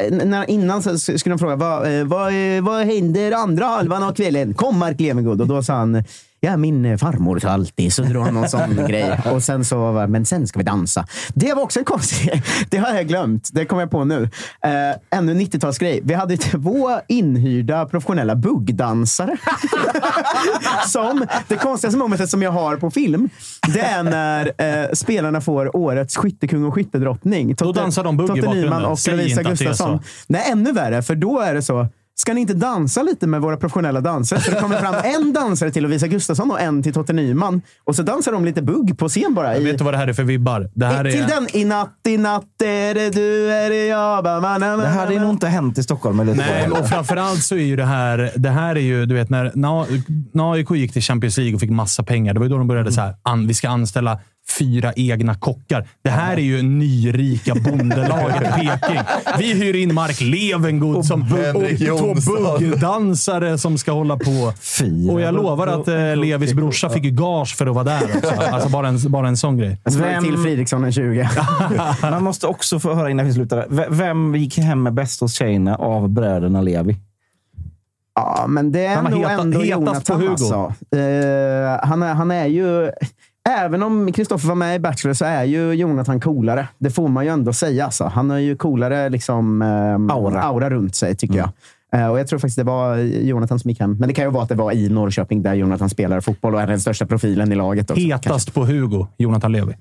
eh, 0.01 0.27
när, 0.27 0.51
innan 0.51 0.82
så 0.82 0.99
skulle 0.99 1.32
de 1.32 1.39
fråga 1.39 1.57
vad, 1.57 1.99
eh, 1.99 2.05
vad, 2.05 2.32
vad 2.62 2.86
händer 2.86 3.32
andra 3.32 3.65
halvan 3.65 4.03
av 4.03 4.15
kvällen? 4.15 4.55
Kom 4.55 4.78
Mark 4.78 5.01
Levengood. 5.01 5.40
Och 5.40 5.47
då 5.47 5.62
sa 5.62 5.74
han 5.74 6.05
Ja, 6.44 6.56
min 6.56 6.85
eh, 6.85 6.97
farmor 6.97 7.39
sa 7.39 7.48
alltid. 7.48 7.93
Så 7.93 8.02
drog 8.02 8.24
han 8.24 8.35
någon 8.35 8.48
sån 8.48 8.77
grej. 8.89 9.20
Och 9.32 9.43
sen 9.43 9.64
så 9.64 9.93
var 9.93 10.06
men 10.06 10.24
sen 10.27 10.47
ska 10.47 10.59
vi 10.59 10.64
dansa. 10.64 11.06
Det 11.35 11.55
var 11.55 11.62
också 11.62 11.78
en 11.78 11.85
konstig. 11.85 12.43
Det 12.70 12.78
har 12.78 12.94
jag 12.94 13.09
glömt. 13.09 13.51
Det 13.52 13.64
kommer 13.64 13.82
jag 13.82 13.90
på 13.90 14.05
nu. 14.05 14.23
Eh, 14.64 15.19
ännu 15.19 15.35
90-talsgrej. 15.35 16.01
Vi 16.02 16.14
hade 16.14 16.36
två 16.36 16.90
inhyrda 17.09 17.86
professionella 17.86 18.36
buggdansare. 18.36 19.36
som, 20.89 21.27
det 21.48 21.56
konstigaste 21.56 21.98
momentet 21.98 22.31
som 22.31 22.43
jag 22.43 22.51
har 22.51 22.77
på 22.77 22.90
film, 22.90 23.28
det 23.74 23.81
är 23.81 24.02
när 24.02 24.52
eh, 24.59 24.90
spelarna 24.93 25.40
får 25.40 25.77
årets 25.77 26.16
skyttekung 26.16 26.64
och 26.64 26.74
skyttedrottning. 26.74 27.55
Då 27.55 27.73
dansar 27.73 28.05
de 28.05 28.16
bugg 28.16 28.39
i 28.39 28.40
Totte 28.40 28.55
Nyman 28.55 28.70
bakgrunden. 28.70 28.90
och 28.90 28.98
Säg 28.98 29.16
Lovisa 29.16 29.43
Gustafsson. 29.43 30.01
Nej, 30.27 30.43
ännu 30.51 30.73
värre, 30.73 31.02
för 31.02 31.14
då 31.14 31.40
är 31.40 31.55
det 31.55 31.62
så. 31.62 31.86
Ska 32.23 32.35
ni 32.35 32.40
inte 32.40 32.55
dansa 32.55 33.03
lite 33.03 33.27
med 33.27 33.40
våra 33.40 33.57
professionella 33.57 34.01
dansare? 34.01 34.40
Så 34.40 34.51
det 34.51 34.61
kommer 34.61 34.78
fram 34.78 34.94
en 35.05 35.32
dansare 35.32 35.70
till 35.70 35.82
Lovisa 35.82 36.07
Gustafsson 36.07 36.51
och 36.51 36.61
en 36.61 36.82
till 36.82 36.93
Totte 36.93 37.12
Nyman. 37.12 37.62
Och 37.85 37.97
så 37.97 38.03
dansar 38.03 38.32
de 38.32 38.44
lite 38.44 38.62
bugg 38.62 38.99
på 38.99 39.09
scen 39.09 39.35
bara. 39.35 39.57
I, 39.57 39.65
vet 39.65 39.78
du 39.78 39.85
vad 39.85 39.94
det 39.94 39.99
här 39.99 40.09
är 40.09 40.12
för 40.12 40.23
vibbar? 40.23 40.70
Det 40.74 40.86
här 40.86 41.05
till 41.05 41.23
är... 41.23 41.27
den 41.27 41.47
i 41.53 41.65
natt, 41.65 41.99
i 42.09 42.16
natt 42.16 42.62
är 42.65 42.94
det 42.94 43.11
du, 43.11 43.53
är 43.53 43.70
det 43.70 43.86
jag. 43.86 44.24
Ba, 44.24 44.40
ba, 44.40 44.59
na, 44.59 44.77
Det 44.77 44.86
här 44.86 44.99
hade 44.99 45.20
nog 45.20 45.31
inte 45.31 45.49
hänt 45.49 45.78
i 45.78 45.82
Stockholm 45.82 46.20
eller 46.20 46.35
Nej, 46.35 46.69
och 46.70 46.89
framförallt 46.89 47.43
så 47.43 47.55
är 47.55 47.65
ju 47.65 47.77
det 47.77 47.85
här, 47.85 48.32
det 48.36 48.51
här 48.51 48.77
är 48.77 48.81
ju, 48.81 49.07
du 49.07 49.15
vet, 49.15 49.31
när 49.31 50.53
AIK 50.53 50.70
gick 50.70 50.93
till 50.93 51.03
Champions 51.03 51.39
League 51.39 51.55
och 51.55 51.61
fick 51.61 51.70
massa 51.70 52.03
pengar, 52.03 52.35
det 52.35 52.40
var 52.40 52.47
ju 52.47 52.51
då 52.51 52.59
de 52.59 52.69
började 52.69 52.93
så 52.93 53.01
här, 53.01 53.15
an, 53.23 53.47
vi 53.47 53.55
ska 53.55 53.69
anställa 53.69 54.19
fyra 54.59 54.93
egna 54.97 55.35
kockar. 55.35 55.89
Det 56.02 56.10
här 56.10 56.32
är 56.36 56.40
ju 56.40 56.62
nyrika 56.62 57.55
bondelaget 57.55 58.43
i 58.43 58.44
Peking. 58.81 59.01
Vi 59.39 59.52
hyr 59.55 59.74
in 59.77 59.94
Mark 59.94 60.20
Levengood 60.20 61.05
som, 61.06 61.23
Henrik 61.23 61.73
och 61.73 61.98
två 61.98 62.06
Jonsson. 62.09 62.59
buggdansare 62.59 63.59
som 63.59 63.78
ska 63.78 63.93
hålla 63.93 64.16
på. 64.16 64.52
Fyra. 64.60 65.12
Och 65.12 65.20
jag 65.20 65.35
lovar 65.35 65.66
att 65.66 65.89
eh, 65.89 66.16
Levis 66.16 66.52
brorsa 66.55 66.90
fick 66.90 67.05
ju 67.05 67.10
gage 67.10 67.56
för 67.56 67.66
att 67.66 67.74
vara 67.74 67.85
där 67.85 68.02
också. 68.16 68.31
Alltså 68.52 68.69
bara 68.69 68.89
en, 68.89 68.98
bara 69.09 69.28
en 69.28 69.36
sån 69.36 69.56
grej. 69.59 69.81
Vem- 69.85 70.24
till 70.24 70.36
Fridriksson 70.39 70.85
en 70.85 70.93
20. 70.93 71.28
Man 72.02 72.23
måste 72.24 72.47
också 72.47 72.81
få 72.81 72.94
höra 72.94 73.10
innan 73.10 73.27
vi 73.27 73.32
slutar. 73.32 73.66
V- 73.70 73.86
Vem 73.89 74.35
gick 74.35 74.59
hem 74.59 74.82
med 74.82 74.94
bäst 74.94 75.20
hos 75.20 75.35
tjejerna 75.35 75.74
av 75.77 76.09
bröderna 76.09 76.60
Levi? 76.60 76.97
Ja, 78.14 78.44
men 78.48 78.73
det 78.73 78.85
är 78.86 79.02
nog 79.02 79.19
heta- 79.20 79.31
ändå 79.31 79.64
Jonathan. 79.64 80.28
Alltså. 80.28 80.55
Eh, 80.97 81.89
han, 81.89 82.02
är, 82.02 82.14
han 82.14 82.31
är 82.31 82.47
ju... 82.47 82.90
Även 83.48 83.82
om 83.82 84.12
Kristoffer 84.12 84.48
var 84.48 84.55
med 84.55 84.77
i 84.77 84.78
Bachelor 84.78 85.14
så 85.14 85.24
är 85.24 85.44
ju 85.44 85.73
Jonathan 85.73 86.20
coolare. 86.20 86.69
Det 86.78 86.90
får 86.90 87.09
man 87.09 87.24
ju 87.24 87.31
ändå 87.31 87.52
säga. 87.52 87.85
Alltså. 87.85 88.05
Han 88.05 88.31
har 88.31 88.39
ju 88.39 88.56
coolare 88.56 89.09
liksom, 89.09 89.62
eh, 89.62 90.16
Aura. 90.16 90.43
aura 90.43 90.70
runt 90.70 90.94
sig, 90.94 91.16
tycker 91.16 91.36
jag. 91.36 91.48
Eh, 91.94 92.09
och 92.09 92.19
Jag 92.19 92.27
tror 92.28 92.39
faktiskt 92.39 92.56
det 92.56 92.64
var 92.64 92.97
Jonathan 92.97 93.59
som 93.59 93.70
gick 93.70 93.81
hem. 93.81 93.97
Men 94.01 94.09
det 94.09 94.14
kan 94.14 94.24
ju 94.24 94.31
vara 94.31 94.43
att 94.43 94.48
det 94.48 94.55
var 94.55 94.73
i 94.73 94.89
Norrköping 94.89 95.43
där 95.43 95.55
Jonathan 95.55 95.90
spelar 95.90 96.20
fotboll 96.20 96.55
och 96.55 96.60
är 96.60 96.66
den 96.66 96.81
största 96.81 97.06
profilen 97.06 97.52
i 97.52 97.55
laget. 97.55 97.90
Också, 97.90 98.09
kanske. 98.09 98.28
Hetast 98.28 98.55
på 98.55 98.64
Hugo, 98.66 99.06
Jonathan 99.19 99.52
Levi. 99.52 99.77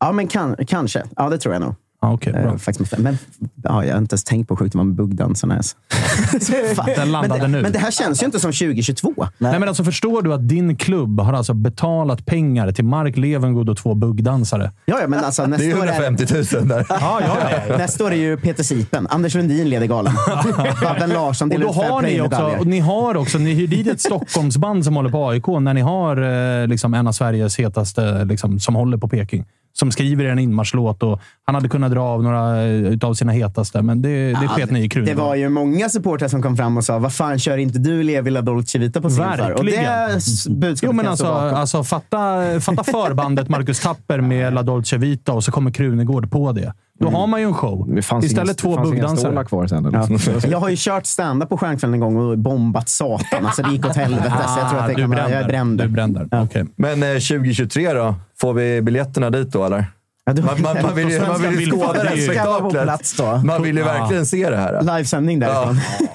Ja, 0.00 0.12
men 0.12 0.26
kan, 0.28 0.56
kanske. 0.66 1.02
Ja, 1.16 1.28
det 1.28 1.38
tror 1.38 1.54
jag 1.54 1.62
nog. 1.62 1.74
Ja, 2.04 2.12
okej, 2.12 2.32
bra. 2.32 2.42
Eh, 2.42 2.56
faktiskt. 2.56 2.98
Men 2.98 3.18
ja, 3.62 3.84
jag 3.84 3.92
har 3.92 3.98
inte 3.98 4.14
ens 4.14 4.24
tänkt 4.24 4.48
på 4.48 4.54
hur 4.54 4.58
sjukt 4.58 4.72
det 4.72 4.78
var 4.78 4.84
med 4.84 4.94
buggdansarna. 4.94 5.54
Fan. 6.76 6.88
Den 6.96 7.12
landade 7.12 7.42
men, 7.42 7.52
det, 7.52 7.56
nu. 7.56 7.62
men 7.62 7.72
det 7.72 7.78
här 7.78 7.90
känns 7.90 8.22
ju 8.22 8.26
inte 8.26 8.40
som 8.40 8.52
2022. 8.52 9.14
Nej. 9.38 9.58
men 9.58 9.68
alltså 9.68 9.84
förstår 9.84 10.22
du 10.22 10.34
att 10.34 10.48
din 10.48 10.76
klubb 10.76 11.20
har 11.20 11.32
alltså 11.32 11.54
betalat 11.54 12.26
pengar 12.26 12.72
till 12.72 12.84
Mark 12.84 13.16
Levengood 13.16 13.68
och 13.68 13.76
två 13.76 13.94
buggdansare? 13.94 14.72
Ja, 14.84 15.00
ja, 15.00 15.08
men 15.08 15.24
alltså, 15.24 15.42
Det 15.42 15.48
nästa 15.48 15.66
är 15.66 15.78
år 15.78 15.86
är, 15.86 16.02
150 16.02 16.56
000 16.56 16.68
där. 16.68 16.86
Ja, 16.88 17.20
ja, 17.20 17.50
ja. 17.68 17.76
nästa 17.76 18.04
år 18.04 18.10
är 18.10 18.16
ju 18.16 18.36
Peter 18.36 18.62
Sipen. 18.62 19.06
Anders 19.06 19.34
Lundin 19.34 19.68
leder 19.68 19.86
galan. 19.86 20.14
Babben 20.82 21.10
Larsson 21.10 21.48
Och 21.52 21.58
delar 21.58 21.72
då 21.74 21.82
ut 21.82 21.90
har 21.90 22.02
ni 22.02 22.20
också, 22.20 22.56
och 22.58 22.66
ni 22.66 22.80
har 22.80 23.16
också, 23.16 23.38
ni 23.38 23.54
hyr 23.54 23.66
dit 23.66 23.86
ett 23.86 24.00
Stockholmsband 24.00 24.84
som 24.84 24.96
håller 24.96 25.10
på 25.10 25.28
AIK, 25.28 25.46
när 25.46 25.74
ni 25.74 25.80
har 25.80 26.16
eh, 26.62 26.66
liksom 26.66 26.94
en 26.94 27.06
av 27.06 27.12
Sveriges 27.12 27.58
hetaste, 27.58 28.24
liksom, 28.24 28.60
som 28.60 28.74
håller 28.74 28.96
på 28.96 29.08
Peking. 29.08 29.44
Som 29.78 29.90
skriver 29.92 30.24
en 30.24 30.38
inmarschlåt 30.38 31.02
och 31.02 31.20
han 31.44 31.54
hade 31.54 31.68
kunnat 31.68 31.90
dra 31.92 32.00
av 32.02 32.22
några 32.22 32.62
eh, 32.66 32.98
av 33.02 33.14
sina 33.14 33.32
hetaste, 33.32 33.82
men 33.82 34.02
det, 34.02 34.28
det 34.28 34.48
sket 34.48 34.70
ni 34.70 34.78
i 34.78 34.82
Det 34.82 34.88
Krunegård. 34.88 35.16
var 35.24 35.34
ju 35.34 35.48
många 35.48 35.88
supportrar 35.88 36.28
som 36.28 36.42
kom 36.42 36.56
fram 36.56 36.76
och 36.76 36.84
sa 36.84 36.98
vad 36.98 37.12
fan 37.12 37.38
kör 37.38 37.56
inte 37.56 37.78
du 37.78 38.02
Levi 38.02 38.30
La 38.30 38.40
Dolce 38.40 38.78
Vita 38.78 39.00
på 39.00 39.08
scen 39.10 39.36
för? 39.36 39.52
Och 39.52 39.64
det 39.64 40.12
budskapet 40.50 40.82
Jo, 40.82 40.92
men 40.92 41.06
alltså, 41.06 41.26
alltså 41.26 41.84
fatta, 41.84 42.60
fatta 42.60 42.84
förbandet 42.84 43.48
Marcus 43.48 43.80
Tapper 43.80 44.20
med 44.20 44.54
La 44.54 44.62
Dolce 44.62 44.96
Vita 44.96 45.32
och 45.32 45.44
så 45.44 45.52
kommer 45.52 45.70
Krunegård 45.70 46.30
på 46.30 46.52
det. 46.52 46.74
Då 47.00 47.08
har 47.10 47.26
man 47.26 47.40
ju 47.40 47.46
en 47.46 47.54
show. 47.54 47.94
Det 47.94 48.02
fanns 48.02 48.24
Istället 48.24 48.64
inga, 48.64 48.76
två 48.76 48.82
buggdansare. 48.82 49.44
kvar 49.44 49.66
sen. 49.66 49.86
eller? 49.86 49.98
Ja. 50.32 50.48
Jag 50.48 50.58
har 50.60 50.68
ju 50.68 50.76
kört 50.78 51.06
stand-up 51.06 51.48
på 51.48 51.56
Stjärnkvällen 51.58 51.94
en 51.94 52.00
gång 52.00 52.16
och 52.16 52.38
bombat 52.38 52.88
satan. 52.88 53.46
Alltså 53.46 53.62
det 53.62 53.72
gick 53.72 53.86
åt 53.86 53.96
helvete. 53.96 54.32
så 54.54 54.60
jag 54.60 54.70
tror 54.70 54.80
att 54.80 54.86
det 54.86 54.92
Ah, 54.92 54.96
du 54.96 55.02
kan 55.02 55.10
vara, 55.10 55.30
jag 55.30 55.40
är 55.40 55.48
bränd. 55.48 55.78
Du 55.78 55.88
brände. 55.88 56.28
Okej. 56.30 56.64
Men 56.76 57.02
eh, 57.02 57.08
2023 57.08 57.92
då? 57.92 58.14
Får 58.40 58.52
vi 58.54 58.82
biljetterna 58.82 59.30
dit 59.30 59.52
då, 59.52 59.64
eller? 59.64 59.86
Ja, 60.26 60.32
du- 60.32 60.42
Man, 60.42 60.62
man, 60.62 60.76
man 60.82 60.94
vill 60.94 61.10
ju, 61.10 61.20
man 61.20 61.42
vill 61.42 61.60
ju 61.60 61.70
skåda 61.70 61.92
det 62.02 62.08
här 62.08 62.16
spektaklet. 62.16 62.82
plats 62.82 63.16
då. 63.16 63.36
Man 63.44 63.62
vill 63.62 63.76
ju 63.76 63.82
Ja. 63.82 63.86
verkligen 63.86 64.26
se 64.26 64.50
det 64.50 64.56
här. 64.56 64.82
Livesändning 64.82 65.38
därifrån. 65.40 65.80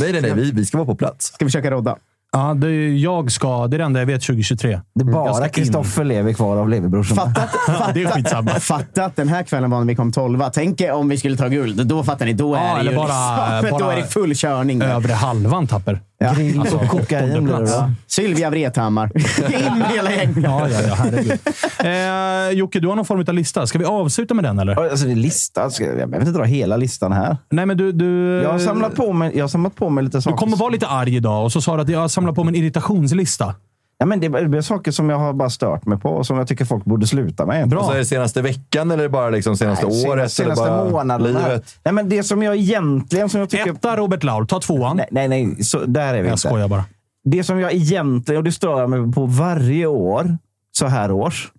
Nej, 0.00 0.12
nej, 0.12 0.20
nej. 0.22 0.32
Vi, 0.34 0.50
vi 0.50 0.64
ska 0.66 0.78
vara 0.78 0.86
på 0.86 0.94
plats. 0.94 1.26
Ska 1.26 1.44
vi 1.44 1.48
försöka 1.50 1.70
rodda? 1.70 1.96
Ja, 2.36 2.54
det 2.54 2.66
är, 2.68 2.88
jag 2.90 3.32
ska. 3.32 3.66
Det 3.66 3.76
är 3.76 3.78
det 3.78 3.84
enda 3.84 4.00
jag 4.00 4.06
vet 4.06 4.22
2023. 4.22 4.80
Det 4.94 5.02
är 5.02 5.04
bara. 5.12 5.48
Kristoffer 5.48 6.04
Levi 6.04 6.34
kvar 6.34 6.56
av 6.56 6.68
Levi-brorsorna. 6.68 7.20
Fatta, 7.22 7.42
att- 7.42 7.50
fatta, 7.78 7.92
Det 7.92 8.02
är 8.02 8.06
skitsamma. 8.10 8.50
fatta 8.50 9.04
att 9.04 9.16
den 9.16 9.28
här 9.28 9.42
kvällen 9.42 9.70
var 9.70 9.78
när 9.78 9.86
vi 9.86 9.96
kom 9.96 10.12
tolva. 10.12 10.50
Tänk 10.50 10.80
om 10.92 11.08
vi 11.08 11.16
skulle 11.18 11.36
ta 11.36 11.48
guld. 11.48 11.86
Då 11.86 12.04
fattar 12.04 12.26
ni. 12.26 12.32
Då 12.32 12.54
är, 12.54 12.58
Ja, 12.68 12.76
det, 12.82 12.90
ju 12.90 12.96
bara- 12.96 13.60
liksom, 13.60 13.78
då 13.78 13.84
bara- 13.84 13.92
är 13.92 13.96
det 13.96 14.06
full 14.06 14.34
körning. 14.34 14.82
Övre 14.82 15.12
halvan 15.12 15.66
tapper. 15.66 16.00
Ja. 16.18 16.32
Grill 16.32 16.60
Alltså, 16.60 16.76
och 16.76 16.88
kokain 16.88 17.06
blir 17.24 17.26
det 17.26 17.32
åttondeplats. 17.34 17.72
då. 17.78 17.90
Sylvia 18.06 18.50
Vrethammar. 18.50 19.10
In 19.46 19.82
hela 19.94 20.10
gänget. 20.12 20.44
Ja, 20.44 20.68
ja, 20.68 20.80
ja. 20.88 20.94
Herregud. 20.94 21.38
Eh, 21.84 22.58
Jocke, 22.58 22.80
du 22.80 22.88
har 22.88 22.96
någon 22.96 23.04
form 23.04 23.24
av 23.28 23.34
lista. 23.34 23.66
Ska 23.66 23.78
vi 23.78 23.84
avsluta 23.84 24.34
med 24.34 24.44
den, 24.44 24.58
eller? 24.58 24.90
Alltså, 24.90 25.06
lista. 25.06 25.60
Jag 25.80 25.94
behöver 25.96 26.18
inte 26.20 26.30
dra 26.38 26.44
hela 26.44 26.76
listan 26.76 27.12
här. 27.12 27.36
Nej, 27.50 27.66
men 27.66 27.76
du... 27.76 27.92
du 27.92 28.40
Jag 28.42 28.52
har 28.52 28.58
samlat 28.58 28.94
på 28.94 29.12
mig, 29.12 29.32
jag 29.36 29.44
har 29.44 29.48
samlat 29.48 29.74
på 29.76 29.90
mig 29.90 30.04
lite 30.04 30.18
Du 30.18 30.22
saker. 30.22 30.36
kommer 30.36 30.56
vara 30.56 30.70
lite 30.70 30.86
arg 30.86 31.16
idag 31.16 31.44
och 31.44 31.52
så 31.52 31.60
sa 31.60 31.76
du 31.76 31.82
att 31.82 31.88
jag 31.88 32.00
har 32.00 32.08
samlat 32.26 32.36
på 32.36 32.44
mig 32.44 32.52
en 32.52 32.62
irritationslista. 32.64 33.54
Ja, 33.98 34.06
men 34.06 34.20
det 34.20 34.26
är 34.26 34.48
det 34.48 34.58
är 34.58 34.62
saker 34.62 34.92
som 34.92 35.10
jag 35.10 35.18
har 35.18 35.32
bara 35.32 35.50
stört 35.50 35.86
mig 35.86 35.98
på 35.98 36.10
och 36.10 36.26
som 36.26 36.38
jag 36.38 36.48
tycker 36.48 36.64
folk 36.64 36.84
borde 36.84 37.06
sluta 37.06 37.46
med. 37.46 37.68
Bra. 37.68 37.78
Och 37.80 37.84
så 37.86 37.92
är 37.92 37.98
det 37.98 38.04
senaste 38.04 38.42
veckan 38.42 38.90
eller 38.90 39.08
bara 39.08 39.30
liksom 39.30 39.56
senaste 39.56 39.86
Nej, 39.86 40.08
året? 40.08 40.32
Senaste 40.32 40.64
eller 40.64 40.76
bara 40.76 40.90
månaderna. 40.90 41.48
Livet? 41.48 41.78
Nej, 41.84 41.94
men 41.94 42.08
det 42.08 42.22
som 42.22 42.42
jag 42.42 42.56
egentligen... 42.56 43.28
Som 43.28 43.40
jag 43.40 43.50
tycker... 43.50 43.72
Etta, 43.72 43.96
Robert 43.96 44.22
Laul. 44.22 44.46
Ta 44.46 44.60
tvåan. 44.60 44.96
Nej, 44.96 45.08
nej, 45.10 45.28
nej. 45.28 45.64
Så, 45.64 45.84
där 45.86 46.14
är 46.14 46.22
vi 46.22 46.28
jag 46.28 46.34
inte. 46.34 46.48
skojar 46.48 46.68
bara. 46.68 46.84
Det 47.24 47.44
som 47.44 47.60
jag 47.60 47.72
egentligen, 47.72 48.38
och 48.38 48.44
det 48.44 48.52
stör 48.52 48.80
jag 48.80 48.90
mig 48.90 49.12
på 49.12 49.26
varje 49.26 49.86
år, 49.86 50.38
så 50.72 50.86
här 50.86 51.10
års. 51.10 51.52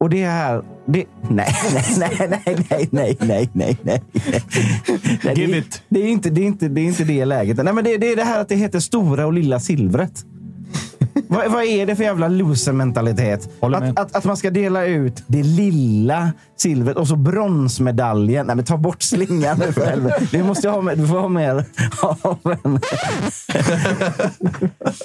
Och 0.00 0.10
det 0.10 0.22
är... 0.22 0.62
Det... 0.86 1.04
Nej, 1.30 1.54
nej, 1.98 2.28
nej, 2.28 2.66
nej, 2.68 2.88
nej, 2.90 3.18
nej, 3.20 3.48
nej, 3.52 3.78
nej. 3.82 4.02
Give 5.36 5.52
det, 5.52 5.58
it. 5.58 5.82
Det 5.88 6.00
är, 6.00 6.08
inte, 6.08 6.30
det, 6.30 6.40
är 6.40 6.46
inte, 6.46 6.68
det 6.68 6.80
är 6.80 6.84
inte 6.84 7.04
det 7.04 7.24
läget. 7.24 7.56
Nej, 7.56 7.74
men 7.74 7.84
det, 7.84 7.96
det 7.96 8.12
är 8.12 8.16
det 8.16 8.24
här 8.24 8.40
att 8.40 8.48
det 8.48 8.54
heter 8.54 8.80
stora 8.80 9.26
och 9.26 9.32
lilla 9.32 9.60
silvret. 9.60 10.24
vad, 11.28 11.52
vad, 11.52 11.64
är 11.64 11.86
det 11.86 11.96
för 11.96 12.04
jävla 12.04 12.28
loser-mentalitet? 12.28 13.48
Att, 13.60 13.98
att, 13.98 14.16
att, 14.16 14.24
man 14.24 14.36
ska 14.36 14.50
dela 14.50 14.84
ut 14.84 15.24
det 15.26 15.42
lilla 15.42 16.32
silvret 16.56 16.96
och 16.96 17.08
så 17.08 17.16
bronsmedaljen. 17.16 18.46
Nej, 18.46 18.56
men 18.56 18.64
ta 18.64 18.76
bort 18.76 19.02
slingan 19.02 19.58
nu 19.58 19.72
för 19.72 19.86
helvete. 19.86 20.26
Du 20.30 20.42
måste 20.42 20.68
ha 20.68 20.80
med, 20.80 20.98
du 20.98 21.06
får 21.06 21.18
ha 21.18 21.28
mer. 21.28 21.64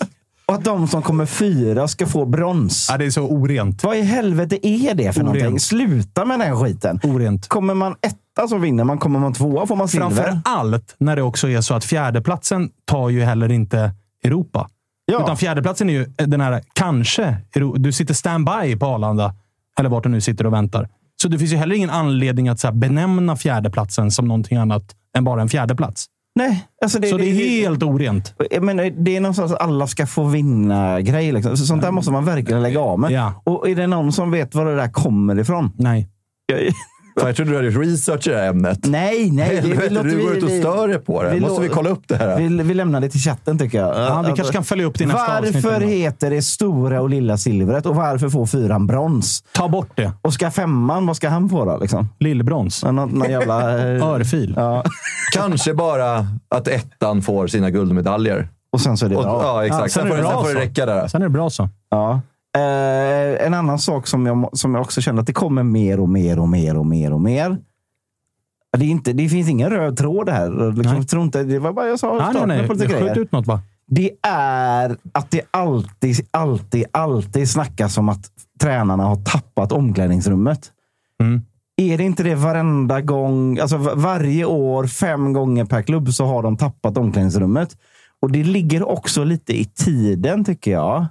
Och 0.45 0.55
att 0.55 0.63
de 0.63 0.87
som 0.87 1.01
kommer 1.01 1.25
fyra 1.25 1.87
ska 1.87 2.05
få 2.05 2.25
brons. 2.25 2.87
Ja, 2.91 2.97
det 2.97 3.05
är 3.05 3.09
så 3.09 3.21
orent. 3.21 3.83
Vad 3.83 3.97
i 3.97 4.01
helvete 4.01 4.67
är 4.67 4.93
det 4.93 5.13
för 5.13 5.21
Orent. 5.21 5.33
någonting? 5.35 5.59
Sluta 5.59 6.25
med 6.25 6.39
den 6.39 6.61
skiten. 6.61 6.99
Orent. 7.03 7.47
Kommer 7.47 7.73
man 7.73 7.95
etta 8.01 8.47
så 8.47 8.57
vinner 8.57 8.83
man. 8.83 8.97
Kommer 8.97 9.19
man 9.19 9.33
tvåa 9.33 9.67
får 9.67 9.75
man 9.75 9.87
silver. 9.87 10.09
Framför 10.09 10.41
allt 10.45 10.95
när 10.97 11.15
det 11.15 11.21
också 11.21 11.49
är 11.49 11.61
så 11.61 11.73
att 11.73 11.85
fjärdeplatsen 11.85 12.69
tar 12.85 13.09
ju 13.09 13.23
heller 13.23 13.51
inte 13.51 13.91
Europa. 14.23 14.69
Ja. 15.05 15.23
Utan 15.23 15.37
fjärdeplatsen 15.37 15.89
är 15.89 15.93
ju 15.93 16.05
den 16.05 16.41
här, 16.41 16.63
kanske, 16.73 17.37
du 17.75 17.91
sitter 17.91 18.13
standby 18.13 18.75
på 18.79 18.85
Arlanda. 18.85 19.33
Eller 19.79 19.89
vart 19.89 20.03
du 20.03 20.09
nu 20.09 20.21
sitter 20.21 20.45
och 20.45 20.53
väntar. 20.53 20.89
Så 21.21 21.27
det 21.27 21.39
finns 21.39 21.51
ju 21.51 21.57
heller 21.57 21.75
ingen 21.75 21.89
anledning 21.89 22.49
att 22.49 22.59
så 22.59 22.71
benämna 22.71 23.35
fjärdeplatsen 23.35 24.11
som 24.11 24.27
någonting 24.27 24.57
annat 24.57 24.83
än 25.17 25.23
bara 25.23 25.41
en 25.41 25.49
fjärdeplats. 25.49 26.05
Nej, 26.35 26.67
alltså 26.83 26.99
det, 26.99 27.07
så 27.07 27.17
det 27.17 27.25
är 27.25 27.33
helt 27.33 27.83
orent. 27.83 28.33
Menar, 28.61 28.83
det 29.03 29.15
är 29.15 29.21
någonstans 29.21 29.51
att 29.51 29.61
alla 29.61 29.87
ska 29.87 30.07
få 30.07 30.23
vinna-grej. 30.23 31.31
Liksom. 31.31 31.57
Så 31.57 31.65
Sånt 31.65 31.81
där 31.81 31.91
måste 31.91 32.11
man 32.11 32.25
verkligen 32.25 32.61
lägga 32.63 32.79
av 32.79 32.99
med. 32.99 33.11
Ja. 33.11 33.41
Och 33.43 33.69
är 33.69 33.75
det 33.75 33.87
någon 33.87 34.11
som 34.11 34.31
vet 34.31 34.55
var 34.55 34.65
det 34.65 34.75
där 34.75 34.89
kommer 34.91 35.39
ifrån? 35.39 35.71
Nej. 35.77 36.09
Jag- 36.45 36.59
Fan, 37.19 37.27
jag 37.27 37.35
trodde 37.35 37.51
du 37.51 37.55
hade 37.57 37.69
research 37.69 38.27
i 38.27 38.29
det 38.29 38.37
här 38.37 38.47
ämnet. 38.49 38.79
Nej, 38.85 39.31
nej. 39.31 39.49
det- 39.49 39.55
Helvete, 39.61 39.89
låter 39.93 40.09
du 40.09 40.21
går 40.23 40.35
ut 40.37 40.43
och 40.43 40.49
vi- 40.49 40.59
stör 40.59 40.87
dig 40.87 40.99
på 40.99 41.23
det. 41.23 41.29
vi 41.33 41.39
Måste 41.39 41.61
vi 41.61 41.69
kolla 41.69 41.89
upp 41.89 42.03
det 42.07 42.15
här? 42.15 42.37
Vi, 42.37 42.47
vi 42.63 42.73
lämnar 42.73 43.01
det 43.01 43.09
till 43.09 43.19
chatten 43.19 43.59
tycker 43.59 43.77
jag. 43.77 43.95
Ja, 43.95 44.21
vi 44.27 44.33
kanske 44.35 44.53
kan 44.53 44.63
följa 44.63 44.85
upp 44.85 44.97
det 44.97 45.03
i 45.03 45.07
nästa 45.07 45.37
avsnitt. 45.39 45.63
Varför 45.65 45.81
heter 45.81 46.29
det 46.29 46.41
stora 46.41 47.01
och 47.01 47.09
lilla 47.09 47.37
silvret 47.37 47.85
och 47.85 47.95
varför 47.95 48.29
får 48.29 48.45
fyran 48.45 48.87
brons? 48.87 49.43
Ta 49.51 49.67
bort 49.69 49.91
det. 49.95 50.11
Och 50.21 50.33
ska 50.33 50.51
femman, 50.51 51.05
vad 51.07 51.15
ska 51.15 51.29
han 51.29 51.49
få 51.49 51.65
då? 51.65 51.77
Liksom? 51.77 52.09
Lillbrons. 52.19 52.83
Någon, 52.83 52.95
någon 53.09 53.29
jävla... 53.31 53.79
eh, 53.95 54.07
Örfil. 54.07 54.53
Ja. 54.57 54.83
Kanske 55.33 55.73
bara 55.73 56.27
att 56.55 56.67
ettan 56.67 57.21
får 57.21 57.47
sina 57.47 57.69
guldmedaljer. 57.69 58.47
Och 58.71 58.81
sen 58.81 58.97
så 58.97 59.05
är 59.05 59.09
det 59.09 59.15
Och, 59.15 59.23
bra. 59.23 59.41
ja, 59.43 59.65
exakt. 59.65 59.81
Ja, 59.81 59.89
sen, 59.89 60.01
sen 60.01 60.05
är 60.05 60.09
får, 60.09 60.15
det 60.17 60.21
det- 60.21 60.27
sen 60.27 60.33
bra 60.33 60.41
får 60.43 60.47
det 60.49 60.53
så. 60.55 60.59
räcka 60.59 60.85
där. 60.85 61.07
Sen 61.07 61.21
är 61.21 61.25
det 61.25 61.29
bra 61.29 61.49
så. 61.49 61.69
Ja. 61.89 62.21
Eh, 62.57 63.45
en 63.45 63.53
annan 63.53 63.79
sak 63.79 64.07
som 64.07 64.25
jag, 64.25 64.49
som 64.57 64.75
jag 64.75 64.81
också 64.81 65.01
känner 65.01 65.21
att 65.21 65.27
det 65.27 65.33
kommer 65.33 65.63
mer 65.63 65.99
och 65.99 66.09
mer 66.09 66.39
och 66.39 66.49
mer 66.49 66.77
och 66.77 66.85
mer 66.85 67.13
och 67.13 67.21
mer. 67.21 67.57
Det, 68.77 68.85
är 68.85 68.89
inte, 68.89 69.13
det 69.13 69.29
finns 69.29 69.49
ingen 69.49 69.69
röd 69.69 69.97
tråd 69.97 70.29
här. 70.29 70.71
Liksom, 70.71 70.97
jag 70.97 71.07
tror 71.07 71.23
inte, 71.23 71.43
det 71.43 71.59
var 71.59 71.73
bara 71.73 71.87
jag 71.87 71.99
sa. 71.99 72.31
Nej, 72.33 72.45
nej, 72.47 72.67
nej. 72.67 72.77
lite 72.77 72.99
Skjut 72.99 73.17
ut 73.17 73.31
något 73.31 73.45
bara. 73.45 73.61
Det 73.87 74.11
är 74.27 74.97
att 75.11 75.31
det 75.31 75.41
alltid, 75.51 76.27
alltid, 76.31 76.85
alltid 76.91 77.49
snackas 77.49 77.97
om 77.97 78.09
att 78.09 78.31
tränarna 78.59 79.03
har 79.03 79.15
tappat 79.15 79.71
omklädningsrummet. 79.71 80.71
Mm. 81.21 81.41
Är 81.77 81.97
det 81.97 82.03
inte 82.03 82.23
det 82.23 82.35
varenda 82.35 83.01
gång? 83.01 83.59
Alltså 83.59 83.77
varje 83.77 84.45
år, 84.45 84.87
fem 84.87 85.33
gånger 85.33 85.65
per 85.65 85.81
klubb, 85.81 86.13
så 86.13 86.25
har 86.25 86.43
de 86.43 86.57
tappat 86.57 86.97
omklädningsrummet. 86.97 87.77
Och 88.19 88.31
det 88.31 88.43
ligger 88.43 88.89
också 88.89 89.23
lite 89.23 89.59
i 89.59 89.65
tiden, 89.65 90.45
tycker 90.45 90.71
jag. 90.71 91.05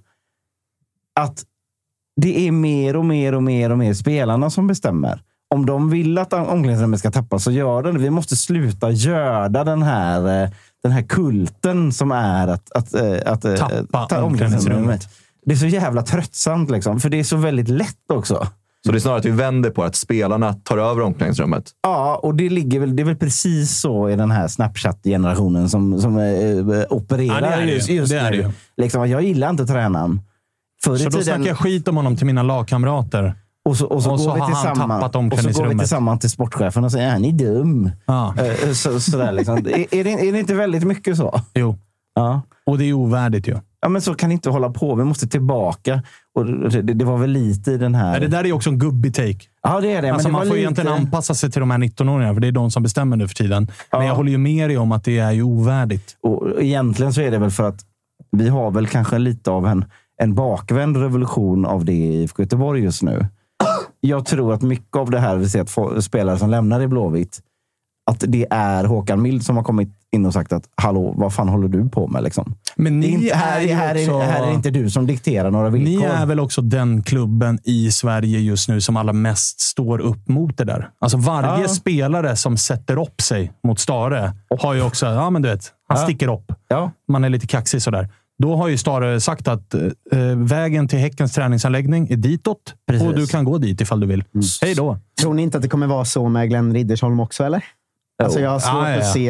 Att 1.20 1.44
det 2.20 2.48
är 2.48 2.52
mer 2.52 2.96
och 2.96 3.04
mer 3.04 3.34
och 3.34 3.42
mer 3.42 3.70
och 3.70 3.78
mer 3.78 3.94
spelarna 3.94 4.50
som 4.50 4.66
bestämmer. 4.66 5.22
Om 5.54 5.66
de 5.66 5.90
vill 5.90 6.18
att 6.18 6.32
omklädningsrummet 6.32 7.00
ska 7.00 7.10
tappas 7.10 7.44
så 7.44 7.50
gör 7.50 7.82
de 7.82 7.94
det. 7.94 8.00
Vi 8.00 8.10
måste 8.10 8.36
sluta 8.36 8.90
göda 8.90 9.64
den 9.64 9.82
här, 9.82 10.44
eh, 10.44 10.50
den 10.82 10.92
här 10.92 11.02
kulten 11.02 11.92
som 11.92 12.12
är 12.12 12.48
att, 12.48 12.72
att, 12.72 12.94
eh, 12.94 13.12
att, 13.26 13.44
att 13.44 13.58
Tappa 13.58 14.06
ta 14.06 14.22
omklädningsrummet. 14.22 15.08
Det 15.44 15.52
är 15.52 15.56
så 15.56 15.66
jävla 15.66 16.02
tröttsamt, 16.02 16.70
liksom, 16.70 17.00
för 17.00 17.08
det 17.08 17.18
är 17.18 17.24
så 17.24 17.36
väldigt 17.36 17.68
lätt 17.68 18.10
också. 18.12 18.46
Så 18.86 18.92
det 18.92 18.98
är 18.98 19.00
snarare 19.00 19.18
att 19.18 19.24
vi 19.24 19.30
vänder 19.30 19.70
på 19.70 19.84
att 19.84 19.96
spelarna 19.96 20.54
tar 20.54 20.78
över 20.78 21.00
omklädningsrummet. 21.00 21.70
Ja, 21.82 22.20
och 22.22 22.34
det, 22.34 22.48
ligger 22.48 22.80
väl, 22.80 22.96
det 22.96 23.02
är 23.02 23.04
väl 23.04 23.16
precis 23.16 23.80
så 23.80 24.10
i 24.10 24.16
den 24.16 24.30
här 24.30 24.48
Snapchat-generationen 24.48 25.68
som, 25.68 26.00
som 26.00 26.18
eh, 26.18 26.84
opererar 26.90 27.34
Ja, 27.34 27.40
det 27.40 27.46
är 27.46 27.60
det 27.60 27.66
ju. 27.66 27.74
just, 27.74 27.88
just 27.88 28.12
Det 28.12 28.18
är 28.18 28.30
nu. 28.30 28.52
Liksom, 28.76 29.10
jag 29.10 29.22
gillar 29.22 29.50
inte 29.50 29.66
tränaren. 29.66 30.20
Förr 30.84 30.94
i 30.94 30.98
Så 30.98 31.04
då 31.04 31.10
tiden- 31.10 31.24
snackar 31.24 31.46
jag 31.46 31.58
skit 31.58 31.88
om 31.88 31.96
honom 31.96 32.16
till 32.16 32.26
mina 32.26 32.42
lagkamrater. 32.42 33.34
Och 33.64 33.76
så, 33.76 33.86
och 33.86 34.02
så, 34.02 34.10
Och 34.12 34.20
så 34.20 34.26
går, 34.28 34.34
vi 34.34 34.40
har 34.40 34.48
han 34.48 34.56
tillsammans, 34.56 35.04
och 35.48 35.52
så 35.54 35.62
går 35.62 35.68
vi 35.68 35.78
tillsammans 35.78 36.20
till 36.20 36.30
sportchefen 36.30 36.84
och 36.84 36.92
säger 36.92 37.10
han 37.10 37.24
är 37.24 37.32
dum. 37.32 37.90
Ja. 38.06 38.34
Eh, 38.38 38.72
Så, 38.72 39.00
sådär, 39.00 39.32
liksom. 39.32 39.56
är, 39.66 39.94
är, 39.94 40.04
det, 40.04 40.10
är 40.28 40.32
det 40.32 40.38
inte 40.38 40.54
väldigt 40.54 40.84
mycket 40.84 41.16
så? 41.16 41.40
Jo. 41.54 41.78
Ja. 42.14 42.42
Och 42.66 42.78
det 42.78 42.84
är 42.84 42.92
ovärdigt 42.92 43.48
ju. 43.48 43.56
Ja, 43.80 43.88
men 43.88 44.02
så 44.02 44.14
kan 44.14 44.28
det 44.30 44.32
inte 44.32 44.50
hålla 44.50 44.70
på. 44.70 44.94
Vi 44.94 45.04
måste 45.04 45.26
tillbaka. 45.28 46.02
Och 46.34 46.46
det, 46.70 46.82
det 46.82 47.04
var 47.04 47.18
väl 47.18 47.30
lite 47.30 47.72
i 47.72 47.76
den 47.78 47.94
här... 47.94 48.14
Ja, 48.14 48.20
det 48.20 48.28
där 48.28 48.46
är 48.46 48.52
också 48.52 48.70
en 48.70 48.78
gubbig 48.78 49.14
take. 49.14 49.38
Ja, 49.62 49.80
det 49.80 49.92
är 49.92 50.02
det. 50.02 50.10
Alltså 50.12 50.28
det 50.28 50.32
man 50.32 50.40
får 50.40 50.46
lite... 50.46 50.58
egentligen 50.58 50.92
anpassa 50.92 51.34
sig 51.34 51.50
till 51.50 51.60
de 51.60 51.70
här 51.70 51.78
19-åringarna, 51.78 52.34
för 52.34 52.40
det 52.40 52.46
är 52.48 52.52
de 52.52 52.70
som 52.70 52.82
bestämmer 52.82 53.16
nu 53.16 53.28
för 53.28 53.34
tiden. 53.34 53.70
Men 53.92 54.06
jag 54.06 54.14
håller 54.14 54.30
ju 54.32 54.38
med 54.38 54.70
dig 54.70 54.78
om 54.78 54.92
att 54.92 55.04
det 55.04 55.18
är 55.18 55.32
ju 55.32 55.42
ovärdigt. 55.42 56.16
Och 56.22 56.62
egentligen 56.62 57.12
så 57.12 57.20
är 57.20 57.30
det 57.30 57.38
väl 57.38 57.50
för 57.50 57.68
att 57.68 57.80
vi 58.30 58.48
har 58.48 58.70
väl 58.70 58.86
kanske 58.86 59.18
lite 59.18 59.50
av 59.50 59.66
en, 59.66 59.84
en 60.22 60.34
bakvänd 60.34 60.96
revolution 60.96 61.66
av 61.66 61.84
det 61.84 61.92
i 61.92 62.22
IFK 62.22 62.42
Göteborg 62.42 62.82
just 62.82 63.02
nu. 63.02 63.26
Jag 64.00 64.26
tror 64.26 64.52
att 64.54 64.62
mycket 64.62 64.96
av 64.96 65.10
det 65.10 65.20
här 65.20 65.36
vi 65.36 65.48
ser 65.48 65.60
att 65.96 66.04
spelare 66.04 66.38
som 66.38 66.50
lämnar 66.50 66.80
i 66.80 66.88
Blåvitt, 66.88 67.40
att 68.10 68.24
det 68.28 68.46
är 68.50 68.84
Håkan 68.84 69.22
Mild 69.22 69.44
som 69.44 69.56
har 69.56 69.64
kommit 69.64 69.88
in 70.12 70.26
och 70.26 70.32
sagt 70.32 70.52
att 70.52 70.64
hallå, 70.76 71.14
vad 71.16 71.32
fan 71.34 71.48
håller 71.48 71.68
du 71.68 71.88
på 71.88 72.06
med? 72.06 72.22
Liksom. 72.22 72.54
Men 72.76 73.00
ni 73.00 73.06
inte, 73.06 73.34
här, 73.34 73.60
är 73.60 73.74
här, 73.74 73.94
också... 73.94 74.18
är, 74.18 74.24
här 74.24 74.46
är 74.46 74.52
inte 74.54 74.70
du 74.70 74.90
som 74.90 75.06
dikterar 75.06 75.50
några 75.50 75.68
Ni 75.70 75.78
villkor. 75.84 76.08
är 76.08 76.26
väl 76.26 76.40
också 76.40 76.62
den 76.62 77.02
klubben 77.02 77.58
i 77.64 77.90
Sverige 77.90 78.38
just 78.38 78.68
nu 78.68 78.80
som 78.80 78.96
allra 78.96 79.12
mest 79.12 79.60
står 79.60 79.98
upp 80.00 80.28
mot 80.28 80.56
det 80.58 80.64
där. 80.64 80.90
Alltså 81.00 81.16
varje 81.18 81.62
Ja. 81.62 81.68
spelare 81.68 82.36
som 82.36 82.56
sätter 82.56 82.98
upp 83.02 83.20
sig 83.20 83.52
mot 83.66 83.78
Stare 83.78 84.32
har 84.60 84.74
ju 84.74 84.82
också, 84.82 85.06
ja 85.06 85.30
men 85.30 85.42
du 85.42 85.48
vet, 85.48 85.72
han 85.88 85.98
Ja. 85.98 86.04
sticker 86.04 86.28
upp. 86.34 86.52
Ja. 86.68 86.90
Man 87.08 87.24
är 87.24 87.28
lite 87.28 87.46
kaxig 87.46 87.82
sådär. 87.82 88.08
Då 88.38 88.56
har 88.56 88.68
ju 88.68 88.78
Stare 88.78 89.20
sagt 89.20 89.48
att 89.48 89.74
eh, 89.74 89.80
vägen 90.36 90.88
till 90.88 90.98
Häckens 90.98 91.32
träningsanläggning 91.32 92.08
är 92.10 92.16
ditåt 92.16 92.74
Precis. 92.86 93.06
och 93.08 93.14
du 93.14 93.26
kan 93.26 93.44
gå 93.44 93.58
dit 93.58 93.80
ifall 93.80 94.00
du 94.00 94.06
vill. 94.06 94.24
Hej 94.62 94.74
då! 94.74 94.98
Tror 95.20 95.34
ni 95.34 95.42
inte 95.42 95.56
att 95.58 95.62
det 95.62 95.68
kommer 95.68 95.86
vara 95.86 96.04
så 96.04 96.28
med 96.28 96.48
Glenn 96.48 96.74
Riddersholm 96.74 97.20
också, 97.20 97.44
eller? 97.44 97.64
Alltså, 98.22 98.40
jag 98.40 98.50
har 98.50 98.58
svårt 98.60 98.74
Ah, 98.74 98.88
ja, 98.90 98.96
ja. 98.96 99.00
att 99.00 99.12
se... 99.12 99.28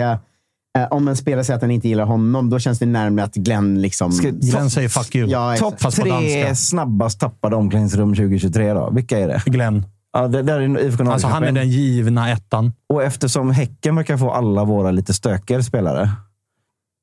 Eh, 0.79 0.87
om 0.91 1.09
en 1.09 1.17
spelare 1.17 1.45
säger 1.45 1.57
att 1.57 1.63
han 1.63 1.71
inte 1.71 1.89
gillar 1.89 2.05
honom, 2.05 2.51
då 2.51 2.59
känns 2.59 2.79
det 2.79 2.87
närmare 2.87 3.25
att 3.25 3.35
Glenn 3.35 3.83
liksom... 3.83 4.13
Ska- 4.13 4.31
Glenn 4.31 4.71
säger 4.71 4.89
fuck 4.89 5.15
you. 5.15 5.29
Ja, 5.31 5.57
Topp 5.59 5.79
tre 5.79 6.55
snabbast 6.55 7.21
tappade 7.21 7.57
omklädningsrum 7.57 8.15
2023 8.15 8.73
då? 8.73 8.91
Vilka 8.93 9.19
är 9.19 9.29
det? 9.29 9.43
Glenn. 9.47 9.87
Ja, 10.13 10.29
det 10.29 10.43
där 10.43 10.61
är 10.61 10.79
IFK 10.79 11.05
Alltså 11.05 11.27
han 11.27 11.45
är 11.45 11.53
den 11.53 11.71
givna 11.71 12.31
ettan. 12.31 12.73
Och 12.89 13.03
eftersom 13.03 13.51
Häcken 13.51 13.97
verkar 13.97 14.17
få 14.17 14.31
alla 14.31 14.65
våra 14.65 14.91
lite 14.91 15.15
stökigare 15.15 15.63
spelare. 15.63 16.11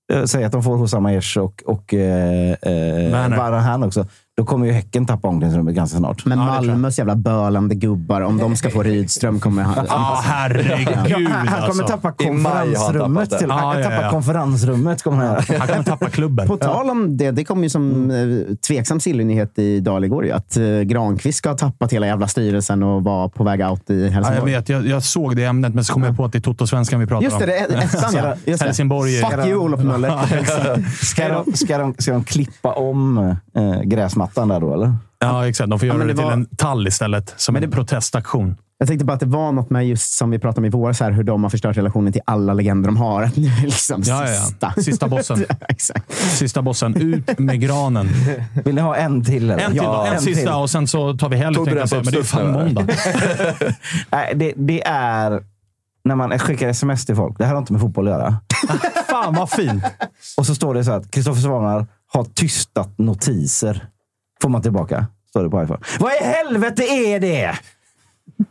Eh, 0.09 0.23
Säg 0.23 0.43
att 0.43 0.51
de 0.51 0.63
får 0.63 0.77
Hussam 0.77 1.05
Aiesh 1.05 1.37
och, 1.37 1.63
och 1.65 1.93
eh, 1.93 2.51
eh, 2.51 3.11
Werner. 3.11 3.37
Varahan 3.37 3.83
också. 3.83 4.05
Då 4.39 4.45
kommer 4.45 4.65
ju 4.65 4.71
Häcken 4.71 5.05
tappa 5.05 5.27
omklädningsrummet 5.27 5.75
ganska 5.75 5.97
snart. 5.97 6.25
Men 6.25 6.39
Ja. 6.39 6.45
Malmös 6.45 6.97
jävla 6.97 7.15
bölande 7.15 7.75
gubbar, 7.75 8.21
om 8.21 8.37
de 8.37 8.55
ska 8.55 8.69
få 8.69 8.83
Rydström 8.83 9.39
kommer 9.39 9.63
han... 9.63 9.85
Ja, 9.89 10.21
herregud 10.23 10.87
han, 11.27 11.47
han 11.47 11.47
kommer 11.47 11.65
alltså. 11.67 11.83
tappa 11.87 12.07
han 12.07 12.27
konferensrummet. 12.27 13.29
tappat 13.29 13.29
det. 13.29 13.37
Till, 13.39 13.51
han 13.51 13.63
Ja, 13.67 13.73
kan 13.73 13.81
ja, 13.83 13.89
tappa 13.89 14.03
ja. 14.03 14.09
konferensrummet. 14.09 15.03
Kommer 15.03 15.25
han. 15.25 15.35
Han 15.59 15.67
kommer 15.67 15.83
tappa 15.83 16.09
klubben. 16.09 16.47
På 16.47 16.57
tal 16.57 16.89
om 16.89 17.17
det, 17.17 17.31
det 17.31 17.43
kom 17.43 17.63
ju 17.63 17.69
som 17.69 18.11
eh, 18.11 18.55
tveksam 18.67 18.99
sillynyhet 18.99 19.59
i 19.59 19.79
Dal 19.79 20.03
igår 20.03 20.25
ju, 20.25 20.31
att 20.31 20.57
eh, 20.57 20.63
Granqvist 20.65 21.37
ska 21.37 21.49
ha 21.49 21.57
tappat 21.57 21.93
hela 21.93 22.07
jävla 22.07 22.27
styrelsen 22.27 22.83
och 22.83 23.03
vara 23.03 23.29
på 23.29 23.43
väg 23.43 23.61
out 23.61 23.89
i 23.89 23.93
Ja, 23.99 24.05
jag 24.05 24.11
Helsingborg. 24.11 24.51
vet, 24.53 24.69
jag, 24.69 24.87
jag 24.87 25.03
såg 25.03 25.35
det 25.35 25.45
ämnet, 25.45 25.73
men 25.73 25.83
så 25.83 25.93
kom 25.93 26.03
jag 26.03 26.17
på 26.17 26.25
att 26.25 26.31
det 26.31 26.37
är 26.37 26.41
Toto-svenskan 26.41 26.99
vi 26.99 27.07
pratar 27.07 27.23
Just 27.23 27.35
om. 27.35 27.39
det, 27.39 27.45
det 27.45 27.75
är 27.75 27.83
ettan 27.83 28.13
ja. 28.15 28.33
Just 28.45 28.59
det. 28.59 28.65
Helsingborg 28.65 29.17
är- 29.19 29.23
Fuck 29.29 29.45
you 29.47 29.55
Olof 29.59 29.83
Möller. 29.83 30.11
Ska 31.05 31.27
de, 31.29 31.51
ska, 31.55 31.77
de, 31.77 31.93
ska 31.97 32.11
de 32.13 32.23
klippa 32.23 32.73
om 32.73 33.35
eh, 33.59 33.81
gräsmattan 33.81 34.47
där 34.47 34.59
då, 34.59 34.73
eller? 34.73 34.93
Ja, 35.19 35.47
exakt. 35.47 35.69
De 35.69 35.79
får 35.79 35.87
göra 35.87 35.97
men 35.97 36.07
det, 36.07 36.13
det 36.13 36.17
till 36.17 36.25
var- 36.25 36.33
en 36.33 36.45
tall 36.45 36.87
istället, 36.87 37.33
som 37.37 37.55
en 37.55 37.71
protestaktion. 37.71 38.57
Jag 38.77 38.87
tänkte 38.87 39.05
bara 39.05 39.13
att 39.13 39.19
det 39.19 39.25
var 39.25 39.51
något 39.51 39.69
med 39.69 39.87
just 39.87 40.13
som 40.13 40.31
vi 40.31 40.39
pratade 40.39 40.59
om 40.61 40.65
i 40.65 40.69
våras, 40.69 40.99
här, 40.99 41.11
hur 41.11 41.23
de 41.23 41.43
har 41.43 41.49
förstört 41.49 41.77
relationen 41.77 42.13
till 42.13 42.21
alla 42.25 42.53
legender 42.53 42.87
de 42.89 42.97
har. 42.97 43.23
Att 43.23 43.35
nu 43.35 43.47
är 43.47 43.61
det 43.61 43.65
liksom 43.67 44.01
Ja, 44.05 44.21
ja, 44.29 44.35
sista. 44.37 44.73
ja. 44.75 44.81
Sista 44.83 45.07
bossen. 45.07 45.45
Exakt. 45.69 46.11
Sista 46.13 46.61
bossen. 46.61 46.95
Ut 46.95 47.39
med 47.39 47.59
granen. 47.61 48.07
Vill 48.65 48.75
ni 48.75 48.81
ha 48.81 48.95
en 48.95 49.25
till? 49.25 49.43
Eller? 49.51 49.63
En 49.63 49.71
till 49.71 49.81
då. 49.83 50.07
En, 50.13 50.21
sista 50.21 50.57
och 50.57 50.69
sen 50.69 50.87
så 50.87 51.17
tar 51.17 51.29
vi 51.29 51.35
helg. 51.35 51.55
Tog 51.55 51.67
du 51.67 51.71
tänkte 51.75 51.95
jag 51.95 52.03
den 52.05 52.25
säga, 52.25 52.43
på 52.45 52.45
Men 52.45 52.53
det 52.53 52.79
är 52.79 52.93
fan 53.03 53.71
måndag. 53.71 53.75
Nej, 54.11 54.33
det, 54.35 54.53
det 54.55 54.87
är 54.87 55.43
när 56.03 56.15
man 56.15 56.39
skickar 56.39 56.67
sms 56.69 57.05
till 57.05 57.15
folk. 57.15 57.37
Det 57.37 57.45
här 57.45 57.51
har 57.53 57.59
inte 57.59 57.73
med 57.73 57.81
fotboll 57.81 58.07
att 58.07 58.13
göra. 58.13 58.37
Fan 59.09 59.35
vad 59.35 59.49
fint. 59.49 59.83
Och 60.37 60.45
så 60.45 60.55
står 60.55 60.73
det 60.73 60.83
så 60.83 60.91
att 60.91 61.11
Kristoffer 61.11 61.41
Svanar 61.41 61.87
har 62.13 62.23
tystat 62.23 62.97
notiser. 62.97 63.87
Får 64.41 64.49
man 64.49 64.61
tillbaka. 64.61 65.07
Står 65.29 65.43
det 65.43 65.49
på 65.49 65.63
iPhone. 65.63 65.79
Vad 65.99 66.13
i 66.13 66.23
helvete 66.23 66.83
är 66.83 67.19
det? 67.19 67.59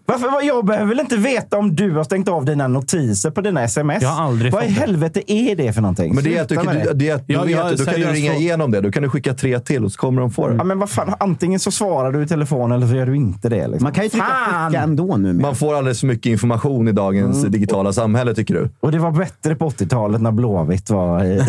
Varför, 0.06 0.30
vad- 0.30 0.44
jag 0.44 0.64
behöver 0.66 0.86
väl 0.86 1.00
inte 1.00 1.16
veta 1.16 1.58
om 1.58 1.76
du 1.76 1.90
har 1.90 2.04
stängt 2.04 2.28
av 2.28 2.44
dina 2.44 2.68
notiser 2.68 3.30
på 3.30 3.40
dina 3.40 3.62
sms? 3.62 4.02
Jag 4.02 4.08
har 4.08 4.24
aldrig 4.24 4.52
Vad 4.52 4.64
i 4.64 4.68
helvete 4.68 5.32
är 5.32 5.56
det 5.56 5.72
för 5.72 5.80
någonting? 5.82 6.14
Men 6.14 6.24
det 6.24 6.36
är 6.36 6.42
att 6.42 6.48
du, 6.48 6.54
kan, 6.56 6.66
det 6.94 7.08
är 7.08 7.14
att 7.14 7.26
du 7.26 7.34
Ja, 7.34 7.42
vet, 7.42 7.50
jag- 7.50 7.76
då 7.78 7.84
kan 7.84 7.94
du 7.94 8.06
ringa 8.06 8.32
så- 8.32 8.38
igenom 8.38 8.70
det. 8.70 8.80
Då 8.80 8.90
kan 8.92 9.02
du 9.02 9.10
skicka 9.10 9.34
tre 9.34 9.60
till 9.60 9.84
och 9.84 9.92
så 9.92 9.98
kommer 9.98 10.20
de 10.20 10.30
få 10.30 10.48
det. 10.48 10.54
Ja, 10.56 10.64
men 10.64 10.78
vad 10.78 10.90
fan, 10.90 11.14
antingen 11.20 11.60
så 11.60 11.70
svarar 11.70 12.12
du 12.12 12.22
i 12.22 12.26
telefon 12.26 12.72
eller 12.72 12.86
så 12.86 12.94
gör 12.94 13.06
du 13.06 13.16
inte 13.16 13.48
det. 13.48 13.66
Liksom. 13.68 13.82
Man 13.84 13.92
kan 13.92 14.04
ju 14.04 14.10
trycka 14.10 14.26
Fan! 14.26 14.70
skicka 14.70 14.82
ändå 14.82 15.16
nu. 15.16 15.32
Man 15.32 15.56
får 15.56 15.74
alldeles 15.74 16.00
för 16.00 16.06
mycket 16.06 16.26
information 16.30 16.88
i 16.88 16.92
dagens 16.92 17.42
digitala 17.44 17.92
samhälle, 17.92 18.34
tycker 18.34 18.54
du? 18.54 18.68
Och 18.80 18.92
det 18.92 18.98
var 18.98 19.10
bättre 19.10 19.54
på 19.56 19.66
80-talet 19.70 20.20
när 20.20 20.30
Blåvitt 20.32 20.90
var 20.90 21.24
i... 21.24 21.42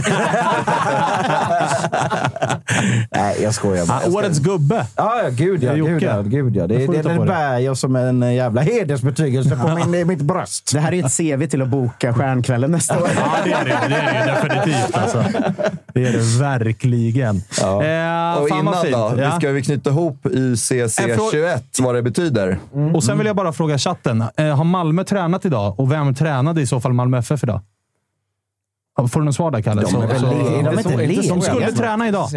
Nej, 3.15 3.37
jag 3.43 3.53
skojar 3.53 3.85
bara. 3.85 3.97
Ah, 3.97 4.01
Jag 4.05 4.13
årets 4.15 4.39
gubbe. 4.39 4.85
Ja, 4.95 5.21
ja, 5.23 5.29
gud 5.29 5.63
ja. 5.63 5.73
Det 5.73 5.79
är 5.79 5.83
Gud 5.85 6.03
ja, 6.03 6.21
gud 6.21 6.55
ja. 6.55 6.67
Det, 6.67 6.77
Det 6.77 6.85
får 6.85 6.93
det, 6.93 7.01
du 7.01 7.09
det, 7.19 7.25
bär 7.25 7.57
jag 7.59 7.77
som 7.77 7.95
en 7.95 8.23
eh, 8.29 8.35
jävla 8.35 8.61
hedersbetygelse 8.61 9.55
på 9.55 9.85
min, 9.87 10.07
mitt 10.07 10.21
bröst. 10.21 10.71
Det 10.73 10.79
här 10.79 10.93
är 10.93 11.05
ett 11.05 11.17
CV 11.17 11.47
till 11.49 11.61
att 11.61 11.67
boka 11.67 12.13
Stjärnkvällen 12.13 12.71
nästa 12.71 12.99
år. 13.03 13.09
Ja, 13.15 13.31
det 13.43 13.51
är 13.51 13.65
det. 13.65 13.79
Det 13.89 13.95
är 13.95 14.25
det 14.25 14.31
definitivt. 14.31 14.95
Alltså. 14.97 15.23
Det 15.93 16.05
är 16.05 16.11
det 16.11 16.39
verkligen. 16.39 17.41
Ja. 17.61 17.83
Eh, 17.83 18.41
och 18.41 18.49
innan 18.49 18.65
då? 18.65 18.89
Ja. 18.91 19.09
Vi 19.15 19.31
ska 19.39 19.51
vi 19.51 19.61
knyta 19.61 19.89
ihop 19.89 20.25
UCC21, 20.25 21.59
vad 21.79 21.95
det 21.95 22.01
betyder. 22.01 22.57
Och 22.93 23.03
sen 23.03 23.17
vill 23.17 23.27
jag 23.27 23.35
bara 23.35 23.53
fråga 23.53 23.77
chatten. 23.77 24.23
Eh, 24.37 24.55
har 24.57 24.63
Malmö 24.63 25.03
tränat 25.03 25.45
idag? 25.45 25.79
Och 25.79 25.91
vem 25.91 26.15
tränade 26.15 26.61
i 26.61 26.67
så 26.67 26.79
fall 26.81 26.93
Malmö 26.93 27.17
FF 27.17 27.43
idag? 27.43 27.61
Får 29.11 29.19
du 29.19 29.25
något 29.25 29.35
svar 29.35 29.51
där, 29.51 29.61
Kalle? 29.61 29.85
Så- 29.87 30.01
är 30.01 30.07
väl- 30.07 30.19
så- 30.19 30.27
är 30.27 30.63
de 30.63 30.77
inte 30.79 30.97
lediga? 30.97 31.33
de 31.33 31.41
skulle 31.41 31.71
träna 31.71 32.07
idag. 32.07 32.29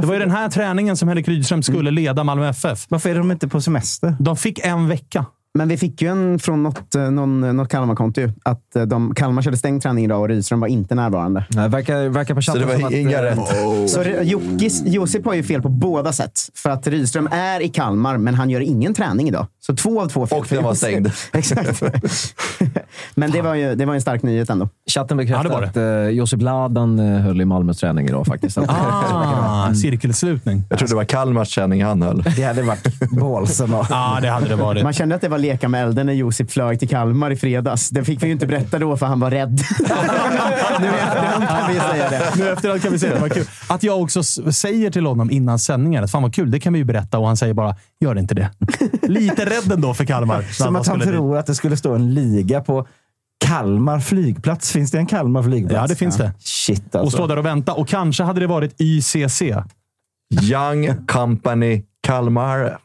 Det 0.00 0.06
var 0.06 0.14
ju 0.14 0.20
den 0.20 0.30
här 0.30 0.48
träningen 0.48 0.96
som 0.96 1.08
Henrik 1.08 1.28
Rydström 1.28 1.62
skulle 1.62 1.90
leda 1.90 2.24
Malmö 2.24 2.48
FF. 2.48 2.86
Varför 2.88 3.10
är 3.10 3.14
de 3.14 3.30
inte 3.30 3.48
på 3.48 3.60
semester? 3.60 4.16
De 4.20 4.36
fick 4.36 4.58
en 4.58 4.88
vecka. 4.88 5.26
Men 5.58 5.68
vi 5.68 5.76
fick 5.76 6.02
ju 6.02 6.08
en 6.08 6.38
från 6.38 6.62
något, 6.62 6.94
eh, 6.94 7.10
någon, 7.10 7.56
något 7.56 7.68
Kalmar-konto 7.68 8.20
att 8.42 8.76
eh, 8.76 8.82
de, 8.82 9.14
Kalmar 9.14 9.42
körde 9.42 9.56
stängd 9.56 9.82
träning 9.82 10.04
idag 10.04 10.20
och 10.20 10.28
Rydström 10.28 10.60
var 10.60 10.68
inte 10.68 10.94
närvarande. 10.94 11.44
Nej, 11.50 11.68
verkar, 11.68 12.08
verkar 12.08 12.34
på 12.34 12.42
Så 12.42 12.52
chatten 12.52 12.68
det 12.68 12.72
som 12.74 12.82
var 12.82 12.88
att, 12.88 12.94
inga 12.94 13.18
eh, 13.18 13.22
rätt. 13.22 13.38
Så 13.90 14.02
Re- 14.02 14.22
Jokis, 14.22 14.82
Josip 14.86 15.24
har 15.24 15.34
ju 15.34 15.42
fel 15.42 15.62
på 15.62 15.68
båda 15.68 16.12
sätt. 16.12 16.32
För 16.54 16.70
att 16.70 16.86
Rydström 16.86 17.28
är 17.32 17.60
i 17.60 17.68
Kalmar, 17.68 18.16
men 18.18 18.34
han 18.34 18.50
gör 18.50 18.60
ingen 18.60 18.94
träning 18.94 19.28
idag. 19.28 19.46
Så 19.66 19.76
två 19.76 20.00
av 20.02 20.06
två 20.08 20.26
fel. 20.26 20.38
Och 20.38 20.46
den 20.48 20.62
var 20.64 20.74
stängd. 20.74 21.10
Exakt. 21.32 21.82
men 23.14 23.30
det 23.30 23.42
var 23.42 23.54
ju 23.54 23.74
det 23.74 23.84
var 23.86 23.94
en 23.94 24.00
stark 24.00 24.22
nyhet 24.22 24.50
ändå. 24.50 24.68
Chatten 24.90 25.16
bekräftar 25.16 25.44
Ja, 25.44 25.60
det 25.60 25.80
var 25.80 25.94
att 26.02 26.06
uh, 26.06 26.10
Josip 26.10 26.42
Ladan 26.42 26.98
eh, 26.98 27.20
höll 27.20 27.40
i 27.40 27.44
Malmös 27.44 27.78
träning 27.78 28.06
idag 28.08 28.26
faktiskt. 28.26 28.58
Att- 28.58 28.64
Ah, 28.68 29.74
cirkelslutning. 29.74 30.62
Jag 30.70 30.78
trodde 30.78 30.92
det 30.92 30.96
var 30.96 31.04
Kalmars 31.04 31.54
träning 31.54 31.84
han 31.84 32.02
höll. 32.02 32.22
Det 32.36 32.42
hade 32.42 32.62
varit 32.62 33.10
bålsen. 33.10 33.70
Ja, 33.90 34.18
det 34.22 34.28
hade 34.28 34.48
det 34.48 34.56
varit. 34.56 34.82
Man 34.82 34.92
kände 34.92 35.14
att 35.14 35.20
det 35.20 35.28
var 35.28 35.38
leka 35.44 35.68
med 35.68 35.82
elden 35.82 36.06
när 36.06 36.12
Josip 36.12 36.50
flög 36.50 36.78
till 36.78 36.88
Kalmar 36.88 37.30
i 37.30 37.36
fredags. 37.36 37.90
Det 37.90 38.04
fick 38.04 38.22
vi 38.22 38.26
ju 38.26 38.32
inte 38.32 38.46
berätta 38.46 38.78
då 38.78 38.96
för 38.96 39.06
han 39.06 39.20
var 39.20 39.30
rädd. 39.30 39.50
nu 40.80 40.86
i 40.86 40.90
efterhand 40.90 41.48
kan 41.48 41.68
vi 41.68 41.80
säga 41.80 42.10
det. 42.10 42.32
Nu 42.36 42.48
efterhand 42.48 42.82
kan 42.82 42.92
vi 42.92 42.98
säga 42.98 43.14
det. 43.14 43.20
Vad 43.20 43.32
kul. 43.32 43.46
Att 43.68 43.82
jag 43.82 44.02
också 44.02 44.22
säger 44.52 44.90
till 44.90 45.06
honom 45.06 45.30
innan 45.30 45.58
sändningen 45.58 46.04
att 46.04 46.10
fan 46.10 46.22
vad 46.22 46.34
kul, 46.34 46.50
det 46.50 46.60
kan 46.60 46.72
vi 46.72 46.78
ju 46.78 46.84
berätta. 46.84 47.18
Och 47.18 47.26
han 47.26 47.36
säger 47.36 47.54
bara, 47.54 47.76
gör 48.00 48.18
inte 48.18 48.34
det. 48.34 48.50
Lite 49.02 49.44
rädd 49.44 49.72
ändå 49.72 49.94
för 49.94 50.04
Kalmar. 50.04 50.42
Som 50.42 50.76
att 50.76 50.86
han 50.86 51.00
tror 51.00 51.38
att 51.38 51.46
det 51.46 51.54
skulle 51.54 51.76
stå 51.76 51.94
en 51.94 52.14
liga 52.14 52.60
på 52.60 52.86
Kalmar 53.46 54.00
flygplats. 54.00 54.72
Finns 54.72 54.90
det 54.90 54.98
en 54.98 55.06
Kalmar 55.06 55.42
flygplats? 55.42 55.74
Ja, 55.74 55.86
det 55.86 55.96
finns 55.96 56.16
det. 56.16 56.32
Shit 56.38 56.82
alltså. 56.82 56.98
Och 56.98 57.12
stå 57.12 57.26
där 57.26 57.36
och 57.36 57.46
vänta. 57.46 57.72
Och 57.72 57.88
kanske 57.88 58.22
hade 58.22 58.40
det 58.40 58.46
varit 58.46 58.80
YCC. 58.80 59.42
Young 60.42 61.06
Company 61.06 61.82
Kalmar. 62.02 62.78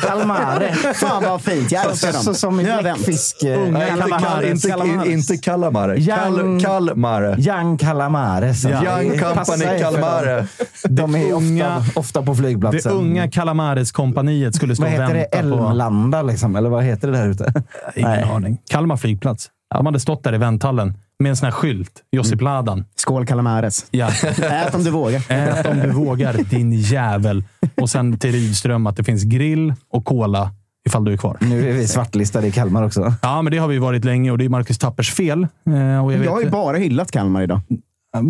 Kalmare. 0.00 0.72
Fan 0.94 1.22
vad 1.24 1.42
fint. 1.42 1.72
Jag 1.72 1.84
älskar 1.90 2.12
dem. 2.12 2.22
Så, 2.22 2.34
som 2.34 2.60
i 2.60 2.62
Nu 2.62 2.68
har 2.70 2.76
jag 2.76 2.82
vänt. 2.82 3.04
fisk... 3.04 3.36
Nej, 3.42 3.90
inte, 3.90 4.46
inte, 4.48 4.68
in, 4.86 5.04
inte 5.12 5.36
Kalmar. 5.36 5.88
Kal, 5.88 5.98
Young- 5.98 6.60
Kalmar. 6.64 7.22
Young 7.40 7.78
alltså. 7.78 8.68
Young 8.68 9.10
Det 9.10 9.18
Company 9.18 9.64
ju 9.64 9.68
för 9.70 9.78
Kalmar. 9.78 10.26
dem. 10.26 10.46
De 10.88 11.14
är 11.14 11.32
unga- 11.32 11.82
ofta, 11.94 12.22
på 12.22 12.32
Det 12.32 12.38
flygplatsen. 12.38 12.92
unga 12.92 13.28
Calamares-kompaniet 13.30 14.54
skulle 14.54 14.74
stå 14.76 14.82
Vad 14.84 14.92
och 14.94 15.00
heter 15.00 15.14
det? 15.14 15.20
vänta 15.42 15.56
på... 15.56 15.64
Elmlanda, 15.64 16.22
liksom? 16.22 16.56
Eller 16.56 16.70
vad 16.70 16.84
heter 16.84 17.08
det 17.10 17.18
där 17.18 17.28
ute? 17.28 17.52
Ingen 17.94 18.10
Nej. 18.10 18.22
aning. 18.22 18.58
Kalmar 18.70 18.96
flygplats. 18.96 19.50
De 19.74 19.86
hade 19.86 20.00
stått 20.00 20.24
där 20.24 20.34
i 20.34 20.38
vänthallen 20.38 20.94
med 21.18 21.30
en 21.30 21.36
sån 21.36 21.44
här 21.46 21.52
skylt. 21.52 22.02
Josip 22.12 22.40
Ladan. 22.40 22.84
Skål 22.96 23.26
Calamares. 23.26 23.86
Ja. 23.90 24.08
Ät 24.42 24.74
om 24.74 24.84
du 24.84 24.90
vågar. 24.90 25.22
Ät 25.32 25.66
om 25.66 25.78
du 25.78 25.90
vågar, 25.90 26.32
din 26.50 26.72
jävel. 26.72 27.44
Och 27.76 27.90
sen 27.90 28.18
till 28.18 28.32
Rydström 28.32 28.86
att 28.86 28.96
det 28.96 29.04
finns 29.04 29.22
grill 29.22 29.74
och 29.90 30.04
cola 30.04 30.50
ifall 30.86 31.04
du 31.04 31.12
är 31.12 31.16
kvar. 31.16 31.36
Nu 31.40 31.68
är 31.70 31.72
vi 31.72 31.86
svartlistade 31.88 32.46
i 32.46 32.52
Kalmar 32.52 32.82
också. 32.82 33.14
Ja, 33.22 33.42
men 33.42 33.50
det 33.50 33.58
har 33.58 33.68
vi 33.68 33.78
varit 33.78 34.04
länge 34.04 34.30
och 34.30 34.38
det 34.38 34.44
är 34.44 34.48
Marcus 34.48 34.78
Tappers 34.78 35.12
fel. 35.12 35.42
Eh, 35.42 36.04
Och 36.04 36.12
jag 36.12 36.24
Jag 36.24 36.30
har 36.32 36.40
ju 36.40 36.50
bara 36.50 36.76
hyllat 36.76 37.10
Kalmar 37.10 37.42
idag. 37.42 37.60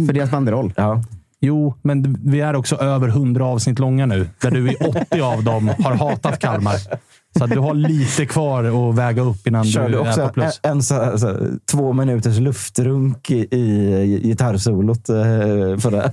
För 0.06 0.12
deras 0.12 0.30
banderoll. 0.30 0.72
Ja. 0.76 1.02
jo, 1.40 1.74
men 1.82 2.16
vi 2.24 2.40
är 2.40 2.56
också 2.56 2.76
över 2.76 3.08
100 3.08 3.44
avsnitt 3.46 3.78
långa 3.78 4.06
nu, 4.06 4.28
där 4.40 4.50
du 4.50 4.70
i 4.72 4.74
80 4.74 5.20
av 5.20 5.44
dem 5.44 5.68
har 5.84 5.94
hatat 5.94 6.38
Kalmar. 6.38 6.76
Så 7.38 7.44
att 7.44 7.50
du 7.50 7.58
har 7.58 7.74
lite 7.74 8.26
kvar 8.26 8.64
att 8.90 8.94
väga 8.98 9.22
upp 9.22 9.46
innan 9.46 9.64
Kör 9.64 9.82
du 9.84 9.88
du 9.88 9.98
är 9.98 10.08
också 10.08 10.26
på 10.26 10.32
plus. 10.32 10.60
en, 10.62 10.70
en 10.70 10.82
så, 10.82 10.94
här- 10.94 11.16
så, 11.16 11.26
här 11.26 11.50
två 11.70 11.92
minuters 11.92 12.38
luftrunk 12.38 13.30
i, 13.30 13.36
i 13.50 14.20
gitarrsolot 14.22 15.08
eh, 15.08 15.14
förra? 15.78 16.10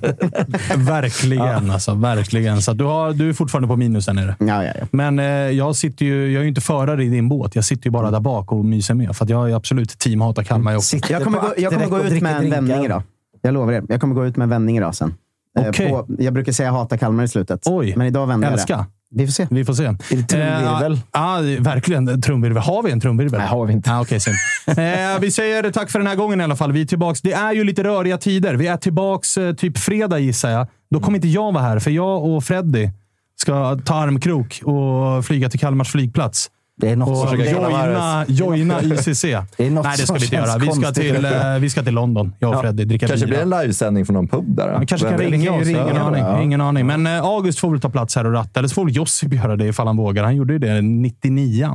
Verkligen, 0.77 1.72
alltså. 1.72 1.93
Verkligen. 1.93 2.61
Så 2.61 2.72
att 2.72 2.77
du, 2.77 2.84
har, 2.84 3.14
du 3.14 3.30
är 3.30 3.34
fortfarande 3.34 3.68
på 3.68 3.76
minus 3.76 4.06
där 4.06 4.14
nere. 4.14 4.35
Ja, 4.39 4.64
ja, 4.65 4.72
ja. 4.80 4.85
Men 4.91 5.19
eh, 5.19 5.26
jag, 5.26 5.76
sitter 5.76 6.06
ju, 6.06 6.31
jag 6.31 6.39
är 6.39 6.43
ju 6.43 6.49
inte 6.49 6.61
förare 6.61 7.03
i 7.03 7.10
din 7.10 7.30
båt. 7.30 7.56
Jag 7.56 7.65
sitter 7.65 7.85
ju 7.85 7.91
bara 7.91 8.11
där 8.11 8.19
bak 8.19 8.52
och 8.52 8.65
myser 8.65 8.93
med. 8.93 9.15
För 9.15 9.26
att 9.26 9.30
jag 9.30 9.49
är 9.52 9.56
absolut 9.56 9.99
teamhatar 9.99 10.43
Kalmar 10.43 10.72
jag 10.72 10.77
också. 10.80 10.89
Sitter 10.89 11.14
Jag 11.14 11.23
kommer, 11.23 11.39
gå, 11.39 11.53
jag 11.57 11.73
kommer 11.73 11.88
gå 11.88 11.99
ut 11.99 12.22
med 12.22 12.31
en 12.34 12.39
drinkar. 12.39 12.56
vändning 12.61 12.85
idag. 12.85 13.03
Jag 13.41 13.53
lovar 13.53 13.73
er. 13.73 13.84
Jag 13.89 14.02
kommer 14.02 14.15
gå 14.15 14.26
ut 14.26 14.38
med 14.38 14.43
en 14.45 14.49
vändning 14.49 14.77
idag 14.77 14.95
sen. 14.95 15.14
Eh, 15.60 15.69
Okej. 15.69 15.89
På, 15.89 16.06
jag 16.19 16.34
brukar 16.34 16.52
säga 16.52 16.72
hata 16.72 16.98
Kalmar 16.98 17.23
i 17.23 17.27
slutet. 17.27 17.61
Oj. 17.65 17.93
Men 17.98 18.07
idag 18.07 18.27
vänder 18.27 18.49
jag 18.68 18.68
det. 18.68 18.85
Vi 19.15 19.27
får 19.27 19.31
se. 19.31 19.47
Vi 19.49 19.65
får 19.65 19.73
se. 19.73 19.85
Är 19.85 19.95
det 20.09 20.23
trumvirvel? 20.23 20.99
ja, 21.11 21.39
verkligen. 21.59 22.21
Trumvirvel. 22.21 22.63
Har 22.63 22.83
vi 22.83 22.91
en 22.91 22.99
trumvirvel? 22.99 23.39
Nej, 23.39 23.49
har 23.49 23.65
vi 23.65 23.73
inte. 23.73 23.91
Ah, 23.91 24.01
okay, 24.01 24.17
eh, 24.67 25.19
vi 25.19 25.31
säger 25.31 25.71
tack 25.71 25.91
för 25.91 25.99
den 25.99 26.07
här 26.07 26.15
gången 26.15 26.41
i 26.41 26.43
alla 26.43 26.55
fall. 26.55 26.71
Vi 26.71 26.81
är 26.81 26.85
tillbaks. 26.85 27.21
Det 27.21 27.33
är 27.33 27.53
ju 27.53 27.63
lite 27.63 27.83
röriga 27.83 28.17
tider. 28.17 28.53
Vi 28.53 28.67
är 28.67 28.77
tillbaks 28.77 29.38
eh, 29.38 29.53
typ 29.53 29.77
fredag 29.77 30.19
gissar 30.19 30.49
jag. 30.49 30.67
Då 30.91 30.99
kommer 30.99 31.17
inte 31.17 31.27
jag 31.27 31.51
vara 31.51 31.63
här, 31.63 31.79
för 31.79 31.91
jag 31.91 32.25
och 32.25 32.43
Freddy 32.43 32.89
ska 33.41 33.77
ta 33.85 33.95
armkrok 33.95 34.61
och 34.63 35.25
flyga 35.25 35.49
till 35.49 35.59
Kalmars 35.59 35.91
flygplats. 35.91 36.49
Det 36.82 36.90
är 36.90 36.95
något 36.95 37.10
Och 37.10 37.30
som, 37.30 37.40
joina, 37.40 38.26
joina 38.28 38.82
ICC. 38.82 39.24
är 39.58 39.70
något 39.70 39.86
Nej, 39.86 39.94
det 39.98 40.03
ska 40.03 40.14
vi 40.14 40.24
inte 40.24 40.36
göra. 40.36 40.58
Vi 40.58 40.72
ska, 40.72 40.91
till, 40.91 41.26
eh, 41.26 41.32
vi 41.60 41.70
ska 41.70 41.84
till 41.84 41.94
London, 41.94 42.34
jag 42.40 42.53
och 42.56 42.62
Freddy. 42.62 42.86
Dricka 42.86 43.08
Kanske 43.08 43.26
bira. 43.26 43.45
blir 43.45 43.56
en 43.58 43.62
livesändning 43.62 44.06
från 44.06 44.14
någon 44.14 44.28
pub 44.28 44.56
där. 44.56 44.74
Man 44.74 44.86
kanske 44.88 45.10
kan 45.10 45.18
ringa 45.18 45.52
oss. 45.52 45.68
Ingen, 45.68 45.88
Ja. 45.95 45.99
aning. 46.02 46.44
ingen 46.44 46.62
aning. 46.62 46.86
Men 46.88 47.08
eh, 47.08 47.22
August 47.24 47.60
får 47.60 47.72
väl 47.72 47.82
ta 47.82 47.90
plats 47.90 48.16
här 48.16 48.26
och 48.26 48.34
ratta. 48.34 48.60
Eller 48.60 48.68
så 48.70 48.74
får 48.76 48.86
väl 48.86 48.95
Josip 48.95 49.34
göra 49.34 49.56
det 49.56 49.66
ifall 49.66 49.88
han 49.88 49.98
vågar. 49.98 50.24
Han 50.24 50.36
gjorde 50.36 50.53
ju 50.53 50.60
det 50.60 50.82
99 50.82 51.70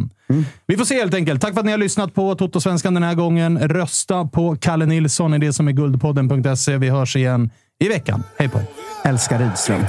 Vi 0.67 0.77
får 0.77 0.85
se 0.85 0.95
helt 0.95 1.15
enkelt. 1.15 1.41
Tack 1.41 1.53
för 1.53 1.61
att 1.61 1.67
ni 1.67 1.73
har 1.73 1.79
lyssnat 1.79 2.15
på 2.15 2.35
Toto-svenskan 2.35 2.95
den 2.95 3.03
här 3.03 3.15
gången. 3.15 3.59
Rösta 3.59 4.25
på 4.25 4.57
Kalle 4.61 4.87
Nilsson 4.87 5.35
i 5.35 5.39
det 5.39 5.53
som 5.53 5.69
är 5.69 5.73
guldpodden.se. 5.73 6.77
Vi 6.77 6.89
hörs 6.89 7.17
igen 7.17 7.51
i 7.85 7.89
veckan. 7.89 8.23
Hej 8.39 8.49
på 8.49 8.59
er. 8.59 8.65
Älskar 9.05 9.39
Rydström. 9.39 9.81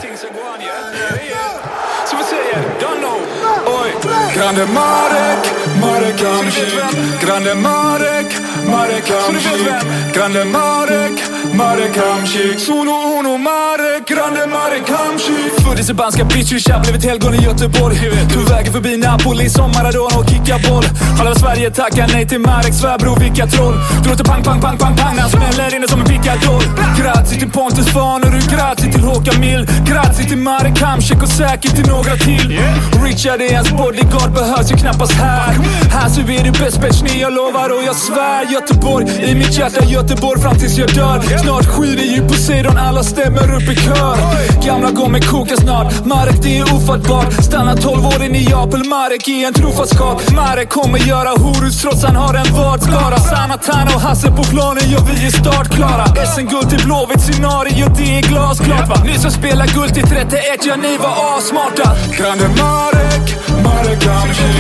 Grande 4.37 4.65
Marek, 4.65 5.51
Marek 5.79 6.21
Hamsik. 6.21 7.19
Grande 7.19 7.55
Marek, 7.55 8.39
Marek 8.65 9.09
Hamsik. 9.09 10.13
Grande 10.13 10.43
Marek, 10.43 11.19
Marek 11.53 11.95
Hamsik. 11.97 12.59
Solo 12.59 13.17
uno 13.17 13.37
Marek, 13.37 14.05
Grande 14.05 14.45
Marek 14.45 14.87
Hamsik. 14.89 15.56
Föddes 15.67 15.89
i 15.89 15.93
Banska 15.93 16.23
Bistrica, 16.23 16.79
blev 16.79 16.95
ett 16.95 17.03
helgon 17.03 17.33
i 17.35 17.43
Göteborg. 17.43 17.95
Tog 18.33 18.49
vägen 18.49 18.73
förbi 18.73 18.97
Napoli 18.97 19.49
som 19.49 19.71
Maradona 19.71 20.17
och 20.19 20.29
kickar 20.29 20.69
boll. 20.69 20.83
Alla 21.19 21.35
Sverige 21.35 21.71
tackar 21.71 22.07
nej 22.13 22.27
till 22.27 22.39
Marek 22.39 22.73
svärbror, 22.73 23.19
vilka 23.19 23.47
troll. 23.47 23.75
Det 24.03 24.09
låter 24.09 24.23
pang, 24.23 24.43
pang, 24.43 24.61
pang, 24.61 24.77
pang, 24.77 24.95
pang 24.97 25.15
när 25.15 25.21
han 25.21 25.29
smäller 25.29 25.75
inne 25.75 25.87
som 25.87 25.99
en 26.01 26.07
pickadoll. 26.07 26.63
Grazie 26.99 27.39
till 27.39 27.51
Pontus 27.51 27.87
Farnerud, 27.87 28.49
grazie 28.51 28.91
till 28.93 29.03
Håkan 29.03 29.39
Mill. 29.39 29.67
Grazie 29.89 30.25
till 30.25 30.37
Marek 30.37 30.81
Hamsik 30.81 31.23
och 31.23 31.29
säkert 31.29 31.75
till 31.75 31.87
några 31.87 32.15
till. 32.15 32.59
Richard 33.03 33.41
är 33.41 33.55
hans 33.55 33.71
bodyguard, 33.71 34.31
behövs 34.33 34.71
ju 34.71 34.75
knappast 34.75 35.13
här. 35.13 35.53
Här 35.91 36.09
så 36.09 36.21
är 36.21 36.43
du 36.43 36.51
bäst 36.51 36.81
bitch 36.81 37.01
ni, 37.03 37.21
jag 37.21 37.33
lovar 37.33 37.69
och 37.69 37.83
jag 37.83 37.95
svär. 37.95 38.43
Göteborg, 38.53 39.05
i 39.31 39.35
mitt 39.35 39.57
hjärta 39.57 39.85
Göteborg 39.85 40.41
fram 40.41 40.55
tills 40.55 40.77
jag 40.77 40.89
dör. 40.95 41.21
Snart 41.43 41.65
skiner 41.65 42.03
ju 42.03 42.21
Poseidon, 42.27 42.77
alla 42.77 43.03
stämmer 43.03 43.55
upp 43.55 43.69
i 43.73 43.75
kör. 43.75 44.17
Gamla 44.65 44.91
kommer 44.91 45.19
koka 45.19 45.56
snart, 45.57 46.05
Marek 46.05 46.41
det 46.41 46.57
är 46.57 46.75
ofattbart. 46.75 47.33
Stannar 47.43 47.75
12 47.75 48.05
år 48.05 48.23
i 48.23 48.29
Neapel, 48.29 48.83
Marek 48.83 49.27
är 49.27 49.47
en 49.47 49.53
trofast 49.53 49.97
karl. 49.97 50.17
Marek 50.35 50.69
kommer 50.69 50.99
göra 50.99 51.29
horus 51.29 51.81
trots 51.81 52.03
han 52.03 52.15
har 52.15 52.33
en 52.33 52.53
vardskara. 52.53 53.17
Sanatan 53.19 53.87
och 53.95 54.01
Hasse 54.01 54.31
på 54.31 54.43
planen, 54.43 54.83
ja 54.91 54.99
vi 55.09 55.25
är 55.27 55.31
startklara. 55.31 56.05
SM-guld 56.33 56.69
till 56.69 56.83
Blåvitt 56.85 57.21
scenario, 57.21 57.85
det 57.97 58.17
är 58.17 58.21
glasklart 58.21 58.89
va. 58.89 58.97
Ni 59.05 59.15
som 59.19 59.31
spelar 59.31 59.67
guld 59.67 59.93
till 59.93 60.07
31, 60.07 60.65
ja 60.67 60.75
ni 60.75 60.97
var 60.97 61.15
assmarta. 61.37 61.87
Grande 62.17 62.47
Marek, 62.61 63.25
Marek 63.63 64.03
Hamsik. 64.05 64.57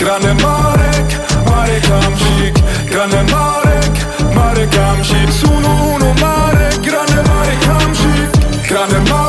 Grande 0.00 0.34
Marek, 0.46 1.08
Marek 1.50 1.86
Hamsik. 1.88 2.54
Grande 2.92 3.22
Marek, 3.36 3.94
Marek 4.34 4.74
Hamsik. 4.74 5.30
Solo 5.40 5.70
uno 5.94 6.10
Marek, 6.26 6.76
Grande 6.88 7.18
Marek 7.30 7.62
Hamsik. 7.70 8.30
Grande 8.68 8.98
Marek, 8.98 9.08
Marek 9.08 9.08
Hamsik. 9.08 9.19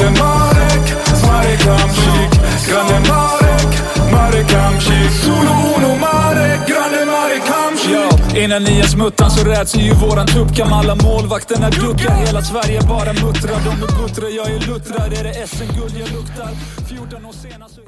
Grande 0.00 0.20
Marek, 0.20 0.84
Marek 1.26 1.60
Hamsik. 1.66 2.30
Grande 2.68 3.08
Marek, 3.08 3.70
Marek 4.12 4.52
Hamsik. 4.52 5.10
Solo 5.24 5.52
uno 5.76 5.96
Marek, 5.96 6.60
Grande 6.66 7.04
Marek 7.04 7.42
Hamsik. 7.42 7.90
Ja, 7.90 8.38
innan 8.44 8.62
ni 8.62 8.70
ens 8.70 8.90
smuttan 8.90 9.30
så 9.30 9.44
räds 9.44 9.76
ju 9.76 9.94
våran 9.94 10.26
tupp. 10.26 10.56
Kamalla 10.56 10.94
målvakterna 10.94 11.70
duckar. 11.70 12.14
Hela 12.26 12.42
Sverige 12.42 12.80
bara 12.88 13.12
muttrar. 13.12 13.60
De 13.64 13.82
är 13.82 14.02
buttra, 14.02 14.28
jag 14.28 14.46
är 14.50 14.60
luttrad. 14.60 15.12
Är 15.12 15.24
det 15.24 15.46
SM-guld 15.48 15.94
jag 16.00 16.12
luktar? 16.12 16.50
14 16.88 17.24
år 17.24 17.32
senare. 17.32 17.79